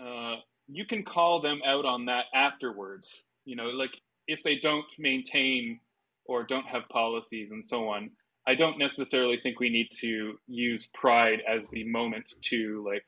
uh, 0.00 0.36
you 0.68 0.86
can 0.86 1.02
call 1.02 1.40
them 1.40 1.60
out 1.66 1.84
on 1.84 2.04
that 2.06 2.26
afterwards. 2.32 3.12
You 3.44 3.56
know, 3.56 3.66
like 3.66 3.90
if 4.28 4.40
they 4.44 4.56
don't 4.56 4.86
maintain 4.98 5.80
or 6.26 6.44
don't 6.44 6.66
have 6.66 6.88
policies 6.88 7.50
and 7.50 7.64
so 7.64 7.88
on. 7.88 8.10
I 8.46 8.54
don't 8.54 8.78
necessarily 8.78 9.38
think 9.42 9.58
we 9.58 9.70
need 9.70 9.88
to 10.00 10.38
use 10.46 10.90
pride 10.94 11.40
as 11.48 11.66
the 11.68 11.84
moment 11.88 12.26
to 12.50 12.84
like 12.86 13.06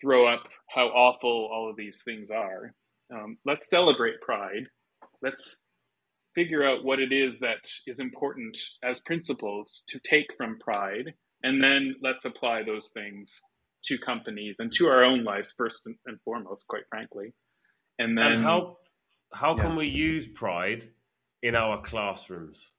throw 0.00 0.26
up 0.26 0.48
how 0.68 0.86
awful 0.88 1.48
all 1.52 1.68
of 1.68 1.76
these 1.76 2.02
things 2.04 2.30
are. 2.30 2.74
Um, 3.12 3.36
let's 3.44 3.68
celebrate 3.68 4.20
pride. 4.20 4.66
Let's 5.22 5.62
figure 6.34 6.66
out 6.66 6.84
what 6.84 7.00
it 7.00 7.12
is 7.12 7.40
that 7.40 7.68
is 7.86 8.00
important 8.00 8.56
as 8.84 9.00
principles 9.00 9.82
to 9.88 9.98
take 10.00 10.26
from 10.36 10.58
pride, 10.60 11.12
and 11.42 11.62
then 11.62 11.96
let's 12.02 12.24
apply 12.24 12.62
those 12.62 12.90
things 12.94 13.40
to 13.84 13.98
companies 13.98 14.56
and 14.58 14.72
to 14.72 14.86
our 14.88 15.04
own 15.04 15.24
lives 15.24 15.54
first 15.56 15.80
and 16.06 16.20
foremost, 16.24 16.66
quite 16.68 16.84
frankly. 16.88 17.34
And 17.98 18.16
then 18.16 18.32
and 18.32 18.42
how 18.42 18.78
how 19.32 19.56
Yeah. 19.56 19.62
can 19.64 19.76
we 19.76 19.88
use 19.88 20.26
pride 20.26 20.84
in 21.42 21.54
our 21.54 21.80
classrooms? 21.82 22.72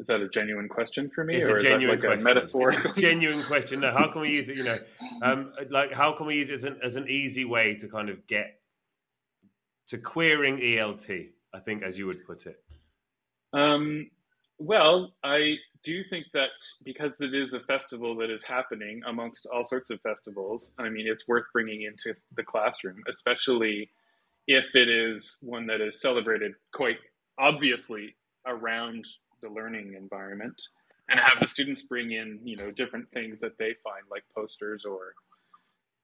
Is 0.00 0.06
that 0.06 0.22
a 0.22 0.28
genuine 0.30 0.66
question 0.66 1.10
for 1.14 1.24
me, 1.24 1.36
It's 1.36 1.46
or 1.46 1.56
a 1.56 1.58
is 1.58 1.62
genuine 1.62 2.00
that 2.00 2.08
like 2.08 2.20
question. 2.20 2.30
a 2.30 2.34
metaphorical? 2.34 2.90
It's 2.90 2.98
a 2.98 3.00
genuine 3.02 3.42
question. 3.42 3.80
No, 3.80 3.92
how 3.92 4.10
can 4.10 4.22
we 4.22 4.30
use 4.30 4.48
it? 4.48 4.56
You 4.56 4.64
know, 4.64 4.78
um, 5.22 5.52
like 5.68 5.92
how 5.92 6.12
can 6.12 6.26
we 6.26 6.36
use 6.36 6.48
it 6.48 6.54
as 6.54 6.64
an, 6.64 6.78
as 6.82 6.96
an 6.96 7.06
easy 7.06 7.44
way 7.44 7.74
to 7.74 7.86
kind 7.86 8.08
of 8.08 8.26
get 8.26 8.60
to 9.88 9.98
queering 9.98 10.56
ELT? 10.58 11.28
I 11.52 11.58
think, 11.58 11.82
as 11.82 11.98
you 11.98 12.06
would 12.06 12.24
put 12.24 12.46
it. 12.46 12.62
Um, 13.52 14.10
well, 14.58 15.12
I 15.22 15.56
do 15.82 16.02
think 16.08 16.26
that 16.32 16.50
because 16.84 17.20
it 17.20 17.34
is 17.34 17.52
a 17.52 17.60
festival 17.60 18.16
that 18.16 18.30
is 18.30 18.42
happening 18.42 19.02
amongst 19.06 19.46
all 19.52 19.64
sorts 19.64 19.90
of 19.90 20.00
festivals, 20.00 20.72
I 20.78 20.88
mean, 20.88 21.06
it's 21.06 21.28
worth 21.28 21.46
bringing 21.52 21.82
into 21.82 22.16
the 22.36 22.44
classroom, 22.44 23.02
especially 23.06 23.90
if 24.46 24.74
it 24.74 24.88
is 24.88 25.36
one 25.42 25.66
that 25.66 25.82
is 25.82 26.00
celebrated 26.00 26.52
quite 26.72 26.98
obviously 27.38 28.14
around 28.46 29.04
the 29.42 29.48
learning 29.48 29.94
environment. 29.98 30.60
And 31.10 31.18
have 31.18 31.40
the 31.40 31.48
students 31.48 31.82
bring 31.82 32.12
in, 32.12 32.38
you 32.44 32.56
know, 32.56 32.70
different 32.70 33.10
things 33.10 33.40
that 33.40 33.58
they 33.58 33.74
find 33.82 34.04
like 34.10 34.22
posters 34.36 34.84
or 34.84 35.14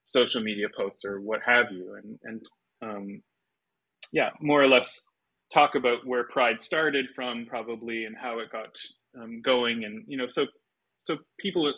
social 0.05 0.43
media 0.43 0.67
posts 0.77 1.05
or 1.05 1.21
what 1.21 1.41
have 1.47 1.67
you. 1.71 1.95
And, 1.95 2.19
and, 2.25 2.43
um, 2.83 3.23
yeah, 4.13 4.31
more 4.41 4.61
or 4.61 4.69
less 4.69 5.01
talk 5.53 5.75
about 5.75 6.07
where 6.07 6.25
pride 6.25 6.61
started 6.61 7.07
from 7.15 7.47
probably 7.47 8.05
and 8.05 8.17
how 8.17 8.39
it 8.41 8.51
got 8.51 8.77
um, 9.21 9.41
going. 9.43 9.85
And 9.85 10.05
you 10.07 10.17
know 10.17 10.27
so 10.29 10.47
so 11.05 11.19
people 11.39 11.73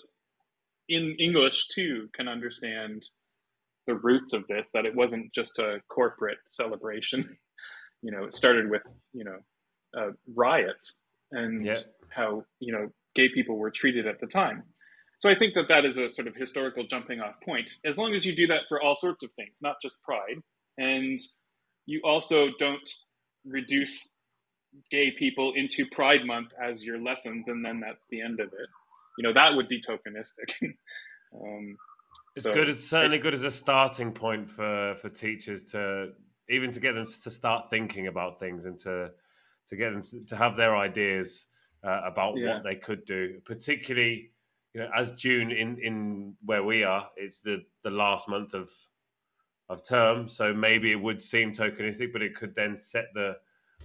in 0.89 1.17
english 1.19 1.69
too 1.69 2.09
can 2.15 2.29
understand 2.29 3.05
the 3.87 3.95
roots 3.95 4.33
of 4.33 4.47
this 4.49 4.71
that 4.73 4.87
it 4.87 4.95
wasn't 4.95 5.33
just 5.35 5.59
a 5.59 5.81
corporate 5.89 6.39
celebration. 6.51 7.37
You 8.01 8.13
know 8.13 8.27
it 8.27 8.33
started 8.33 8.71
with 8.71 8.83
you 9.13 9.25
know 9.25 9.39
uh, 10.01 10.13
riots 10.37 10.99
and 11.33 11.61
Yeah. 11.65 11.81
how 12.11 12.45
you 12.61 12.73
know 12.73 12.91
gay 13.15 13.29
people 13.29 13.57
were 13.57 13.71
treated 13.71 14.07
at 14.07 14.21
the 14.21 14.27
time 14.27 14.63
so 15.19 15.29
i 15.29 15.35
think 15.39 15.55
that 15.55 15.69
that 15.69 15.85
is 15.85 15.99
a 15.99 16.09
sort 16.11 16.29
of 16.29 16.35
historical 16.37 16.85
jumping 16.87 17.21
off 17.21 17.35
point 17.45 17.69
as 17.85 17.97
long 17.99 18.15
as 18.15 18.25
you 18.25 18.35
do 18.35 18.47
that 18.47 18.63
for 18.69 18.81
all 18.83 18.97
sorts 18.97 19.23
of 19.23 19.31
things 19.33 19.55
not 19.61 19.77
just 19.83 20.01
pride 20.03 20.39
and 20.79 21.21
you 21.87 22.01
also 22.05 22.49
don't 22.59 22.89
reduce 23.45 24.09
gay 24.91 25.11
people 25.19 25.53
into 25.57 25.87
Pride 25.93 26.25
Month 26.27 26.51
as 26.63 26.83
your 26.83 27.01
lessons, 27.01 27.47
and 27.49 27.65
then 27.65 27.81
that's 27.81 28.05
the 28.11 28.21
end 28.21 28.41
of 28.41 28.49
it. 28.49 28.69
You 29.17 29.25
know, 29.25 29.33
that 29.33 29.55
would 29.55 29.69
be 29.69 29.81
tokenistic. 29.81 30.53
um, 31.35 31.77
It's 32.37 32.45
So, 32.45 32.53
good. 32.53 32.69
It's 32.69 32.85
certainly 32.85 33.19
good 33.19 33.35
as 33.35 33.45
a 33.45 33.51
starting 33.51 34.13
point 34.13 34.49
for 34.51 34.95
for 34.97 35.09
teachers 35.09 35.65
to 35.73 36.13
even 36.51 36.71
to 36.71 36.81
get 36.81 36.95
them 36.95 37.07
to 37.07 37.31
start 37.31 37.69
thinking 37.69 38.07
about 38.07 38.39
things 38.39 38.65
and 38.67 38.79
to 38.81 39.11
to 39.69 39.77
get 39.77 39.93
them 39.93 40.03
to, 40.03 40.25
to 40.25 40.37
have 40.37 40.57
their 40.57 40.77
ideas 40.77 41.47
uh, 41.85 42.01
about 42.05 42.37
Yeah. 42.37 42.55
what 42.55 42.65
they 42.65 42.75
could 42.77 43.05
do. 43.05 43.41
Particularly, 43.45 44.33
you 44.75 44.81
know, 44.81 44.91
as 44.95 45.13
June 45.13 45.51
in 45.51 45.79
in 45.81 46.35
where 46.45 46.65
we 46.65 46.85
are, 46.85 47.09
it's 47.17 47.41
the 47.41 47.65
the 47.83 47.91
last 47.91 48.29
month 48.29 48.55
of 48.55 48.71
of 49.69 49.83
term, 49.87 50.27
so 50.29 50.55
maybe 50.55 50.91
it 50.91 51.01
would 51.01 51.21
seem 51.21 51.53
tokenistic, 51.53 52.13
but 52.13 52.23
it 52.23 52.35
could 52.35 52.55
then 52.55 52.77
set 52.77 53.07
the 53.15 53.37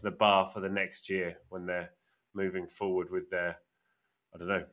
the 0.01 0.11
bar 0.11 0.47
for 0.47 0.59
the 0.59 0.69
next 0.69 1.09
year 1.09 1.37
when 1.49 1.65
they're 1.65 1.89
moving 2.33 2.67
forward 2.67 3.09
with 3.11 3.29
their 3.29 3.57
I 4.33 4.37
don't 4.39 4.47
know 4.47 4.63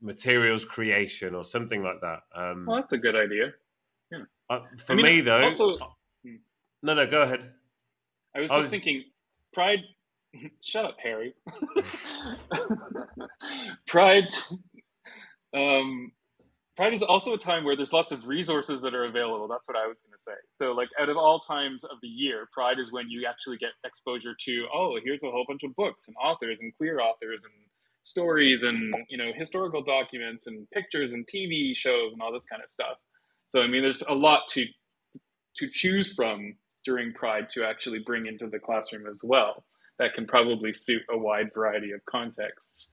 materials 0.00 0.64
creation 0.64 1.34
or 1.34 1.44
something 1.44 1.82
like 1.82 2.00
that. 2.00 2.20
Um, 2.34 2.64
well, 2.66 2.76
that's 2.76 2.92
a 2.94 2.98
good 2.98 3.16
idea. 3.16 3.52
uh, 4.48 4.60
for 4.78 4.92
I 4.94 4.96
mean, 4.96 5.04
me, 5.04 5.20
though, 5.20 5.44
also- 5.44 5.76
no, 6.82 6.94
no, 6.94 7.06
go 7.06 7.22
ahead. 7.22 7.52
I 8.34 8.40
was 8.40 8.50
I 8.50 8.54
just 8.54 8.58
was- 8.62 8.70
thinking, 8.70 9.04
Pride. 9.52 9.80
Shut 10.62 10.84
up, 10.84 10.96
Harry. 11.02 11.34
Pride. 13.86 14.28
Um, 15.54 16.12
Pride 16.76 16.94
is 16.94 17.02
also 17.02 17.34
a 17.34 17.38
time 17.38 17.64
where 17.64 17.76
there's 17.76 17.92
lots 17.92 18.12
of 18.12 18.26
resources 18.26 18.80
that 18.82 18.94
are 18.94 19.04
available. 19.04 19.48
That's 19.48 19.68
what 19.68 19.76
I 19.76 19.86
was 19.86 19.98
going 20.02 20.12
to 20.16 20.22
say. 20.22 20.36
So, 20.52 20.72
like, 20.72 20.88
out 20.98 21.08
of 21.08 21.16
all 21.16 21.40
times 21.40 21.84
of 21.84 21.98
the 22.02 22.08
year, 22.08 22.48
Pride 22.52 22.78
is 22.78 22.92
when 22.92 23.10
you 23.10 23.26
actually 23.28 23.58
get 23.58 23.70
exposure 23.84 24.34
to, 24.46 24.66
oh, 24.74 24.98
here's 25.04 25.22
a 25.22 25.30
whole 25.30 25.44
bunch 25.48 25.62
of 25.64 25.74
books 25.76 26.08
and 26.08 26.16
authors 26.22 26.60
and 26.60 26.74
queer 26.76 27.00
authors 27.00 27.40
and 27.44 27.52
stories 28.02 28.62
and 28.62 28.94
you 29.10 29.18
know 29.18 29.30
historical 29.36 29.82
documents 29.82 30.46
and 30.46 30.66
pictures 30.70 31.12
and 31.12 31.26
TV 31.26 31.76
shows 31.76 32.12
and 32.12 32.22
all 32.22 32.32
this 32.32 32.44
kind 32.50 32.62
of 32.62 32.70
stuff. 32.70 32.96
So, 33.48 33.62
I 33.62 33.66
mean, 33.66 33.82
there's 33.82 34.02
a 34.08 34.14
lot 34.14 34.42
to 34.50 34.64
to 35.56 35.68
choose 35.74 36.12
from 36.14 36.54
during 36.84 37.12
Pride 37.12 37.48
to 37.50 37.64
actually 37.64 37.98
bring 38.00 38.26
into 38.26 38.48
the 38.48 38.58
classroom 38.58 39.06
as 39.06 39.18
well. 39.22 39.64
That 40.00 40.14
can 40.14 40.26
probably 40.26 40.72
suit 40.72 41.02
a 41.12 41.16
wide 41.16 41.50
variety 41.54 41.92
of 41.92 42.04
contexts. 42.06 42.90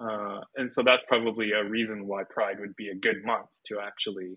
Uh, 0.00 0.40
and 0.56 0.70
so 0.70 0.82
that's 0.82 1.04
probably 1.08 1.52
a 1.52 1.64
reason 1.64 2.06
why 2.06 2.24
Pride 2.28 2.60
would 2.60 2.76
be 2.76 2.88
a 2.88 2.94
good 2.94 3.24
month 3.24 3.46
to 3.66 3.80
actually 3.80 4.36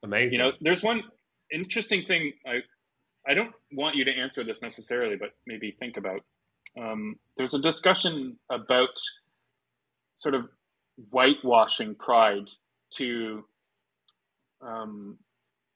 amazing. 0.01 0.39
You 0.39 0.45
know, 0.45 0.51
there's 0.61 0.81
one 0.81 1.03
interesting 1.51 2.05
thing. 2.05 2.31
I 2.47 2.59
I 3.27 3.33
don't 3.33 3.53
want 3.73 3.95
you 3.95 4.05
to 4.05 4.11
answer 4.11 4.45
this 4.45 4.61
necessarily, 4.61 5.17
but 5.17 5.31
maybe 5.45 5.75
think 5.77 5.97
about. 5.97 6.21
Um, 6.79 7.17
there's 7.37 7.53
a 7.53 7.59
discussion 7.59 8.37
about 8.49 8.97
sort 10.17 10.35
of 10.35 10.49
whitewashing 11.09 11.95
pride 11.95 12.49
to 12.95 13.43
um, 14.61 15.17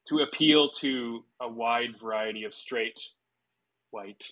to 0.07 0.19
appeal 0.19 0.69
to 0.69 1.23
a 1.41 1.49
wide 1.49 1.95
variety 2.01 2.43
of 2.43 2.53
straight 2.53 2.99
white 3.91 4.23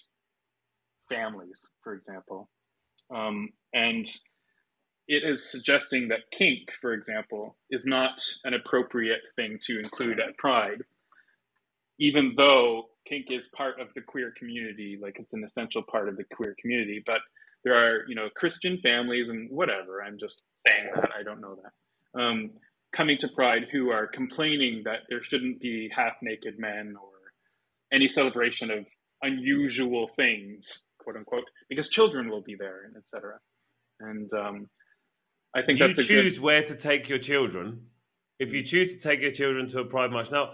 families, 1.12 1.60
for 1.84 1.94
example. 1.94 2.50
Um, 3.14 3.50
and 3.74 4.06
it 5.08 5.24
is 5.24 5.52
suggesting 5.52 6.08
that 6.08 6.32
kink, 6.32 6.70
for 6.80 6.94
example, 6.94 7.58
is 7.70 7.86
not 7.86 8.22
an 8.44 8.54
appropriate 8.54 9.28
thing 9.36 9.60
to 9.64 9.80
include 9.80 10.20
at 10.20 10.38
Pride, 10.38 10.82
even 12.00 12.34
though 12.38 12.86
kink 13.08 13.28
is 13.30 13.50
part 13.56 13.80
of 13.80 13.88
the 13.96 14.02
queer 14.02 14.34
community, 14.38 14.98
like 15.02 15.18
it's 15.20 15.34
an 15.34 15.44
essential 15.44 15.84
part 15.84 16.08
of 16.08 16.18
the 16.18 16.24
queer 16.36 16.56
community. 16.62 17.04
But 17.06 17.20
there 17.64 17.76
are, 17.76 18.06
you 18.08 18.16
know, 18.16 18.30
Christian 18.36 18.80
families 18.82 19.30
and 19.30 19.50
whatever. 19.50 20.02
I'm 20.02 20.18
just 20.18 20.44
saying 20.54 20.90
that 20.96 21.10
I 21.18 21.24
don't 21.24 21.42
know 21.42 21.58
that. 21.62 22.22
Um, 22.22 22.52
coming 22.96 23.18
to 23.20 23.28
Pride 23.30 23.68
who 23.72 23.90
are 23.90 24.08
complaining 24.08 24.84
that 24.86 25.02
there 25.10 25.24
shouldn't 25.24 25.60
be 25.60 25.90
half 25.96 26.14
naked 26.22 26.58
men 26.58 26.96
or 27.02 27.10
any 27.94 28.08
celebration 28.08 28.72
of 28.72 28.86
unusual 29.22 30.08
things, 30.08 30.84
quote 31.04 31.18
unquote, 31.18 31.50
because 31.70 31.90
children 31.90 32.30
will 32.30 32.42
be 32.42 32.56
there 32.56 32.86
and 32.86 32.96
etc. 32.96 33.40
And 34.00 34.32
um, 34.34 34.70
I 35.54 35.62
think 35.62 35.80
if 35.80 35.88
you 35.88 35.94
that's 35.94 36.08
choose 36.08 36.36
good... 36.36 36.44
where 36.44 36.64
to 36.64 36.76
take 36.76 37.10
your 37.10 37.20
children. 37.20 37.88
If 38.40 38.54
you 38.54 38.64
choose 38.64 38.96
to 38.96 39.02
take 39.02 39.22
your 39.22 39.32
children 39.32 39.68
to 39.68 39.82
a 39.82 39.86
pride 39.86 40.12
march, 40.12 40.32
now, 40.32 40.54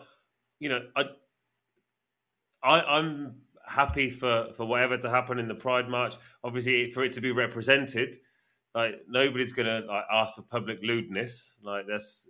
you 0.59 0.69
know, 0.69 0.81
I, 0.95 1.05
I 2.61 2.81
I'm 2.81 3.35
happy 3.65 4.09
for 4.09 4.49
for 4.55 4.65
whatever 4.65 4.97
to 4.97 5.09
happen 5.09 5.39
in 5.39 5.47
the 5.47 5.55
pride 5.55 5.87
march. 5.87 6.15
Obviously, 6.43 6.89
for 6.89 7.03
it 7.03 7.13
to 7.13 7.21
be 7.21 7.31
represented, 7.31 8.17
like 8.75 8.95
nobody's 9.07 9.53
going 9.53 9.67
to 9.67 9.87
like 9.87 10.03
ask 10.11 10.35
for 10.35 10.41
public 10.41 10.79
lewdness. 10.83 11.59
Like 11.63 11.85
that's 11.87 12.27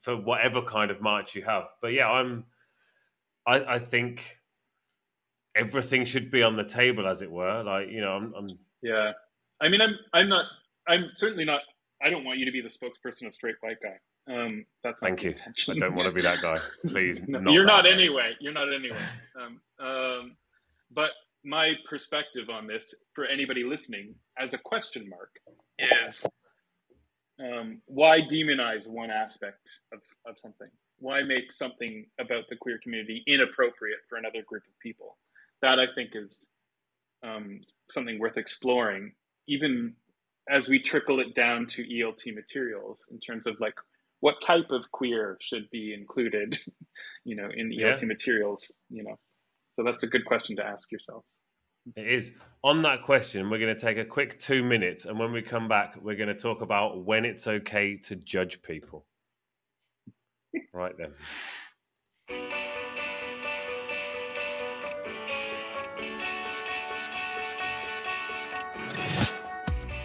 for 0.00 0.16
whatever 0.16 0.60
kind 0.62 0.90
of 0.90 1.00
march 1.00 1.34
you 1.34 1.42
have. 1.42 1.64
But 1.80 1.92
yeah, 1.92 2.10
I'm. 2.10 2.44
I, 3.46 3.74
I 3.74 3.78
think 3.78 4.38
everything 5.56 6.04
should 6.04 6.30
be 6.30 6.42
on 6.42 6.56
the 6.56 6.64
table, 6.64 7.06
as 7.06 7.22
it 7.22 7.30
were. 7.30 7.62
Like 7.62 7.90
you 7.90 8.00
know, 8.00 8.12
I'm. 8.12 8.34
I'm 8.34 8.46
yeah, 8.82 9.12
I 9.60 9.68
mean, 9.68 9.80
I'm. 9.80 9.96
I'm 10.12 10.28
not. 10.28 10.46
I'm 10.88 11.10
certainly 11.12 11.44
not 11.44 11.62
I 12.02 12.10
don't 12.10 12.24
want 12.24 12.38
you 12.38 12.44
to 12.44 12.52
be 12.52 12.60
the 12.60 12.68
spokesperson 12.68 13.26
of 13.26 13.34
straight 13.34 13.54
white 13.60 13.78
guy. 13.80 13.98
Um, 14.32 14.64
that's 14.82 15.00
thank 15.00 15.22
you. 15.22 15.30
Intention. 15.30 15.74
I 15.74 15.78
don't 15.78 15.94
want 15.94 16.08
to 16.08 16.12
be 16.12 16.22
that 16.22 16.42
guy. 16.42 16.58
Please, 16.86 17.22
no, 17.26 17.38
not 17.38 17.52
you're 17.52 17.64
not 17.64 17.84
guy. 17.84 17.90
anyway. 17.90 18.32
You're 18.40 18.52
not 18.52 18.72
anyway. 18.72 18.98
Um, 19.40 19.60
um, 19.84 20.36
but 20.90 21.10
my 21.44 21.74
perspective 21.88 22.50
on 22.50 22.66
this, 22.66 22.94
for 23.14 23.24
anybody 23.24 23.64
listening, 23.64 24.14
as 24.38 24.52
a 24.52 24.58
question 24.58 25.08
mark, 25.08 25.30
is 25.78 26.26
um, 27.40 27.80
why 27.86 28.20
demonize 28.20 28.86
one 28.86 29.10
aspect 29.10 29.70
of, 29.92 30.00
of 30.26 30.38
something? 30.38 30.68
Why 30.98 31.22
make 31.22 31.52
something 31.52 32.06
about 32.20 32.44
the 32.48 32.56
queer 32.56 32.78
community 32.82 33.24
inappropriate 33.26 33.98
for 34.08 34.18
another 34.18 34.42
group 34.46 34.62
of 34.64 34.78
people? 34.80 35.16
That 35.62 35.78
I 35.78 35.86
think 35.94 36.10
is 36.14 36.50
um, 37.24 37.60
something 37.90 38.18
worth 38.18 38.36
exploring, 38.36 39.12
even 39.48 39.94
as 40.50 40.68
we 40.68 40.80
trickle 40.80 41.20
it 41.20 41.34
down 41.34 41.66
to 41.66 41.84
ELT 41.84 42.34
materials 42.34 43.02
in 43.10 43.20
terms 43.20 43.46
of 43.46 43.54
like 43.60 43.74
what 44.20 44.40
type 44.40 44.70
of 44.70 44.90
queer 44.92 45.36
should 45.40 45.68
be 45.70 45.94
included, 45.94 46.58
you 47.24 47.36
know, 47.36 47.48
in 47.54 47.70
ELT 47.70 48.00
yeah. 48.00 48.06
materials, 48.06 48.70
you 48.90 49.04
know. 49.04 49.18
So 49.76 49.84
that's 49.84 50.02
a 50.02 50.06
good 50.06 50.24
question 50.24 50.56
to 50.56 50.64
ask 50.64 50.90
yourselves. 50.90 51.26
It 51.96 52.06
is. 52.06 52.32
On 52.62 52.82
that 52.82 53.02
question, 53.02 53.50
we're 53.50 53.58
going 53.58 53.74
to 53.74 53.80
take 53.80 53.98
a 53.98 54.04
quick 54.04 54.38
two 54.38 54.62
minutes. 54.62 55.04
And 55.04 55.18
when 55.18 55.32
we 55.32 55.42
come 55.42 55.68
back, 55.68 55.96
we're 56.00 56.16
going 56.16 56.28
to 56.28 56.34
talk 56.34 56.60
about 56.62 57.04
when 57.04 57.24
it's 57.24 57.46
okay 57.46 57.96
to 58.04 58.16
judge 58.16 58.62
people. 58.62 59.04
right 60.72 60.96
then. 60.96 61.12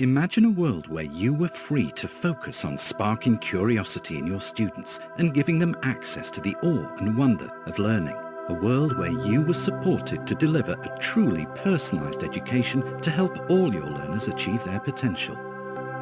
Imagine 0.00 0.44
a 0.44 0.50
world 0.50 0.86
where 0.86 1.06
you 1.06 1.34
were 1.34 1.48
free 1.48 1.90
to 1.96 2.06
focus 2.06 2.64
on 2.64 2.78
sparking 2.78 3.36
curiosity 3.38 4.16
in 4.16 4.28
your 4.28 4.40
students 4.40 5.00
and 5.16 5.34
giving 5.34 5.58
them 5.58 5.74
access 5.82 6.30
to 6.30 6.40
the 6.40 6.54
awe 6.62 6.88
and 6.98 7.18
wonder 7.18 7.50
of 7.66 7.80
learning. 7.80 8.14
A 8.46 8.52
world 8.52 8.96
where 8.96 9.10
you 9.26 9.42
were 9.42 9.52
supported 9.52 10.24
to 10.24 10.36
deliver 10.36 10.74
a 10.74 10.98
truly 11.00 11.46
personalised 11.46 12.22
education 12.22 13.00
to 13.00 13.10
help 13.10 13.50
all 13.50 13.74
your 13.74 13.90
learners 13.90 14.28
achieve 14.28 14.62
their 14.62 14.78
potential. 14.78 15.34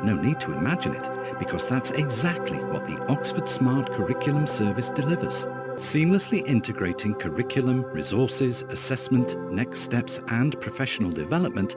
No 0.05 0.15
need 0.15 0.41
to 0.41 0.53
imagine 0.53 0.95
it, 0.95 1.09
because 1.39 1.67
that's 1.67 1.93
exactly 1.93 2.59
what 2.59 2.87
the 2.87 3.03
Oxford 3.09 3.49
Smart 3.49 3.91
Curriculum 3.93 4.47
Service 4.47 4.91
delivers. 4.91 5.47
Seamlessly 5.77 6.47
integrating 6.47 7.15
curriculum, 7.15 7.83
resources, 7.85 8.63
assessment, 8.69 9.39
next 9.51 9.81
steps 9.81 10.21
and 10.29 10.61
professional 10.61 11.11
development 11.11 11.77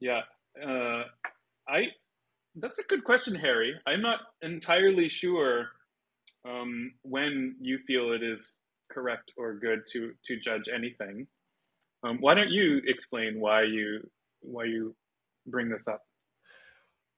yeah, 0.00 0.20
uh, 0.66 1.02
I. 1.68 1.88
That's 2.54 2.78
a 2.78 2.82
good 2.84 3.04
question, 3.04 3.34
Harry. 3.34 3.74
I'm 3.86 4.00
not 4.00 4.20
entirely 4.40 5.10
sure 5.10 5.68
um, 6.48 6.92
when 7.02 7.56
you 7.60 7.78
feel 7.86 8.12
it 8.12 8.22
is 8.22 8.60
correct 8.90 9.32
or 9.36 9.54
good 9.54 9.80
to 9.92 10.12
to 10.26 10.40
judge 10.40 10.64
anything. 10.74 11.26
Um, 12.02 12.18
why 12.20 12.34
don't 12.34 12.50
you 12.50 12.80
explain 12.86 13.40
why 13.40 13.62
you 13.62 14.00
why 14.40 14.64
you 14.64 14.94
bring 15.46 15.68
this 15.68 15.82
up? 15.88 16.02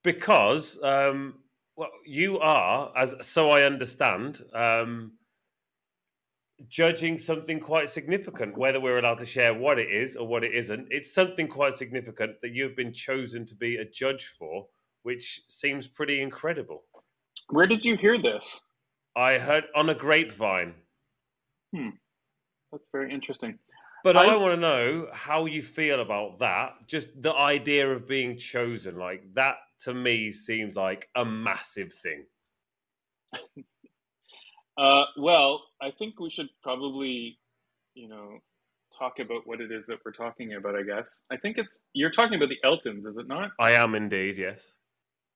because 0.08 0.78
um, 0.82 1.34
well, 1.76 1.90
you 2.06 2.38
are, 2.38 2.92
as 2.96 3.14
so 3.20 3.50
I 3.50 3.62
understand, 3.62 4.40
um, 4.54 5.12
judging 6.68 7.18
something 7.18 7.60
quite 7.60 7.88
significant. 7.88 8.56
Whether 8.56 8.80
we're 8.80 8.98
allowed 8.98 9.18
to 9.18 9.26
share 9.26 9.54
what 9.54 9.78
it 9.78 9.90
is 9.90 10.16
or 10.16 10.26
what 10.26 10.44
it 10.44 10.54
isn't, 10.54 10.88
it's 10.90 11.12
something 11.14 11.46
quite 11.46 11.74
significant 11.74 12.40
that 12.40 12.54
you've 12.54 12.76
been 12.76 12.92
chosen 12.92 13.44
to 13.46 13.54
be 13.54 13.76
a 13.76 13.84
judge 13.84 14.26
for, 14.26 14.66
which 15.02 15.42
seems 15.48 15.86
pretty 15.86 16.20
incredible. 16.20 16.84
Where 17.50 17.66
did 17.66 17.84
you 17.84 17.96
hear 17.96 18.18
this? 18.18 18.60
I 19.18 19.38
heard 19.38 19.64
on 19.74 19.90
a 19.90 19.94
grapevine, 19.94 20.74
Hmm. 21.74 21.90
That's 22.72 22.88
very 22.92 23.12
interesting. 23.12 23.58
but 24.04 24.16
I, 24.16 24.26
I- 24.26 24.36
want 24.36 24.54
to 24.54 24.60
know 24.60 25.08
how 25.12 25.46
you 25.46 25.60
feel 25.62 26.00
about 26.00 26.38
that. 26.38 26.86
Just 26.86 27.20
the 27.20 27.34
idea 27.34 27.90
of 27.90 28.06
being 28.06 28.36
chosen, 28.38 28.96
like 28.96 29.22
that, 29.34 29.56
to 29.80 29.92
me 29.92 30.30
seems 30.30 30.76
like 30.76 31.08
a 31.16 31.24
massive 31.24 31.92
thing. 31.92 32.24
Uh, 34.76 35.06
well, 35.16 35.64
I 35.82 35.90
think 35.90 36.20
we 36.20 36.30
should 36.30 36.48
probably, 36.62 37.36
you 37.94 38.08
know, 38.08 38.38
talk 38.96 39.18
about 39.18 39.42
what 39.44 39.60
it 39.60 39.72
is 39.72 39.86
that 39.86 39.98
we're 40.04 40.12
talking 40.12 40.54
about. 40.54 40.76
I 40.76 40.82
guess 40.84 41.22
I 41.32 41.36
think 41.36 41.58
it's 41.58 41.80
you're 41.94 42.12
talking 42.12 42.36
about 42.36 42.48
the 42.48 42.58
Eltons, 42.64 43.04
is 43.04 43.16
it 43.16 43.26
not? 43.26 43.50
I 43.58 43.72
am 43.72 43.96
indeed, 43.96 44.38
yes. 44.38 44.78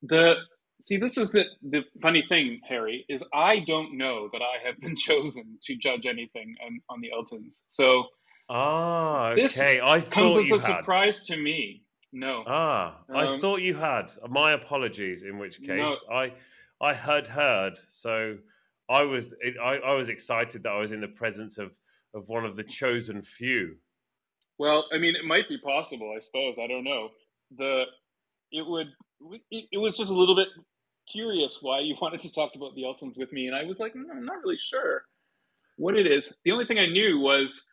The 0.03 0.37
see, 0.83 0.99
this 0.99 1.19
is 1.19 1.31
the 1.33 1.47
the 1.63 1.83
funny 2.03 2.25
thing, 2.29 2.61
Harry, 2.69 3.07
is 3.09 3.25
I 3.35 3.61
don't 3.61 3.99
know 3.99 4.31
that 4.33 4.43
I 4.43 4.67
have 4.67 4.81
been 4.81 4.97
chosen 5.09 5.59
to 5.65 5.77
judge 5.77 6.07
anything 6.07 6.57
on, 6.67 6.81
on 6.91 7.01
the 7.03 7.11
Eltons. 7.13 7.63
So 7.71 8.05
Ah, 8.49 9.31
This 9.35 9.53
okay. 9.53 9.81
I 9.83 10.01
comes 10.11 10.37
thought 10.37 10.39
as 10.39 10.45
you 10.45 10.53
a 10.53 10.61
had. 10.61 10.85
surprise 10.85 11.21
to 11.27 11.37
me. 11.37 11.85
No, 12.13 12.47
Ah, 12.47 13.05
I 13.15 13.27
Um, 13.27 13.41
thought 13.41 13.63
you 13.63 13.75
had. 13.75 14.11
My 14.29 14.53
apologies. 14.53 15.23
In 15.25 15.39
which 15.39 15.63
No. 15.63 15.97
case, 15.97 16.05
I 16.11 16.35
I 16.81 16.95
had 16.95 17.27
heard. 17.29 17.79
So 17.79 18.39
I 18.89 19.03
was 19.05 19.35
I, 19.63 19.79
I 19.79 19.95
was 19.95 20.09
excited 20.09 20.65
that 20.65 20.73
I 20.73 20.79
was 20.81 20.93
in 20.93 21.01
the 21.01 21.09
presence 21.09 21.59
of 21.59 21.77
of 22.15 22.29
one 22.29 22.45
of 22.45 22.57
the 22.57 22.65
chosen 22.65 23.23
few. 23.23 23.77
Well, 24.59 24.89
I 24.93 24.99
mean, 24.99 25.17
it 25.17 25.25
might 25.25 25.49
be 25.49 25.59
possible. 25.59 26.15
I 26.17 26.21
suppose 26.21 26.57
I 26.63 26.67
don't 26.69 26.85
know. 26.85 27.11
The 27.57 27.85
it 28.53 28.67
would 28.67 28.89
it, 29.51 29.67
it 29.73 29.79
was 29.79 29.97
just 29.97 30.11
a 30.11 30.15
little 30.15 30.37
bit 30.37 30.49
curious 31.13 31.59
why 31.61 31.81
you 31.81 31.97
wanted 32.03 32.21
to 32.21 32.33
talk 32.33 32.53
about 32.55 32.75
the 32.75 32.83
Eltons 32.85 33.17
with 33.19 33.33
me, 33.33 33.47
and 33.47 33.57
I 33.57 33.65
was 33.65 33.79
like, 33.79 33.95
"Mm, 33.95 34.11
I'm 34.11 34.25
not 34.25 34.43
really 34.43 34.59
sure 34.59 35.05
what 35.77 35.97
it 35.97 36.07
is. 36.07 36.33
The 36.45 36.53
only 36.53 36.67
thing 36.67 36.79
I 36.79 36.87
knew 36.87 37.19
was 37.19 37.67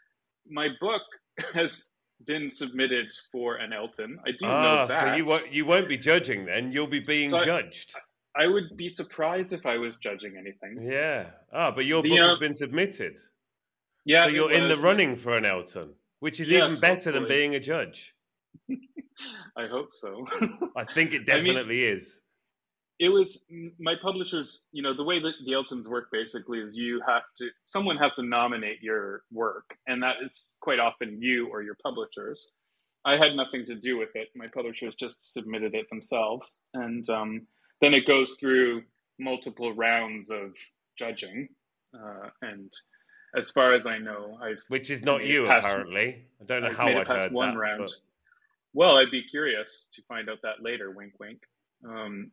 my 0.49 0.69
book 0.79 1.01
has 1.53 1.85
been 2.25 2.51
submitted 2.53 3.07
for 3.31 3.55
an 3.55 3.71
Elton. 3.73 4.19
I 4.25 4.31
do 4.31 4.45
know 4.45 4.51
Ah, 4.51 4.85
that. 4.87 4.99
so 4.99 5.15
you 5.15 5.25
won't 5.25 5.51
you 5.53 5.65
won't 5.65 5.87
be 5.87 5.97
judging 5.97 6.45
then. 6.45 6.71
You'll 6.71 6.87
be 6.87 6.99
being 6.99 7.29
So 7.29 7.43
judged. 7.43 7.93
I 8.35 8.45
would 8.47 8.77
be 8.77 8.89
surprised 8.89 9.53
if 9.53 9.65
I 9.65 9.77
was 9.77 9.97
judging 9.97 10.35
anything. 10.37 10.87
Yeah. 10.89 11.27
Ah, 11.51 11.71
but 11.71 11.85
your 11.85 12.01
The, 12.03 12.09
book 12.09 12.19
uh, 12.19 12.29
has 12.29 12.37
been 12.37 12.55
submitted. 12.55 13.17
Yeah, 14.05 14.23
so 14.25 14.29
you're 14.29 14.51
in 14.51 14.67
the 14.69 14.77
running 14.77 15.15
for 15.15 15.35
an 15.37 15.45
Elton, 15.45 15.89
which 16.19 16.39
is 16.39 16.49
Yes, 16.49 16.67
even 16.67 16.79
better 16.79 17.11
than 17.11 17.27
being 17.27 17.55
a 17.55 17.59
judge. 17.59 18.15
I 19.57 19.67
hope 19.67 19.89
so. 19.93 20.25
I 20.75 20.85
think 20.93 21.13
it 21.13 21.15
I 21.29 21.35
mean- 21.35 21.45
definitely 21.45 21.83
is. 21.85 22.21
It 22.99 23.09
was 23.09 23.39
my 23.79 23.95
publishers 24.01 24.65
you 24.71 24.81
know 24.83 24.93
the 24.93 25.03
way 25.03 25.19
that 25.19 25.33
the 25.45 25.53
eltons 25.53 25.87
work 25.87 26.09
basically 26.11 26.59
is 26.59 26.75
you 26.75 27.01
have 27.07 27.23
to 27.37 27.47
someone 27.65 27.97
has 27.97 28.13
to 28.13 28.23
nominate 28.23 28.81
your 28.81 29.23
work 29.31 29.75
and 29.87 30.03
that 30.03 30.17
is 30.23 30.51
quite 30.61 30.79
often 30.79 31.17
you 31.21 31.47
or 31.49 31.61
your 31.61 31.75
publishers 31.83 32.51
i 33.05 33.15
had 33.15 33.35
nothing 33.35 33.65
to 33.65 33.75
do 33.75 33.97
with 33.97 34.13
it 34.15 34.27
my 34.35 34.47
publishers 34.47 34.95
just 34.95 35.17
submitted 35.23 35.73
it 35.75 35.89
themselves 35.89 36.57
and 36.73 37.09
um, 37.09 37.41
then 37.81 37.93
it 37.93 38.05
goes 38.05 38.35
through 38.39 38.81
multiple 39.19 39.73
rounds 39.73 40.29
of 40.29 40.53
judging 40.97 41.47
uh, 41.93 42.29
and 42.41 42.71
as 43.37 43.49
far 43.51 43.73
as 43.73 43.85
i 43.85 43.97
know 43.97 44.37
i've 44.43 44.61
Which 44.67 44.89
is 44.89 45.01
not 45.03 45.23
you, 45.23 45.45
past- 45.47 45.65
apparently. 45.65 46.25
I 46.41 46.45
don't 46.45 46.61
know 46.63 46.69
I've 46.69 46.75
how 46.77 46.87
I 46.87 47.03
heard 47.05 47.31
one 47.31 47.53
that. 47.53 47.59
round. 47.59 47.79
but- 47.81 47.93
Well, 48.73 48.97
I'd 48.97 49.11
be 49.11 49.23
curious 49.23 49.87
to 49.95 50.01
find 50.07 50.29
out 50.29 50.39
that 50.43 50.61
later. 50.61 50.91
Wink, 50.91 51.13
wink. 51.19 51.39
Um, 51.83 52.31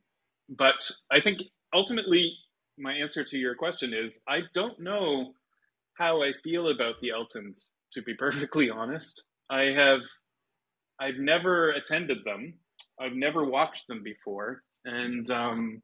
but 0.49 0.91
I 1.11 1.21
think 1.21 1.43
ultimately, 1.75 2.33
my 2.79 2.93
answer 2.93 3.25
to 3.25 3.39
your 3.39 3.55
question 3.55 3.93
is 3.95 4.21
I 4.29 4.43
don't 4.55 4.79
know 4.81 5.33
how 5.95 6.23
I 6.23 6.33
feel 6.45 6.69
about 6.69 7.01
the 7.01 7.11
Eltons. 7.11 7.73
To 7.93 8.03
be 8.03 8.15
perfectly 8.19 8.71
honest, 8.71 9.23
I 9.51 9.63
have 9.63 10.01
I've 11.01 11.19
never 11.19 11.71
attended 11.71 12.19
them. 12.25 12.55
I've 13.01 13.15
never 13.15 13.45
watched 13.45 13.87
them 13.89 14.03
before, 14.03 14.63
and 14.85 15.31
um, 15.31 15.83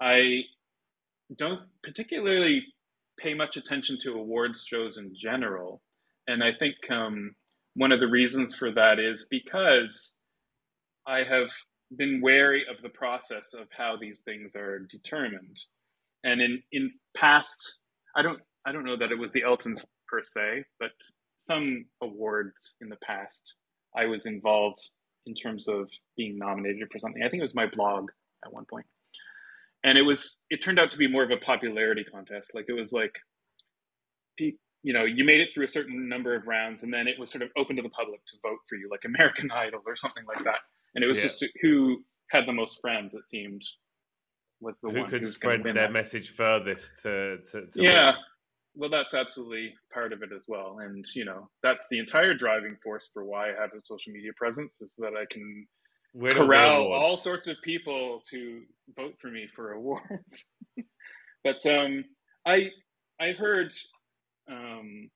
I 0.00 0.42
don't 1.36 1.60
particularly 1.82 2.64
pay 3.18 3.34
much 3.34 3.56
attention 3.56 3.98
to 4.02 4.14
awards 4.14 4.64
shows 4.66 4.96
in 4.98 5.14
general. 5.14 5.82
And 6.28 6.42
I 6.42 6.52
think 6.58 6.76
um, 6.90 7.34
one 7.74 7.92
of 7.92 8.00
the 8.00 8.08
reasons 8.08 8.54
for 8.54 8.72
that 8.72 8.98
is 8.98 9.26
because 9.30 10.14
I 11.06 11.24
have 11.24 11.50
been 11.96 12.20
wary 12.20 12.64
of 12.70 12.82
the 12.82 12.88
process 12.88 13.54
of 13.54 13.66
how 13.76 13.96
these 13.96 14.20
things 14.20 14.54
are 14.56 14.80
determined. 14.90 15.58
And 16.24 16.40
in, 16.40 16.62
in 16.72 16.92
past, 17.16 17.78
I 18.16 18.22
don't 18.22 18.40
I 18.64 18.72
don't 18.72 18.84
know 18.84 18.96
that 18.96 19.10
it 19.10 19.18
was 19.18 19.32
the 19.32 19.42
Eltons 19.42 19.84
per 20.06 20.22
se, 20.24 20.64
but 20.78 20.90
some 21.34 21.84
awards 22.00 22.76
in 22.80 22.88
the 22.88 22.96
past, 23.04 23.56
I 23.96 24.06
was 24.06 24.26
involved 24.26 24.78
in 25.26 25.34
terms 25.34 25.66
of 25.68 25.90
being 26.16 26.38
nominated 26.38 26.88
for 26.92 26.98
something. 26.98 27.22
I 27.22 27.28
think 27.28 27.40
it 27.40 27.44
was 27.44 27.54
my 27.54 27.66
blog 27.66 28.10
at 28.44 28.52
one 28.52 28.64
point. 28.64 28.86
And 29.84 29.98
it 29.98 30.02
was 30.02 30.38
it 30.50 30.62
turned 30.62 30.78
out 30.78 30.92
to 30.92 30.98
be 30.98 31.08
more 31.08 31.24
of 31.24 31.30
a 31.30 31.38
popularity 31.38 32.04
contest. 32.04 32.50
Like 32.54 32.66
it 32.68 32.74
was 32.74 32.92
like 32.92 33.14
you 34.38 34.92
know, 34.92 35.04
you 35.04 35.24
made 35.24 35.40
it 35.40 35.50
through 35.54 35.64
a 35.64 35.68
certain 35.68 36.08
number 36.08 36.34
of 36.34 36.46
rounds 36.46 36.82
and 36.82 36.92
then 36.92 37.06
it 37.06 37.18
was 37.18 37.30
sort 37.30 37.42
of 37.42 37.50
open 37.56 37.76
to 37.76 37.82
the 37.82 37.88
public 37.90 38.20
to 38.26 38.36
vote 38.42 38.58
for 38.68 38.76
you, 38.76 38.88
like 38.90 39.02
American 39.04 39.50
Idol 39.54 39.80
or 39.86 39.96
something 39.96 40.24
like 40.26 40.44
that. 40.44 40.58
And 40.94 41.04
it 41.04 41.06
was 41.08 41.18
Yeah. 41.18 41.24
just 41.24 41.46
who 41.60 42.04
had 42.30 42.46
the 42.46 42.52
most 42.52 42.80
friends, 42.80 43.14
it 43.14 43.28
seemed, 43.28 43.62
was 44.60 44.80
the 44.80 44.88
one. 44.88 44.96
Who 44.96 45.00
one 45.02 45.10
could 45.10 45.26
spread 45.26 45.62
their 45.64 45.74
that. 45.74 45.92
message 45.92 46.30
furthest 46.30 46.98
to, 47.02 47.38
to, 47.38 47.66
to 47.66 47.82
Yeah. 47.82 48.12
win. 48.12 48.16
Well, 48.74 48.90
that's 48.90 49.12
absolutely 49.12 49.74
part 49.92 50.14
of 50.14 50.22
it 50.22 50.30
as 50.32 50.44
well. 50.48 50.78
And, 50.80 51.04
you 51.14 51.26
know, 51.26 51.50
that's 51.62 51.88
the 51.88 51.98
entire 51.98 52.32
driving 52.32 52.76
force 52.82 53.10
for 53.12 53.24
why 53.24 53.50
I 53.50 53.60
have 53.60 53.70
a 53.76 53.80
social 53.82 54.12
media 54.12 54.32
presence 54.36 54.80
is 54.80 54.94
that 54.98 55.14
I 55.14 55.26
can 55.30 55.66
Win 56.14 56.34
corral 56.34 56.92
all 56.92 57.16
sorts 57.16 57.48
of 57.48 57.56
people 57.62 58.22
to 58.30 58.62
vote 58.96 59.14
for 59.20 59.30
me 59.30 59.48
for 59.54 59.72
awards. 59.72 60.46
but 61.44 61.64
um, 61.66 62.04
I 62.46 62.70
I 63.20 63.32
heard 63.32 63.72
um, 64.50 65.10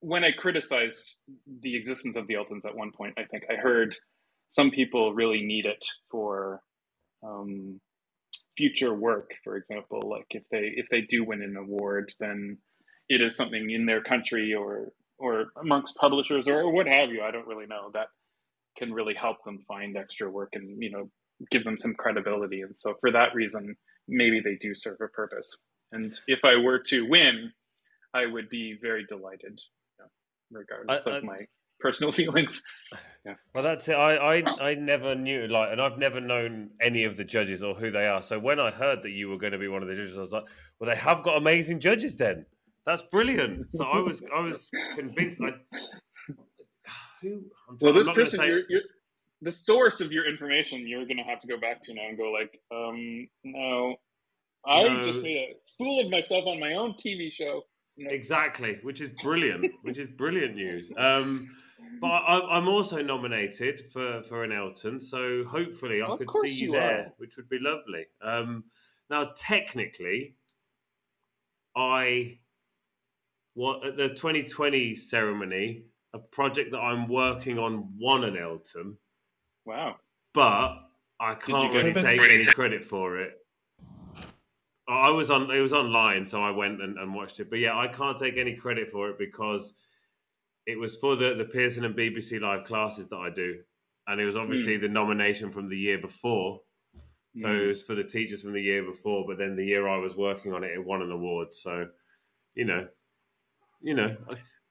when 0.00 0.24
I 0.24 0.32
criticized 0.32 1.16
the 1.62 1.76
existence 1.76 2.16
of 2.16 2.26
the 2.26 2.34
Eltons 2.36 2.64
at 2.66 2.76
one 2.76 2.92
point. 2.92 3.14
I 3.18 3.24
think 3.24 3.44
I 3.50 3.56
heard 3.56 3.94
some 4.50 4.70
people 4.70 5.14
really 5.14 5.42
need 5.42 5.66
it 5.66 5.84
for 6.10 6.60
um, 7.26 7.80
future 8.56 8.94
work. 8.94 9.32
For 9.44 9.56
example, 9.56 10.02
like 10.04 10.26
if 10.30 10.44
they 10.50 10.72
if 10.76 10.88
they 10.90 11.02
do 11.02 11.24
win 11.24 11.42
an 11.42 11.56
award, 11.56 12.12
then 12.20 12.58
it 13.08 13.22
is 13.22 13.36
something 13.36 13.70
in 13.70 13.86
their 13.86 14.02
country 14.02 14.54
or 14.54 14.92
or 15.18 15.46
amongst 15.60 15.96
publishers 15.96 16.48
or 16.48 16.70
what 16.72 16.86
have 16.88 17.10
you. 17.10 17.22
I 17.22 17.30
don't 17.32 17.46
really 17.48 17.66
know 17.66 17.90
that 17.94 18.06
can 18.78 18.94
really 18.94 19.14
help 19.14 19.44
them 19.44 19.64
find 19.68 19.96
extra 19.98 20.30
work 20.30 20.50
and 20.54 20.82
you 20.82 20.90
know 20.92 21.10
give 21.50 21.64
them 21.64 21.78
some 21.80 21.94
credibility 21.94 22.62
and 22.62 22.74
so 22.78 22.94
for 23.00 23.12
that 23.12 23.34
reason 23.34 23.76
maybe 24.08 24.40
they 24.40 24.56
do 24.60 24.74
serve 24.76 24.98
a 25.02 25.08
purpose 25.08 25.56
and 25.92 26.14
if 26.28 26.40
i 26.44 26.56
were 26.56 26.78
to 26.80 27.08
win 27.08 27.52
i 28.14 28.26
would 28.26 28.48
be 28.50 28.76
very 28.82 29.04
delighted 29.08 29.60
regardless 30.50 31.04
I- 31.06 31.10
I- 31.10 31.16
of 31.18 31.24
my 31.24 31.38
personal 31.80 32.12
feelings. 32.20 32.62
Well, 33.54 33.64
that's 33.64 33.88
it. 33.88 33.94
I, 33.94 34.36
I 34.38 34.42
I 34.60 34.74
never 34.74 35.14
knew 35.14 35.48
like, 35.48 35.72
and 35.72 35.80
I've 35.82 35.98
never 35.98 36.20
known 36.20 36.70
any 36.80 37.02
of 37.04 37.16
the 37.16 37.24
judges 37.24 37.62
or 37.64 37.74
who 37.74 37.90
they 37.90 38.06
are. 38.06 38.22
So 38.22 38.38
when 38.38 38.60
I 38.60 38.70
heard 38.70 39.02
that 39.02 39.10
you 39.10 39.28
were 39.28 39.36
going 39.36 39.52
to 39.52 39.58
be 39.58 39.66
one 39.68 39.82
of 39.82 39.88
the 39.88 39.96
judges, 39.96 40.16
I 40.16 40.20
was 40.20 40.32
like, 40.32 40.44
well, 40.78 40.88
they 40.88 40.96
have 40.96 41.22
got 41.24 41.36
amazing 41.36 41.80
judges. 41.80 42.16
Then 42.16 42.46
that's 42.86 43.02
brilliant. 43.10 43.72
So 43.72 43.84
I 43.84 43.98
was 43.98 44.22
I 44.34 44.40
was 44.40 44.70
convinced. 44.94 45.40
I 45.42 45.50
who 47.22 47.42
I'm, 47.68 47.78
Well, 47.80 47.90
I'm 47.92 47.96
this 47.98 48.06
not 48.06 48.14
gonna 48.16 48.24
person, 48.26 48.38
say- 48.38 48.46
you're, 48.48 48.62
you're, 48.68 48.82
the 49.42 49.52
source 49.52 50.00
of 50.00 50.12
your 50.12 50.26
information, 50.28 50.86
you're 50.88 51.04
going 51.04 51.18
to 51.18 51.22
have 51.22 51.38
to 51.40 51.46
go 51.46 51.58
back 51.60 51.82
to 51.82 51.92
now 51.92 52.08
and 52.08 52.16
go 52.16 52.30
like, 52.32 52.58
um, 52.74 53.28
no, 53.44 53.94
I 54.66 54.84
No. 54.84 55.02
just 55.02 55.18
made 55.18 55.36
a 55.36 55.54
fool 55.76 56.00
of 56.04 56.10
myself 56.10 56.46
on 56.46 56.58
my 56.58 56.72
own 56.72 56.94
TV 56.94 57.30
show. 57.30 57.62
Exactly, 57.98 58.78
which 58.82 59.00
is 59.00 59.08
brilliant, 59.22 59.72
which 59.82 59.98
is 59.98 60.06
brilliant 60.08 60.54
news. 60.54 60.90
Um, 60.98 61.50
but 62.00 62.08
I, 62.08 62.56
I'm 62.58 62.68
also 62.68 63.00
nominated 63.00 63.80
for, 63.92 64.22
for 64.22 64.44
an 64.44 64.52
Elton, 64.52 65.00
so 65.00 65.44
hopefully 65.44 66.02
I 66.02 66.06
Of 66.06 66.18
could 66.18 66.30
see 66.30 66.48
you 66.50 66.66
you 66.66 66.72
there, 66.72 67.06
are. 67.06 67.12
which 67.16 67.36
would 67.38 67.48
be 67.48 67.58
lovely. 67.58 68.04
Um, 68.20 68.64
now, 69.08 69.30
technically, 69.34 70.34
I 71.74 72.38
what 73.54 73.86
at 73.86 73.96
the 73.96 74.08
2020 74.10 74.94
ceremony, 74.94 75.84
a 76.12 76.18
project 76.18 76.72
that 76.72 76.80
I'm 76.80 77.08
working 77.08 77.58
on 77.58 77.88
won 77.98 78.24
an 78.24 78.36
Elton, 78.36 78.98
Wow. 79.64 79.96
but 80.34 80.76
I 81.18 81.34
can't 81.34 81.72
really 81.72 81.94
take 81.94 82.20
any 82.20 82.44
credit 82.44 82.84
for 82.84 83.18
it. 83.18 83.38
I 84.88 85.10
was 85.10 85.30
on 85.30 85.50
it 85.50 85.60
was 85.60 85.72
online, 85.72 86.24
so 86.24 86.40
I 86.40 86.50
went 86.50 86.80
and, 86.80 86.98
and 86.98 87.14
watched 87.14 87.40
it. 87.40 87.50
But 87.50 87.58
yeah, 87.58 87.76
I 87.76 87.88
can't 87.88 88.16
take 88.16 88.36
any 88.36 88.54
credit 88.54 88.90
for 88.90 89.08
it 89.10 89.18
because 89.18 89.74
it 90.66 90.78
was 90.78 90.96
for 90.96 91.16
the, 91.16 91.34
the 91.34 91.44
Pearson 91.44 91.84
and 91.84 91.94
BBC 91.96 92.40
live 92.40 92.64
classes 92.64 93.08
that 93.08 93.16
I 93.16 93.30
do. 93.30 93.56
And 94.08 94.20
it 94.20 94.24
was 94.24 94.36
obviously 94.36 94.76
the 94.76 94.88
nomination 94.88 95.50
from 95.50 95.68
the 95.68 95.76
year 95.76 95.98
before. 95.98 96.60
So 97.34 97.48
it 97.48 97.52
Mm. 97.52 97.66
was 97.68 97.82
for 97.82 97.94
the 97.94 98.04
teachers 98.04 98.42
from 98.42 98.52
the 98.52 98.62
year 98.62 98.82
before, 98.82 99.26
but 99.26 99.36
then 99.36 99.56
the 99.56 99.64
year 99.64 99.88
I 99.88 99.98
was 99.98 100.16
working 100.16 100.54
on 100.54 100.64
it, 100.64 100.70
it 100.72 100.84
won 100.84 101.02
an 101.02 101.10
award. 101.10 101.52
So, 101.52 101.88
you 102.54 102.64
know, 102.64 102.88
you 103.82 103.94
know, 103.94 104.16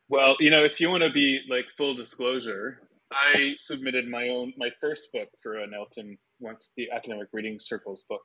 Well, 0.08 0.36
you 0.40 0.50
know, 0.50 0.64
if 0.64 0.80
you 0.80 0.90
want 0.90 1.04
to 1.04 1.10
be 1.10 1.42
like 1.50 1.66
full 1.78 1.94
disclosure, 1.94 2.82
I 3.12 3.56
submitted 3.58 4.08
my 4.08 4.30
own 4.30 4.54
my 4.58 4.72
first 4.82 5.10
book 5.14 5.30
for 5.42 5.60
an 5.60 5.74
Elton 5.74 6.18
once 6.40 6.74
the 6.76 6.90
academic 6.92 7.28
reading 7.34 7.60
circles 7.60 8.04
book. 8.10 8.22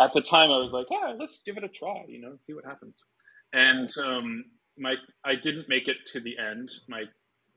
At 0.00 0.12
the 0.12 0.22
time, 0.22 0.50
I 0.50 0.56
was 0.58 0.72
like, 0.72 0.86
yeah, 0.90 1.14
let's 1.18 1.42
give 1.44 1.56
it 1.58 1.64
a 1.64 1.68
try, 1.68 2.04
you 2.08 2.20
know, 2.20 2.34
see 2.38 2.54
what 2.54 2.64
happens. 2.64 3.04
And 3.52 3.90
um, 3.98 4.44
my 4.78 4.94
I 5.24 5.34
didn't 5.34 5.68
make 5.68 5.88
it 5.88 5.96
to 6.12 6.20
the 6.20 6.36
end. 6.38 6.70
My 6.88 7.04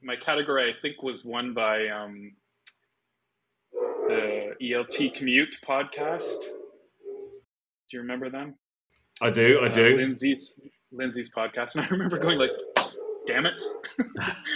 my 0.01 0.15
category, 0.17 0.69
I 0.69 0.73
think, 0.81 1.01
was 1.01 1.23
won 1.23 1.53
by 1.53 1.87
um, 1.87 2.33
the 4.07 4.55
ELT 4.61 5.13
Commute 5.15 5.55
podcast. 5.67 6.39
Do 7.89 7.97
you 7.97 7.99
remember 8.01 8.29
them? 8.29 8.55
I 9.21 9.29
do, 9.29 9.59
I 9.61 9.67
Uh, 9.67 9.73
do. 9.73 9.97
Lindsay's 9.97 10.59
Lindsay's 10.91 11.29
podcast, 11.29 11.75
and 11.75 11.85
I 11.85 11.89
remember 11.89 12.17
going 12.19 12.39
like, 12.39 12.51
"Damn 13.27 13.45
it! 13.45 13.63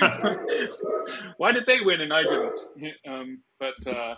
Why 1.38 1.51
did 1.53 1.65
they 1.65 1.80
win 1.81 2.01
and 2.01 2.11
I 2.14 2.23
didn't?" 2.23 2.59
Um, 3.07 3.43
but 3.59 3.88
uh, 3.88 4.15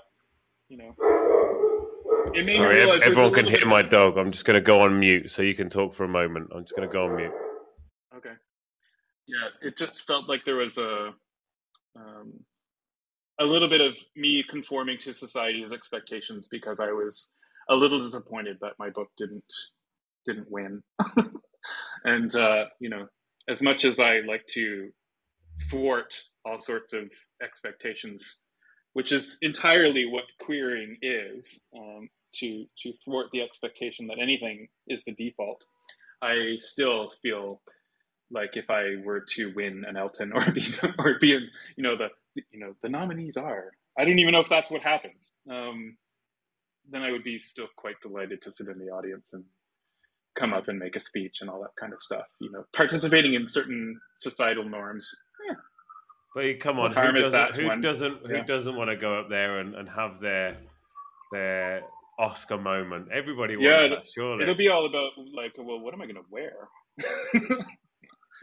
you 0.69 0.77
know, 0.77 0.95
it 0.97 1.49
made 1.51 1.69
me 1.69 1.78
Sorry, 2.25 2.75
realize 2.77 3.01
ev- 3.01 3.01
there's 3.01 3.01
a 3.01 3.05
everyone 3.05 3.33
can 3.33 3.45
hear 3.47 3.65
my 3.65 3.81
dog. 3.81 4.17
I'm 4.17 4.31
just 4.31 4.45
going 4.45 4.55
to 4.55 4.61
go 4.61 4.81
on 4.81 4.99
mute 4.99 5.31
so 5.31 5.41
you 5.41 5.55
can 5.55 5.69
talk 5.69 5.93
for 5.93 6.03
a 6.03 6.07
moment. 6.07 6.49
I'm 6.53 6.63
just 6.63 6.75
going 6.75 6.87
to 6.87 6.93
go 6.93 7.05
on 7.05 7.15
mute. 7.15 7.31
Okay. 8.15 8.33
Yeah, 9.27 9.47
it 9.61 9.77
just 9.77 10.05
felt 10.05 10.27
like 10.27 10.43
there 10.45 10.55
was 10.55 10.77
a 10.77 11.13
um, 11.95 12.33
a 13.39 13.45
little 13.45 13.69
bit 13.69 13.81
of 13.81 13.97
me 14.15 14.43
conforming 14.49 14.97
to 14.99 15.13
society's 15.13 15.71
expectations 15.71 16.47
because 16.49 16.79
I 16.79 16.91
was 16.91 17.31
a 17.69 17.75
little 17.75 18.01
disappointed 18.01 18.57
that 18.61 18.73
my 18.79 18.89
book 18.89 19.09
didn't 19.17 19.43
didn't 20.25 20.49
win. 20.49 20.81
and 22.05 22.35
uh, 22.35 22.65
you 22.79 22.89
know, 22.89 23.07
as 23.47 23.61
much 23.61 23.85
as 23.85 23.99
I 23.99 24.19
like 24.21 24.45
to 24.53 24.89
thwart 25.69 26.17
all 26.45 26.59
sorts 26.59 26.93
of 26.93 27.11
expectations, 27.41 28.39
which 28.93 29.11
is 29.11 29.37
entirely 29.41 30.05
what 30.05 30.25
queering 30.39 30.97
is, 31.01 31.45
um, 31.75 32.09
to 32.35 32.65
to 32.83 32.93
thwart 33.03 33.27
the 33.31 33.41
expectation 33.41 34.07
that 34.07 34.19
anything 34.19 34.67
is 34.87 34.99
the 35.05 35.13
default. 35.13 35.63
I 36.21 36.57
still 36.59 37.11
feel 37.21 37.61
like 38.31 38.57
if 38.57 38.69
I 38.69 38.97
were 39.03 39.21
to 39.35 39.53
win 39.55 39.85
an 39.87 39.97
Elton 39.97 40.31
or 40.35 40.51
be 40.51 40.65
or 40.99 41.17
be 41.19 41.33
in, 41.33 41.47
you 41.75 41.83
know 41.83 41.97
the 41.97 42.09
you 42.51 42.59
know 42.59 42.75
the 42.81 42.89
nominees 42.89 43.37
are 43.37 43.71
I 43.99 44.05
don't 44.05 44.19
even 44.19 44.31
know 44.31 44.39
if 44.39 44.49
that's 44.49 44.71
what 44.71 44.81
happens. 44.81 45.31
Um, 45.49 45.97
then 46.89 47.01
I 47.01 47.11
would 47.11 47.23
be 47.23 47.39
still 47.39 47.67
quite 47.75 47.99
delighted 48.01 48.41
to 48.43 48.51
sit 48.51 48.67
in 48.67 48.79
the 48.79 48.91
audience 48.91 49.33
and 49.33 49.43
come 50.35 50.53
up 50.53 50.69
and 50.69 50.79
make 50.79 50.95
a 50.95 51.01
speech 51.01 51.39
and 51.41 51.49
all 51.49 51.61
that 51.61 51.75
kind 51.77 51.91
of 51.93 52.01
stuff. 52.01 52.25
You 52.39 52.49
know, 52.51 52.63
participating 52.73 53.33
in 53.33 53.49
certain 53.49 53.99
societal 54.19 54.63
norms. 54.63 55.09
But 56.35 56.60
come 56.60 56.80
on, 56.80 56.91
who 56.93 57.11
doesn't? 57.11 57.56
Who 57.56 57.81
doesn't? 57.81 58.27
Who 58.27 58.34
Yeah. 58.35 58.43
doesn't 58.43 58.76
want 58.76 58.89
to 58.89 58.95
go 58.95 59.19
up 59.19 59.30
there 59.30 59.60
and, 59.60 59.76
and 59.76 59.89
have 59.89 60.19
their 60.19 60.57
their 61.31 61.84
Oscar 62.19 62.57
moment? 62.57 63.10
Everybody 63.11 63.56
wants 63.57 63.68
Yeah, 63.84 63.88
that, 63.89 64.07
surely. 64.07 64.43
it'll 64.43 64.56
be 64.56 64.69
all 64.69 64.85
about 64.85 65.11
like, 65.34 65.53
well, 65.57 65.80
what 65.80 65.93
am 65.93 66.01
I 66.01 66.06
going 66.06 66.15
to 66.15 66.26
wear? 66.30 66.69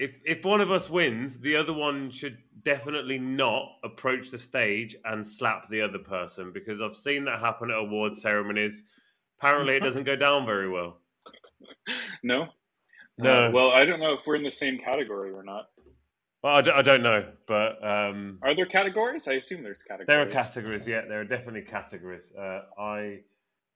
if 0.00 0.18
if 0.24 0.44
one 0.44 0.60
of 0.60 0.70
us 0.70 0.90
wins, 0.90 1.38
the 1.38 1.54
other 1.56 1.72
one 1.72 2.10
should 2.10 2.38
definitely 2.62 3.18
not 3.18 3.68
approach 3.84 4.30
the 4.30 4.38
stage 4.38 4.96
and 5.04 5.24
slap 5.24 5.68
the 5.68 5.80
other 5.80 5.98
person 6.00 6.50
because 6.52 6.82
I've 6.82 6.94
seen 6.94 7.24
that 7.26 7.38
happen 7.40 7.70
at 7.70 7.76
award 7.78 8.14
ceremonies. 8.16 8.84
Apparently, 9.38 9.76
it 9.76 9.80
doesn't 9.80 10.04
go 10.04 10.16
down 10.16 10.44
very 10.46 10.68
well. 10.68 10.98
no, 12.22 12.48
No. 13.18 13.46
Uh, 13.48 13.50
well, 13.52 13.70
I 13.70 13.84
don't 13.84 14.00
know 14.00 14.12
if 14.14 14.26
we're 14.26 14.36
in 14.36 14.42
the 14.42 14.50
same 14.50 14.78
category 14.78 15.30
or 15.30 15.42
not. 15.44 15.68
Well, 16.46 16.54
I, 16.54 16.62
d- 16.62 16.70
I 16.70 16.82
don't 16.82 17.02
know, 17.02 17.26
but 17.48 17.84
um, 17.84 18.38
Are 18.40 18.54
there 18.54 18.66
categories? 18.66 19.26
I 19.26 19.32
assume 19.32 19.64
there's 19.64 19.78
categories. 19.82 20.06
there 20.06 20.22
are 20.22 20.26
categories. 20.26 20.86
Yeah, 20.86 21.00
there 21.08 21.20
are 21.20 21.24
definitely 21.24 21.62
categories. 21.62 22.30
Uh, 22.38 22.60
I 22.80 23.18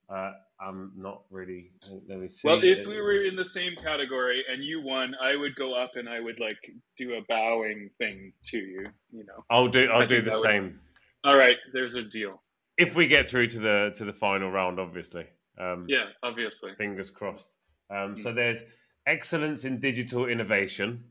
uh, 0.09 0.31
am 0.63 0.93
not 0.97 1.23
really. 1.33 1.73
Let 2.09 2.21
me 2.21 2.29
see. 2.29 2.47
Well, 2.47 2.61
if 2.63 2.87
we 2.87 3.01
were 3.01 3.25
in 3.25 3.35
the 3.35 3.45
same 3.45 3.73
category 3.83 4.45
and 4.49 4.63
you 4.63 4.81
won, 4.85 5.17
I 5.21 5.35
would 5.35 5.57
go 5.57 5.75
up 5.75 5.97
and 5.97 6.09
I 6.09 6.21
would 6.21 6.39
like 6.39 6.59
do 6.97 7.15
a 7.15 7.23
bowing 7.29 7.91
thing 7.99 8.33
to 8.53 8.59
you. 8.59 8.87
You 9.11 9.25
know. 9.25 9.45
I'll 9.51 9.67
do. 9.67 9.91
I'll 9.91 10.03
I 10.03 10.07
do 10.07 10.23
the 10.23 10.31
that 10.31 10.37
would- 10.37 10.43
same 10.43 10.79
All 11.25 11.37
right, 11.37 11.57
there's 11.73 11.97
a 11.97 12.05
deal. 12.05 12.41
if 12.79 12.95
we 12.95 13.09
get 13.09 13.29
through 13.29 13.49
to 13.49 13.59
the 13.59 13.91
to 13.97 14.05
the 14.05 14.13
final 14.13 14.49
round. 14.49 14.79
Obviously. 14.79 15.27
Um, 15.59 15.87
Yeah, 15.89 16.05
obviously. 16.23 16.73
Fingers 16.77 17.11
crossed. 17.11 17.51
Um, 17.93 18.15
Hmm. 18.15 18.23
So 18.23 18.33
there's 18.33 18.63
excellence 19.09 19.65
in 19.65 19.81
digital 19.81 20.27
innovation, 20.27 21.03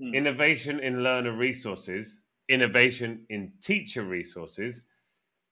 Hmm. 0.00 0.14
innovation 0.14 0.80
in 0.80 1.02
learner 1.04 1.32
resources, 1.32 2.22
innovation 2.48 3.26
in 3.30 3.52
teacher 3.62 4.04
resources, 4.04 4.82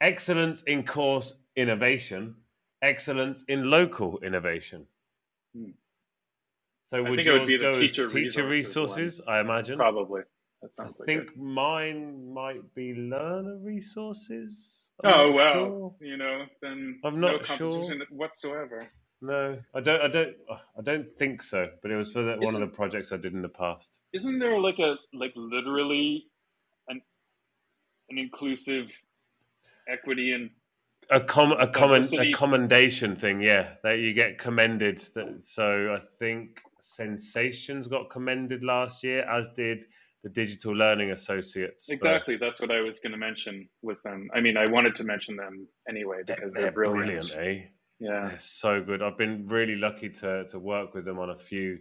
excellence 0.01 0.63
in 0.65 0.85
course 0.85 1.35
innovation, 1.57 2.37
excellence 2.83 3.45
in 3.49 3.71
local 3.71 4.19
innovation. 4.21 4.87
Hmm. 5.57 5.71
So 6.85 7.05
would 7.05 7.25
would 7.27 7.27
yours 7.27 7.47
be 7.47 7.59
the 7.59 7.67
go 7.67 7.73
teacher 7.73 8.09
teacher 8.09 8.45
resources 8.45 8.47
resources? 8.47 9.21
I 9.29 9.41
imagine. 9.41 9.79
Probably. 9.79 10.23
I 10.81 10.89
like 11.01 11.15
think 11.15 11.27
it. 11.27 11.29
mine 11.37 12.33
might 12.35 12.75
be 12.75 12.95
learner 12.95 13.59
resources. 13.59 14.91
I'm 15.05 15.05
Oh 15.05 15.33
well, 15.33 15.77
sure. 15.77 15.95
you 16.01 16.17
know, 16.19 16.45
then 16.63 17.05
I'm 17.05 17.21
no 17.21 17.39
not 17.39 17.45
sure. 17.45 17.97
competition 17.97 18.03
whatsoever. 18.11 18.91
No, 19.23 19.59
I 19.75 19.81
don't. 19.81 20.01
I 20.03 20.09
don't. 20.09 20.35
I 20.51 20.83
don't 20.83 21.07
think 21.19 21.43
so. 21.43 21.69
But 21.83 21.91
it 21.91 21.97
was 21.97 22.13
for 22.13 22.23
the, 22.23 22.37
one 22.39 22.55
of 22.55 22.61
the 22.61 22.67
projects 22.67 23.13
I 23.13 23.17
did 23.17 23.33
in 23.33 23.43
the 23.43 23.49
past. 23.49 24.01
Isn't 24.13 24.39
there 24.39 24.59
like 24.59 24.79
a 24.79 24.99
like 25.15 25.33
literally 25.35 26.27
an 26.89 27.01
an 28.11 28.19
inclusive 28.19 28.93
equity 29.89 30.33
and 30.33 30.51
A 31.11 31.21
com 31.21 31.53
a 31.53 31.67
comment 31.67 32.13
a 32.13 32.31
commendation 32.33 33.17
thing. 33.17 33.41
Yeah, 33.41 33.75
that 33.83 34.01
you 34.01 34.13
get 34.13 34.39
commended. 34.39 34.99
That, 35.15 35.43
so 35.43 35.95
I 35.95 35.99
think 36.19 36.61
Sensations 36.81 37.89
got 37.89 38.11
commended 38.11 38.65
last 38.65 39.03
year, 39.03 39.23
as 39.31 39.49
did 39.49 39.87
the 40.23 40.29
Digital 40.31 40.75
Learning 40.75 41.13
Associates. 41.13 41.89
exactly 41.89 42.37
that's 42.37 42.61
what 42.61 42.73
I 42.73 42.81
was 42.81 42.99
going 42.99 43.13
to 43.13 43.19
mention 43.19 43.69
was 43.83 44.03
them. 44.03 44.29
I 44.35 44.41
mean, 44.41 44.57
I 44.57 44.69
wanted 44.69 44.95
to 44.97 45.05
mention 45.05 45.37
them 45.37 45.69
anyway 45.89 46.23
because 46.27 46.53
they're 46.53 46.63
they're, 46.63 46.73
brilliant. 46.73 47.29
brilliant, 47.31 47.63
eh? 47.63 47.67
Yeah. 47.99 48.29
They're 48.29 48.39
so 48.39 48.83
good. 48.83 49.03
I've 49.03 49.17
been 49.17 49.47
really 49.47 49.77
lucky 49.77 50.11
to 50.11 50.47
to 50.49 50.59
work 50.59 50.95
with 50.95 51.05
them 51.05 51.19
on 51.19 51.31
a 51.31 51.37
few 51.37 51.81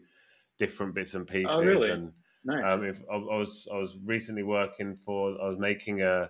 different 0.57 0.93
bits 0.95 1.15
and 1.15 1.27
pieces. 1.27 1.59
Oh, 1.59 1.63
really? 1.63 1.91
And 1.91 2.13
Nice. 2.43 2.63
Um, 2.63 2.83
if 2.85 3.01
I, 3.11 3.15
I 3.15 3.37
was 3.37 3.67
I 3.71 3.77
was 3.77 3.97
recently 4.05 4.43
working 4.43 4.95
for 4.95 5.39
I 5.41 5.47
was 5.47 5.57
making 5.59 6.01
a 6.01 6.29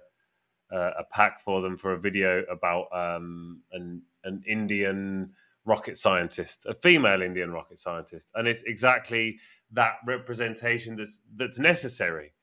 a, 0.71 0.77
a 0.99 1.03
pack 1.11 1.39
for 1.39 1.61
them 1.61 1.77
for 1.77 1.93
a 1.93 1.99
video 1.99 2.43
about 2.45 2.87
um, 2.93 3.63
an 3.71 4.03
an 4.23 4.43
Indian 4.47 5.33
rocket 5.65 5.97
scientist, 5.97 6.65
a 6.67 6.73
female 6.73 7.21
Indian 7.21 7.51
rocket 7.51 7.79
scientist, 7.79 8.31
and 8.35 8.47
it's 8.47 8.63
exactly 8.63 9.39
that 9.71 9.95
representation 10.07 10.95
that's 10.97 11.21
that's 11.35 11.59
necessary. 11.59 12.33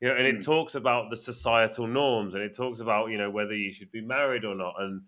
You 0.00 0.08
know, 0.08 0.14
and 0.16 0.26
it 0.26 0.36
Mm. 0.36 0.44
talks 0.44 0.74
about 0.74 1.10
the 1.10 1.16
societal 1.16 1.86
norms, 1.86 2.34
and 2.34 2.44
it 2.44 2.54
talks 2.54 2.80
about 2.80 3.10
you 3.10 3.18
know 3.18 3.30
whether 3.30 3.54
you 3.54 3.72
should 3.72 3.90
be 3.92 4.02
married 4.02 4.44
or 4.44 4.54
not, 4.54 4.74
and 4.80 5.02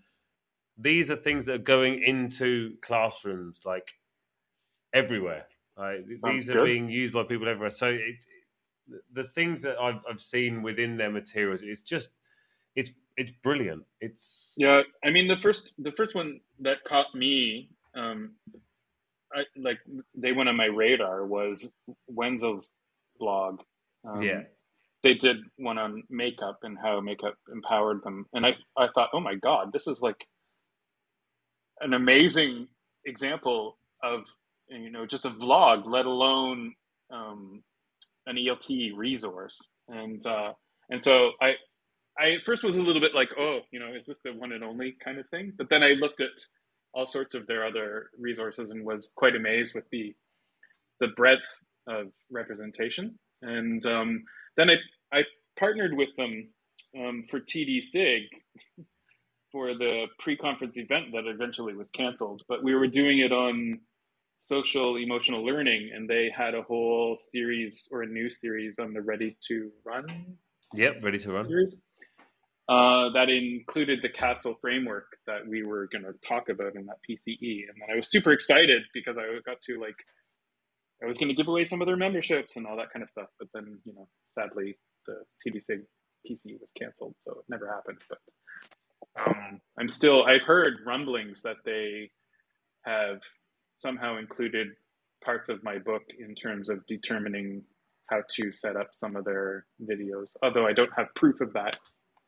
these 0.79 1.11
are 1.11 1.17
things 1.17 1.45
that 1.47 1.55
are 1.55 1.59
going 1.59 2.03
into 2.03 2.77
classrooms 2.81 3.63
like 3.65 3.91
everywhere. 4.95 5.47
Sounds 5.77 6.23
these 6.23 6.51
are 6.51 6.55
good. 6.55 6.67
being 6.67 6.89
used 6.89 7.13
by 7.13 7.25
people 7.25 7.49
everywhere. 7.49 7.71
So 7.71 7.87
it, 7.89 8.25
the 9.13 9.25
things 9.25 9.61
that 9.63 9.79
I've, 9.79 10.01
I've 10.09 10.21
seen 10.21 10.63
within 10.63 10.97
their 10.97 11.11
materials, 11.11 11.63
it's 11.63 11.83
just 11.83 12.11
it's 12.75 12.91
it's 13.17 13.33
brilliant. 13.43 13.83
It's 14.01 14.55
Yeah, 14.57 14.83
I 15.05 15.11
mean 15.11 15.27
the 15.29 15.37
first 15.39 15.73
the 15.79 15.93
first 15.93 16.15
one 16.15 16.41
that 16.61 16.85
caught 16.85 17.15
me, 17.15 17.71
um, 17.95 18.33
I 19.35 19.45
like 19.57 19.79
they 20.15 20.33
went 20.33 20.49
on 20.49 20.57
my 20.57 20.67
radar 20.67 21.27
was 21.27 21.69
Wenzel's 22.07 22.73
blog. 23.19 23.61
Um, 24.09 24.23
yeah, 24.23 24.43
they 25.03 25.15
did 25.15 25.39
one 25.57 25.79
on 25.79 26.05
makeup 26.09 26.61
and 26.63 26.79
how 26.81 27.01
makeup 27.01 27.35
empowered 27.53 28.03
them, 28.05 28.27
and 28.33 28.47
I 28.47 28.55
I 28.77 28.89
thought, 28.95 29.11
oh 29.13 29.21
my 29.21 29.35
god, 29.35 29.73
this 29.73 29.87
is 29.87 30.01
like 30.01 30.27
an 31.81 31.95
amazing 31.95 32.69
example 33.07 33.79
of 34.03 34.23
you 34.69 34.91
know 34.91 35.07
just 35.07 35.25
a 35.25 35.31
vlog, 35.31 35.85
let 35.87 36.07
alone 36.07 36.75
um, 37.13 37.63
an 38.27 38.37
ELT 38.37 38.97
resource, 38.97 39.59
and 39.89 40.25
uh, 40.27 40.53
and 40.91 41.03
so 41.03 41.33
I 41.41 41.55
I 42.19 42.33
at 42.33 42.45
first 42.45 42.65
was 42.65 42.77
a 42.77 42.83
little 42.83 43.01
bit 43.01 43.15
like, 43.15 43.31
oh, 43.39 43.61
you 43.71 43.81
know, 43.81 43.93
is 43.95 44.07
this 44.07 44.19
the 44.25 44.33
one 44.33 44.53
and 44.53 44.65
only 44.65 44.97
kind 45.03 45.19
of 45.19 45.29
thing? 45.31 45.53
But 45.57 45.69
then 45.71 45.83
I 45.83 45.91
looked 45.91 46.21
at 46.21 46.31
all 46.95 47.07
sorts 47.07 47.35
of 47.35 47.47
their 47.47 47.65
other 47.67 48.11
resources 48.19 48.71
and 48.71 48.85
was 48.85 49.09
quite 49.17 49.37
amazed 49.37 49.75
with 49.75 49.85
the 49.93 50.15
the 51.01 51.09
breadth 51.17 51.43
of 51.89 52.09
representation. 52.31 53.19
And 53.43 53.85
um, 53.87 54.25
then 54.57 54.71
I 54.71 54.77
I 55.13 55.23
partnered 55.59 55.97
with 55.97 56.11
them 56.17 56.49
um, 56.99 57.25
for 57.31 57.41
TD 57.41 57.83
Sig 57.83 58.23
for 59.59 59.75
the 59.75 60.07
pre-conference 60.21 60.77
event 60.77 61.07
that 61.13 61.27
eventually 61.27 61.75
was 61.75 61.89
canceled. 61.93 62.43
But 62.49 62.63
we 62.63 62.77
were 62.77 62.87
doing 62.87 63.19
it 63.19 63.33
on 63.33 63.81
social 64.37 64.99
emotional 64.99 65.45
learning, 65.45 65.91
and 65.93 66.09
they 66.09 66.31
had 66.33 66.55
a 66.55 66.63
whole 66.63 67.19
series 67.19 67.89
or 67.91 68.03
a 68.03 68.07
new 68.07 68.31
series 68.31 68.79
on 68.79 68.93
the 68.93 69.03
Ready 69.03 69.37
to 69.49 69.73
Run 69.85 70.37
yep, 70.75 70.99
ready 71.03 71.19
to 71.19 71.33
run. 71.33 71.45
series. 71.45 71.77
Uh, 72.69 73.11
that 73.11 73.29
included 73.29 73.99
the 74.01 74.09
CASEL 74.11 74.61
framework 74.61 75.07
that 75.27 75.45
we 75.45 75.65
were 75.65 75.89
going 75.91 76.05
to 76.05 76.13
talk 76.25 76.51
about 76.51 76.77
in 76.77 76.87
that 76.87 76.99
PCE, 77.09 77.65
and 77.69 77.75
then 77.81 77.89
I 77.93 77.97
was 77.97 78.09
super 78.09 78.31
excited 78.31 78.83
because 78.95 79.17
I 79.19 79.25
got 79.45 79.61
to 79.63 79.81
like, 79.81 79.97
I 81.03 81.07
was 81.07 81.19
going 81.19 81.31
to 81.31 81.35
give 81.35 81.49
away 81.49 81.65
some 81.65 81.81
of 81.81 81.89
their 81.89 81.97
memberships 81.97 82.55
and 82.55 82.65
all 82.65 82.77
that 82.77 82.93
kind 82.93 83.03
of 83.03 83.09
stuff. 83.09 83.29
But 83.41 83.49
then, 83.53 83.81
you 83.85 83.93
know, 83.95 84.07
sadly, 84.39 84.79
the 85.07 85.15
TD 85.45 85.65
Sig 85.65 85.81
PCE 86.31 86.61
was 86.61 86.71
canceled, 86.79 87.17
so 87.25 87.33
it 87.33 87.45
never 87.49 87.67
happened. 87.67 87.99
But 88.09 88.19
um, 89.17 89.61
I'm 89.79 89.89
still, 89.89 90.25
I've 90.25 90.45
heard 90.45 90.79
rumblings 90.87 91.43
that 91.43 91.57
they 91.65 92.11
have 92.85 93.21
somehow 93.77 94.19
included 94.19 94.69
parts 95.25 95.49
of 95.49 95.63
my 95.65 95.79
book 95.79 96.03
in 96.19 96.35
terms 96.35 96.69
of 96.69 96.87
determining 96.87 97.63
how 98.07 98.23
to 98.37 98.53
set 98.53 98.77
up 98.77 98.89
some 98.99 99.17
of 99.17 99.25
their 99.25 99.67
videos, 99.83 100.27
although 100.43 100.67
I 100.67 100.73
don't 100.73 100.93
have 100.97 101.09
proof 101.15 101.41
of 101.41 101.53
that. 101.55 101.77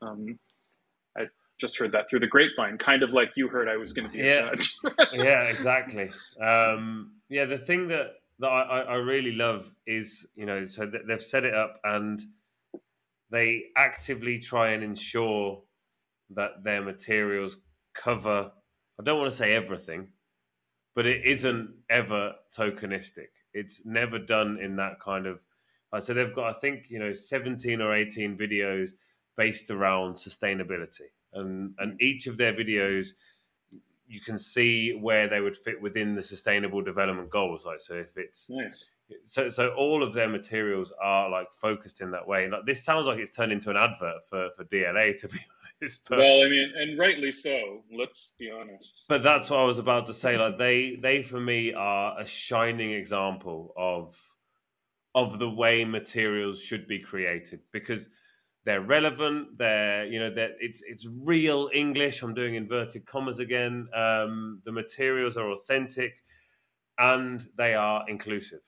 Um, 0.02 0.39
I 1.16 1.24
just 1.61 1.78
heard 1.78 1.93
that 1.93 2.07
through 2.11 2.20
the 2.20 2.27
grapevine, 2.27 2.78
kind 2.78 3.02
of 3.02 3.11
like 3.11 3.31
you 3.36 3.48
heard 3.48 3.69
I 3.69 3.77
was 3.77 3.93
going 3.93 4.11
to 4.11 4.12
be 4.12 4.19
Yeah. 4.19 4.51
a 4.51 4.57
judge. 4.57 4.77
yeah, 5.15 5.44
exactly. 5.44 6.11
Um, 6.43 7.12
yeah, 7.28 7.47
the 7.47 7.59
thing 7.59 7.89
that 7.89 8.15
that 8.40 8.48
I, 8.48 8.62
I 8.62 8.81
I 8.81 8.94
really 8.97 9.32
love 9.32 9.73
is 9.86 10.27
you 10.35 10.47
know 10.47 10.65
so 10.65 10.86
they've 11.07 11.23
set 11.23 11.44
it 11.44 11.55
up 11.55 11.81
and 11.85 12.20
they 13.31 13.65
actively 13.77 14.39
try 14.40 14.70
and 14.70 14.82
ensure 14.82 15.62
that 16.31 16.62
their 16.65 16.82
materials 16.82 17.57
cover. 17.94 18.51
I 18.98 19.02
don't 19.02 19.19
want 19.19 19.31
to 19.31 19.36
say 19.36 19.55
everything, 19.55 20.09
but 20.94 21.07
it 21.07 21.24
isn't 21.24 21.74
ever 21.89 22.35
tokenistic. 22.57 23.28
It's 23.52 23.82
never 23.85 24.19
done 24.19 24.59
in 24.61 24.77
that 24.77 25.01
kind 25.01 25.27
of. 25.27 25.44
Uh, 25.93 26.01
so 26.01 26.15
they've 26.15 26.35
got, 26.35 26.55
I 26.55 26.59
think, 26.59 26.86
you 26.89 26.98
know, 26.98 27.15
seventeen 27.15 27.81
or 27.81 27.94
eighteen 27.94 28.36
videos 28.36 28.90
based 29.36 29.70
around 29.70 30.15
sustainability, 30.15 31.11
and 31.32 31.74
and 31.78 32.01
each 32.01 32.27
of 32.27 32.36
their 32.36 32.52
videos 32.52 33.09
you 34.11 34.20
can 34.20 34.39
see 34.39 34.90
where 34.93 35.28
they 35.28 35.40
would 35.40 35.57
fit 35.57 35.81
within 35.81 36.16
the 36.16 36.20
sustainable 36.20 36.82
development 36.82 37.31
goals 37.31 37.65
like 37.65 37.78
so 37.81 37.94
if 37.94 38.16
it's 38.16 38.51
nice. 38.51 38.85
so 39.24 39.48
so 39.48 39.69
all 39.78 40.02
of 40.02 40.12
their 40.12 40.28
materials 40.28 40.93
are 41.01 41.31
like 41.31 41.47
focused 41.52 42.01
in 42.01 42.11
that 42.11 42.27
way 42.27 42.48
like 42.51 42.66
this 42.66 42.85
sounds 42.85 43.07
like 43.07 43.20
it's 43.20 43.35
turned 43.35 43.52
into 43.52 43.70
an 43.70 43.77
advert 43.77 44.16
for 44.28 44.48
for 44.57 44.65
dla 44.65 45.12
to 45.16 45.28
be 45.28 45.39
Well, 46.11 46.44
I 46.44 46.48
mean, 46.48 46.73
and 46.77 46.98
rightly 46.98 47.32
so. 47.32 47.82
Let's 47.97 48.32
be 48.39 48.51
honest. 48.51 49.05
but 49.09 49.23
that's 49.23 49.51
what 49.51 49.61
i 49.61 49.65
was 49.65 49.78
about 49.78 50.07
to 50.07 50.12
say 50.12 50.36
like 50.36 50.59
they 50.59 50.97
they 50.97 51.23
for 51.23 51.40
me 51.40 51.73
are 51.73 52.19
a 52.20 52.27
shining 52.27 52.93
example 52.93 53.73
of 53.77 54.15
of 55.15 55.39
the 55.39 55.48
way 55.51 55.85
materials 55.85 56.62
should 56.62 56.86
be 56.86 56.98
created 56.98 57.61
because 57.73 58.09
they're 58.65 58.82
relevant 58.82 59.57
they're 59.59 60.05
you 60.07 60.19
know 60.20 60.32
that 60.32 60.51
it's 60.61 60.82
it's 60.82 61.07
real 61.24 61.69
english 61.73 62.23
i'm 62.23 62.35
doing 62.35 62.55
inverted 62.55 63.05
commas 63.07 63.39
again 63.39 63.89
um, 63.94 64.61
the 64.65 64.73
materials 64.73 65.36
are 65.36 65.51
authentic 65.51 66.23
and 66.98 67.48
they 67.57 67.74
are 67.74 68.05
inclusive 68.09 68.61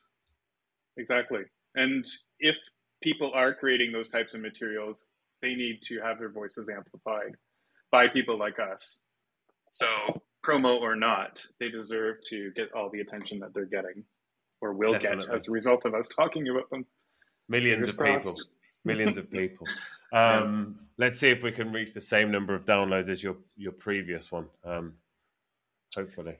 Exactly. 0.96 1.42
And 1.74 2.04
if 2.38 2.56
people 3.02 3.32
are 3.34 3.54
creating 3.54 3.92
those 3.92 4.08
types 4.08 4.34
of 4.34 4.40
materials, 4.40 5.08
they 5.42 5.54
need 5.54 5.82
to 5.82 6.00
have 6.00 6.18
their 6.18 6.30
voices 6.30 6.68
amplified 6.74 7.32
by 7.90 8.08
people 8.08 8.38
like 8.38 8.58
us. 8.58 9.00
So, 9.72 9.86
promo 10.46 10.80
or 10.80 10.96
not, 10.96 11.44
they 11.60 11.68
deserve 11.68 12.16
to 12.30 12.50
get 12.56 12.72
all 12.74 12.88
the 12.90 13.00
attention 13.00 13.38
that 13.40 13.52
they're 13.54 13.66
getting 13.66 14.04
or 14.60 14.72
will 14.72 14.92
Definitely. 14.92 15.26
get 15.26 15.34
as 15.34 15.48
a 15.48 15.50
result 15.50 15.84
of 15.84 15.94
us 15.94 16.08
talking 16.08 16.48
about 16.48 16.70
them. 16.70 16.86
millions 17.48 17.88
Fingers 17.88 18.16
of 18.16 18.22
people 18.22 18.34
millions 18.84 19.16
of 19.18 19.30
people 19.30 19.66
um, 20.12 20.78
let's 20.98 21.18
see 21.18 21.28
if 21.28 21.42
we 21.42 21.50
can 21.50 21.72
reach 21.72 21.92
the 21.92 22.00
same 22.00 22.30
number 22.30 22.54
of 22.54 22.64
downloads 22.64 23.08
as 23.08 23.22
your 23.22 23.36
your 23.56 23.72
previous 23.72 24.30
one 24.30 24.46
um, 24.64 24.92
hopefully 25.96 26.36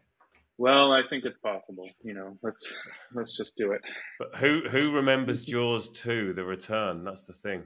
Well, 0.59 0.93
I 0.93 1.03
think 1.09 1.25
it's 1.25 1.39
possible. 1.39 1.89
You 2.03 2.15
know, 2.15 2.39
let's 2.43 2.73
let's 3.13 3.37
just 3.37 3.57
do 3.57 3.73
it. 3.73 3.83
but 4.19 4.37
who 4.37 4.63
who 4.69 4.95
remembers 4.95 5.43
jaws 5.43 5.89
2 5.89 6.33
the 6.35 6.45
return 6.45 7.05
that's 7.05 7.27
the 7.27 7.33
thing 7.33 7.63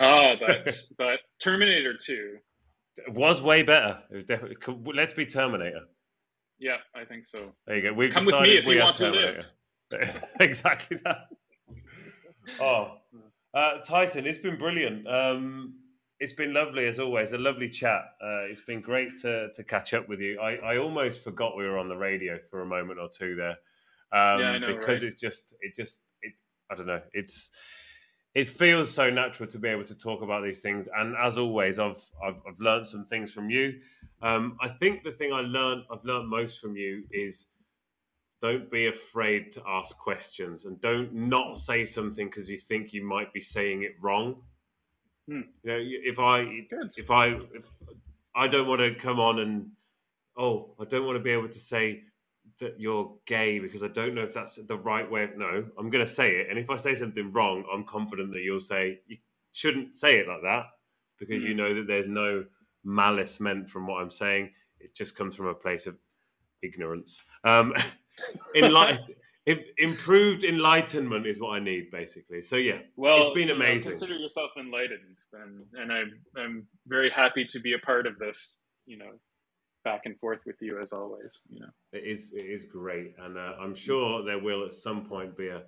Oh, 0.00 0.36
but 0.40 0.68
but 0.98 1.20
Terminator 1.40 1.94
Two. 2.04 2.38
it 2.96 3.12
was 3.12 3.40
way 3.42 3.62
better 3.62 3.98
it 4.10 4.14
was 4.14 4.24
definitely 4.24 4.56
could- 4.56 4.86
let's 4.94 5.12
be 5.12 5.26
terminator 5.26 5.82
Yeah, 6.58 6.76
I 6.94 7.04
think 7.04 7.26
so. 7.26 7.52
There 7.66 7.76
you 7.76 7.82
go. 7.82 7.92
We've 7.92 8.12
Come 8.12 8.24
with 8.26 8.34
me 8.34 8.40
decided 8.40 8.58
if 8.58 8.66
we 8.66 8.74
you 8.76 8.80
are 8.80 8.84
want 8.84 8.96
to 8.96 9.10
live. 9.10 9.46
Terminator. 9.90 10.20
exactly 10.40 10.96
that. 11.04 11.18
Oh, 12.60 12.98
uh, 13.54 13.78
Tyson, 13.78 14.26
it's 14.26 14.38
been 14.38 14.56
brilliant. 14.56 15.06
Um, 15.08 15.74
it's 16.20 16.32
been 16.32 16.52
lovely 16.52 16.86
as 16.86 16.98
always. 16.98 17.32
A 17.32 17.38
lovely 17.38 17.68
chat. 17.68 18.02
Uh, 18.22 18.44
it's 18.50 18.60
been 18.62 18.80
great 18.80 19.10
to 19.22 19.48
to 19.54 19.64
catch 19.64 19.94
up 19.94 20.08
with 20.08 20.20
you. 20.20 20.40
I, 20.40 20.54
I 20.56 20.78
almost 20.78 21.22
forgot 21.24 21.56
we 21.56 21.64
were 21.64 21.78
on 21.78 21.88
the 21.88 21.96
radio 21.96 22.38
for 22.50 22.62
a 22.62 22.66
moment 22.66 22.98
or 23.00 23.08
two 23.08 23.34
there, 23.36 23.56
um, 24.12 24.40
Yeah, 24.40 24.50
I 24.52 24.58
know, 24.58 24.66
because 24.68 25.00
right? 25.02 25.02
it's 25.12 25.20
just 25.20 25.54
it 25.60 25.74
just 25.76 26.00
it. 26.22 26.32
I 26.70 26.74
don't 26.74 26.86
know. 26.86 27.02
It's 27.12 27.50
it 28.34 28.48
feels 28.48 28.92
so 28.92 29.10
natural 29.10 29.48
to 29.48 29.58
be 29.58 29.68
able 29.68 29.84
to 29.84 29.94
talk 29.94 30.22
about 30.22 30.42
these 30.42 30.60
things. 30.60 30.88
And 30.96 31.14
as 31.16 31.38
always, 31.38 31.78
I've 31.78 32.02
I've, 32.24 32.40
I've 32.48 32.60
learned 32.60 32.86
some 32.86 33.04
things 33.04 33.32
from 33.32 33.48
you. 33.48 33.80
Um, 34.22 34.56
I 34.60 34.68
think 34.68 35.04
the 35.04 35.10
thing 35.10 35.32
I 35.32 35.40
learned 35.40 35.84
I've 35.90 36.04
learned 36.04 36.28
most 36.28 36.60
from 36.60 36.76
you 36.76 37.04
is 37.10 37.46
don't 38.40 38.70
be 38.70 38.88
afraid 38.88 39.50
to 39.52 39.62
ask 39.66 39.96
questions 39.96 40.64
and 40.64 40.80
don't 40.80 41.14
not 41.14 41.56
say 41.56 41.84
something 41.84 42.26
because 42.26 42.50
you 42.50 42.58
think 42.58 42.92
you 42.92 43.04
might 43.04 43.32
be 43.32 43.40
saying 43.40 43.84
it 43.84 43.92
wrong. 44.00 44.36
Hmm. 45.28 45.42
You 45.62 45.70
know, 45.70 45.78
if 45.80 46.18
I 46.18 46.44
Good. 46.44 46.92
if 46.96 47.10
I 47.10 47.38
if 47.54 47.72
I 48.34 48.48
don't 48.48 48.66
want 48.66 48.80
to 48.80 48.94
come 48.94 49.20
on 49.20 49.38
and 49.38 49.70
oh, 50.36 50.74
I 50.80 50.84
don't 50.84 51.06
want 51.06 51.16
to 51.16 51.22
be 51.22 51.30
able 51.30 51.48
to 51.48 51.58
say 51.58 52.02
that 52.60 52.78
you're 52.80 53.12
gay 53.26 53.58
because 53.58 53.82
I 53.82 53.88
don't 53.88 54.14
know 54.14 54.22
if 54.22 54.34
that's 54.34 54.56
the 54.56 54.76
right 54.76 55.10
way. 55.10 55.24
Of, 55.24 55.36
no, 55.36 55.64
I'm 55.78 55.90
going 55.90 56.04
to 56.04 56.10
say 56.10 56.36
it, 56.36 56.48
and 56.50 56.58
if 56.58 56.70
I 56.70 56.76
say 56.76 56.94
something 56.94 57.32
wrong, 57.32 57.64
I'm 57.72 57.84
confident 57.84 58.32
that 58.32 58.40
you'll 58.42 58.60
say 58.60 59.00
you 59.06 59.16
shouldn't 59.52 59.96
say 59.96 60.18
it 60.18 60.28
like 60.28 60.42
that 60.42 60.66
because 61.18 61.44
you 61.44 61.54
know 61.54 61.74
that 61.74 61.86
there's 61.86 62.08
no 62.08 62.44
malice 62.84 63.40
meant 63.40 63.68
from 63.70 63.86
what 63.86 64.02
I'm 64.02 64.10
saying. 64.10 64.50
It 64.80 64.94
just 64.94 65.16
comes 65.16 65.34
from 65.36 65.46
a 65.46 65.54
place 65.54 65.86
of 65.86 65.96
ignorance. 66.62 67.22
Um, 67.44 67.72
enlight- 68.56 69.00
improved 69.78 70.44
enlightenment 70.44 71.26
is 71.26 71.40
what 71.40 71.50
I 71.50 71.60
need, 71.60 71.90
basically. 71.90 72.40
So 72.42 72.56
yeah, 72.56 72.78
Well, 72.96 73.26
It's 73.26 73.34
been 73.34 73.48
you 73.48 73.54
know, 73.54 73.64
amazing. 73.64 73.92
consider 73.92 74.14
yourself 74.14 74.50
enlightened, 74.58 75.18
and 75.32 75.64
and 75.74 75.92
I'm 75.92 76.12
I'm 76.36 76.66
very 76.86 77.10
happy 77.10 77.44
to 77.46 77.60
be 77.60 77.74
a 77.74 77.78
part 77.78 78.06
of 78.06 78.18
this. 78.18 78.58
You 78.86 78.98
know, 78.98 79.12
back 79.84 80.02
and 80.06 80.18
forth 80.18 80.40
with 80.46 80.56
you 80.60 80.80
as 80.80 80.92
always. 80.92 81.40
You 81.48 81.60
know, 81.60 81.68
It 81.92 82.04
is 82.04 82.32
it 82.34 82.46
is 82.46 82.64
great, 82.64 83.14
and 83.18 83.36
uh, 83.38 83.52
I'm 83.60 83.74
sure 83.74 84.24
there 84.24 84.38
will 84.38 84.64
at 84.64 84.72
some 84.72 85.04
point 85.06 85.36
be 85.36 85.48
a, 85.48 85.62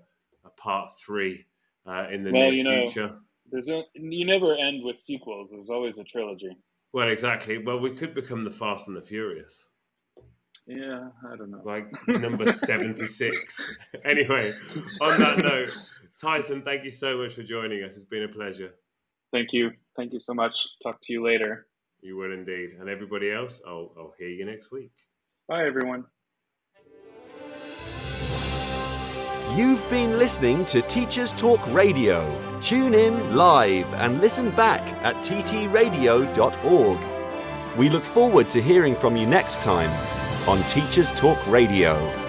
a 0.44 0.50
part 0.56 0.90
three 1.04 1.44
uh, 1.86 2.06
in 2.10 2.24
the 2.24 2.32
Well, 2.32 2.42
near 2.50 2.52
you 2.52 2.64
know- 2.64 2.84
future. 2.86 3.16
There's 3.48 3.68
a, 3.68 3.84
you 3.94 4.26
never 4.26 4.56
end 4.56 4.82
with 4.82 4.98
sequels. 4.98 5.50
There's 5.52 5.70
always 5.70 5.98
a 5.98 6.02
trilogy. 6.04 6.50
Well, 6.92 7.08
exactly. 7.08 7.58
Well, 7.58 7.78
we 7.78 7.90
could 7.94 8.12
become 8.12 8.42
the 8.42 8.50
Fast 8.50 8.88
and 8.88 8.96
the 8.96 9.00
Furious, 9.02 9.68
Yeah, 10.66 11.10
I 11.32 11.36
don't 11.36 11.52
know. 11.52 11.62
like 11.64 11.86
number 12.08 12.50
76. 12.72 13.74
anyway, 14.04 14.52
on 15.00 15.20
that 15.20 15.38
note, 15.38 15.70
Tyson, 16.20 16.62
thank 16.62 16.82
you 16.82 16.90
so 16.90 17.18
much 17.18 17.34
for 17.34 17.44
joining 17.44 17.84
us. 17.84 17.94
It's 17.94 18.04
been 18.04 18.24
a 18.24 18.28
pleasure. 18.28 18.74
Thank 19.32 19.52
you. 19.52 19.70
Thank 19.96 20.12
you 20.12 20.18
so 20.18 20.34
much. 20.34 20.66
Talk 20.82 20.98
to 21.04 21.12
you 21.12 21.22
later. 21.24 21.68
You 22.00 22.16
will 22.16 22.32
indeed. 22.32 22.70
And 22.80 22.88
everybody 22.88 23.30
else, 23.32 23.60
I'll, 23.66 23.92
I'll 23.96 24.14
hear 24.18 24.28
you 24.28 24.44
next 24.44 24.70
week. 24.70 24.92
Bye, 25.48 25.66
everyone. 25.66 26.04
You've 29.54 29.88
been 29.88 30.18
listening 30.18 30.66
to 30.66 30.82
Teachers 30.82 31.32
Talk 31.32 31.66
Radio. 31.72 32.20
Tune 32.60 32.94
in 32.94 33.36
live 33.36 33.92
and 33.94 34.20
listen 34.20 34.50
back 34.50 34.82
at 35.02 35.14
ttradio.org. 35.24 36.98
We 37.78 37.88
look 37.88 38.04
forward 38.04 38.50
to 38.50 38.60
hearing 38.60 38.94
from 38.94 39.16
you 39.16 39.26
next 39.26 39.62
time 39.62 39.90
on 40.48 40.62
Teachers 40.68 41.12
Talk 41.12 41.38
Radio. 41.46 42.25